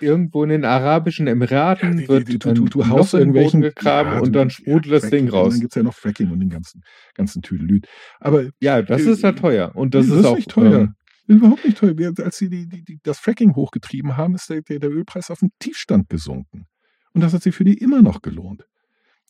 irgendwo 0.00 0.42
in 0.44 0.50
den 0.50 0.64
Arabischen 0.66 1.26
Emiraten 1.28 1.98
Ja, 1.98 2.08
wird 2.08 2.28
du, 2.28 2.38
du, 2.38 2.48
ein 2.50 2.54
du, 2.54 2.64
du 2.66 2.88
haust 2.88 3.14
irgendwelchen 3.14 3.62
gegraben 3.62 4.12
ja, 4.12 4.20
und 4.20 4.32
dann 4.34 4.50
sprudelt 4.50 4.92
das 4.92 5.02
Fracking, 5.04 5.18
Ding 5.26 5.28
raus. 5.30 5.46
Und 5.46 5.52
dann 5.54 5.60
gibt 5.60 5.72
es 5.72 5.76
ja 5.76 5.82
noch 5.82 5.94
Fracking 5.94 6.30
und 6.30 6.40
den 6.40 6.50
ganzen, 6.50 6.82
ganzen 7.14 7.40
Tüdelüt. 7.42 7.86
Aber 8.20 8.50
Ja, 8.60 8.82
das 8.82 9.02
Äh, 9.06 9.10
ist 9.12 9.22
ja 9.22 9.32
teuer. 9.32 9.72
Und 9.74 9.94
das, 9.94 10.06
Nee, 10.06 10.18
ist 10.18 10.24
auch 10.26 10.36
nicht 10.36 10.50
teuer. 10.50 10.80
ähm, 10.80 10.94
Überhaupt 11.28 11.64
nicht 11.64 11.78
teuer. 11.78 11.94
Als 12.22 12.36
sie 12.36 12.48
die, 12.50 12.68
die, 12.68 12.84
die, 12.84 12.98
das 13.02 13.18
Fracking 13.18 13.54
hochgetrieben 13.56 14.16
haben, 14.16 14.34
ist 14.34 14.48
der, 14.50 14.60
der, 14.62 14.78
der 14.78 14.90
Ölpreis 14.90 15.30
auf 15.30 15.40
den 15.40 15.50
Tiefstand 15.58 16.08
gesunken. 16.10 16.66
Und 17.14 17.22
das 17.22 17.32
hat 17.32 17.42
sich 17.42 17.54
für 17.56 17.64
die 17.64 17.78
immer 17.78 18.02
noch 18.02 18.20
gelohnt. 18.22 18.64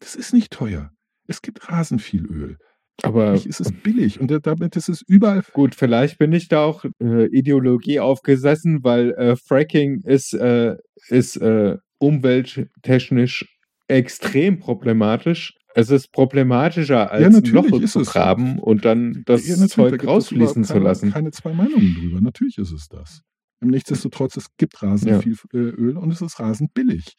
Das 0.01 0.15
ist 0.17 0.35
nicht 0.35 0.53
teuer. 0.53 0.91
Es 1.29 1.41
gibt 1.41 1.71
rasend 1.71 2.03
viel 2.03 2.27
Öl. 2.27 2.59
Aber 3.03 3.33
es 3.35 3.61
ist 3.61 3.83
billig. 3.83 4.21
Und 4.21 4.31
da- 4.31 4.39
damit 4.39 4.77
ist 4.77 4.89
es 4.89 5.03
überall. 5.07 5.43
Gut, 5.53 5.75
vielleicht 5.75 6.19
bin 6.19 6.33
ich 6.33 6.49
da 6.49 6.65
auch 6.65 6.85
äh, 7.01 7.27
Ideologie 7.27 8.01
aufgesessen, 8.01 8.83
weil 8.83 9.11
äh, 9.13 9.37
Fracking 9.37 10.03
ist, 10.05 10.33
äh, 10.35 10.77
ist 11.09 11.37
äh, 11.37 11.77
umwelttechnisch 11.99 13.47
extrem 13.89 14.59
problematisch. 14.59 15.55
Es 15.75 15.91
ist 15.91 16.11
problematischer, 16.11 17.11
als 17.11 17.27
ein 17.27 17.33
natürlich 17.33 17.71
Loch 17.71 17.85
zu 17.87 18.01
es. 18.01 18.09
graben 18.11 18.59
und 18.59 18.85
dann 18.87 19.23
das 19.27 19.47
Ja, 19.47 19.57
natürlich, 19.57 19.73
da 19.73 19.83
Zeug 19.91 20.03
es 20.03 20.09
rausfließen 20.09 20.41
überhaupt 20.63 20.67
zu 20.67 20.73
keine, 20.73 20.85
lassen. 20.85 21.11
Keine 21.13 21.31
zwei 21.33 21.53
Meinungen 21.53 21.95
drüber. 22.01 22.21
Natürlich 22.23 22.57
ist 22.59 22.73
es 22.73 22.89
das. 22.89 23.21
Nichtsdestotrotz, 23.61 24.37
es 24.39 24.47
gibt 24.57 24.83
rasend 24.83 25.11
Ja. 25.11 25.21
viel 25.21 25.37
äh, 25.53 25.59
Öl 25.59 25.97
und 25.99 26.11
es 26.11 26.23
ist 26.23 26.41
rasend 26.41 26.73
billig. 26.73 27.15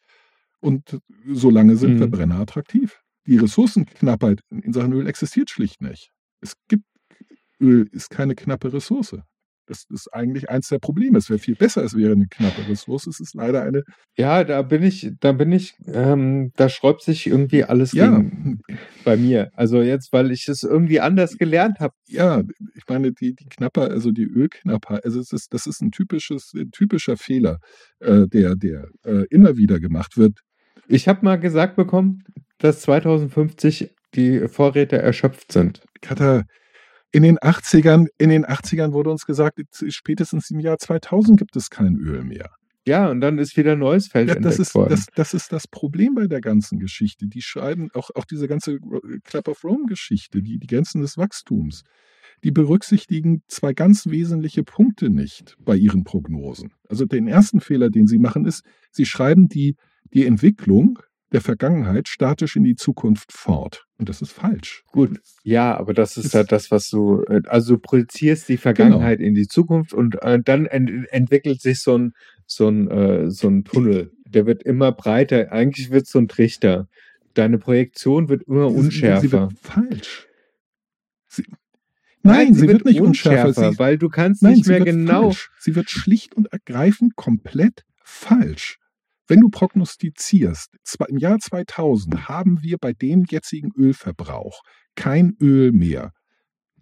Und 0.59 0.97
solange 1.31 1.75
sind 1.77 1.93
Mhm. 1.95 1.97
Verbrenner 1.99 2.39
attraktiv. 2.39 2.99
Die 3.27 3.37
Ressourcenknappheit 3.37 4.41
in 4.49 4.73
Sachen 4.73 4.93
Öl 4.93 5.07
existiert 5.07 5.49
schlicht 5.49 5.81
nicht. 5.81 6.09
Es 6.41 6.53
gibt 6.67 6.83
Öl 7.59 7.87
ist 7.91 8.09
keine 8.09 8.35
knappe 8.35 8.71
Ressource. 8.71 9.17
Das 9.65 9.83
ist 9.89 10.07
eigentlich 10.13 10.49
eins 10.49 10.69
der 10.69 10.79
Probleme. 10.79 11.17
Es 11.17 11.29
wäre 11.29 11.39
viel 11.39 11.55
besser, 11.55 11.83
es 11.83 11.93
wäre 11.93 12.13
eine 12.13 12.27
knappe 12.27 12.65
Ressource. 12.69 13.05
Es 13.05 13.19
ist 13.19 13.35
leider 13.35 13.63
eine. 13.63 13.83
Ja, 14.17 14.45
da 14.45 14.61
bin 14.61 14.81
ich, 14.81 15.11
da 15.19 15.33
bin 15.33 15.51
ich, 15.51 15.75
ähm, 15.87 16.51
da 16.55 16.69
sträubt 16.69 17.01
sich 17.01 17.27
irgendwie 17.27 17.65
alles 17.65 17.91
Ja, 17.91 18.17
gegen 18.17 18.61
bei 19.03 19.17
mir. 19.17 19.51
Also 19.55 19.81
jetzt, 19.81 20.13
weil 20.13 20.31
ich 20.31 20.47
es 20.47 20.63
irgendwie 20.63 21.01
anders 21.01 21.37
gelernt 21.37 21.79
habe. 21.81 21.93
ja, 22.07 22.43
ich 22.75 22.83
meine, 22.87 23.11
die, 23.11 23.35
die 23.35 23.47
Knapper, 23.49 23.91
also 23.91 24.11
die 24.11 24.23
Ölknapper, 24.23 25.01
also 25.03 25.19
es 25.19 25.33
ist, 25.33 25.53
das 25.53 25.67
ist 25.67 25.81
ein 25.81 25.91
typisches, 25.91 26.53
ein 26.55 26.71
typischer 26.71 27.17
Fehler, 27.17 27.59
äh, 27.99 28.25
der, 28.25 28.55
der 28.55 28.87
äh, 29.03 29.25
immer 29.29 29.57
wieder 29.57 29.81
gemacht 29.81 30.15
wird. 30.15 30.39
Ich 30.87 31.09
habe 31.09 31.25
mal 31.25 31.37
gesagt 31.37 31.75
bekommen, 31.75 32.23
dass 32.59 32.81
2050 32.81 33.93
die 34.15 34.47
Vorräte 34.47 34.97
erschöpft 34.97 35.51
sind. 35.51 35.83
Katha, 36.01 36.43
in 37.11 37.23
den 37.23 37.37
80ern, 37.37 38.07
in 38.17 38.29
den 38.29 38.45
80ern 38.45 38.91
wurde 38.93 39.09
uns 39.09 39.25
gesagt, 39.25 39.59
spätestens 39.89 40.49
im 40.51 40.59
Jahr 40.59 40.77
2000 40.77 41.39
gibt 41.39 41.55
es 41.55 41.69
kein 41.69 41.95
Öl 41.97 42.23
mehr. 42.23 42.51
Ja, 42.85 43.09
und 43.09 43.19
dann 43.19 43.37
ist 43.37 43.57
wieder 43.57 43.73
ein 43.73 43.79
neues 43.79 44.07
Feld 44.07 44.29
Ja, 44.29 44.35
das, 44.35 44.59
ist, 44.59 44.73
worden. 44.73 44.91
das, 44.91 45.07
das 45.13 45.33
ist 45.33 45.51
das 45.51 45.67
Problem 45.67 46.15
bei 46.15 46.27
der 46.27 46.39
ganzen 46.39 46.79
Geschichte. 46.79 47.27
Die 47.27 47.41
schreiben 47.41 47.89
auch, 47.93 48.11
auch 48.15 48.23
diese 48.23 48.47
ganze 48.47 48.79
Club 49.25 49.49
of 49.49 49.63
Rome-Geschichte, 49.65 50.41
die, 50.41 50.57
die 50.57 50.67
Grenzen 50.67 51.01
des 51.01 51.17
Wachstums, 51.17 51.83
die 52.45 52.51
berücksichtigen 52.51 53.41
zwei 53.49 53.73
ganz 53.73 54.07
wesentliche 54.07 54.63
Punkte 54.63 55.09
nicht 55.09 55.57
bei 55.59 55.75
ihren 55.75 56.05
Prognosen. 56.05 56.71
Also 56.87 57.05
den 57.05 57.27
ersten 57.27 57.59
Fehler, 57.59 57.89
den 57.89 58.07
sie 58.07 58.19
machen, 58.19 58.45
ist, 58.45 58.63
sie 58.91 59.05
schreiben 59.05 59.49
die, 59.49 59.75
die 60.13 60.25
Entwicklung 60.25 60.99
der 61.33 61.41
Vergangenheit 61.41 62.07
statisch 62.07 62.55
in 62.55 62.63
die 62.63 62.75
Zukunft 62.75 63.33
fort. 63.33 63.85
Und 63.97 64.07
das 64.09 64.21
ist 64.21 64.31
falsch. 64.31 64.83
Gut, 64.91 65.19
ja, 65.43 65.75
aber 65.77 65.93
das 65.93 66.15
ist 66.17 66.25
Ist- 66.27 66.33
ja 66.33 66.43
das, 66.43 66.71
was 66.71 66.87
du, 66.89 67.23
äh, 67.27 67.41
also 67.47 67.75
du 67.75 67.79
projizierst 67.81 68.47
die 68.47 68.57
Vergangenheit 68.57 69.19
in 69.19 69.33
die 69.33 69.47
Zukunft 69.47 69.93
und 69.93 70.21
äh, 70.23 70.39
dann 70.41 70.65
ent 70.67 71.07
entwickelt 71.11 71.61
sich 71.61 71.81
so 71.81 71.97
ein, 71.97 72.13
so 72.45 72.67
ein, 72.69 72.89
äh, 72.89 73.29
so 73.31 73.49
ein 73.49 73.63
Tunnel. 73.65 74.11
Der 74.25 74.45
wird 74.45 74.63
immer 74.63 74.91
breiter. 74.91 75.51
Eigentlich 75.51 75.89
wird 75.91 76.05
es 76.05 76.11
so 76.11 76.19
ein 76.19 76.27
Trichter. 76.27 76.87
Deine 77.33 77.57
Projektion 77.57 78.29
wird 78.29 78.43
immer 78.43 78.69
Sie- 78.69 78.75
Sie 78.75 78.79
unschärfer. 78.85 79.49
wird 79.49 79.59
falsch. 79.59 80.27
Sie, 81.27 81.43
nein, 82.23 82.53
sie, 82.53 82.67
wird, 82.67 82.85
nicht 82.85 83.01
unschärfer. 83.01 83.53
Sie, 83.53 83.79
weil 83.79 83.97
du 83.97 84.07
kannst 84.09 84.43
nein, 84.43 84.53
nicht 84.53 84.65
sie 84.65 84.71
mehr 84.71 84.79
wird 84.79 84.89
genau. 84.95 85.23
falsch. 85.23 85.49
Sie 85.59 85.75
wird 85.75 85.89
schlicht 85.89 86.35
und 86.35 86.47
ergreifend 86.53 87.15
komplett 87.15 87.83
falsch. 88.03 88.79
Wenn 89.27 89.41
du 89.41 89.49
prognostizierst, 89.49 90.69
im 91.09 91.17
Jahr 91.17 91.39
2000 91.39 92.29
haben 92.29 92.61
wir 92.61 92.77
bei 92.77 92.93
dem 92.93 93.25
jetzigen 93.29 93.71
Ölverbrauch 93.75 94.61
kein 94.95 95.35
Öl 95.41 95.73
mehr, 95.73 96.13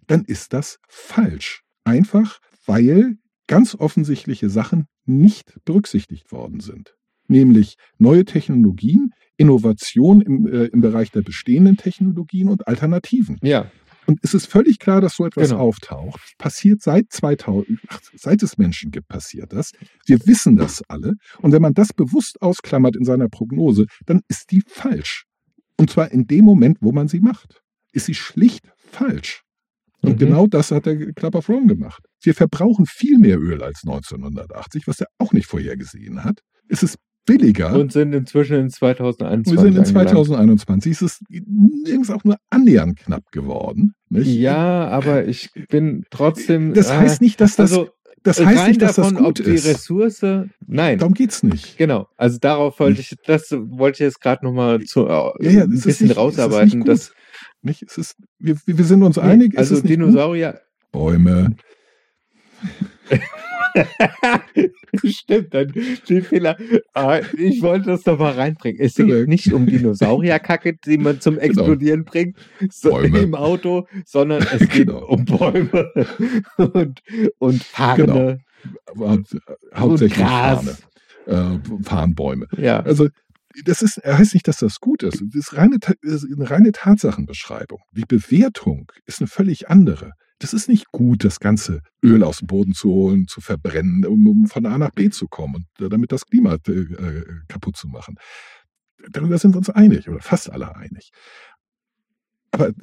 dann 0.06 0.24
ist 0.24 0.52
das 0.52 0.78
falsch. 0.88 1.62
Einfach, 1.84 2.38
weil 2.64 3.16
ganz 3.46 3.74
offensichtliche 3.74 4.48
Sachen 4.48 4.86
nicht 5.04 5.58
berücksichtigt 5.64 6.32
worden 6.32 6.60
sind. 6.60 6.94
Nämlich 7.28 7.76
neue 7.98 8.24
Technologien, 8.24 9.10
Innovation 9.36 10.20
im, 10.20 10.46
äh, 10.46 10.66
im 10.66 10.80
Bereich 10.80 11.10
der 11.10 11.22
bestehenden 11.22 11.76
Technologien 11.76 12.48
und 12.48 12.66
Alternativen. 12.68 13.38
Ja, 13.42 13.70
Und 14.06 14.20
es 14.22 14.34
ist 14.34 14.46
völlig 14.46 14.78
klar, 14.78 15.00
dass 15.00 15.16
so 15.16 15.26
etwas 15.26 15.50
Genau. 15.50 15.60
auftaucht. 15.62 16.20
Passiert 16.38 16.80
seit 16.82 17.06
2000, 17.10 17.78
ach, 17.88 18.00
seit 18.14 18.42
es 18.42 18.56
Menschen 18.58 18.90
gibt, 18.90 19.08
passiert 19.08 19.52
das. 19.52 19.72
Wir 20.06 20.24
wissen 20.26 20.56
das 20.56 20.82
alle. 20.88 21.14
Und 21.42 21.52
wenn 21.52 21.62
man 21.62 21.74
das 21.74 21.92
bewusst 21.92 22.40
ausklammert 22.40 22.96
in 22.96 23.04
seiner 23.04 23.28
Prognose, 23.28 23.86
dann 24.06 24.20
ist 24.28 24.50
die 24.50 24.62
falsch. 24.66 25.24
Und 25.78 25.90
zwar 25.90 26.10
in 26.12 26.26
dem 26.26 26.44
Moment, 26.44 26.78
wo 26.80 26.92
man 26.92 27.08
sie 27.08 27.20
macht. 27.20 27.60
Ist 27.92 28.06
sie 28.06 28.14
schlicht 28.14 28.64
falsch. 28.76 29.42
Und 30.02 30.12
Mhm. 30.12 30.18
genau 30.18 30.46
das 30.46 30.70
hat 30.70 30.86
der 30.86 31.12
Club 31.14 31.34
of 31.34 31.48
Rome 31.48 31.66
gemacht. 31.66 32.02
Wir 32.22 32.34
verbrauchen 32.34 32.86
viel 32.86 33.18
mehr 33.18 33.38
Öl 33.40 33.62
als 33.62 33.82
1980, 33.84 34.86
was 34.86 35.00
er 35.00 35.06
auch 35.18 35.32
nicht 35.32 35.46
vorhergesehen 35.46 36.22
hat. 36.22 36.40
Es 36.68 36.82
ist 36.82 36.96
billiger. 37.26 37.78
und 37.78 37.92
sind 37.92 38.12
inzwischen 38.14 38.56
in 38.56 38.70
2021. 38.70 39.52
wir 39.52 39.58
sind 39.60 39.72
in 39.74 39.78
angelangt. 39.84 40.08
2021. 40.08 40.92
Es 40.92 41.02
ist 41.02 41.22
nirgends 41.28 42.10
auch 42.10 42.24
nur 42.24 42.36
annähernd 42.50 42.98
knapp 43.00 43.30
geworden. 43.32 43.94
Nicht? 44.08 44.28
Ja, 44.28 44.88
aber 44.88 45.26
ich 45.26 45.50
bin 45.68 46.04
trotzdem. 46.10 46.72
Das 46.74 46.90
äh, 46.90 46.94
heißt 46.96 47.20
nicht, 47.20 47.40
dass 47.40 47.56
das, 47.56 47.72
also 47.72 47.90
das 48.22 48.44
heißt 48.44 48.68
nicht, 48.68 48.82
dass 48.82 48.96
davon, 48.96 49.14
das 49.14 49.22
gut 49.22 49.40
ob 49.40 49.44
die 49.46 49.50
ist. 49.52 49.66
Ressource. 49.66 50.24
Nein, 50.66 50.98
Darum 50.98 51.14
geht's 51.14 51.42
nicht. 51.42 51.76
genau. 51.78 52.08
Also 52.16 52.38
darauf 52.40 52.80
wollte 52.80 53.00
ich, 53.00 53.14
das 53.26 53.50
wollte 53.52 53.96
ich 53.96 54.00
jetzt 54.06 54.20
gerade 54.20 54.44
nochmal 54.44 54.80
zu, 54.82 55.06
äh, 55.06 55.10
Ja, 55.10 55.50
ja, 55.50 55.62
ein 55.64 55.72
es 55.72 55.82
bisschen 55.84 56.06
nicht- 56.08 56.16
es 56.16 56.22
rausarbeiten. 56.22 56.78
nicht 56.80 56.88
dass. 56.88 57.12
Nicht? 57.62 57.82
Es 57.82 57.98
ist, 57.98 58.16
wir, 58.38 58.56
wir 58.64 58.84
sind 58.84 59.02
uns 59.02 59.18
einig, 59.18 59.52
es 59.54 59.58
also 59.58 59.74
ist 59.76 59.84
nicht 59.84 59.98
gut. 59.98 60.06
Dinosaurier. 60.08 60.60
Bäume. 60.92 61.56
Stimmt, 65.04 65.52
dann 65.54 65.72
den 66.08 66.22
Fehler. 66.22 66.56
Ah, 66.94 67.20
ich 67.36 67.62
wollte 67.62 67.86
das 67.90 68.02
doch 68.02 68.18
mal 68.18 68.32
reinbringen. 68.32 68.80
Es 68.80 68.94
geht 68.94 69.28
nicht 69.28 69.52
um 69.52 69.66
Dinosaurierkacke, 69.66 70.74
die 70.84 70.98
man 70.98 71.20
zum 71.20 71.38
Explodieren 71.38 72.04
bringt, 72.04 72.36
so 72.70 72.90
Bäume. 72.90 73.18
im 73.20 73.34
Auto, 73.34 73.86
sondern 74.04 74.42
es 74.52 74.60
geht 74.68 74.86
Genau. 74.86 75.04
um 75.06 75.24
Bäume 75.24 75.90
und, 76.56 77.02
und 77.38 77.62
Fahrende 77.62 78.40
Aber 78.86 79.08
hau- 79.10 79.22
hauptsächlich 79.74 80.18
Gras. 80.18 80.78
Fahne, 81.26 81.58
äh, 81.60 81.82
Farnbäume. 81.82 82.46
Ja. 82.56 82.80
Also 82.80 83.08
das 83.64 83.80
ist, 83.82 83.96
heißt 84.04 84.34
nicht, 84.34 84.46
dass 84.48 84.58
das 84.58 84.80
gut 84.80 85.02
ist. 85.02 85.22
Das 85.22 85.34
ist, 85.34 85.56
reine, 85.56 85.78
das 85.80 86.22
ist 86.24 86.26
eine 86.34 86.50
reine 86.50 86.72
Tatsachenbeschreibung. 86.72 87.80
Die 87.92 88.04
Bewertung 88.06 88.92
ist 89.06 89.20
eine 89.20 89.28
völlig 89.28 89.70
andere. 89.70 90.12
Das 90.38 90.52
ist 90.52 90.68
nicht 90.68 90.92
gut, 90.92 91.24
das 91.24 91.40
ganze 91.40 91.80
Öl 92.02 92.22
aus 92.22 92.38
dem 92.38 92.46
Boden 92.46 92.74
zu 92.74 92.90
holen, 92.90 93.26
zu 93.26 93.40
verbrennen, 93.40 94.04
um, 94.04 94.26
um 94.26 94.46
von 94.46 94.66
A 94.66 94.76
nach 94.76 94.90
B 94.90 95.08
zu 95.08 95.28
kommen 95.28 95.54
und 95.54 95.86
äh, 95.86 95.88
damit 95.88 96.12
das 96.12 96.26
Klima 96.26 96.54
äh, 96.54 97.24
kaputt 97.48 97.76
zu 97.76 97.88
machen. 97.88 98.16
Darüber 99.10 99.38
sind 99.38 99.54
wir 99.54 99.58
uns 99.58 99.70
einig 99.70 100.08
oder 100.08 100.20
fast 100.20 100.50
alle 100.50 100.76
einig. 100.76 101.10
Aber 102.50 102.68
äh, 102.68 102.74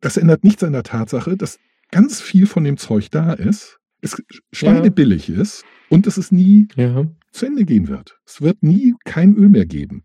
das 0.00 0.16
ändert 0.16 0.44
nichts 0.44 0.62
an 0.62 0.72
der 0.72 0.84
Tatsache, 0.84 1.36
dass 1.36 1.58
ganz 1.90 2.20
viel 2.20 2.46
von 2.46 2.64
dem 2.64 2.76
Zeug 2.76 3.10
da 3.10 3.32
ist, 3.32 3.78
es 4.00 4.22
schweinebillig 4.52 5.28
ja. 5.28 5.40
ist 5.40 5.64
und 5.88 6.06
dass 6.06 6.16
es 6.16 6.30
nie 6.30 6.68
ja. 6.76 7.06
zu 7.32 7.46
Ende 7.46 7.64
gehen 7.64 7.88
wird. 7.88 8.18
Es 8.26 8.40
wird 8.40 8.62
nie 8.62 8.94
kein 9.04 9.34
Öl 9.34 9.48
mehr 9.48 9.66
geben. 9.66 10.04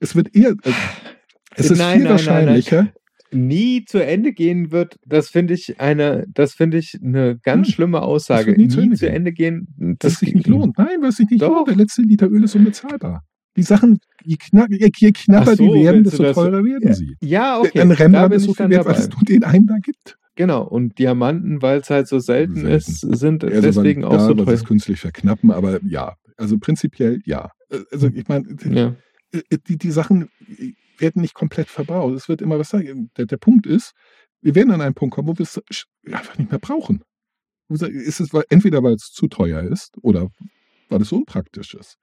Es 0.00 0.16
wird 0.16 0.34
eher, 0.34 0.50
äh, 0.62 0.72
es 1.54 1.70
ist 1.70 1.78
nein, 1.78 1.94
viel 1.94 2.04
nein, 2.04 2.12
wahrscheinlicher, 2.12 2.82
nein, 2.82 2.92
nie 3.32 3.84
zu 3.84 4.04
Ende 4.04 4.32
gehen 4.32 4.72
wird, 4.72 4.98
das 5.06 5.28
finde 5.28 5.54
ich 5.54 5.80
eine, 5.80 6.26
das 6.32 6.54
finde 6.54 6.78
ich 6.78 6.98
eine 7.02 7.38
ganz 7.38 7.68
hm, 7.68 7.74
schlimme 7.74 8.02
Aussage. 8.02 8.52
Nie, 8.52 8.66
nie, 8.66 8.94
zu 8.94 9.08
Ende 9.08 9.32
gehen, 9.32 9.66
gehen 9.76 9.96
das, 9.98 10.12
das 10.12 10.20
sich 10.20 10.34
nicht 10.34 10.46
lohnt. 10.46 10.78
Nein, 10.78 11.02
es 11.04 11.16
sich 11.16 11.28
nicht 11.30 11.42
Doch. 11.42 11.50
lohnt. 11.50 11.68
Der 11.68 11.76
letzte 11.76 12.02
Liter 12.02 12.30
Öl 12.30 12.44
ist 12.44 12.54
unbezahlbar. 12.54 13.24
Die 13.56 13.62
Sachen, 13.62 13.98
je, 14.24 14.36
knapp, 14.36 14.68
je 14.70 15.12
knapper 15.12 15.56
so, 15.56 15.74
die 15.74 15.84
werden, 15.84 16.04
desto 16.04 16.32
teurer 16.32 16.64
werden 16.64 16.88
ja. 16.88 16.94
sie. 16.94 17.16
Ja, 17.20 17.58
okay. 17.58 17.80
Ein 17.80 17.90
Rembrandt 17.90 18.34
ist 18.34 18.44
so 18.44 18.54
viel 18.54 18.70
wert, 18.70 18.86
weil 18.86 18.94
es 18.94 19.10
nur 19.10 19.22
den 19.28 19.44
einen 19.44 19.66
da 19.66 19.76
gibt. 19.76 20.16
Genau, 20.34 20.62
und 20.66 20.98
Diamanten, 20.98 21.60
weil 21.60 21.80
es 21.80 21.90
halt 21.90 22.08
so 22.08 22.18
selten, 22.18 22.62
selten. 22.62 22.74
ist, 22.74 23.00
sind 23.00 23.44
also 23.44 23.60
deswegen 23.60 24.04
auch 24.04 24.18
so 24.20 24.32
teuer. 24.32 24.46
Das 24.46 24.64
künstlich 24.64 25.00
verknappen, 25.00 25.50
aber 25.50 25.80
ja, 25.84 26.14
also 26.38 26.58
prinzipiell 26.58 27.20
ja. 27.26 27.50
Also 27.90 28.08
ich 28.12 28.26
meine, 28.28 28.46
ja. 28.70 28.94
die, 29.68 29.76
die 29.76 29.90
Sachen 29.90 30.30
werden 31.02 31.20
nicht 31.20 31.34
komplett 31.34 31.68
verbraucht. 31.68 32.14
Es 32.14 32.28
wird 32.28 32.40
immer 32.40 32.58
was 32.58 32.70
sagen. 32.70 33.10
Der, 33.16 33.26
der 33.26 33.36
Punkt 33.36 33.66
ist, 33.66 33.92
wir 34.40 34.54
werden 34.54 34.70
an 34.70 34.80
einen 34.80 34.94
Punkt 34.94 35.14
kommen, 35.14 35.28
wo 35.28 35.38
wir 35.38 35.42
es 35.44 35.60
einfach 36.10 36.38
nicht 36.38 36.50
mehr 36.50 36.60
brauchen. 36.60 37.02
Ist 37.68 38.20
es 38.20 38.30
entweder, 38.48 38.82
weil 38.82 38.94
es 38.94 39.10
zu 39.12 39.28
teuer 39.28 39.62
ist 39.62 39.96
oder 40.02 40.28
weil 40.88 41.02
es 41.02 41.12
unpraktisch 41.12 41.74
ist. 41.74 41.96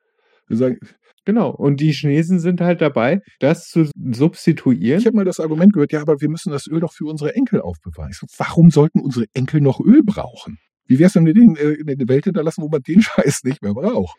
Wir 0.48 0.58
sagen, 0.58 0.80
Genau, 1.26 1.52
und 1.52 1.80
die 1.80 1.92
Chinesen 1.92 2.40
sind 2.40 2.60
halt 2.60 2.82
dabei, 2.82 3.22
das 3.40 3.68
zu 3.68 3.88
substituieren. 4.12 5.00
Ich 5.00 5.06
habe 5.06 5.16
mal 5.16 5.26
das 5.26 5.40
Argument 5.40 5.74
gehört, 5.74 5.92
ja, 5.92 6.02
aber 6.02 6.22
wir 6.22 6.30
müssen 6.30 6.52
das 6.52 6.66
Öl 6.66 6.80
doch 6.80 6.92
für 6.92 7.06
unsere 7.06 7.36
Enkel 7.36 7.62
aufbewahren. 7.62 8.12
So, 8.14 8.26
warum 8.38 8.72
sollten 8.72 9.00
unsere 9.00 9.28
Enkel 9.34 9.62
noch 9.62 9.80
Öl 9.80 10.02
brauchen? 10.04 10.58
Wie 10.88 10.98
wäre 10.98 11.08
es, 11.08 11.16
wenn 11.16 11.28
wir 11.28 11.36
den 11.36 11.56
äh, 11.56 11.74
in 11.74 11.86
der 11.86 12.08
Welt 12.08 12.24
hinterlassen, 12.24 12.64
wo 12.64 12.70
man 12.70 12.82
den 12.82 13.02
Scheiß 13.04 13.44
nicht 13.44 13.62
mehr 13.62 13.76
braucht? 13.76 14.18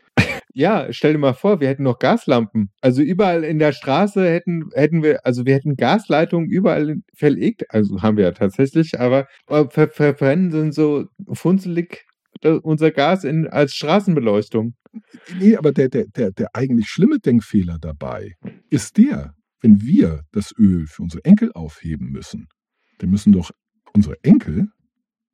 Ja, 0.52 0.93
stell 0.93 1.12
dir 1.12 1.18
mal 1.18 1.32
vor, 1.32 1.60
wir 1.60 1.68
hätten 1.68 1.85
noch 1.85 1.98
Gaslampen. 1.98 2.70
Also 2.81 3.02
überall 3.02 3.44
in 3.44 3.59
der 3.59 3.72
Straße 3.72 4.28
hätten, 4.28 4.70
hätten 4.74 5.02
wir, 5.02 5.24
also 5.24 5.47
wir 5.47 5.55
hätten 5.55 5.77
Gasleitungen 5.77 6.51
überall 6.51 6.97
verlegt. 7.14 7.64
Also 7.68 8.02
haben 8.02 8.16
wir 8.16 8.24
ja 8.24 8.32
tatsächlich, 8.32 8.98
aber 8.98 9.27
ver 9.47 9.89
verbrennen 9.89 10.51
sind 10.51 10.74
so 10.74 11.06
funzelig 11.32 12.05
unser 12.62 12.90
Gas 12.90 13.24
in, 13.24 13.47
als 13.48 13.74
Straßenbeleuchtung. 13.74 14.74
Nee, 15.39 15.56
aber 15.56 15.72
der, 15.72 15.89
der, 15.89 16.06
der, 16.06 16.32
der 16.32 16.48
eigentlich 16.55 16.89
schlimme 16.89 17.18
Denkfehler 17.18 17.78
dabei 17.81 18.35
ist 18.70 18.98
der, 18.98 19.35
wenn 19.60 19.82
wir 19.82 20.22
das 20.32 20.52
Öl 20.59 20.86
für 20.86 21.02
unsere 21.02 21.24
Enkel 21.24 21.52
aufheben 21.52 22.10
müssen, 22.10 22.48
dann 22.98 23.10
müssen 23.10 23.32
doch 23.32 23.51
unsere 23.93 24.16
Enkel 24.22 24.68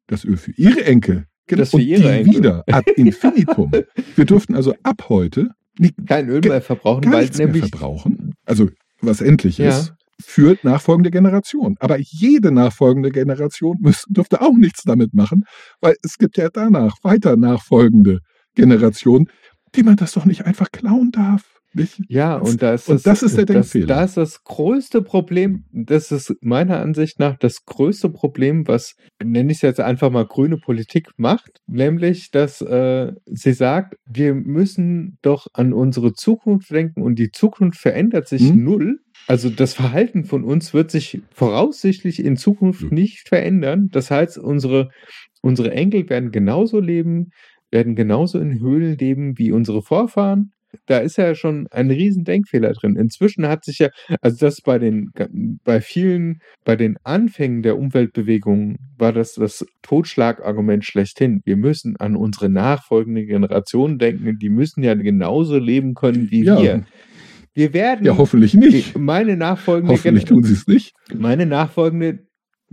das 0.08 0.24
Öl 0.24 0.36
für 0.36 0.52
ihre 0.52 0.84
Enkel 0.84 1.26
genau, 1.46 1.60
das 1.60 1.72
ihre 1.74 2.24
die 2.24 2.26
wieder 2.26 2.64
ad 2.70 2.90
infinitum. 2.96 3.70
wir 4.14 4.24
dürften 4.24 4.54
also 4.54 4.74
ab 4.82 5.08
heute 5.08 5.50
nicht, 5.78 5.94
kein 6.06 6.28
Öl 6.28 6.40
mehr 6.40 6.62
verbrauchen, 6.62 7.12
weil 7.12 7.28
nämlich 7.36 7.66
verbrauchen. 7.66 8.34
Also 8.44 8.70
was 9.00 9.20
endlich 9.20 9.58
ja. 9.58 9.68
ist 9.68 9.94
für 10.20 10.56
nachfolgende 10.62 11.10
Generationen. 11.10 11.76
Aber 11.78 11.98
jede 11.98 12.50
nachfolgende 12.50 13.10
Generation 13.10 13.76
müsste, 13.80 14.12
dürfte 14.12 14.40
auch 14.40 14.54
nichts 14.56 14.82
damit 14.84 15.12
machen, 15.12 15.44
weil 15.80 15.96
es 16.02 16.16
gibt 16.16 16.38
ja 16.38 16.48
danach 16.48 16.96
weiter 17.02 17.36
nachfolgende 17.36 18.20
Generationen, 18.54 19.26
die 19.74 19.82
man 19.82 19.96
das 19.96 20.12
doch 20.12 20.24
nicht 20.24 20.46
einfach 20.46 20.72
klauen 20.72 21.10
darf. 21.10 21.55
Nicht? 21.76 22.00
Ja, 22.08 22.36
und, 22.36 22.62
das, 22.62 22.88
und 22.88 23.06
das 23.06 23.22
ist 23.22 23.36
der 23.36 23.44
Denkfehler. 23.44 23.86
Das, 23.86 24.14
das 24.14 24.28
ist 24.28 24.36
das 24.36 24.44
größte 24.44 25.02
Problem, 25.02 25.64
das 25.72 26.10
ist 26.10 26.34
meiner 26.40 26.80
Ansicht 26.80 27.18
nach 27.18 27.36
das 27.36 27.66
größte 27.66 28.08
Problem, 28.08 28.66
was, 28.66 28.96
nenne 29.22 29.52
ich 29.52 29.58
es 29.58 29.62
jetzt 29.62 29.80
einfach 29.80 30.10
mal, 30.10 30.26
grüne 30.26 30.56
Politik 30.56 31.08
macht, 31.16 31.60
nämlich, 31.66 32.30
dass 32.30 32.62
äh, 32.62 33.12
sie 33.26 33.52
sagt, 33.52 33.98
wir 34.06 34.34
müssen 34.34 35.18
doch 35.22 35.48
an 35.52 35.72
unsere 35.72 36.14
Zukunft 36.14 36.70
denken 36.70 37.02
und 37.02 37.18
die 37.18 37.30
Zukunft 37.30 37.78
verändert 37.78 38.26
sich 38.26 38.48
hm? 38.48 38.64
null. 38.64 39.00
Also 39.28 39.50
das 39.50 39.74
Verhalten 39.74 40.24
von 40.24 40.44
uns 40.44 40.72
wird 40.72 40.90
sich 40.90 41.20
voraussichtlich 41.32 42.24
in 42.24 42.36
Zukunft 42.36 42.90
nicht 42.92 43.28
verändern. 43.28 43.88
Das 43.90 44.10
heißt, 44.10 44.38
unsere, 44.38 44.90
unsere 45.42 45.72
Enkel 45.72 46.08
werden 46.08 46.30
genauso 46.30 46.80
leben, 46.80 47.30
werden 47.70 47.96
genauso 47.96 48.38
in 48.38 48.60
Höhlen 48.60 48.96
leben 48.96 49.36
wie 49.36 49.52
unsere 49.52 49.82
Vorfahren 49.82 50.52
da 50.86 50.98
ist 50.98 51.16
ja 51.16 51.34
schon 51.34 51.66
ein 51.70 51.90
riesen 51.90 52.24
Denkfehler 52.24 52.72
drin. 52.72 52.96
Inzwischen 52.96 53.46
hat 53.46 53.64
sich 53.64 53.78
ja, 53.78 53.88
also 54.20 54.36
das 54.38 54.60
bei 54.60 54.78
den, 54.78 55.10
bei 55.64 55.80
vielen, 55.80 56.40
bei 56.64 56.76
den 56.76 56.96
Anfängen 57.04 57.62
der 57.62 57.78
Umweltbewegung 57.78 58.76
war 58.98 59.12
das 59.12 59.34
das 59.34 59.64
Totschlagargument 59.82 60.84
schlechthin. 60.84 61.40
Wir 61.44 61.56
müssen 61.56 61.96
an 61.96 62.16
unsere 62.16 62.48
nachfolgende 62.48 63.24
Generation 63.24 63.98
denken, 63.98 64.38
die 64.38 64.50
müssen 64.50 64.82
ja 64.82 64.94
genauso 64.94 65.58
leben 65.58 65.94
können 65.94 66.30
wie 66.30 66.44
ja. 66.44 66.60
wir. 66.60 66.84
Wir 67.54 67.72
werden. 67.72 68.04
Ja, 68.04 68.18
hoffentlich 68.18 68.52
nicht. 68.52 68.98
Meine 68.98 69.34
nachfolgende 69.34 69.94
Hoffentlich 69.94 70.26
tun 70.26 70.42
sie 70.42 70.52
es 70.52 70.66
nicht. 70.66 70.94
Meine 71.14 71.46
nachfolgende 71.46 72.25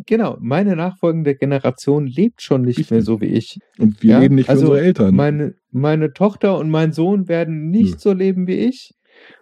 Genau, 0.06 0.38
meine 0.40 0.76
nachfolgende 0.76 1.36
Generation 1.36 2.08
lebt 2.08 2.42
schon 2.42 2.64
nicht 2.64 2.80
ich 2.80 2.92
mehr 2.92 3.04
so 3.04 3.22
wie 3.22 3.28
ich. 3.28 3.60
Und 3.78 4.02
wir 4.02 4.12
ja? 4.12 4.20
leben 4.20 4.36
nicht 4.36 4.48
für 4.48 4.52
also 4.52 4.72
unsere 4.72 4.86
Eltern. 4.86 5.16
Meine, 5.16 5.56
meine 5.72 6.14
Tochter 6.14 6.58
und 6.58 6.70
mein 6.70 6.92
Sohn 6.94 7.28
werden 7.28 7.70
nicht 7.70 7.94
ja. 7.94 8.00
so 8.00 8.14
leben 8.14 8.48
wie 8.48 8.58
ich. 8.58 8.96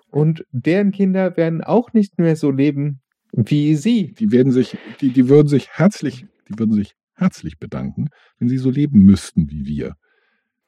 Und 0.10 0.46
deren 0.52 0.92
Kinder 0.92 1.38
werden 1.38 1.64
auch 1.64 1.94
nicht 1.94 2.20
mehr 2.20 2.36
so 2.36 2.52
leben 2.52 3.00
wie 3.32 3.76
sie. 3.76 4.14
Die 4.14 4.32
werden 4.32 4.52
sich, 4.52 4.78
die, 5.00 5.10
die 5.10 5.30
würden 5.30 5.48
sich 5.48 5.70
herzlich, 5.70 6.26
die 6.50 6.60
würden 6.60 6.74
sich 6.74 6.96
herzlich 7.16 7.58
bedanken, 7.58 8.10
wenn 8.38 8.50
sie 8.50 8.58
so 8.58 8.70
leben 8.70 9.00
müssten 9.00 9.50
wie 9.50 9.66
wir. 9.66 9.96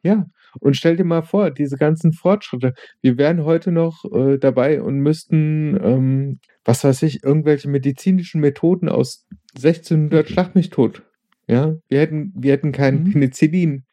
Ja, 0.02 0.28
und 0.60 0.76
stell 0.76 0.96
dir 0.96 1.04
mal 1.04 1.22
vor, 1.22 1.52
diese 1.52 1.78
ganzen 1.78 2.14
Fortschritte. 2.14 2.74
Wir 3.02 3.18
wären 3.18 3.44
heute 3.44 3.72
noch 3.72 4.06
äh, 4.12 4.38
dabei 4.38 4.82
und 4.82 5.00
müssten, 5.00 5.80
ähm, 5.82 6.40
was 6.64 6.84
weiß 6.84 7.04
ich, 7.04 7.24
irgendwelche 7.24 7.70
medizinischen 7.70 8.42
Methoden 8.42 8.90
aus 8.90 9.26
1600 9.56 10.30
Schlag 10.30 10.56
mich 10.56 10.70
tot. 10.70 11.04
Ja, 11.48 11.76
wir 11.90 12.00
hätten, 12.00 12.34
wir 12.36 12.54
hätten 12.54 12.72
kein 12.72 13.04
mhm. 13.04 13.12
Penicillin. 13.12 13.84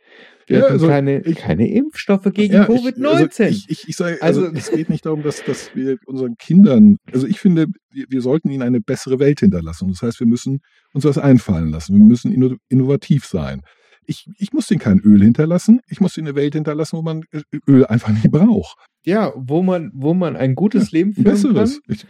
Wir 0.47 0.59
ja, 0.59 0.65
hätten 0.65 0.73
also 0.73 0.89
keine, 0.89 1.21
ich, 1.21 1.37
keine 1.37 1.71
Impfstoffe 1.71 2.29
gegen 2.33 2.55
ja, 2.55 2.65
Covid-19. 2.65 3.05
Also 3.07 3.43
ich, 3.45 3.67
ich, 3.69 3.89
ich 3.89 3.97
sage, 3.97 4.19
also, 4.21 4.47
also, 4.47 4.57
es 4.57 4.71
geht 4.71 4.89
nicht 4.89 5.07
darum, 5.07 5.23
dass, 5.23 5.45
dass 5.45 5.75
wir 5.75 5.99
unseren 6.07 6.37
Kindern, 6.37 6.97
also 7.13 7.27
ich 7.27 7.39
finde, 7.39 7.67
wir, 7.93 8.07
wir 8.09 8.21
sollten 8.21 8.51
ihnen 8.51 8.63
eine 8.63 8.81
bessere 8.81 9.19
Welt 9.21 9.41
hinterlassen. 9.41 9.89
Das 9.89 10.03
heißt, 10.03 10.21
wir 10.21 10.27
müssen 10.27 10.61
uns 10.93 11.05
was 11.05 11.19
einfallen 11.19 11.71
lassen. 11.71 11.97
Wir 11.97 12.05
müssen 12.05 12.59
innovativ 12.69 13.27
sein 13.27 13.63
ich, 14.11 14.27
ich 14.39 14.53
muss 14.53 14.67
denen 14.67 14.81
kein 14.81 14.99
Öl 14.99 15.23
hinterlassen, 15.23 15.81
ich 15.89 16.01
muss 16.01 16.19
ihnen 16.19 16.27
eine 16.27 16.37
Welt 16.37 16.55
hinterlassen, 16.55 16.99
wo 16.99 17.03
man 17.03 17.23
äh, 17.31 17.43
Öl 17.69 17.87
einfach 17.87 18.11
nicht 18.11 18.31
braucht. 18.31 18.77
Ja, 19.05 19.33
wo 19.37 19.63
man, 19.63 19.93
wo 19.95 20.15
man 20.15 20.37
ein 20.37 20.55
gutes 20.57 20.91
ja, 20.91 20.99
Leben 20.99 21.13
führen 21.15 21.25
besseres. 21.25 21.81
kann. 21.87 21.95
Ich, 21.95 22.07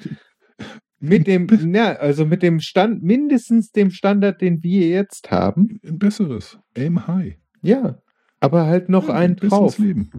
mit 0.98 1.26
dem, 1.26 1.46
ja, 1.74 1.92
also 1.94 2.26
mit 2.26 2.42
dem 2.42 2.60
Stand, 2.60 3.02
mindestens 3.02 3.70
dem 3.70 3.90
Standard, 3.90 4.40
den 4.40 4.62
wir 4.62 4.88
jetzt 4.88 5.30
haben. 5.30 5.78
Ein 5.84 5.98
besseres. 5.98 6.58
Aim 6.76 7.06
high. 7.06 7.36
Ja, 7.62 7.98
aber 8.40 8.66
halt 8.66 8.88
noch 8.88 9.08
ja, 9.08 9.14
ein 9.14 9.36
drauf. 9.36 9.78
Leben. 9.78 10.10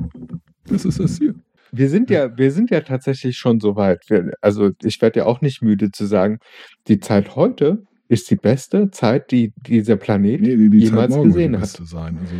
Das 0.66 0.86
ist 0.86 1.00
das 1.00 1.18
hier. 1.18 1.36
Wir 1.72 1.90
sind 1.90 2.10
ja, 2.10 2.38
wir 2.38 2.52
sind 2.52 2.70
ja 2.70 2.82
tatsächlich 2.82 3.38
schon 3.38 3.60
so 3.60 3.76
weit. 3.76 4.04
Wir, 4.08 4.34
also 4.42 4.72
ich 4.84 5.02
werde 5.02 5.20
ja 5.20 5.26
auch 5.26 5.42
nicht 5.42 5.62
müde 5.62 5.92
zu 5.92 6.06
sagen, 6.06 6.40
die 6.88 7.00
Zeit 7.00 7.36
heute 7.36 7.84
ist 8.12 8.30
die 8.30 8.36
beste 8.36 8.92
Zeit, 8.92 9.32
die 9.32 9.54
dieser 9.66 9.96
Planet 9.96 10.42
nee, 10.42 10.58
die, 10.58 10.70
die 10.70 10.80
jemals 10.80 11.16
gesehen 11.16 11.58
hat. 11.60 11.70
Sein. 11.70 12.18
Also 12.20 12.36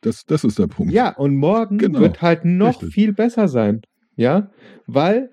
das, 0.00 0.24
das 0.24 0.44
ist 0.44 0.58
der 0.58 0.66
Punkt. 0.66 0.92
Ja, 0.92 1.14
und 1.14 1.36
morgen 1.36 1.76
genau. 1.76 2.00
wird 2.00 2.22
halt 2.22 2.46
noch 2.46 2.80
Richtig. 2.80 2.94
viel 2.94 3.12
besser 3.12 3.46
sein. 3.46 3.82
Ja, 4.16 4.50
weil 4.86 5.30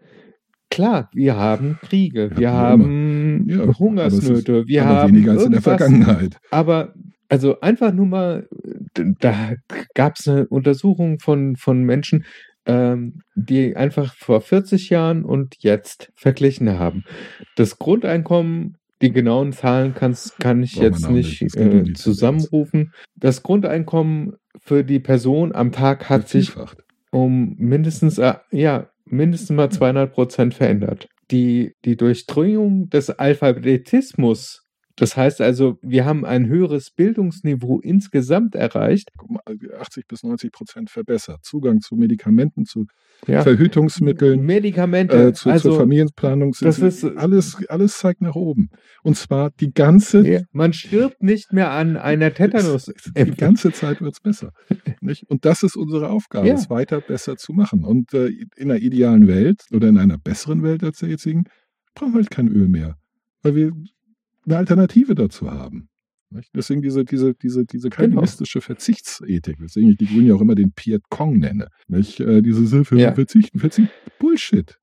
klar, 0.70 1.10
wir 1.14 1.38
haben 1.38 1.80
Kriege, 1.82 2.32
wir 2.36 2.42
ja, 2.42 2.52
haben 2.52 3.46
ja, 3.48 3.80
Hungersnöte, 3.80 4.58
ist, 4.58 4.68
wir 4.68 4.86
haben 4.86 5.14
weniger 5.14 5.32
als 5.32 5.46
in 5.46 5.54
der 5.54 5.62
Vergangenheit. 5.62 6.38
Aber 6.52 6.94
also 7.30 7.62
einfach 7.62 7.94
nur 7.94 8.08
mal, 8.08 8.48
da 8.94 9.54
gab 9.94 10.18
es 10.18 10.28
eine 10.28 10.48
Untersuchung 10.48 11.20
von, 11.20 11.56
von 11.56 11.84
Menschen, 11.84 12.26
ähm, 12.66 13.22
die 13.36 13.76
einfach 13.78 14.14
vor 14.16 14.42
40 14.42 14.90
Jahren 14.90 15.24
und 15.24 15.56
jetzt 15.60 16.12
verglichen 16.16 16.78
haben. 16.78 17.06
Das 17.56 17.80
Grundeinkommen 17.80 18.77
die 19.02 19.12
genauen 19.12 19.54
Zahlen 19.54 19.94
kann's, 19.94 20.36
kann 20.40 20.64
ich 20.64 20.76
jetzt 20.76 21.10
nicht 21.10 21.56
äh, 21.56 21.94
zusammenrufen. 21.94 22.94
Das 23.16 23.44
Grundeinkommen 23.44 24.34
für 24.60 24.84
die 24.84 25.00
Person 25.00 25.54
am 25.54 25.72
Tag 25.72 26.10
hat 26.10 26.28
sich 26.28 26.54
um 27.12 27.56
mindestens, 27.58 28.18
äh, 28.18 28.36
ja, 28.52 28.90
mindestens 29.06 29.56
mal 29.56 29.70
200 29.70 30.12
Prozent 30.12 30.54
verändert. 30.54 31.08
Die, 31.32 31.74
die 31.86 31.98
Durchdringung 31.98 32.90
des 32.90 33.10
Alphabetismus 33.10 34.67
Das 35.00 35.16
heißt 35.16 35.42
also, 35.42 35.78
wir 35.84 36.06
haben 36.06 36.26
ein 36.26 36.48
höheres 36.48 36.90
Bildungsniveau 36.90 37.80
insgesamt 37.80 38.56
erreicht. 38.56 39.10
Guck 39.16 39.30
mal, 39.30 39.42
80 39.80 40.08
bis 40.08 40.24
90 40.24 40.52
Prozent 40.52 40.90
verbessert. 40.90 41.46
Zugang 41.46 41.82
zu 41.82 41.96
Medikamenten, 41.96 42.66
zu 42.66 42.88
Ja. 43.28 43.44
Verhütungsmitteln, 43.44 44.42
Medikamente, 44.42 45.28
äh, 45.30 45.34
zu, 45.34 45.50
also 45.52 45.70
zur 45.70 45.80
Familienplanung. 45.82 46.54
das 46.60 46.80
ist- 46.80 47.04
alles, 47.06 47.64
alles 47.70 47.98
zeigt 48.00 48.22
nach 48.22 48.36
oben. 48.36 48.70
Und 49.04 49.16
zwar 49.18 49.52
die 49.60 49.72
ganze, 49.72 50.28
ja, 50.28 50.42
man 50.52 50.74
stirbt 50.74 51.22
nicht 51.22 51.54
mehr 51.54 51.70
an 51.72 51.96
einer 51.98 52.34
Tetanus. 52.34 52.92
die 53.16 53.32
ganze 53.38 53.72
Zeit 53.72 54.02
wird 54.02 54.14
es 54.16 54.20
besser. 54.20 54.52
Nicht? 55.02 55.24
Und 55.30 55.46
das 55.46 55.62
ist 55.62 55.76
unsere 55.76 56.10
Aufgabe, 56.10 56.48
Ja. 56.48 56.56
es 56.56 56.70
weiter 56.72 57.02
besser 57.02 57.38
zu 57.38 57.54
machen. 57.54 57.84
Und 57.86 58.14
äh, 58.16 58.30
in 58.56 58.72
einer 58.72 58.80
idealen 58.80 59.28
Welt 59.28 59.64
oder 59.72 59.90
in 59.90 60.00
einer 60.00 60.18
besseren 60.18 60.64
Welt 60.64 60.84
als 60.84 61.00
der 61.00 61.10
jetzigen, 61.10 61.44
brauchen 61.94 62.14
wir 62.14 62.18
halt 62.22 62.32
kein 62.32 62.48
Öl 62.48 62.68
mehr. 62.68 62.98
Weil 63.44 63.56
wir 63.56 63.72
eine 64.48 64.58
Alternative 64.58 65.14
dazu 65.16 65.52
haben. 65.52 65.90
Nicht? 66.30 66.50
Deswegen 66.56 66.82
diese, 66.82 67.06
diese, 67.06 67.34
diese, 67.36 67.66
diese 67.66 67.90
Genau. 67.90 67.96
kalvinistische 68.16 68.60
Verzichtsethik, 68.62 69.60
weswegen 69.60 69.92
ich 69.92 69.98
die 69.98 70.08
Grünen 70.08 70.28
ja 70.28 70.34
auch 70.36 70.42
immer 70.42 70.56
den 70.56 70.72
Piet 70.74 71.02
Kong 71.10 71.38
nenne. 71.38 71.68
Nicht? 71.88 72.20
Äh, 72.20 72.42
diese 72.42 72.68
Hilfe 72.68 72.98
Ja. 73.00 73.14
verzichten, 73.14 73.60
verzichten. 73.60 73.92
Bullshit. 74.20 74.78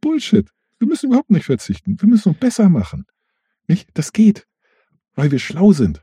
Bullshit. 0.00 0.48
Wir 0.78 0.88
müssen 0.88 1.06
überhaupt 1.06 1.30
nicht 1.30 1.44
verzichten. 1.46 2.00
Wir 2.00 2.08
müssen 2.08 2.30
uns 2.30 2.38
besser 2.38 2.68
machen. 2.68 3.04
Nicht? 3.68 3.88
Das 3.94 4.12
geht. 4.12 4.46
Weil 5.14 5.30
wir 5.30 5.38
schlau 5.38 5.72
sind. 5.72 6.02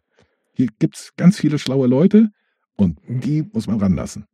Hier 0.53 0.67
gibt 0.79 0.95
es 0.97 1.11
ganz 1.17 1.37
viele 1.37 1.59
schlaue 1.59 1.87
Leute 1.87 2.29
und 2.77 2.97
die 3.07 3.43
muss 3.53 3.67
man 3.67 3.79
ranlassen. 3.79 4.25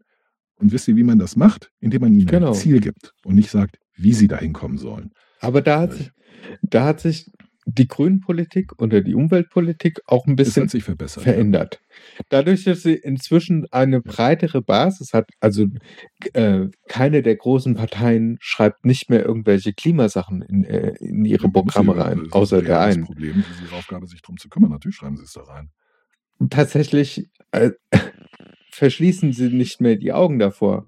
Und 0.60 0.72
wisst 0.72 0.88
ihr, 0.88 0.96
wie 0.96 1.04
man 1.04 1.20
das 1.20 1.36
macht? 1.36 1.72
Indem 1.80 2.02
man 2.02 2.14
ihnen 2.14 2.26
Genau. 2.28 2.50
ein 2.50 2.54
Ziel 2.54 2.80
gibt 2.80 3.14
und 3.24 3.36
nicht 3.36 3.50
sagt, 3.50 3.78
wie 3.96 4.14
sie 4.14 4.28
dahin 4.28 4.54
kommen 4.54 4.78
sollen. 4.78 5.12
Aber 5.40 5.62
da 5.62 5.80
hat, 5.82 5.94
sich, 5.94 6.12
da 6.62 6.86
hat 6.86 7.00
sich 7.00 7.30
die 7.69 7.88
Grünenpolitik 7.88 8.81
oder 8.81 9.02
die 9.02 9.14
Umweltpolitik 9.14 9.99
auch 10.06 10.26
ein 10.26 10.38
bisschen 10.38 10.64
hat 10.64 10.69
sich 10.72 10.85
verbessert. 10.85 11.23
verändert. 11.23 11.81
Dadurch, 12.30 12.64
dass 12.64 12.81
sie 12.81 12.94
inzwischen 12.94 13.65
eine 13.72 14.02
breitere 14.02 14.61
Basis 14.61 15.11
hat, 15.11 15.30
also 15.41 15.65
äh, 16.34 16.68
keine 16.88 17.22
der 17.22 17.35
großen 17.35 17.76
Parteien 17.76 18.38
schreibt 18.39 18.85
nicht 18.85 19.10
mehr 19.10 19.26
irgendwelche 19.26 19.73
Klimasachen 19.73 20.41
in, 20.44 20.64
äh, 20.64 20.94
in 20.99 21.26
ihre 21.26 21.49
Programme 21.49 21.91
ist 21.91 21.99
rein, 21.99 22.27
außer 22.31 22.61
der 22.61 22.77
das 22.77 22.95
einen. 22.95 23.03
Problem, 23.03 23.44
das 23.45 23.57
ist 23.57 23.68
ihre 23.68 23.76
Aufgabe, 23.76 24.07
sich 24.07 24.22
darum 24.22 24.38
zu 24.38 24.48
kümmern. 24.48 24.72
Natürlich 24.72 24.95
schreiben 24.95 25.18
sie 25.18 25.23
es 25.23 25.34
da 25.34 25.41
rein. 25.41 25.69
Tatsächlich 26.49 27.30
äh, 27.52 27.72
verschließen 28.72 29.34
sie 29.34 29.49
nicht 29.49 29.81
mehr 29.81 29.98
die 29.98 30.14
Augen 30.14 30.39
davor. 30.39 30.88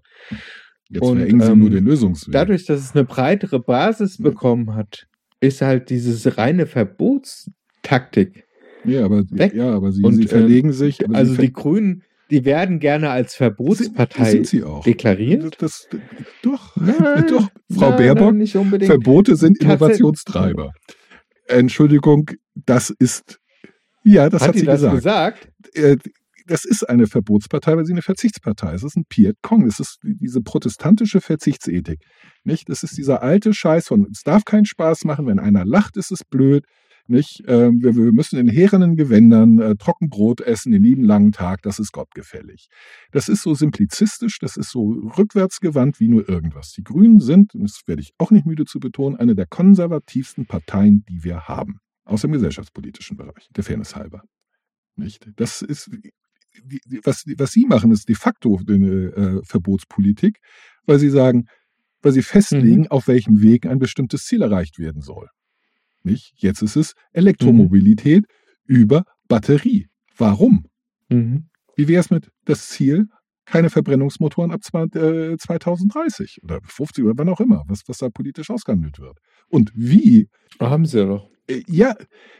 Jetzt 0.88 1.04
Und, 1.04 1.18
verengen 1.18 1.42
sie 1.42 1.52
ähm, 1.52 1.60
nur 1.60 1.70
den 1.72 1.84
Lösungsweg. 1.84 2.32
Dadurch, 2.32 2.66
dass 2.66 2.80
es 2.80 2.96
eine 2.96 3.04
breitere 3.04 3.60
Basis 3.60 4.18
bekommen 4.18 4.76
hat, 4.76 5.08
ist 5.42 5.62
halt 5.62 5.90
dieses 5.90 6.38
reine 6.38 6.66
Verbotstaktik. 6.66 8.46
ja, 8.86 9.06
aber, 9.06 9.24
weg. 9.30 9.54
ja, 9.54 9.72
aber 9.72 9.92
sie, 9.92 10.04
Und, 10.04 10.16
sie 10.16 10.24
ähm, 10.24 10.28
verlegen 10.28 10.74
sich. 10.74 11.04
Aber 11.06 11.16
Also 11.16 11.34
sie 11.34 11.42
die 11.42 11.54
Grünen, 11.54 12.04
die 12.30 12.46
werden 12.46 12.80
gerne 12.80 13.10
als 13.10 13.36
ver- 13.36 13.46
Verbotspartei 13.56 14.44
sind 14.44 14.64
auch. 14.64 14.84
deklariert. 14.84 15.62
Das, 15.62 15.88
das, 15.90 16.02
doch, 16.44 16.76
Nein, 16.80 17.26
doch. 17.30 17.50
Frau 17.72 17.90
nein, 17.90 17.98
Baerbock, 17.98 18.36
nein. 18.36 18.82
Verbote 18.82 19.36
sind 19.36 19.62
Innovationstreiber. 19.62 20.72
Entschuldigung, 21.48 22.30
das 22.54 22.90
ist, 22.92 23.40
ja, 24.04 24.30
das 24.30 24.42
hat, 24.42 24.50
hat 24.50 24.54
sie 24.56 24.60
sie 24.62 24.66
das 24.68 24.82
gesagt. 24.82 24.96
gesagt? 25.74 26.10
Das 26.50 26.66
ist 26.66 26.90
eine 26.90 27.06
Verbotspartei, 27.06 27.78
weil 27.78 27.86
sie 27.86 27.94
eine 27.94 28.02
Verzichtspartei 28.02 28.74
ist. 28.74 28.84
Das 28.84 28.94
ist 28.94 28.98
ein 28.98 29.06
Piet 29.06 29.38
Kong. 29.44 29.66
Das 29.66 29.80
ist 29.80 30.00
diese 30.02 30.42
protestantische 30.42 31.22
Verzichtsethik. 31.22 32.00
Nicht? 32.44 32.70
Das 32.70 32.82
ist 32.82 32.98
dieser 32.98 33.22
alte 33.22 33.54
Scheiß 33.54 33.88
von, 33.88 34.08
es 34.12 34.24
darf 34.24 34.46
keinen 34.46 34.66
Spaß 34.66 35.06
machen, 35.06 35.28
wenn 35.28 35.38
einer 35.38 35.64
lacht, 35.64 35.96
ist 35.96 36.12
es 36.12 36.26
blöd. 36.26 36.66
Nicht? 37.06 37.44
Ähm, 37.46 37.84
wir, 37.84 37.96
wir 37.96 38.12
müssen 38.12 38.40
in 38.40 38.48
härenen 38.48 38.96
Gewändern 38.96 39.60
äh, 39.60 39.76
Trockenbrot 39.76 40.42
essen, 40.42 40.72
den 40.72 40.82
lieben 40.82 41.04
langen 41.04 41.32
Tag, 41.32 41.62
das 41.62 41.78
ist 41.78 41.92
gottgefällig. 41.92 42.68
Das 43.12 43.30
ist 43.30 43.44
so 43.44 43.54
simplizistisch, 43.54 44.40
das 44.40 44.58
ist 44.58 44.72
so 44.72 44.90
rückwärtsgewandt 45.18 46.00
wie 46.00 46.08
nur 46.08 46.28
irgendwas. 46.28 46.72
Die 46.72 46.84
Grünen 46.84 47.20
sind, 47.20 47.52
das 47.54 47.82
werde 47.86 48.02
ich 48.02 48.14
auch 48.18 48.32
nicht 48.32 48.48
müde 48.48 48.66
zu 48.66 48.80
betonen, 48.80 49.18
eine 49.18 49.36
der 49.36 49.46
konservativsten 49.46 50.48
Parteien, 50.48 51.04
die 51.08 51.24
wir 51.24 51.48
haben. 51.48 51.78
Aus 52.06 52.22
dem 52.22 52.32
gesellschaftspolitischen 52.32 53.18
Bereich, 53.18 53.50
der 53.56 53.64
Fairness 53.64 53.96
halber. 53.96 54.24
Nicht? 54.96 55.30
Das 55.36 55.62
ist, 55.62 55.92
die, 56.64 56.80
die, 56.86 57.00
was, 57.04 57.24
was 57.38 57.52
Sie 57.52 57.66
machen, 57.66 57.92
ist 57.92 58.08
de 58.10 58.16
facto 58.16 58.60
eine 58.68 58.88
äh, 58.88 59.42
Verbotspolitik, 59.44 60.40
weil 60.86 61.00
Sie 61.00 61.10
sagen, 61.10 61.46
weil 62.02 62.12
Sie 62.14 62.22
festlegen, 62.22 62.88
auf 62.88 63.08
welchem 63.08 63.42
Weg 63.42 63.66
ein 63.66 63.80
bestimmtes 63.80 64.26
Ziel 64.26 64.42
erreicht 64.42 64.80
werden 64.80 65.02
soll. 65.02 65.28
Nicht? 66.04 66.34
Jetzt 66.38 66.62
ist 66.62 66.76
es 66.76 66.94
Elektromobilität 67.12 68.26
über 68.66 69.04
Batterie. 69.28 69.88
Warum? 70.18 70.66
Mhm. 71.10 71.50
Wie 71.76 71.88
wäre 71.88 72.00
es 72.02 72.10
mit 72.10 72.30
das 72.46 72.70
Ziel, 72.70 73.08
keine 73.46 73.70
Verbrennungsmotoren 73.70 74.52
ab 74.52 74.64
zwei- 74.64 74.84
äh, 74.84 75.38
2030 75.38 76.40
oder 76.44 76.60
50 76.64 77.04
oder 77.04 77.14
wann 77.18 77.30
auch 77.30 77.40
immer, 77.42 77.64
was, 77.68 77.82
was 77.88 77.98
da 77.98 78.10
politisch 78.10 78.50
ausgehandelt 78.50 79.00
wird? 79.00 79.18
Und 79.48 79.72
wie? 79.76 80.30
Haben 80.60 80.86
sie 80.86 81.06
doch. 81.06 81.26
Äh, 81.26 81.30
ja, 81.68 81.96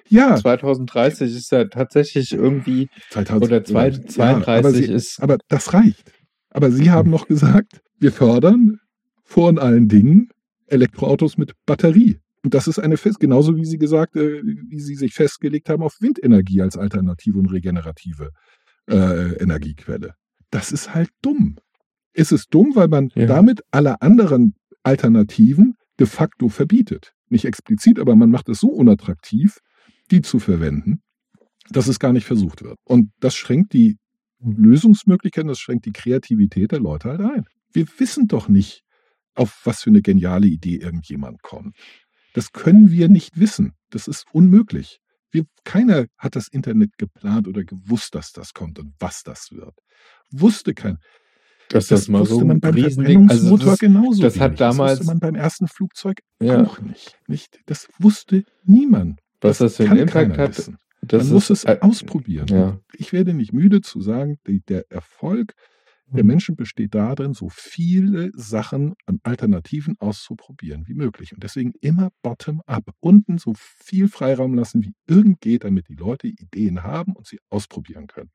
ja, 0.08 0.36
2030 0.36 1.36
ist 1.36 1.52
ja 1.52 1.66
tatsächlich 1.66 2.34
irgendwie, 2.34 2.90
2000, 3.12 3.44
oder 3.46 3.64
zwei- 3.64 3.90
ja, 3.90 4.06
32 4.08 4.48
aber 4.48 4.72
Sie, 4.72 4.92
ist. 4.92 5.22
Aber 5.22 5.38
das 5.48 5.74
reicht. 5.74 6.12
Aber 6.50 6.72
Sie 6.72 6.90
haben 6.92 7.10
noch 7.10 7.28
gesagt, 7.28 7.82
wir 8.00 8.12
fördern 8.12 8.80
vor 9.24 9.50
und 9.50 9.60
allen 9.60 9.88
Dingen 9.88 10.30
Elektroautos 10.68 11.38
mit 11.38 11.54
Batterie. 11.66 12.20
Und 12.44 12.54
das 12.54 12.68
ist 12.68 12.80
eine 12.80 12.98
fest, 12.98 13.20
genauso 13.20 13.56
wie 13.58 13.66
Sie 13.66 13.78
gesagt, 13.78 14.16
äh, 14.16 14.42
wie 14.44 14.80
Sie 14.80 14.96
sich 14.96 15.14
festgelegt 15.14 15.70
haben 15.70 15.84
auf 15.84 15.98
Windenergie 16.00 16.62
als 16.62 16.78
alternative 16.78 17.38
und 17.38 17.48
regenerative 17.52 18.30
äh, 18.90 19.34
Energiequelle. 19.42 20.14
Das 20.50 20.72
ist 20.72 20.94
halt 20.96 21.10
dumm. 21.22 21.58
Es 22.14 22.32
ist 22.32 22.48
dumm, 22.54 22.72
weil 22.76 22.88
man 22.88 23.10
Ja. 23.16 23.26
damit 23.28 23.62
alle 23.72 24.02
anderen 24.02 24.56
Alternativen 24.84 25.76
de 26.00 26.08
facto 26.08 26.50
verbietet. 26.50 27.14
Nicht 27.30 27.46
explizit, 27.46 28.00
aber 28.00 28.16
man 28.16 28.30
macht 28.30 28.50
es 28.50 28.60
so 28.60 28.70
unattraktiv, 28.70 29.60
die 30.12 30.22
zu 30.22 30.40
verwenden, 30.40 31.02
dass 31.70 31.88
es 31.88 32.00
gar 32.00 32.14
nicht 32.14 32.26
versucht 32.26 32.64
wird. 32.64 32.78
Und 32.84 33.12
das 33.20 33.36
schränkt 33.36 33.74
die 33.74 33.98
Lösungsmöglichkeiten, 34.40 35.48
das 35.48 35.60
schränkt 35.60 35.86
die 35.86 35.92
Kreativität 35.92 36.72
der 36.72 36.80
Leute 36.80 37.10
halt 37.10 37.22
ein. 37.22 37.46
Wir 37.72 37.86
wissen 37.98 38.28
doch 38.28 38.48
nicht, 38.48 38.84
auf 39.36 39.62
was 39.64 39.84
für 39.84 39.90
eine 39.90 40.02
geniale 40.02 40.48
Idee 40.48 40.78
irgendjemand 40.78 41.42
kommt. 41.42 41.76
Das 42.34 42.52
können 42.52 42.92
wir 42.92 43.10
nicht 43.10 43.40
wissen. 43.40 43.74
Das 43.90 44.08
ist 44.08 44.26
unmöglich. 44.32 45.00
Wir, 45.32 45.46
keiner 45.64 46.08
hat 46.18 46.36
das 46.36 46.48
Internet 46.48 46.98
geplant 46.98 47.48
oder 47.48 47.64
gewusst, 47.64 48.16
dass 48.16 48.32
das 48.32 48.54
kommt 48.54 48.80
und 48.80 48.94
was 49.00 49.24
das 49.24 49.52
wird. 49.52 49.76
Wusste 50.32 50.74
kein. 50.74 50.98
Dass 51.70 51.88
das, 51.88 52.08
mal 52.08 52.20
wusste 52.22 52.36
so 52.36 52.46
man 52.46 52.60
beim 52.60 52.74
Riesending, 52.74 53.30
also 53.30 53.58
das, 53.58 53.80
genauso. 53.80 54.22
das 54.22 54.40
hat 54.40 54.50
wenig. 54.52 54.60
damals- 54.60 54.92
Das 54.92 55.00
wusste 55.00 55.08
man 55.08 55.20
beim 55.20 55.36
ersten 55.36 55.68
Flugzeug 55.68 56.20
ja, 56.42 56.64
auch 56.64 56.80
nicht, 56.82 57.18
nicht. 57.28 57.60
Das 57.66 57.88
wusste 58.00 58.44
niemand. 58.64 59.20
was 59.42 59.60
das 59.60 59.78
für 59.78 59.84
kann 59.86 59.98
einen 59.98 60.08
Impact 60.08 60.38
hat, 60.38 60.58
wissen. 60.58 60.78
das 61.02 61.26
man 61.26 61.34
muss 61.34 61.50
ist, 61.50 61.66
es 61.66 61.66
äh, 61.66 61.78
ausprobieren. 61.82 62.48
Ja. 62.50 62.80
Ich 62.98 63.14
werde 63.14 63.34
nicht 63.34 63.54
müde 63.54 63.82
zu 63.82 64.02
sagen, 64.02 64.38
der 64.68 64.86
Erfolg 64.92 65.54
der 66.16 66.24
Mhm. 66.24 66.28
Menschen 66.28 66.56
besteht 66.56 66.96
darin, 66.96 67.34
so 67.34 67.50
viele 67.50 68.32
Sachen 68.36 68.96
an 69.06 69.20
Alternativen 69.24 69.96
auszuprobieren 70.00 70.88
wie 70.88 70.94
möglich. 70.96 71.34
Und 71.34 71.44
deswegen 71.44 71.74
immer 71.82 72.10
bottom-up. 72.24 72.92
Unten 73.00 73.38
so 73.38 73.54
viel 73.56 74.08
Freiraum 74.08 74.54
lassen, 74.56 74.84
wie 74.84 74.94
irgend 75.08 75.42
geht, 75.42 75.64
damit 75.64 75.88
die 75.90 75.96
Leute 75.96 76.28
Ideen 76.28 76.84
haben 76.84 77.14
und 77.14 77.28
sie 77.28 77.40
ausprobieren 77.50 78.08
können. 78.08 78.32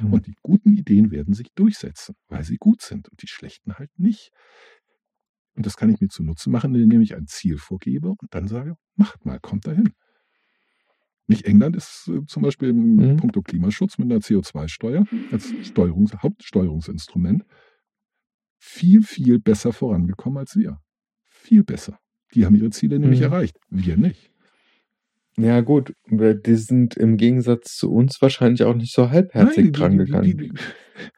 Mhm. 0.00 0.12
Und 0.12 0.26
die 0.26 0.34
guten 0.42 0.72
Ideen 0.72 1.10
werden 1.10 1.34
sich 1.34 1.48
durchsetzen, 1.54 2.14
weil 2.28 2.44
sie 2.44 2.56
gut 2.56 2.82
sind 2.82 3.08
und 3.08 3.22
die 3.22 3.28
schlechten 3.28 3.74
halt 3.74 3.90
nicht. 3.98 4.30
Und 5.54 5.64
das 5.66 5.76
kann 5.76 5.90
ich 5.90 6.00
mir 6.00 6.08
zunutze 6.08 6.50
machen, 6.50 6.74
indem 6.74 7.00
ich 7.00 7.14
ein 7.16 7.26
Ziel 7.26 7.58
vorgebe 7.58 8.08
und 8.10 8.34
dann 8.34 8.46
sage, 8.46 8.76
macht 8.94 9.24
mal, 9.24 9.40
kommt 9.40 9.66
dahin. 9.66 9.92
Nicht 11.28 11.44
England 11.44 11.76
ist 11.76 12.08
äh, 12.08 12.24
zum 12.26 12.42
Beispiel 12.42 12.68
im 12.70 12.96
Mhm. 12.96 13.16
puncto 13.16 13.42
Klimaschutz 13.42 13.98
mit 13.98 14.10
einer 14.10 14.20
CO2-Steuer 14.20 15.06
als 15.32 15.52
Steuerungs 15.62 16.14
Hauptsteuerungsinstrument 16.22 17.44
viel, 18.58 19.02
viel 19.02 19.38
besser 19.38 19.72
vorangekommen 19.72 20.38
als 20.38 20.56
wir. 20.56 20.78
Viel 21.24 21.62
besser. 21.64 21.98
Die 22.34 22.44
haben 22.46 22.54
ihre 22.56 22.70
Ziele 22.70 22.98
nämlich 22.98 23.20
Mhm. 23.20 23.26
erreicht. 23.26 23.56
Wir 23.70 23.96
nicht. 23.96 24.30
ja, 25.38 25.60
gut, 25.60 25.92
weil 26.08 26.34
die 26.36 26.54
sind 26.54 26.96
im 26.96 27.16
Gegensatz 27.18 27.76
zu 27.76 27.92
uns 27.92 28.20
wahrscheinlich 28.22 28.62
auch 28.64 28.74
nicht 28.74 28.92
so 28.94 29.10
halbherzig 29.10 29.64
Nein, 29.64 29.72
dran 29.72 29.92
die, 29.92 29.98
die, 29.98 30.04
gegangen. 30.04 30.24
die, 30.24 30.36
die, 30.36 30.52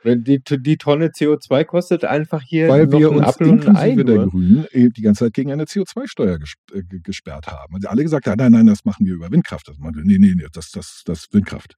Wenn 0.02 0.24
die, 0.24 0.40
die 0.42 0.76
Tonne 0.76 1.08
CO2 1.08 1.64
kostet 1.64 2.04
einfach 2.04 2.42
hier 2.42 2.68
weil 2.68 2.90
wir 2.90 3.10
uns 3.10 3.26
Apfel 3.26 3.48
und 3.48 3.64
inklusive 3.64 4.04
der. 4.04 4.26
Grünen 4.26 4.66
äh, 4.72 4.88
die 4.90 5.02
ganze 5.02 5.24
Zeit 5.26 5.34
gegen 5.34 5.52
eine 5.52 5.64
CO2-Steuer 5.64 6.38
ges 6.38 6.54
äh, 6.72 6.82
ge- 6.82 7.00
gesperrt 7.02 7.46
haben. 7.46 7.74
Also 7.74 7.88
alle 7.88 8.02
gesagt 8.02 8.26
haben, 8.26 8.38
nein, 8.38 8.52
nein, 8.52 8.66
das 8.66 8.84
machen 8.84 9.06
wir 9.06 9.14
über 9.14 9.30
Windkraft. 9.30 9.68
Das 9.68 9.78
machen 9.78 9.96
wir, 9.96 10.04
nee, 10.04 10.18
nee, 10.18 10.34
nee, 10.36 10.46
das, 10.52 10.70
das, 10.70 11.02
das 11.04 11.20
ist 11.20 11.34
Windkraft. 11.34 11.74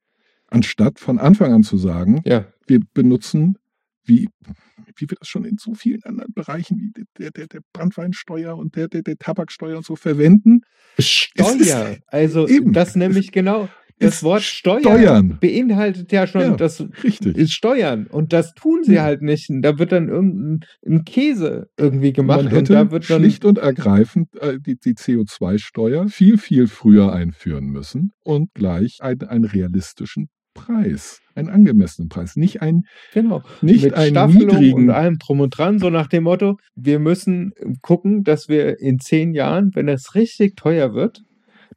Anstatt 0.48 0.98
von 0.98 1.18
Anfang 1.18 1.52
an 1.52 1.62
zu 1.62 1.77
sagen, 1.77 2.22
Ja, 2.24 2.47
wir 2.66 2.81
benutzen, 2.94 3.56
wie, 4.05 4.28
wie 4.97 5.09
wir 5.09 5.16
das 5.18 5.28
schon 5.28 5.44
in 5.44 5.56
so 5.59 5.74
vielen 5.74 6.02
anderen 6.05 6.32
Bereichen 6.32 6.78
wie 6.78 7.05
der, 7.18 7.31
der, 7.31 7.47
der 7.47 7.60
Brandweinsteuer 7.72 8.56
und 8.56 8.74
der, 8.74 8.89
der, 8.89 9.02
der 9.02 9.16
Tabaksteuer 9.16 9.77
und 9.77 9.85
so 9.86 9.94
verwenden. 9.94 10.62
Steuer. 10.98 11.98
Also 12.09 12.48
eben. 12.48 12.72
das 12.72 12.97
nämlich 12.97 13.31
genau, 13.31 13.68
das 14.01 14.22
Wort 14.22 14.43
Steuern, 14.43 14.82
Steuern. 14.82 15.39
beinhaltet 15.40 16.10
ja 16.12 16.27
schon 16.27 16.40
Ja, 16.40 16.56
das 16.56 16.85
Richtig. 17.05 17.36
ist 17.36 17.52
Steuern. 17.52 18.06
Und 18.06 18.32
das 18.32 18.52
tun 18.55 18.82
sie 18.82 18.94
Ja. 18.94 19.02
halt 19.05 19.22
nicht. 19.22 19.48
Und 19.51 19.62
Da 19.62 19.78
wird 19.78 19.93
dann 19.93 20.09
irgendein 20.09 20.60
ein 20.86 21.05
Käse 21.05 21.68
irgendwie 21.78 22.12
gemacht. 22.12 22.39
Man 22.39 22.47
und 22.47 22.52
hätte 22.52 22.72
da 22.72 22.90
wird 22.90 23.09
dann. 23.10 23.20
schlicht 23.20 23.44
und 23.44 23.59
ergreifend 23.59 24.28
äh, 24.40 24.59
die, 24.59 24.77
die 24.78 24.94
CO2-Steuer 24.94 26.09
viel, 26.09 26.39
viel 26.39 26.66
früher 26.66 27.12
einführen 27.12 27.66
müssen 27.66 28.12
und 28.24 28.52
gleich 28.55 28.98
ein, 29.01 29.20
einen 29.22 29.44
realistischen 29.44 30.28
Preis, 30.52 31.20
einen 31.36 31.48
angemessenen 31.48 32.09
Preis, 32.09 32.35
nicht 32.36 32.60
einen, 32.60 32.82
Genau. 33.14 33.43
nicht 33.62 33.85
mit 33.85 33.94
einen 33.94 34.10
Staffelung 34.10 34.47
niedrigen. 34.59 34.82
und 34.85 34.90
allem 34.90 35.16
drum 35.18 35.40
und 35.40 35.56
dran, 35.56 35.78
so 35.78 35.90
nach 35.90 36.09
dem 36.09 36.24
Motto, 36.24 36.56
wir 36.74 36.98
müssen 36.98 37.52
gucken, 37.82 38.24
dass 38.24 38.48
wir 38.48 38.81
in 38.81 38.98
zehn 38.98 39.32
Jahren, 39.32 39.70
wenn 39.74 39.89
es 39.89 40.14
richtig 40.16 40.56
teuer 40.56 40.93
wird, 40.93 41.22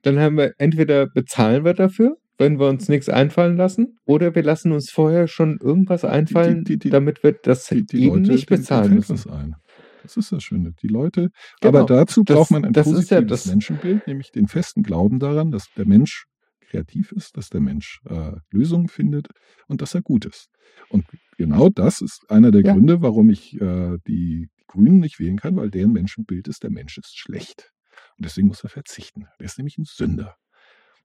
dann 0.03 0.19
haben 0.19 0.37
wir 0.37 0.53
entweder 0.59 1.07
bezahlen 1.07 1.65
wir 1.65 1.73
dafür, 1.73 2.17
wenn 2.37 2.59
wir 2.59 2.67
uns 2.67 2.87
nichts 2.89 3.09
einfallen 3.09 3.57
lassen, 3.57 3.97
oder 4.05 4.33
wir 4.35 4.43
lassen 4.43 4.71
uns 4.71 4.89
vorher 4.89 5.27
schon 5.27 5.57
irgendwas 5.61 6.03
einfallen, 6.05 6.63
die- 6.63 6.77
die- 6.77 6.89
damit 6.89 7.23
wir 7.23 7.33
das 7.33 7.65
die, 7.67 7.83
die 7.85 8.05
eben 8.05 8.17
Leute, 8.19 8.31
nicht 8.31 8.47
bezahlen 8.47 8.95
müssen. 8.95 9.15
das 9.15 9.27
ein. 9.27 9.55
Das 10.01 10.17
ist 10.17 10.31
das 10.33 10.43
Schöne. 10.43 10.73
Die 10.81 10.87
Leute, 10.87 11.29
Genau. 11.61 11.79
aber 11.79 11.85
dazu 11.87 12.23
Das- 12.23 12.35
braucht 12.35 12.51
man 12.51 12.65
ein 12.65 12.73
das 12.73 12.87
ist 12.87 13.09
ja 13.11 13.17
positives 13.21 13.43
das- 13.43 13.45
Menschenbild, 13.51 14.05
nämlich 14.07 14.31
den 14.31 14.47
festen 14.47 14.83
Glauben 14.83 15.19
daran, 15.19 15.51
dass 15.51 15.67
der 15.77 15.85
Mensch 15.87 16.25
kreativ 16.69 17.11
ist, 17.13 17.37
dass 17.37 17.49
der 17.49 17.61
Mensch 17.61 17.99
äh, 18.09 18.31
Lösungen 18.51 18.87
findet 18.89 19.27
und 19.67 19.81
dass 19.81 19.93
er 19.95 20.01
gut 20.01 20.25
ist. 20.25 20.47
Und 20.89 21.05
genau 21.37 21.69
das 21.69 22.01
ist 22.01 22.25
einer 22.29 22.51
der 22.51 22.63
Ja. 22.63 22.73
Gründe, 22.73 23.01
warum 23.01 23.29
ich 23.29 23.61
äh, 23.61 23.97
die 24.07 24.49
Grünen 24.67 24.99
nicht 24.99 25.19
wählen 25.19 25.37
kann, 25.37 25.55
weil 25.55 25.69
deren 25.69 25.93
Menschenbild 25.93 26.47
ist, 26.47 26.63
der 26.63 26.71
Mensch 26.71 26.97
ist 26.97 27.15
schlecht. 27.17 27.69
Und 28.17 28.25
deswegen 28.25 28.47
muss 28.47 28.63
er 28.63 28.69
verzichten. 28.69 29.27
Der 29.39 29.45
ist 29.45 29.57
nämlich 29.57 29.77
ein 29.77 29.85
Sünder. 29.85 30.35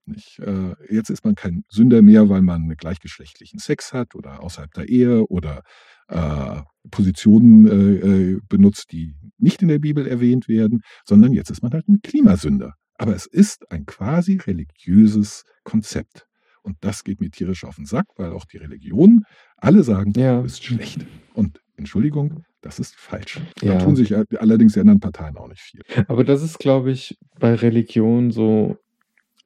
Nicht? 0.06 0.38
Äh, 0.38 0.74
jetzt 0.88 1.10
ist 1.10 1.24
man 1.24 1.34
kein 1.34 1.64
Sünder 1.68 2.00
mehr, 2.00 2.28
weil 2.30 2.40
man 2.40 2.68
gleichgeschlechtlichen 2.76 3.58
Sex 3.58 3.92
hat 3.92 4.14
oder 4.14 4.42
außerhalb 4.42 4.72
der 4.72 4.88
Ehe 4.88 5.24
oder 5.26 5.62
äh, 6.08 6.62
Positionen 6.90 7.66
äh, 7.66 8.06
äh, 8.32 8.40
benutzt, 8.48 8.86
die 8.92 9.14
nicht 9.36 9.60
in 9.60 9.68
der 9.68 9.78
Bibel 9.78 10.06
erwähnt 10.06 10.48
werden, 10.48 10.80
sondern 11.04 11.32
jetzt 11.32 11.50
ist 11.50 11.62
man 11.62 11.72
halt 11.72 11.88
ein 11.88 12.00
Klimasünder. 12.02 12.72
Aber 12.94 13.14
es 13.14 13.26
ist 13.26 13.70
ein 13.70 13.84
quasi 13.86 14.38
religiöses 14.38 15.44
Konzept. 15.62 16.26
Und 16.62 16.78
das 16.80 17.04
geht 17.04 17.20
mir 17.20 17.30
tierisch 17.30 17.64
auf 17.64 17.76
den 17.76 17.86
Sack, 17.86 18.06
weil 18.16 18.32
auch 18.32 18.44
die 18.46 18.56
Religionen 18.56 19.24
alle 19.56 19.82
sagen, 19.84 20.12
Ja. 20.16 20.38
du 20.38 20.42
bist 20.44 20.64
schlecht. 20.64 21.06
Und 21.34 21.60
Entschuldigung, 21.78 22.44
das 22.60 22.78
ist 22.78 22.96
falsch. 22.96 23.40
Da 23.62 23.66
Ja. 23.68 23.78
tun 23.78 23.96
sich 23.96 24.14
allerdings 24.14 24.74
die 24.74 24.80
anderen 24.80 25.00
Parteien 25.00 25.36
auch 25.36 25.48
nicht 25.48 25.60
viel. 25.62 25.80
Aber 26.08 26.24
das 26.24 26.42
ist, 26.42 26.58
glaube 26.58 26.90
ich, 26.90 27.16
bei 27.38 27.54
Religion 27.54 28.30
so 28.30 28.76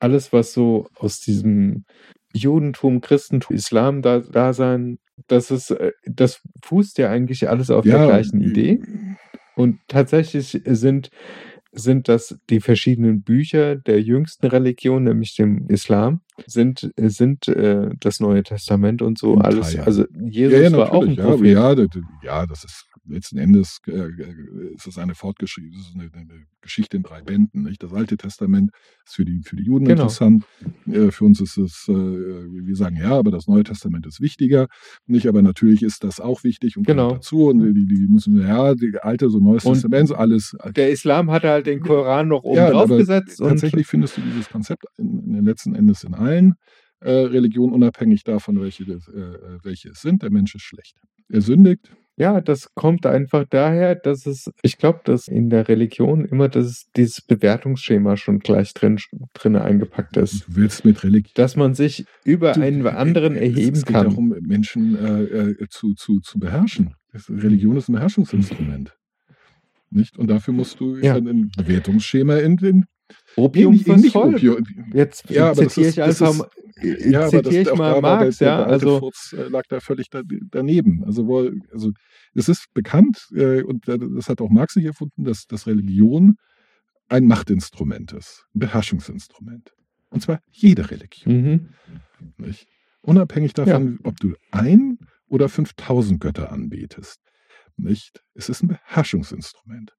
alles, 0.00 0.32
was 0.32 0.52
so 0.52 0.88
aus 0.96 1.20
diesem 1.20 1.84
Judentum, 2.34 3.00
Christentum, 3.02 3.54
Islam 3.54 4.02
da, 4.02 4.18
da 4.20 4.52
sein, 4.54 4.98
das 5.28 5.50
ist, 5.50 5.70
äh, 5.70 5.92
das 6.06 6.40
fußt 6.64 6.98
ja 6.98 7.10
eigentlich 7.10 7.48
alles 7.48 7.70
auf 7.70 7.84
der 7.84 8.06
gleichen 8.06 8.40
Idee. 8.40 8.80
Und 9.54 9.78
tatsächlich 9.86 10.60
sind, 10.64 11.10
sind 11.72 12.08
das 12.08 12.38
die 12.48 12.60
verschiedenen 12.60 13.22
Bücher 13.22 13.76
der 13.76 14.00
jüngsten 14.00 14.46
Religion, 14.46 15.04
nämlich 15.04 15.36
dem 15.36 15.66
Islam, 15.68 16.22
sind, 16.46 16.90
sind 16.96 17.48
äh, 17.48 17.90
das 18.00 18.20
Neue 18.20 18.42
Testament 18.42 19.02
und 19.02 19.18
so 19.18 19.34
Im 19.34 19.42
alles. 19.42 19.72
Teil. 19.72 19.84
Also 19.84 20.04
Jesus 20.24 20.72
war 20.72 20.92
auch 20.92 21.02
ein 21.04 21.14
ja, 21.14 21.24
Prophet. 21.24 21.46
ja, 21.46 21.74
das, 21.74 21.88
ja, 22.22 22.46
das 22.46 22.64
ist 22.64 22.86
letzten 23.08 23.38
Endes 23.38 23.78
äh, 23.88 23.92
äh, 23.92 24.74
ist 24.76 24.86
es 24.86 24.96
eine 24.98 25.14
fortgeschriebene, 25.14 25.76
ist 25.76 25.92
eine, 25.94 26.04
eine 26.14 26.44
Geschichte 26.60 26.96
in 26.96 27.02
drei 27.02 27.20
Bänden. 27.22 27.64
Nicht? 27.64 27.82
Das 27.82 27.92
Alte 27.92 28.16
Testament 28.16 28.70
ist 29.04 29.16
für 29.16 29.24
die, 29.24 29.40
für 29.44 29.56
die 29.56 29.64
Juden 29.64 29.86
Genau. 29.86 30.02
interessant. 30.02 30.44
Äh, 30.86 31.10
für 31.10 31.24
uns 31.24 31.40
ist 31.40 31.56
es, 31.58 31.86
äh, 31.88 31.92
wir 31.92 32.76
sagen 32.76 32.96
ja, 32.96 33.10
aber 33.10 33.30
das 33.30 33.48
Neue 33.48 33.64
Testament 33.64 34.06
ist 34.06 34.20
wichtiger. 34.20 34.68
Nicht, 35.06 35.26
aber 35.26 35.42
natürlich 35.42 35.82
ist 35.82 36.04
das 36.04 36.20
auch 36.20 36.44
wichtig 36.44 36.76
und 36.76 36.86
Genau. 36.86 37.12
dazu. 37.14 37.48
Und 37.48 37.74
die, 37.74 37.86
die 37.86 38.06
müssen, 38.08 38.38
ja, 38.40 38.74
die 38.74 38.92
Alte, 39.00 39.28
so 39.30 39.38
Neues 39.40 39.64
Und 39.64 39.74
Testament, 39.74 40.12
alles. 40.12 40.56
Der 40.76 40.90
Islam 40.90 41.30
hatte 41.30 41.48
halt 41.48 41.66
den 41.66 41.80
Koran 41.80 42.28
noch 42.28 42.44
oben 42.44 42.56
Ja, 42.56 42.70
drauf 42.70 42.88
gesetzt. 42.88 43.40
Und 43.40 43.48
Tatsächlich 43.48 43.86
findest 43.86 44.16
du 44.16 44.20
dieses 44.20 44.48
Konzept 44.48 44.84
in, 44.96 45.34
in 45.34 45.44
letzten 45.44 45.74
Endes 45.74 46.04
in 46.04 46.14
allen 46.14 46.31
äh, 47.00 47.10
Religionen, 47.10 47.72
unabhängig 47.72 48.24
davon, 48.24 48.60
welche, 48.60 48.84
äh, 48.84 48.92
äh, 48.94 49.58
welche 49.62 49.90
es 49.90 50.00
sind. 50.00 50.22
Der 50.22 50.30
Mensch 50.30 50.54
ist 50.54 50.62
schlecht. 50.62 50.96
Er 51.28 51.40
sündigt, 51.40 51.90
Ja, 52.16 52.40
das 52.42 52.68
kommt 52.74 53.06
einfach 53.06 53.46
daher, 53.48 53.94
dass 53.94 54.26
es, 54.26 54.50
ich 54.62 54.76
glaube, 54.76 55.00
dass 55.04 55.28
in 55.28 55.48
der 55.48 55.66
Religion 55.68 56.26
immer 56.26 56.48
das, 56.50 56.84
dieses 56.94 57.22
Bewertungsschema 57.22 58.16
schon 58.18 58.38
gleich 58.40 58.74
drin, 58.74 58.98
drin 59.32 59.56
eingepackt 59.56 60.18
ist. 60.18 60.46
Du 60.46 60.56
willst 60.56 60.84
mit 60.84 61.02
Religion. 61.02 61.32
Dass 61.34 61.56
man 61.56 61.72
sich 61.74 62.04
über 62.24 62.54
einen 62.54 62.86
anderen 62.86 63.34
erheben 63.34 63.76
es 63.76 63.86
geht 63.86 63.96
kann. 63.96 64.08
darum, 64.10 64.28
Menschen 64.42 64.94
äh, 64.96 65.22
äh, 65.62 65.68
zu, 65.70 65.94
zu, 65.94 66.20
zu 66.20 66.38
beherrschen. 66.38 66.94
Religion 67.28 67.76
ist 67.78 67.88
ein 67.88 67.94
Beherrschungsinstrument. 67.94 68.94
Nicht? 69.90 70.18
Und 70.18 70.28
dafür 70.28 70.52
musst 70.54 70.80
du 70.80 70.96
Ja. 70.96 71.14
ein, 71.16 71.50
Bewertungsschema 71.56 72.36
in 72.38 72.84
Opium 73.36 73.72
ähnlich- 73.74 73.84
fürs 73.84 74.06
Volk. 74.12 74.36
Opio- 74.36 74.58
Jetzt 74.94 75.28
Ja, 75.30 75.54
zitiere 75.54 75.88
ich 75.88 76.02
einfach, 76.02 76.34
mal- 76.34 76.48
Ja, 76.82 77.28
zitiere 77.28 77.60
ich 77.62 77.74
mal 77.74 78.00
Marx, 78.00 78.38
der, 78.38 78.48
ja, 78.48 78.56
der 78.58 78.66
alte 78.66 78.72
also 78.86 78.98
Furz 78.98 79.34
äh, 79.38 79.48
lag 79.48 79.64
da 79.68 79.80
völlig 79.80 80.10
da, 80.10 80.22
daneben. 80.50 81.04
Also, 81.04 81.50
also 81.70 81.90
es 82.34 82.48
ist 82.48 82.66
bekannt 82.74 83.28
äh, 83.34 83.62
und 83.62 83.86
das 83.86 84.28
hat 84.28 84.40
auch 84.40 84.50
Marx 84.50 84.76
nicht 84.76 84.86
erfunden, 84.86 85.24
dass, 85.24 85.46
dass 85.46 85.66
Religion 85.66 86.36
ein 87.08 87.26
Machtinstrument 87.26 88.12
ist, 88.12 88.46
ein 88.54 88.60
Beherrschungsinstrument. 88.60 89.72
Und 90.10 90.22
zwar 90.22 90.40
jede 90.50 90.90
Religion. 90.90 91.34
mhm. 91.42 91.68
Nicht? 92.38 92.66
Unabhängig 93.02 93.52
davon, 93.54 93.98
ob 94.04 94.18
du 94.20 94.34
ein 94.50 94.98
oder 95.28 95.48
5000 95.48 96.20
Götter 96.20 96.52
anbetest. 96.52 97.18
Nicht? 97.76 98.22
Es 98.34 98.48
ist 98.48 98.62
ein 98.62 98.68
Beherrschungsinstrument. 98.68 99.92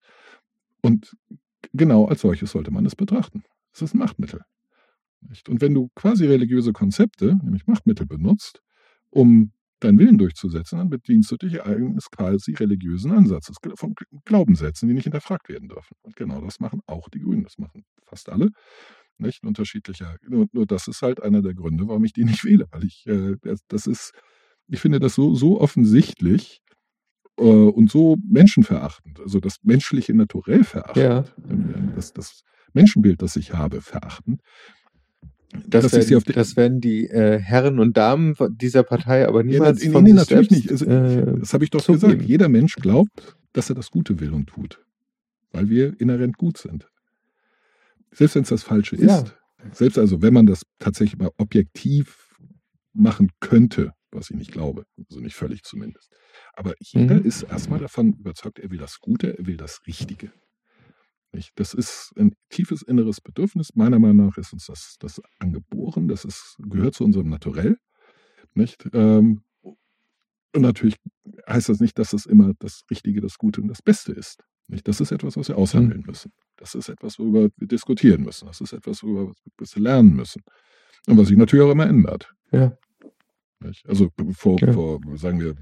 Und 0.81 1.15
genau 1.73 2.05
als 2.05 2.21
solches 2.21 2.51
sollte 2.51 2.71
man 2.71 2.85
es 2.85 2.95
betrachten. 2.95 3.43
Es 3.71 3.81
ist 3.81 3.93
ein 3.93 3.99
Machtmittel. 3.99 4.41
Nicht? 5.21 5.49
Und 5.49 5.61
wenn 5.61 5.73
du 5.73 5.89
quasi 5.95 6.25
religiöse 6.25 6.73
Konzepte, 6.73 7.37
nämlich 7.43 7.67
Machtmittel 7.67 8.05
benutzt, 8.05 8.61
um 9.09 9.51
deinen 9.79 9.99
Willen 9.99 10.17
durchzusetzen, 10.17 10.79
dann 10.79 10.89
bedienst 10.89 11.31
du 11.31 11.37
dich 11.37 11.63
eines 11.63 12.09
quasi 12.09 12.53
religiösen 12.53 13.11
Ansatzes 13.11 13.57
von 13.75 13.95
Glaubenssätzen, 14.25 14.87
die 14.87 14.93
nicht 14.93 15.03
hinterfragt 15.03 15.49
werden 15.49 15.67
dürfen. 15.69 15.95
Und 16.01 16.15
genau 16.15 16.41
das 16.41 16.59
machen 16.59 16.81
auch 16.87 17.09
die 17.09 17.19
Grünen. 17.19 17.43
Das 17.43 17.57
machen 17.57 17.83
fast 18.05 18.29
alle. 18.29 18.49
Nicht? 19.17 19.43
Unterschiedlicher. 19.43 20.17
Nur, 20.27 20.47
nur 20.51 20.65
das 20.65 20.87
ist 20.87 21.01
halt 21.01 21.21
einer 21.21 21.41
der 21.41 21.53
Gründe, 21.53 21.87
warum 21.87 22.03
ich 22.05 22.13
die 22.13 22.25
nicht 22.25 22.43
wähle. 22.45 22.67
Weil 22.71 22.85
ich, 22.85 23.05
äh, 23.07 23.35
das, 23.67 23.87
ist, 23.87 24.13
ich 24.67 24.79
finde 24.79 24.99
das 24.99 25.15
so, 25.15 25.35
so 25.35 25.59
offensichtlich 25.59 26.61
äh, 27.37 27.43
und 27.43 27.89
so 27.91 28.17
menschenverachtend. 28.27 29.19
Also 29.19 29.39
das 29.39 29.57
menschliche 29.63 30.13
Naturell 30.13 30.63
verachtend. 30.63 30.97
Ja. 31.03 31.25
Das, 31.95 32.13
das 32.13 32.41
Menschenbild, 32.73 33.21
das 33.21 33.35
ich 33.35 33.53
habe, 33.53 33.81
verachtend. 33.81 34.41
Das, 35.67 35.83
dass 35.83 35.93
werden, 36.09 36.23
die- 36.25 36.33
das 36.33 36.57
werden 36.57 36.81
die 36.81 37.07
äh, 37.09 37.37
Herren 37.39 37.77
und 37.79 37.95
Damen 37.95 38.33
dieser 38.49 38.81
Partei 38.83 39.27
aber 39.27 39.41
Ja, 39.45 39.51
niemals 39.51 39.83
nee, 39.83 39.91
von 39.91 40.03
nee, 40.03 40.13
natürlich 40.13 40.49
selbst, 40.49 40.51
nicht. 40.51 40.71
Also, 40.71 40.85
äh, 40.85 41.39
das 41.39 41.53
habe 41.53 41.63
ich 41.63 41.69
doch 41.69 41.85
gesagt. 41.85 42.21
Jeder 42.23 42.49
Mensch 42.49 42.75
glaubt, 42.75 43.35
dass 43.53 43.69
er 43.69 43.75
das 43.75 43.91
Gute 43.91 44.19
will 44.19 44.33
und 44.33 44.47
tut. 44.47 44.83
Weil 45.51 45.69
wir 45.69 45.99
inhärent 46.01 46.37
gut 46.37 46.57
sind. 46.57 46.87
Selbst 48.11 48.35
wenn 48.35 48.41
es 48.43 48.49
das 48.49 48.63
Falsche 48.63 48.95
Ja. 48.95 49.19
ist. 49.19 49.35
Selbst 49.71 49.97
also, 49.99 50.21
wenn 50.23 50.33
man 50.33 50.45
das 50.47 50.63
tatsächlich 50.79 51.19
mal 51.19 51.29
objektiv 51.37 52.35
machen 52.93 53.29
könnte, 53.39 53.91
was 54.15 54.29
ich 54.29 54.35
nicht 54.37 54.51
glaube, 54.51 54.85
also 55.09 55.19
nicht 55.19 55.35
völlig 55.35 55.63
zumindest. 55.63 56.11
Aber 56.53 56.73
jeder 56.79 57.15
Mhm. 57.15 57.25
ist 57.25 57.43
erstmal 57.43 57.79
davon 57.79 58.13
überzeugt, 58.13 58.59
er 58.59 58.69
will 58.71 58.77
das 58.79 58.99
Gute, 58.99 59.37
er 59.37 59.45
will 59.45 59.57
das 59.57 59.81
Richtige. 59.87 60.31
Das 61.55 61.73
ist 61.73 62.13
ein 62.15 62.35
tiefes 62.49 62.83
inneres 62.83 63.19
Bedürfnis. 63.19 63.69
Meiner 63.73 63.97
Meinung 63.97 64.27
nach 64.27 64.37
ist 64.37 64.53
uns 64.53 64.67
das, 64.67 64.97
das 64.99 65.19
angeboren, 65.39 66.07
das 66.07 66.25
ist, 66.25 66.57
gehört 66.59 66.93
zu 66.93 67.03
unserem 67.03 67.29
Naturell. 67.29 67.77
Nicht? 68.53 68.87
Ähm, 68.93 69.43
und 69.63 70.61
natürlich 70.61 70.95
heißt 71.49 71.69
das 71.69 71.79
nicht, 71.79 71.97
dass 71.97 72.11
das 72.11 72.27
immer 72.27 72.53
das 72.59 72.83
Richtige, 72.91 73.19
das 73.19 73.39
Gute 73.39 73.61
und 73.61 73.67
das 73.67 73.81
Beste 73.81 74.11
ist. 74.11 74.43
Nicht? 74.67 74.87
Das 74.87 75.01
ist 75.01 75.11
etwas, 75.11 75.35
was 75.35 75.47
wir 75.47 75.57
aushandeln 75.57 76.01
Mhm. 76.01 76.05
müssen. 76.05 76.31
Das 76.57 76.75
ist 76.75 76.87
etwas, 76.89 77.17
worüber 77.17 77.49
wir 77.57 77.67
diskutieren 77.67 78.21
müssen. 78.21 78.45
Das 78.45 78.61
ist 78.61 78.71
etwas, 78.71 79.01
worüber 79.01 79.33
wir 79.57 79.81
lernen 79.81 80.15
müssen. 80.15 80.43
Und 81.07 81.17
was 81.17 81.29
sich 81.29 81.37
natürlich 81.37 81.65
auch 81.65 81.71
immer 81.71 81.87
ändert. 81.87 82.31
Ja. 82.51 82.77
Nicht? 83.63 83.87
Also 83.87 84.09
vor, 84.33 84.59
Ja. 84.59 84.71
vor, 84.73 84.99
sagen 85.15 85.39
wir, 85.39 85.55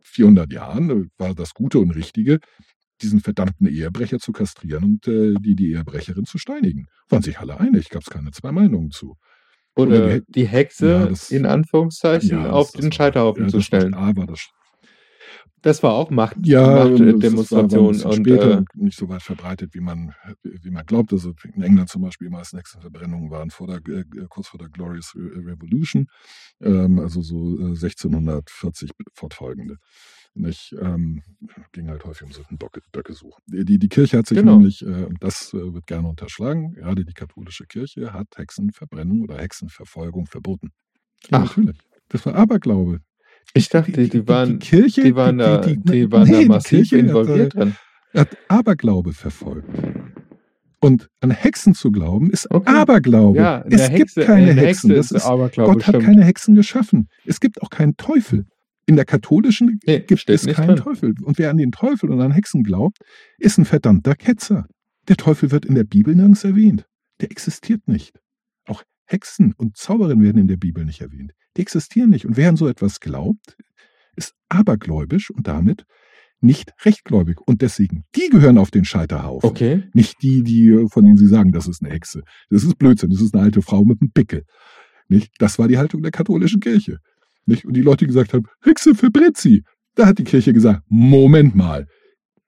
400 0.00 0.52
Jahren 0.52 0.90
äh, 0.90 1.04
war 1.18 1.34
das 1.34 1.54
Gute 1.54 1.78
und 1.78 1.90
Richtige, 1.90 2.38
diesen 3.02 3.20
verdammten 3.20 3.66
Ehebrecher 3.66 4.18
zu 4.18 4.32
kastrieren 4.32 4.84
und 4.84 5.08
äh, 5.08 5.34
die, 5.40 5.54
die 5.54 5.72
Ehebrecherin 5.72 6.24
zu 6.24 6.38
steinigen. 6.38 6.86
Waren 7.08 7.22
sich 7.22 7.38
alle 7.38 7.58
einig, 7.60 7.90
gab 7.90 8.02
es 8.02 8.10
keine 8.10 8.30
zwei 8.32 8.50
Meinungen 8.52 8.90
zu. 8.90 9.16
Oder 9.76 9.90
Oder 10.06 10.20
die- 10.20 10.24
die 10.32 10.46
Hexe 10.48 10.88
Ja, 10.90 11.06
das- 11.06 11.30
in 11.30 11.46
Anführungszeichen 11.46 12.30
Ja, 12.30 12.50
auf 12.50 12.72
den 12.72 12.90
Scheiterhaufen 12.90 13.48
zu 13.48 13.60
stellen. 13.60 13.94
A 13.94 14.14
war 14.16 14.26
das. 14.26 14.48
Das 15.62 15.82
war 15.82 15.92
auch 15.92 16.10
Macht, 16.10 16.36
Ja, 16.44 16.84
Machtdemonstration 16.88 17.86
und 18.02 18.14
später 18.14 18.50
äh, 18.52 18.56
und 18.58 18.76
nicht 18.76 18.96
so 18.98 19.08
weit 19.08 19.22
verbreitet, 19.22 19.74
wie 19.74 19.80
man, 19.80 20.14
wie 20.42 20.70
man 20.70 20.86
glaubt. 20.86 21.12
Also 21.12 21.34
in 21.54 21.62
England 21.62 21.88
zum 21.88 22.02
Beispiel, 22.02 22.28
die 22.28 22.32
meisten 22.32 22.56
Hexenverbrennungen 22.58 23.30
waren 23.30 23.50
vor 23.50 23.66
der, 23.66 23.78
äh, 23.94 24.04
kurz 24.28 24.48
vor 24.48 24.58
der 24.58 24.68
Glorious 24.68 25.14
Re- 25.16 25.46
Revolution, 25.46 26.06
ähm, 26.60 26.98
also 27.00 27.22
so 27.22 27.58
äh, 27.58 27.74
1640 27.76 28.90
fortfolgende. 29.14 29.76
Nicht, 30.34 30.74
ähm, 30.80 31.22
ging 31.72 31.88
halt 31.88 32.04
häufig 32.04 32.24
um 32.26 32.32
Sündenböcke 32.32 32.80
Böcke 32.92 33.12
suchen. 33.14 33.42
Die, 33.46 33.78
die, 33.78 33.88
Kirche 33.88 34.18
hat 34.18 34.26
sich 34.28 34.38
Genau. 34.38 34.56
nämlich, 34.58 34.82
äh, 34.82 35.04
und 35.04 35.16
das 35.20 35.52
äh, 35.54 35.74
wird 35.74 35.86
gerne 35.86 36.06
unterschlagen, 36.08 36.74
gerade 36.74 37.04
die 37.04 37.14
katholische 37.14 37.66
Kirche 37.66 38.12
hat 38.12 38.28
Hexenverbrennung 38.36 39.22
oder 39.22 39.38
Hexenverfolgung 39.38 40.26
verboten. 40.26 40.70
Ja, 41.30 41.38
Ach. 41.42 41.56
natürlich. 41.56 41.78
Das 42.10 42.24
war 42.24 42.34
Aberglaube. 42.36 43.00
Ich 43.54 43.68
dachte, 43.68 43.92
die, 44.08 44.28
waren, 44.28 44.58
Kirche, 44.58 45.02
die 45.02 45.14
waren 45.16 45.38
da, 45.38 45.58
die- 45.58 45.76
die, 45.78 45.90
die- 45.90 46.12
waren 46.12 46.24
nee, 46.28 46.32
da 46.32 46.38
die 46.40 46.48
massiv 46.48 46.88
Kirche 46.88 46.96
hat, 46.96 47.04
involviert. 47.04 47.54
Er 48.12 48.20
hat 48.22 48.36
Aberglaube 48.48 49.12
verfolgt. 49.12 49.68
Und 50.80 51.08
an 51.20 51.30
Hexen 51.32 51.74
zu 51.74 51.90
glauben, 51.90 52.30
ist 52.30 52.48
Okay. 52.50 52.70
Aberglaube. 52.72 53.36
Ja, 53.38 53.64
es 53.68 53.90
Hexe, 53.90 54.20
gibt 54.20 54.26
keine 54.28 54.50
eine 54.52 54.60
Hexen. 54.60 54.90
Hexe 54.92 55.16
ist 55.16 55.24
Gott 55.24 55.58
hat 55.58 55.82
stimmt. 55.82 56.04
keine 56.04 56.24
Hexen 56.24 56.54
geschaffen. 56.54 57.08
Es 57.26 57.40
gibt 57.40 57.60
auch 57.62 57.70
keinen 57.70 57.96
Teufel. 57.96 58.46
In 58.86 58.96
der 58.96 59.04
katholischen 59.04 59.80
Nee, 59.84 60.00
gibt 60.00 60.30
es 60.30 60.46
keinen 60.46 60.68
drin. 60.68 60.76
Teufel. 60.76 61.14
Und 61.22 61.38
wer 61.38 61.50
an 61.50 61.56
den 61.58 61.72
Teufel 61.72 62.10
und 62.10 62.20
an 62.20 62.30
Hexen 62.32 62.62
glaubt, 62.62 62.98
ist 63.38 63.58
ein 63.58 63.64
verdammter 63.64 64.14
Ketzer. 64.14 64.66
Der 65.08 65.16
Teufel 65.16 65.50
wird 65.50 65.66
in 65.66 65.74
der 65.74 65.84
Bibel 65.84 66.14
nirgends 66.14 66.44
erwähnt. 66.44 66.86
Der 67.20 67.30
existiert 67.30 67.86
nicht. 67.88 68.18
Hexen 69.08 69.54
und 69.56 69.76
Zauberinnen 69.76 70.22
werden 70.22 70.38
in 70.38 70.48
der 70.48 70.56
Bibel 70.56 70.84
nicht 70.84 71.00
erwähnt. 71.00 71.32
Die 71.56 71.62
existieren 71.62 72.10
nicht. 72.10 72.26
Und 72.26 72.36
wer 72.36 72.50
an 72.50 72.56
so 72.56 72.68
etwas 72.68 73.00
glaubt, 73.00 73.56
ist 74.16 74.34
abergläubisch 74.48 75.30
und 75.30 75.48
damit 75.48 75.84
nicht 76.40 76.72
rechtgläubig. 76.84 77.38
Und 77.46 77.62
deswegen, 77.62 78.04
die 78.14 78.28
gehören 78.28 78.58
auf 78.58 78.70
den 78.70 78.84
Scheiterhaufen. 78.84 79.48
Okay. 79.48 79.84
Nicht 79.92 80.22
die, 80.22 80.42
die, 80.42 80.86
von 80.90 81.04
denen 81.04 81.16
sie 81.16 81.26
sagen, 81.26 81.52
das 81.52 81.66
ist 81.66 81.82
eine 81.82 81.92
Hexe. 81.92 82.22
Das 82.50 82.64
ist 82.64 82.78
Blödsinn. 82.78 83.10
Das 83.10 83.20
ist 83.20 83.34
eine 83.34 83.44
alte 83.44 83.62
Frau 83.62 83.84
mit 83.84 84.00
einem 84.00 84.12
Pickel. 84.12 84.44
Nicht? 85.08 85.32
Das 85.38 85.58
war 85.58 85.68
die 85.68 85.78
Haltung 85.78 86.02
der 86.02 86.12
katholischen 86.12 86.60
Kirche. 86.60 86.98
Nicht? 87.46 87.64
Und 87.64 87.74
die 87.74 87.82
Leute 87.82 88.04
die 88.04 88.08
gesagt 88.08 88.34
haben, 88.34 88.44
Hexe 88.62 88.94
verbrennt 88.94 89.38
sie. 89.38 89.62
Da 89.94 90.06
hat 90.06 90.18
die 90.18 90.24
Kirche 90.24 90.52
gesagt, 90.52 90.82
Moment 90.88 91.54
mal. 91.54 91.86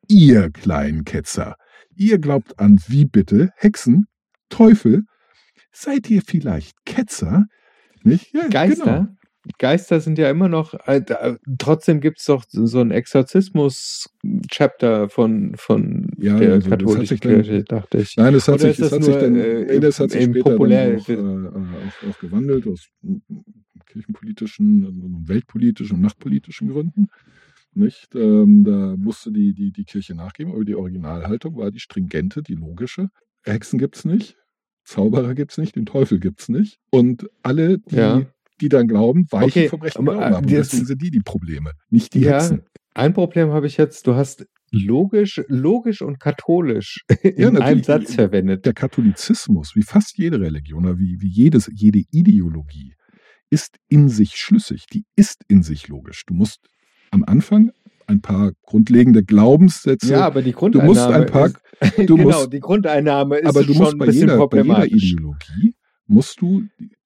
Ihr 0.09 0.51
kleinen 0.51 1.05
Ketzer. 1.05 1.57
Ihr 1.97 2.19
glaubt 2.19 2.59
an 2.59 2.79
wie 2.87 3.07
bitte? 3.07 3.51
Hexen? 3.57 4.07
Teufel? 4.51 5.05
Seid 5.73 6.11
ihr 6.11 6.23
vielleicht 6.23 6.85
Ketzer? 6.85 7.47
Nicht? 8.03 8.33
Ja, 8.35 8.49
Geister? 8.49 8.85
Genau. 8.85 9.07
Geister 9.59 10.01
sind 10.01 10.19
ja 10.19 10.29
immer 10.31 10.49
noch, 10.51 10.75
äh, 10.87 11.03
trotzdem 11.59 12.01
gibt 12.01 12.19
es 12.21 12.27
doch 12.27 12.45
so 12.51 12.81
ein 12.81 12.91
Exorzismus-Chapter 12.91 15.09
von, 15.09 15.55
von 15.57 16.11
Ja, 16.19 16.37
der 16.39 16.53
also 16.55 16.69
das 16.69 16.79
katholischen 16.79 17.07
sich 17.07 17.21
dann- 17.21 17.35
Kirche, 17.43 17.65
dachte 17.65 17.99
ich. 17.99 18.17
Nein, 18.17 18.35
es 18.35 18.49
hat 18.49 18.57
Oder 18.57 18.73
sich, 18.73 18.79
ist 18.79 18.81
es 18.81 18.91
das 18.91 18.99
hat 18.99 19.05
sich 19.05 19.15
nur, 19.15 19.23
dann, 19.23 19.37
äh, 19.37 19.65
nee, 19.65 19.81
das 19.81 19.99
hat 20.01 20.11
sich 20.11 20.23
im 20.23 20.33
später 20.35 20.51
populär- 20.51 20.97
auch, 20.99 21.09
äh, 21.09 21.17
auch, 21.17 22.11
auch 22.11 22.19
gewandelt 22.19 22.67
aus 22.67 22.89
mm, 23.03 23.17
kirchenpolitischen, 23.87 24.85
und 24.85 25.29
weltpolitischen 25.29 25.97
und 25.97 26.03
machtpolitischen 26.03 26.69
Gründen. 26.69 27.09
Nicht? 27.73 28.15
Ähm, 28.15 28.65
da 28.65 28.95
musste 28.97 29.33
die, 29.33 29.55
die, 29.55 29.73
die 29.73 29.85
Kirche 29.85 30.15
nachgeben, 30.15 30.53
aber 30.53 30.65
die 30.65 30.75
Originalhaltung 30.75 31.57
war 31.57 31.71
die 31.71 31.81
stringente, 31.81 32.43
die 32.43 32.55
logische. 32.55 33.09
Hexen 33.43 33.79
gibt's 33.79 34.05
nicht, 34.05 34.37
Zauberer 34.91 35.35
gibt's 35.35 35.57
nicht, 35.59 35.77
den 35.77 35.87
Teufel 35.87 36.19
gibt's 36.19 36.49
nicht. 36.49 36.79
Und 36.91 37.29
alle, 37.43 37.79
die, 37.79 37.97
Ja. 37.97 38.23
die 38.61 38.69
dann 38.69 38.89
glauben, 38.89 39.27
weichen 39.31 39.49
Okay, 39.49 39.69
vom 39.69 39.81
rechten 39.83 40.01
aber, 40.09 40.19
Glauben 40.19 40.35
ab. 40.35 40.45
Äh, 40.45 40.47
deswegen 40.49 40.85
sind 40.87 41.01
die 41.03 41.11
die 41.11 41.21
Probleme, 41.21 41.73
nicht 41.91 42.15
die 42.15 42.21
ja, 42.21 42.33
Hexen. 42.35 42.63
ein 42.95 43.13
Problem 43.15 43.51
habe 43.51 43.67
ich 43.67 43.77
jetzt, 43.77 44.07
du 44.07 44.15
hast 44.15 44.47
logisch, 44.73 45.41
logisch 45.49 46.03
und 46.03 46.21
katholisch 46.21 47.05
in 47.23 47.55
Ja, 47.55 47.61
einem. 47.61 47.83
Satz 47.83 48.15
verwendet. 48.15 48.67
der 48.67 48.73
Katholizismus, 48.75 49.75
wie 49.77 49.83
fast 49.83 50.19
jede 50.19 50.41
Religion 50.41 50.85
oder 50.87 50.99
wie, 50.99 51.21
wie 51.21 51.29
jedes, 51.29 51.71
jede 51.75 52.03
Ideologie, 52.11 52.95
ist 53.51 53.77
in 53.89 54.09
sich 54.09 54.37
schlüssig. 54.37 54.87
Die 54.93 55.05
ist 55.17 55.43
in 55.49 55.63
sich 55.63 55.89
logisch. 55.89 56.25
Du 56.27 56.35
musst 56.35 56.61
am 57.11 57.25
Anfang 57.25 57.73
ein 58.11 58.21
paar 58.21 58.53
grundlegende 58.63 59.25
Glaubenssätze, 59.25 60.13
Ja, 60.13 60.27
aber 60.27 60.43
die 60.43 60.51
du 60.53 60.59
Grundeinnahme 60.59 60.89
musst 60.89 61.07
ein 61.07 61.27
paar, 61.27 61.47
ist, 61.47 61.57
du 62.09 62.17
genau, 62.17 62.29
musst- 62.29 62.53
die 62.53 62.61
Grundeinnahme 62.61 63.37
ist 63.39 63.47
aber 63.49 63.65
du 63.65 63.75
musst 63.75 63.97
bei 63.99 64.07
jeder, 64.11 64.47
bei 64.49 64.63
jeder. 64.63 64.87
Ideologie, 64.87 65.75
musst 66.07 66.41
du 66.41 66.65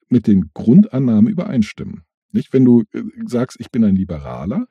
mit 0.09 0.26
den 0.26 0.51
Grundannahmen 0.55 1.31
übereinstimmen. 1.31 2.02
Nicht, 2.32 2.52
wenn 2.52 2.64
du 2.64 2.82
äh, 2.93 3.02
sagst, 3.26 3.59
ich 3.60 3.70
bin 3.70 3.85
ein 3.85 3.94
Liberaler, 3.97 4.66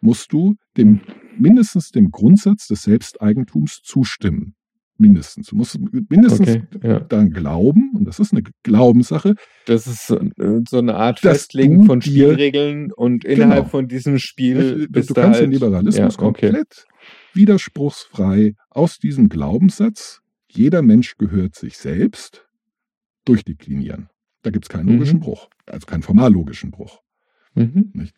musst 0.00 0.32
du 0.32 0.56
dem, 0.76 1.00
mindestens 1.38 1.90
dem 1.90 2.10
Grundsatz 2.10 2.66
des 2.66 2.82
Selbsteigentums 2.82 3.80
zustimmen. 3.82 4.54
Mindestens. 5.02 5.48
Du 5.48 5.56
musst 5.56 5.78
mindestens 6.08 6.48
Okay, 6.48 6.62
ja. 6.82 7.00
dann 7.00 7.30
glauben, 7.30 7.90
und 7.94 8.04
das 8.06 8.18
ist 8.20 8.32
eine 8.32 8.42
Glaubenssache, 8.62 9.34
Das 9.66 9.86
ist 9.86 10.06
so, 10.06 10.16
äh, 10.18 10.62
eine 10.78 10.94
Art 10.94 11.20
Festlegen 11.20 11.84
von 11.84 12.00
Spielregeln 12.00 12.92
und 12.92 13.24
innerhalb 13.24 13.56
Genau. 13.64 13.68
von 13.68 13.88
diesem 13.88 14.18
Spiel 14.18 14.86
du, 14.86 14.88
bist 14.88 15.10
du 15.10 15.14
kannst 15.14 15.40
halt, 15.40 15.46
den 15.46 15.52
Liberalismus 15.52 15.96
ja, 15.96 16.06
okay. 16.06 16.50
komplett 16.50 16.86
widerspruchsfrei 17.34 18.54
aus 18.70 18.98
diesem 18.98 19.28
Glaubenssatz, 19.28 20.20
jeder 20.50 20.82
Mensch 20.82 21.16
gehört 21.18 21.54
sich 21.54 21.76
selbst, 21.78 22.46
durchdeklinieren. 23.24 24.08
Da 24.42 24.50
gibt 24.50 24.64
es 24.64 24.68
keinen 24.68 24.86
Mhm. 24.86 24.92
logischen 24.94 25.20
Bruch, 25.20 25.48
also 25.66 25.86
keinen 25.86 26.02
formallogischen 26.02 26.70
Bruch. 26.70 27.00
Mhm. 27.54 28.08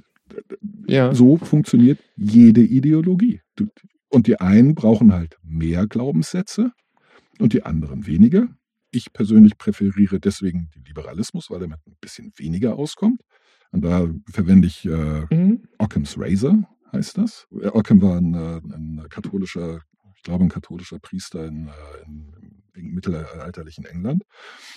Ja. 0.89 1.15
So 1.15 1.37
funktioniert 1.37 1.99
jede 2.17 2.63
Ideologie. 2.63 3.41
Du, 3.57 3.67
und 4.09 4.27
die 4.27 4.41
einen 4.41 4.75
brauchen 4.75 5.13
halt 5.13 5.39
mehr 5.43 5.87
Glaubenssätze 5.87 6.73
und 7.39 7.53
die 7.53 7.65
anderen 7.65 8.07
weniger. 8.07 8.49
Ich 8.91 9.13
persönlich 9.13 9.59
präferiere 9.59 10.21
deswegen 10.21 10.71
den 10.75 10.85
Liberalismus, 10.85 11.51
weil 11.51 11.63
er 11.63 11.69
mit 11.69 11.81
ein 11.87 11.97
bisschen 12.01 12.33
weniger 12.37 12.77
auskommt. 12.77 13.21
Und 13.73 13.85
da 13.85 14.09
verwende 14.31 14.69
ich 14.69 14.85
äh, 14.85 15.27
Mhm. 15.35 15.65
Occam's 15.79 16.17
Razor, 16.17 16.63
heißt 16.93 17.19
das. 17.19 17.49
Occam 17.51 18.01
war 18.03 18.17
ein, 18.19 18.35
äh, 18.35 18.61
ein 18.75 19.07
katholischer, 19.09 19.81
ich 20.15 20.23
glaube, 20.23 20.45
ein 20.45 20.49
katholischer 20.49 21.01
Priester 21.01 21.45
in, 21.47 21.67
äh, 21.67 22.07
in, 22.07 22.33
mittelalterlichen 22.77 23.85
England. 23.85 24.23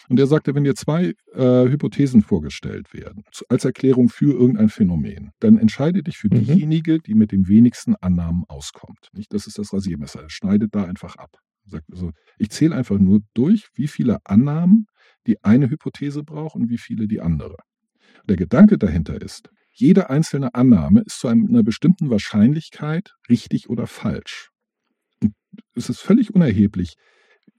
Und 0.10 0.20
er 0.20 0.28
sagte, 0.28 0.56
wenn 0.56 0.64
dir 0.64 0.76
zwei 0.76 1.14
äh, 1.34 1.68
Hypothesen 1.70 2.22
vorgestellt 2.22 2.94
werden, 2.94 3.24
als 3.50 3.66
Erklärung 3.66 4.10
für 4.10 4.34
irgendein 4.34 4.70
Phänomen, 4.70 5.32
dann 5.40 5.58
entscheide 5.58 6.04
dich 6.04 6.18
für 6.18 6.28
Mhm. 6.28 6.46
diejenige, 6.46 7.00
die 7.00 7.16
mit 7.16 7.32
den 7.32 7.48
wenigsten 7.48 7.96
Annahmen 7.96 8.44
auskommt. 8.48 9.10
Nicht? 9.14 9.34
Das 9.34 9.48
ist 9.48 9.58
das 9.58 9.74
Rasiermesser. 9.74 10.22
Er 10.24 10.30
schneidet 10.30 10.76
da 10.76 10.84
einfach 10.84 11.16
ab. 11.16 11.38
Sagt 11.66 11.86
also, 11.92 12.12
ich 12.38 12.50
zähle 12.50 12.76
einfach 12.76 12.98
nur 12.98 13.20
durch, 13.34 13.68
wie 13.76 13.88
viele 13.88 14.20
Annahmen 14.26 14.86
die 15.26 15.44
eine 15.44 15.70
Hypothese 15.70 16.24
braucht 16.24 16.56
und 16.56 16.70
wie 16.70 16.78
viele 16.78 17.08
die 17.08 17.20
andere. 17.20 17.58
Der 18.30 18.38
Gedanke 18.38 18.78
dahinter 18.78 19.22
ist, 19.22 19.50
jede 19.72 20.10
einzelne 20.10 20.56
Annahme 20.56 21.02
ist 21.06 21.20
zu 21.20 21.28
einer 21.28 21.64
bestimmten 21.64 22.10
Wahrscheinlichkeit 22.10 23.14
richtig 23.30 23.70
oder 23.70 23.86
falsch. 23.86 24.50
Und 25.22 25.34
es 25.76 25.90
ist 25.90 26.00
völlig 26.00 26.34
unerheblich, 26.34 26.96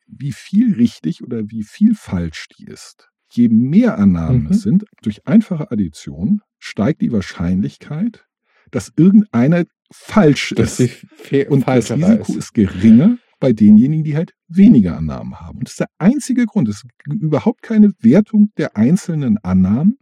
wie 0.09 0.33
viel 0.33 0.75
richtig 0.75 1.23
oder 1.23 1.43
wie 1.51 1.63
viel 1.63 1.95
falsch 1.95 2.49
die 2.59 2.65
ist. 2.65 3.09
Je 3.31 3.49
mehr 3.49 3.99
Annahmen 3.99 4.45
Mhm. 4.45 4.51
es 4.51 4.63
sind, 4.63 4.85
durch 5.03 5.27
einfache 5.27 5.71
Addition 5.71 6.41
steigt 6.59 7.03
die 7.03 7.13
Wahrscheinlichkeit, 7.13 8.25
dass 8.71 8.93
irgendeiner 8.97 9.65
falsch 9.93 10.55
Dass 10.57 10.81
ist. 10.81 11.05
Und 11.49 11.67
das 11.67 11.91
Risiko 11.91 12.33
ist. 12.33 12.39
ist 12.39 12.55
geringer 12.55 13.19
bei 13.41 13.53
denjenigen, 13.53 14.05
die 14.05 14.17
halt 14.17 14.33
weniger 14.49 14.97
Annahmen 14.97 15.41
haben. 15.41 15.59
Und 15.59 15.65
das 15.69 15.73
ist 15.75 15.81
der 15.81 15.89
einzige 15.99 16.47
Grund. 16.47 16.69
Es 16.69 16.77
ist 16.77 16.87
überhaupt 17.07 17.63
keine 17.63 17.93
Wertung 18.01 18.51
der 18.59 18.77
einzelnen 18.77 19.39
Annahmen, 19.39 19.99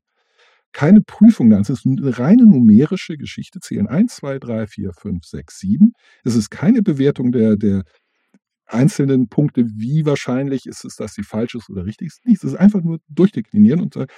keine 0.73 1.01
Prüfung. 1.01 1.53
Es 1.53 1.69
ist 1.71 1.87
eine 1.87 2.19
reine 2.19 2.45
numerische 2.45 3.17
Geschichte. 3.17 3.61
Zählen 3.61 3.87
1, 3.87 4.17
2, 4.17 4.39
3, 4.39 4.67
4, 4.67 4.93
5, 4.93 5.25
6, 5.25 5.59
7. 5.59 5.93
Es 6.25 6.35
ist 6.37 6.51
keine 6.51 6.83
Bewertung 6.83 7.31
der, 7.33 7.57
der 7.57 7.83
einzelnen 8.67 9.29
Punkte, 9.29 9.67
wie 9.77 10.05
wahrscheinlich 10.05 10.67
ist 10.67 10.85
es, 10.85 10.97
dass 10.97 11.15
sie 11.15 11.23
falsch 11.23 11.55
ist 11.55 11.71
oder 11.71 11.85
richtig 11.85 12.09
ist. 12.09 12.27
Nichts. 12.27 12.45
Es 12.45 12.53
ist 12.53 12.59
einfach 12.59 12.83
nur 12.83 12.99
durchdeklinieren 13.09 13.81
und 13.81 13.95
sagen, 13.95 14.11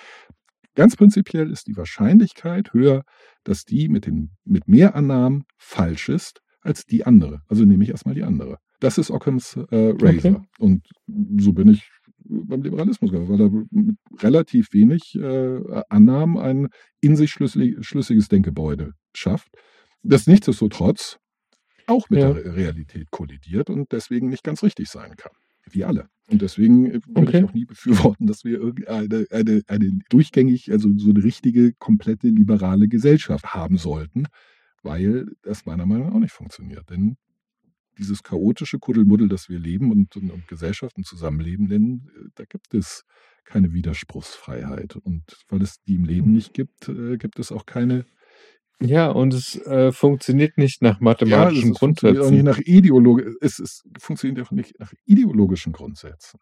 ganz 0.75 0.97
prinzipiell 0.97 1.51
ist 1.51 1.67
die 1.67 1.77
Wahrscheinlichkeit 1.77 2.73
höher, 2.73 3.03
dass 3.45 3.65
die 3.65 3.89
mit, 3.89 4.07
den, 4.07 4.31
mit 4.45 4.69
mehr 4.69 4.95
Annahmen 4.95 5.45
falsch 5.57 6.09
ist 6.09 6.41
als 6.61 6.87
die 6.87 7.05
andere. 7.05 7.43
Also 7.49 7.65
nehme 7.65 7.85
ich 7.85 7.91
erstmal 7.91 8.15
die 8.15 8.25
andere. 8.25 8.59
Das 8.81 8.99
ist 8.99 9.11
Occams 9.11 9.57
äh, 9.71 9.93
Razor. 10.01 10.37
Okay. 10.37 10.37
Und 10.59 10.87
so 11.39 11.53
bin 11.53 11.69
ich 11.69 11.89
beim 12.29 12.63
Liberalismus, 12.63 13.13
weil 13.13 13.41
er 13.41 13.51
mit 13.71 13.97
relativ 14.23 14.73
wenig 14.73 15.15
äh, 15.17 15.83
Annahmen 15.89 16.39
ein 16.39 16.69
in 17.01 17.17
sich 17.17 17.31
schlüssig, 17.31 17.77
schlüssiges 17.81 18.29
Denkgebäude 18.29 18.93
schafft, 19.15 19.49
das 20.03 20.27
nichtsdestotrotz 20.27 21.19
auch 21.89 22.09
mit 22.11 22.21
Ja. 22.21 22.33
der 22.33 22.45
Re- 22.45 22.57
Realität 22.57 23.11
kollidiert 23.11 23.71
und 23.71 23.91
deswegen 23.93 24.29
nicht 24.29 24.45
ganz 24.45 24.63
richtig 24.63 24.89
sein 24.89 25.17
kann. 25.17 25.33
Wie 25.71 25.85
alle. 25.85 26.09
Und 26.31 26.41
deswegen 26.43 26.87
äh, 26.87 26.93
würde 27.07 27.29
Okay. 27.29 27.39
ich 27.39 27.45
auch 27.45 27.53
nie 27.55 27.65
befürworten, 27.67 28.27
dass 28.27 28.45
wir 28.45 28.59
irgendeine 28.59 29.27
eine, 29.31 29.63
eine 29.67 29.99
durchgängig, 30.09 30.71
also 30.71 30.91
so 30.97 31.11
eine 31.11 31.23
richtige, 31.23 31.73
komplette 31.75 32.29
liberale 32.29 32.89
Gesellschaft 32.89 33.55
haben 33.55 33.77
sollten, 33.77 34.27
weil 34.83 35.27
das 35.43 35.67
meiner 35.67 35.85
Meinung 35.87 36.07
nach 36.09 36.15
auch 36.15 36.21
nicht 36.21 36.33
funktioniert. 36.33 36.89
Denn 36.91 37.17
dieses 37.99 38.23
chaotische 38.23 38.79
Kuddelmuddel, 38.79 39.29
das 39.29 39.49
wir 39.49 39.59
leben 39.59 39.91
und, 39.91 40.15
und, 40.17 40.31
und 40.31 40.47
Gesellschaften 40.49 41.03
zusammenleben 41.05 41.67
nennen, 41.67 42.09
äh, 42.17 42.29
da 42.37 42.45
gibt 42.45 42.73
es 42.73 43.05
keine 43.45 43.73
Widerspruchsfreiheit. 43.73 44.97
Und 44.97 45.25
weil 45.49 45.63
es 45.63 45.83
die 45.83 45.97
im 45.97 46.05
Leben 46.05 46.33
nicht 46.33 46.55
gibt, 46.55 46.89
äh, 46.89 47.17
gibt 47.19 47.39
es 47.39 47.53
auch 47.53 47.67
keine. 47.67 48.07
Ja, 48.81 49.11
und 49.11 49.35
es 49.35 49.57
äh, 49.67 49.91
funktioniert 49.93 50.57
nicht 50.57 50.83
nach 50.83 51.01
mathematischen 51.01 51.69
ja, 51.69 51.73
es 51.73 51.79
funktioniert 51.79 52.19
auch 52.23 52.29
Grundsätzen. 52.29 52.47
nicht 52.47 52.59
nach 52.59 52.65
Ideologie. 52.65 53.25
Es, 53.41 53.59
es 53.59 53.83
funktioniert 53.99 54.47
auch 54.47 54.53
nicht 54.53 54.79
nach 54.79 54.93
ideologischen 55.05 55.73
Grundsätzen. 55.73 56.39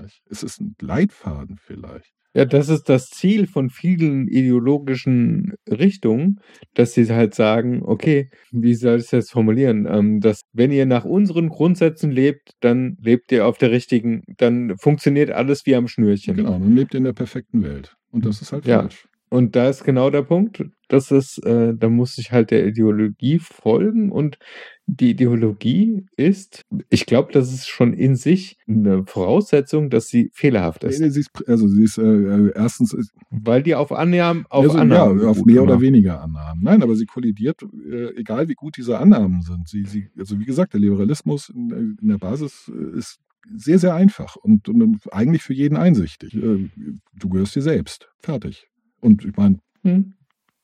Nicht? 0.00 0.22
Es 0.30 0.42
ist 0.44 0.60
ein 0.60 0.76
Leitfaden 0.80 1.58
vielleicht. 1.60 2.12
Ja, 2.32 2.44
das 2.44 2.68
ist 2.68 2.88
das 2.88 3.10
Ziel 3.10 3.48
von 3.48 3.70
vielen 3.70 4.28
ideologischen 4.28 5.54
Richtungen, 5.68 6.38
dass 6.74 6.92
sie 6.94 7.10
halt 7.10 7.34
sagen, 7.34 7.82
okay, 7.82 8.30
wie 8.52 8.74
soll 8.74 9.00
ich 9.00 9.08
das 9.10 9.30
formulieren? 9.30 9.88
Ähm, 9.90 10.20
dass 10.20 10.42
wenn 10.52 10.70
ihr 10.70 10.86
nach 10.86 11.04
unseren 11.04 11.48
Grundsätzen 11.48 12.12
lebt, 12.12 12.52
dann 12.60 12.96
lebt 13.00 13.32
ihr 13.32 13.46
auf 13.48 13.58
der 13.58 13.72
richtigen, 13.72 14.22
dann 14.36 14.76
funktioniert 14.78 15.32
alles 15.32 15.66
wie 15.66 15.74
am 15.74 15.88
Schnürchen. 15.88 16.36
Genau, 16.36 16.56
man 16.56 16.76
lebt 16.76 16.94
in 16.94 17.02
der 17.02 17.14
perfekten 17.14 17.64
Welt. 17.64 17.96
Und 18.12 18.24
das 18.26 18.40
ist 18.42 18.52
halt 18.52 18.64
Ja. 18.64 18.82
falsch. 18.82 19.08
Und 19.30 19.54
da 19.54 19.68
ist 19.68 19.84
genau 19.84 20.10
der 20.10 20.22
Punkt. 20.22 20.64
Das 20.88 21.12
ist, 21.12 21.38
äh, 21.46 21.72
da 21.76 21.88
muss 21.88 22.18
ich 22.18 22.32
halt 22.32 22.50
der 22.50 22.66
Ideologie 22.66 23.38
folgen 23.38 24.10
und 24.10 24.38
die 24.86 25.10
Ideologie 25.10 26.04
ist, 26.16 26.66
ich 26.88 27.06
glaube, 27.06 27.32
das 27.32 27.52
ist 27.52 27.68
schon 27.68 27.92
in 27.92 28.16
sich 28.16 28.58
eine 28.66 29.06
Voraussetzung, 29.06 29.88
dass 29.88 30.08
sie 30.08 30.32
fehlerhaft 30.34 30.82
ist, 30.82 30.98
nee, 30.98 31.10
sie 31.10 31.20
ist, 31.20 31.30
also 31.46 31.68
sie 31.68 31.84
ist 31.84 31.96
äh, 31.98 32.02
äh, 32.02 32.52
erstens 32.56 32.92
ist, 32.92 33.12
weil 33.30 33.62
die 33.62 33.76
auf 33.76 33.92
Annahmen, 33.92 34.46
auf 34.48 34.64
also, 34.64 34.78
Annahmen 34.78 35.20
ja, 35.20 35.28
auf 35.28 35.44
mehr 35.44 35.62
oder 35.62 35.80
weniger 35.80 36.20
Annahmen. 36.20 36.60
Nein, 36.64 36.82
aber 36.82 36.96
sie 36.96 37.06
kollidiert, 37.06 37.62
äh, 37.62 38.16
egal 38.16 38.48
wie 38.48 38.54
gut 38.54 38.76
diese 38.76 38.98
Annahmen 38.98 39.42
sind. 39.42 39.68
Sie, 39.68 39.84
sie, 39.84 40.08
also 40.18 40.40
wie 40.40 40.44
gesagt, 40.44 40.72
der 40.72 40.80
Liberalismus 40.80 41.50
in, 41.50 41.96
in 42.02 42.08
der 42.08 42.18
Basis 42.18 42.68
äh, 42.74 42.98
ist 42.98 43.20
sehr, 43.56 43.78
sehr 43.78 43.94
einfach 43.94 44.34
und, 44.34 44.68
und 44.68 45.00
eigentlich 45.12 45.42
für 45.42 45.54
jeden 45.54 45.76
einsichtig. 45.76 46.34
Äh, 46.34 46.68
Du 47.12 47.28
gehörst 47.28 47.54
dir 47.54 47.62
selbst. 47.62 48.08
Fertig. 48.20 48.69
Und 49.00 49.24
ich 49.24 49.36
meine, 49.36 49.58
Hm? 49.82 50.14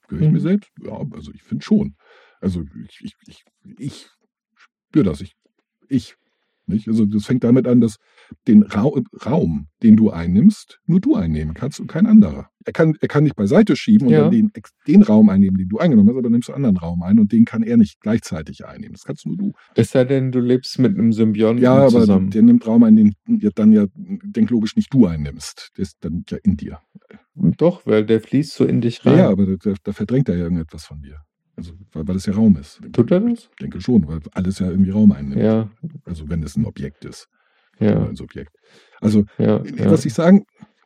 gehöre 0.08 0.22
ich 0.22 0.28
Mhm. 0.28 0.34
mir 0.34 0.40
selbst? 0.40 0.70
Ja, 0.82 0.98
also 1.12 1.32
ich 1.32 1.42
finde 1.42 1.64
schon. 1.64 1.96
Also 2.40 2.64
ich, 2.88 3.00
ich, 3.02 3.14
ich, 3.26 3.44
ich 3.78 4.06
spüre 4.54 5.04
das. 5.04 5.20
Ich, 5.20 5.34
ich. 5.88 6.16
Nicht? 6.66 6.88
Also 6.88 7.06
das 7.06 7.26
fängt 7.26 7.44
damit 7.44 7.66
an, 7.66 7.80
dass 7.80 7.96
den 8.48 8.62
Ra 8.62 8.90
Raum, 9.24 9.66
den 9.82 9.96
du 9.96 10.10
einnimmst, 10.10 10.80
nur 10.86 11.00
du 11.00 11.14
einnehmen 11.14 11.54
kannst 11.54 11.80
und 11.80 11.86
kein 11.86 12.06
anderer. 12.06 12.48
Er 12.64 12.72
kann, 12.72 12.94
er 13.00 13.08
kann 13.08 13.24
dich 13.24 13.34
beiseite 13.34 13.76
schieben 13.76 14.08
und 14.08 14.12
Ja. 14.12 14.22
dann 14.22 14.30
den, 14.32 14.50
den 14.88 15.02
Raum 15.02 15.28
einnehmen, 15.28 15.56
den 15.56 15.68
du 15.68 15.78
eingenommen 15.78 16.08
hast, 16.08 16.14
aber 16.14 16.22
dann 16.22 16.32
nimmst 16.32 16.48
du 16.48 16.52
einen 16.54 16.64
anderen 16.64 16.84
Raum 16.84 17.02
ein 17.02 17.18
und 17.18 17.30
den 17.32 17.44
kann 17.44 17.62
er 17.62 17.76
nicht 17.76 18.00
gleichzeitig 18.00 18.66
einnehmen. 18.66 18.92
Das 18.94 19.04
kannst 19.04 19.24
nur 19.26 19.36
du. 19.36 19.52
Es 19.74 19.90
sei 19.90 20.04
denn, 20.04 20.32
du 20.32 20.40
lebst 20.40 20.78
mit 20.78 20.98
einem 20.98 21.12
Symbionten 21.12 21.62
Ja, 21.62 21.74
aber 21.76 21.88
zusammen. 21.90 22.30
der 22.30 22.42
nimmt 22.42 22.66
Raum 22.66 22.82
ein, 22.82 22.96
den 22.96 23.14
ja 23.28 23.50
dann 23.54 23.70
ja 23.72 23.86
denklogisch 23.94 24.74
nicht 24.76 24.92
du 24.92 25.06
einnimmst. 25.06 25.70
Der 25.76 25.82
ist 25.82 25.96
dann 26.00 26.24
ja 26.28 26.38
in 26.42 26.56
dir. 26.56 26.80
Doch, 27.34 27.86
weil 27.86 28.04
der 28.04 28.20
fließt 28.20 28.54
so 28.54 28.64
in 28.64 28.80
dich 28.80 29.02
Ja, 29.04 29.10
rein. 29.10 29.18
ja 29.18 29.28
aber 29.30 29.56
da, 29.56 29.74
da 29.82 29.92
verdrängt 29.92 30.28
er 30.28 30.36
ja 30.36 30.44
irgendetwas 30.44 30.84
von 30.84 31.00
dir. 31.02 31.18
Also, 31.54 31.72
weil, 31.92 32.06
weil 32.08 32.16
es 32.16 32.26
ja 32.26 32.32
Raum 32.34 32.56
ist. 32.56 32.80
Tut 32.92 33.10
er 33.10 33.20
das? 33.20 33.48
Ich 33.50 33.56
denke 33.60 33.80
schon, 33.80 34.06
weil 34.08 34.20
alles 34.32 34.58
ja 34.58 34.68
irgendwie 34.70 34.90
Raum 34.90 35.12
einnimmt. 35.12 35.40
Ja, 35.42 35.70
Also 36.04 36.28
wenn 36.28 36.42
es 36.42 36.56
ein 36.56 36.64
Objekt 36.66 37.04
ist. 37.04 37.28
Ja, 37.78 38.06
ein 38.06 38.16
Subjekt. 38.16 38.56
Also, 39.00 39.24
ja. 39.38 39.62
ja. 39.64 39.90
was 39.90 40.04
ich 40.04 40.14
sagen, 40.14 40.44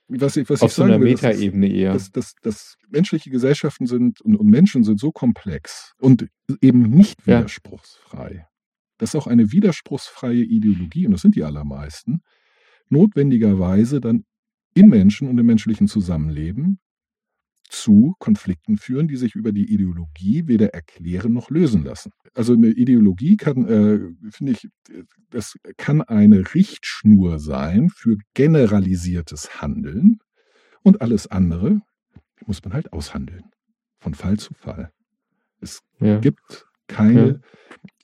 was 0.09 0.37
ich, 0.37 0.51
was 0.51 0.63
Auf 0.63 0.71
ich 0.71 0.75
so 0.75 0.83
sagen 0.83 0.95
einer 0.95 1.03
will, 1.03 1.13
Metaebene 1.13 1.69
eher. 1.69 1.93
dass, 1.93 2.11
dass, 2.11 2.35
dass 2.43 2.77
menschliche 2.89 3.31
Gesellschaften 3.31 3.87
sind 3.87 4.21
und, 4.21 4.37
und 4.37 4.49
Menschen 4.49 4.83
sind 4.83 4.99
so 4.99 5.13
komplex 5.13 5.93
und 6.01 6.27
eben 6.61 6.83
nicht 6.83 7.27
widerspruchsfrei, 7.27 8.47
dass 8.99 9.15
auch 9.15 9.27
eine 9.27 9.53
widerspruchsfreie 9.53 10.43
Ideologie, 10.43 11.07
und 11.07 11.13
das 11.13 11.23
sind 11.23 11.37
die 11.37 11.45
allermeisten, 11.45 12.23
notwendigerweise 12.89 14.01
dann 14.01 14.25
im 14.75 14.89
Menschen 14.89 15.29
und 15.29 15.39
im 15.39 15.47
menschlichen 15.47 15.87
Zusammenleben 15.87 16.81
zu 17.71 18.15
Konflikten 18.19 18.77
führen, 18.79 19.09
die 19.09 19.17
sich 19.17 19.35
über 19.35 19.53
die 19.53 19.73
Ideologie 19.73 20.47
weder 20.47 20.75
erklären 20.75 21.33
noch 21.33 21.51
lösen 21.51 21.85
lassen. 21.85 22.13
Also 22.35 22.53
eine 22.55 22.69
Ideologie 22.69 23.37
kann, 23.37 23.67
äh, 23.67 24.31
finde 24.31 24.53
ich, 24.53 24.69
das 25.31 25.57
kann 25.77 26.03
eine 26.03 26.55
Richtschnur 26.55 27.39
sein 27.39 27.89
für 27.89 28.17
generalisiertes 28.35 29.63
Handeln 29.63 30.19
und 30.83 31.01
alles 31.01 31.27
andere 31.29 31.81
muss 32.47 32.63
man 32.65 32.73
halt 32.75 32.93
aushandeln. 32.93 33.45
Von 34.01 34.15
Fall 34.15 34.39
zu 34.39 34.55
Fall. 34.55 34.91
Es 35.61 35.81
Ja. 36.01 36.19
gibt 36.19 36.67
keine, 36.89 37.27
Ja. 37.29 37.39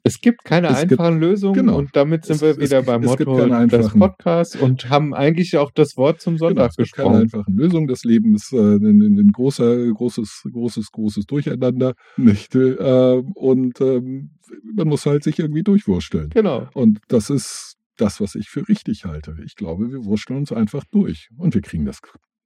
Es 0.06 0.20
gibt 0.20 0.44
keine 0.44 0.68
Es 0.68 0.80
gibt- 0.82 0.92
einfachen 0.92 1.18
Lösungen 1.20 1.54
genau. 1.54 1.78
und 1.78 1.94
damit 1.96 2.24
sind 2.24 2.36
Es- 2.36 2.42
wir 2.42 2.58
wieder 2.58 2.82
beim 2.82 3.02
es 3.02 3.16
gibt 3.16 3.28
Motto 3.28 3.66
des 3.66 3.90
Podcasts 3.90 4.54
und 4.56 4.88
haben 4.88 5.14
eigentlich 5.14 5.56
auch 5.56 5.70
das 5.72 5.96
Wort 5.96 6.20
zum 6.20 6.34
genau, 6.36 6.48
Sonntag 6.48 6.70
es 6.70 6.76
gibt 6.76 6.92
keine 6.92 7.08
gesprochen. 7.22 7.22
einfachen 7.22 7.56
Lösungen. 7.56 7.86
Das 7.88 8.04
Leben 8.04 8.34
ist 8.34 8.52
äh, 8.52 8.56
ein, 8.56 9.00
ein, 9.02 9.18
ein 9.18 9.32
großer, 9.32 9.88
großes, 9.92 10.44
großes, 10.52 10.92
großes 10.92 11.26
Durcheinander. 11.26 11.94
Nicht? 12.16 12.54
Äh, 12.54 13.22
und 13.34 13.80
ähm, 13.80 14.30
man 14.76 14.88
muss 14.88 15.04
halt 15.06 15.24
sich 15.24 15.38
irgendwie 15.38 15.62
durchwursteln. 15.64 16.30
Genau. 16.30 16.68
Und 16.74 17.00
das 17.08 17.30
ist 17.30 17.74
das, 17.96 18.20
was 18.20 18.34
ich 18.34 18.48
für 18.48 18.68
richtig 18.68 19.04
halte. 19.06 19.36
Ich 19.44 19.56
glaube, 19.56 19.90
wir 19.90 20.04
wursteln 20.04 20.38
uns 20.38 20.52
einfach 20.52 20.84
durch. 20.92 21.28
Und 21.36 21.54
wir 21.54 21.62
kriegen 21.62 21.84
das 21.84 22.00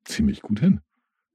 ziemlich 0.05 0.41
gut 0.43 0.61
hin. 0.61 0.81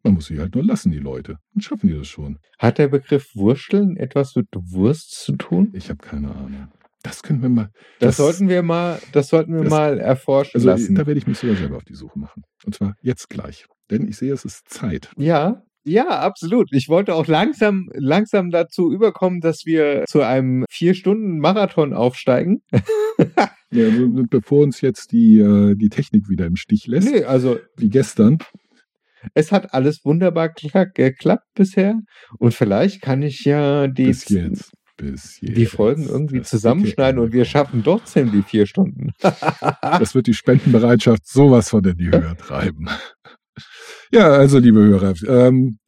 Man 0.06 0.14
muss 0.14 0.28
sie 0.28 0.40
halt 0.40 0.54
nur 0.54 0.64
lassen, 0.64 0.92
die 0.92 1.00
Leute. 1.00 1.38
Dann 1.54 1.62
schaffen 1.62 1.88
die 1.88 1.96
das 1.98 2.08
schon. 2.08 2.38
Hat 2.60 2.78
der 2.78 2.88
Begriff 2.90 3.32
Wursteln 3.34 3.98
etwas 3.98 4.36
mit 4.36 4.48
Wurst 4.56 5.12
zu 5.16 5.36
tun? 5.36 5.72
Ich 5.74 5.90
habe 5.90 5.98
keine 5.98 6.30
Ahnung. 6.30 6.68
Das 7.02 7.24
können 7.24 7.42
wir 7.42 7.50
mal. 7.50 7.70
Das, 8.00 8.16
Das- 8.16 8.18
sollten 8.18 8.48
wir 8.50 8.62
mal, 8.64 9.00
das 9.14 9.30
sollten 9.30 9.54
wir 9.54 9.64
das- 9.64 9.70
mal 9.72 10.00
erforschen 10.00 10.52
Also 10.56 10.68
lassen. 10.68 10.94
da 10.96 11.06
werde 11.08 11.18
ich 11.18 11.26
mich 11.28 11.38
sogar 11.40 11.56
selber 11.56 11.78
auf 11.78 11.84
die 11.84 11.96
Suche 11.96 12.18
machen. 12.20 12.44
Und 12.66 12.76
zwar 12.76 12.96
jetzt 13.02 13.30
gleich. 13.30 13.66
Denn 13.92 14.08
ich 14.08 14.18
sehe, 14.18 14.32
es 14.32 14.46
ist 14.46 14.70
Zeit. 14.70 15.10
Ja, 15.18 15.64
ja, 15.84 16.08
absolut. 16.08 16.70
Ich 16.72 16.88
wollte 16.90 17.14
auch 17.14 17.28
langsam, 17.28 17.90
langsam 17.94 18.50
dazu 18.50 18.92
überkommen, 18.92 19.40
dass 19.42 19.66
wir 19.66 20.06
zu 20.08 20.22
einem 20.22 20.66
vier 20.70 20.94
Stunden 20.96 21.40
Marathon 21.40 21.94
aufsteigen. 21.94 22.62
Ja, 23.72 23.86
also, 23.86 24.08
bevor 24.30 24.64
uns 24.64 24.80
jetzt 24.82 25.12
die, 25.12 25.40
äh, 25.40 25.76
die 25.76 25.90
Technik 25.90 26.30
wieder 26.30 26.46
im 26.46 26.56
Stich 26.56 26.88
lässt, 26.88 27.10
Nee, 27.12 27.24
also 27.26 27.58
wie 27.76 27.90
gestern. 27.90 28.38
Es 29.34 29.52
hat 29.52 29.74
alles 29.74 30.02
wunderbar 30.06 30.48
kla- 30.48 30.92
geklappt 30.94 31.48
bisher. 31.56 31.96
Und 32.40 32.54
vielleicht 32.54 33.02
kann 33.02 33.22
ich 33.22 33.44
ja 33.46 33.88
die, 33.88 34.06
Bis 34.08 34.30
jetzt. 34.30 34.72
Bis 34.98 35.42
jetzt. 35.42 35.58
die 35.58 35.66
Folgen 35.66 36.08
irgendwie 36.08 36.42
zusammenschneiden 36.42 37.20
und 37.20 37.34
wir 37.34 37.44
schaffen 37.46 37.84
trotzdem 37.84 38.32
die 38.32 38.44
vier 38.44 38.66
Stunden. 38.66 39.12
Das 39.82 40.16
wird 40.16 40.28
die 40.28 40.34
Spendenbereitschaft 40.34 41.28
sowas 41.28 41.70
von 41.70 41.84
in 41.84 41.98
die 41.98 42.08
Höhe 42.12 42.36
treiben. 42.38 42.88
Ja, 44.12 44.30
also 44.30 44.60
liebe 44.60 44.80
Hörer, 44.80 45.14
ähm, 45.28 45.80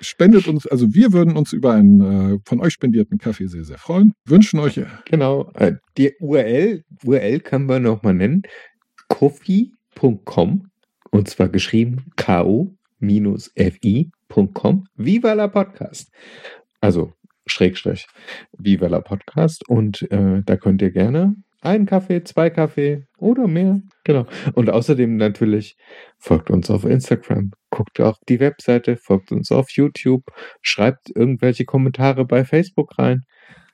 spendet 0.00 0.46
uns, 0.48 0.66
also 0.66 0.92
wir 0.94 1.12
würden 1.12 1.36
uns 1.36 1.52
über 1.52 1.72
einen 1.74 2.34
äh, 2.34 2.38
von 2.44 2.60
euch 2.60 2.72
spendierten 2.72 3.18
Kaffee 3.18 3.46
sehr, 3.46 3.64
sehr 3.64 3.78
freuen. 3.78 4.12
Wünschen 4.26 4.58
euch, 4.60 4.76
äh, 4.78 4.86
Genau. 5.06 5.50
äh, 5.54 5.74
Die 5.96 6.12
URL, 6.20 6.82
URL 7.04 7.40
können 7.40 7.68
wir 7.68 7.78
nochmal 7.80 8.14
nennen. 8.14 8.42
kofi.com 9.08 10.68
und 11.10 11.28
zwar 11.28 11.48
geschrieben 11.48 12.06
ko-fi.com. 13.02 14.84
Viva 14.96 15.32
la 15.32 15.48
Podcast. 15.48 16.10
Also 16.80 17.12
Schrägstrich 17.46 18.06
Viva 18.56 18.86
la 18.86 19.00
Podcast. 19.00 19.68
Und 19.68 20.02
äh, 20.10 20.42
da 20.44 20.56
könnt 20.56 20.82
ihr 20.82 20.90
gerne 20.90 21.34
einen 21.60 21.86
Kaffee, 21.86 22.22
zwei 22.24 22.50
Kaffee 22.50 23.06
oder 23.18 23.48
mehr. 23.48 23.80
Genau. 24.04 24.26
Und 24.54 24.70
außerdem 24.70 25.16
natürlich 25.16 25.76
folgt 26.18 26.50
uns 26.50 26.70
auf 26.70 26.84
Instagram, 26.84 27.52
guckt 27.70 28.00
auf 28.00 28.16
die 28.28 28.40
Webseite, 28.40 28.96
folgt 28.96 29.32
uns 29.32 29.52
auf 29.52 29.70
YouTube, 29.70 30.24
schreibt 30.60 31.10
irgendwelche 31.14 31.64
Kommentare 31.64 32.24
bei 32.24 32.44
Facebook 32.44 32.98
rein. 32.98 33.22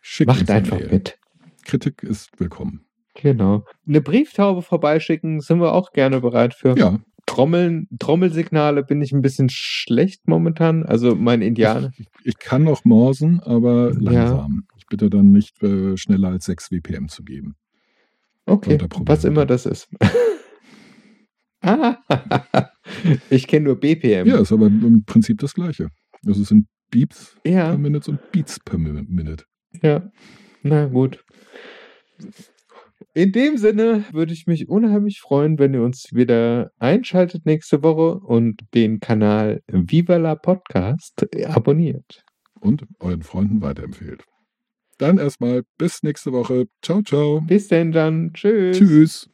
schickt 0.01 0.29
Macht 0.29 0.51
einfach 0.51 0.79
Mail. 0.79 0.89
mit. 0.91 1.19
Kritik 1.65 2.03
ist 2.03 2.31
willkommen. 2.39 2.85
Genau. 3.15 3.65
Eine 3.87 4.01
Brieftaube 4.01 4.63
vorbeischicken 4.63 5.41
sind 5.41 5.61
wir 5.61 5.73
auch 5.73 5.93
gerne 5.93 6.21
bereit 6.21 6.55
für. 6.55 6.79
Ja, 6.79 7.01
Trommeln, 7.29 7.89
Trommelsignale 7.99 8.83
bin 8.83 9.01
ich 9.03 9.13
ein 9.13 9.21
bisschen 9.23 9.49
schlecht 9.51 10.27
momentan. 10.27 10.85
Also 10.85 11.15
mein 11.15 11.43
Indianer. 11.43 11.91
ich, 11.97 12.07
ich 12.25 12.39
kann 12.39 12.65
noch 12.65 12.85
morsen, 12.85 13.41
aber 13.41 13.93
Ja. 13.93 13.99
langsam. 14.01 14.67
Ich 14.79 14.87
bitte 14.87 15.11
dann 15.11 15.31
nicht 15.31 15.63
äh, 15.63 15.97
schneller 15.97 16.29
als 16.29 16.47
6 16.47 16.71
WPM 16.73 17.09
zu 17.09 17.23
geben. 17.23 17.55
Okay, 18.47 18.79
was 19.01 19.25
immer 19.25 19.45
das 19.45 19.67
ist. 19.67 19.89
ah, 21.61 21.97
ich 23.31 23.47
kenne 23.47 23.67
nur 23.67 23.77
BPM. 23.79 24.27
Ja, 24.27 24.41
ist 24.41 24.53
aber 24.53 24.67
im 24.69 25.05
Prinzip 25.05 25.39
das 25.39 25.53
Gleiche. 25.55 25.89
Also 26.27 26.43
es 26.43 26.49
sind 26.49 26.67
Beeps 26.91 27.37
ja, 27.45 27.69
per 27.69 27.79
Minute 27.79 28.11
und 28.11 28.33
Beats 28.33 28.59
per 28.61 28.79
Mi- 28.79 29.05
Minute. 29.07 29.45
ja. 29.83 30.11
Na 30.63 30.87
gut. 30.87 31.23
In 33.15 33.33
dem 33.33 33.57
Sinne 33.57 34.05
würde 34.13 34.33
ich 34.33 34.47
mich 34.47 34.69
unheimlich 34.69 35.21
freuen, 35.21 35.59
wenn 35.59 35.75
ihr 35.75 35.83
uns 35.83 36.13
wieder 36.13 36.71
einschaltet 36.79 37.47
nächste 37.47 37.83
Woche 37.83 38.21
und 38.21 38.61
den 38.75 39.01
Kanal 39.01 39.63
Viva 39.67 40.17
la 40.17 40.35
Podcast 40.35 41.27
abonniert. 41.47 42.23
Und 42.61 42.85
euren 43.01 43.23
Freunden 43.23 43.63
weiterempfehlt. 43.63 44.25
Dann 44.99 45.19
erstmal 45.19 45.63
bis 45.79 46.03
nächste 46.03 46.33
Woche. 46.33 46.67
Ciao, 46.83 47.03
ciao. 47.03 47.41
Bis 47.41 47.69
denn 47.69 47.93
dann. 47.93 48.33
Tschüss. 48.35 48.79
Tschüss. 48.79 49.31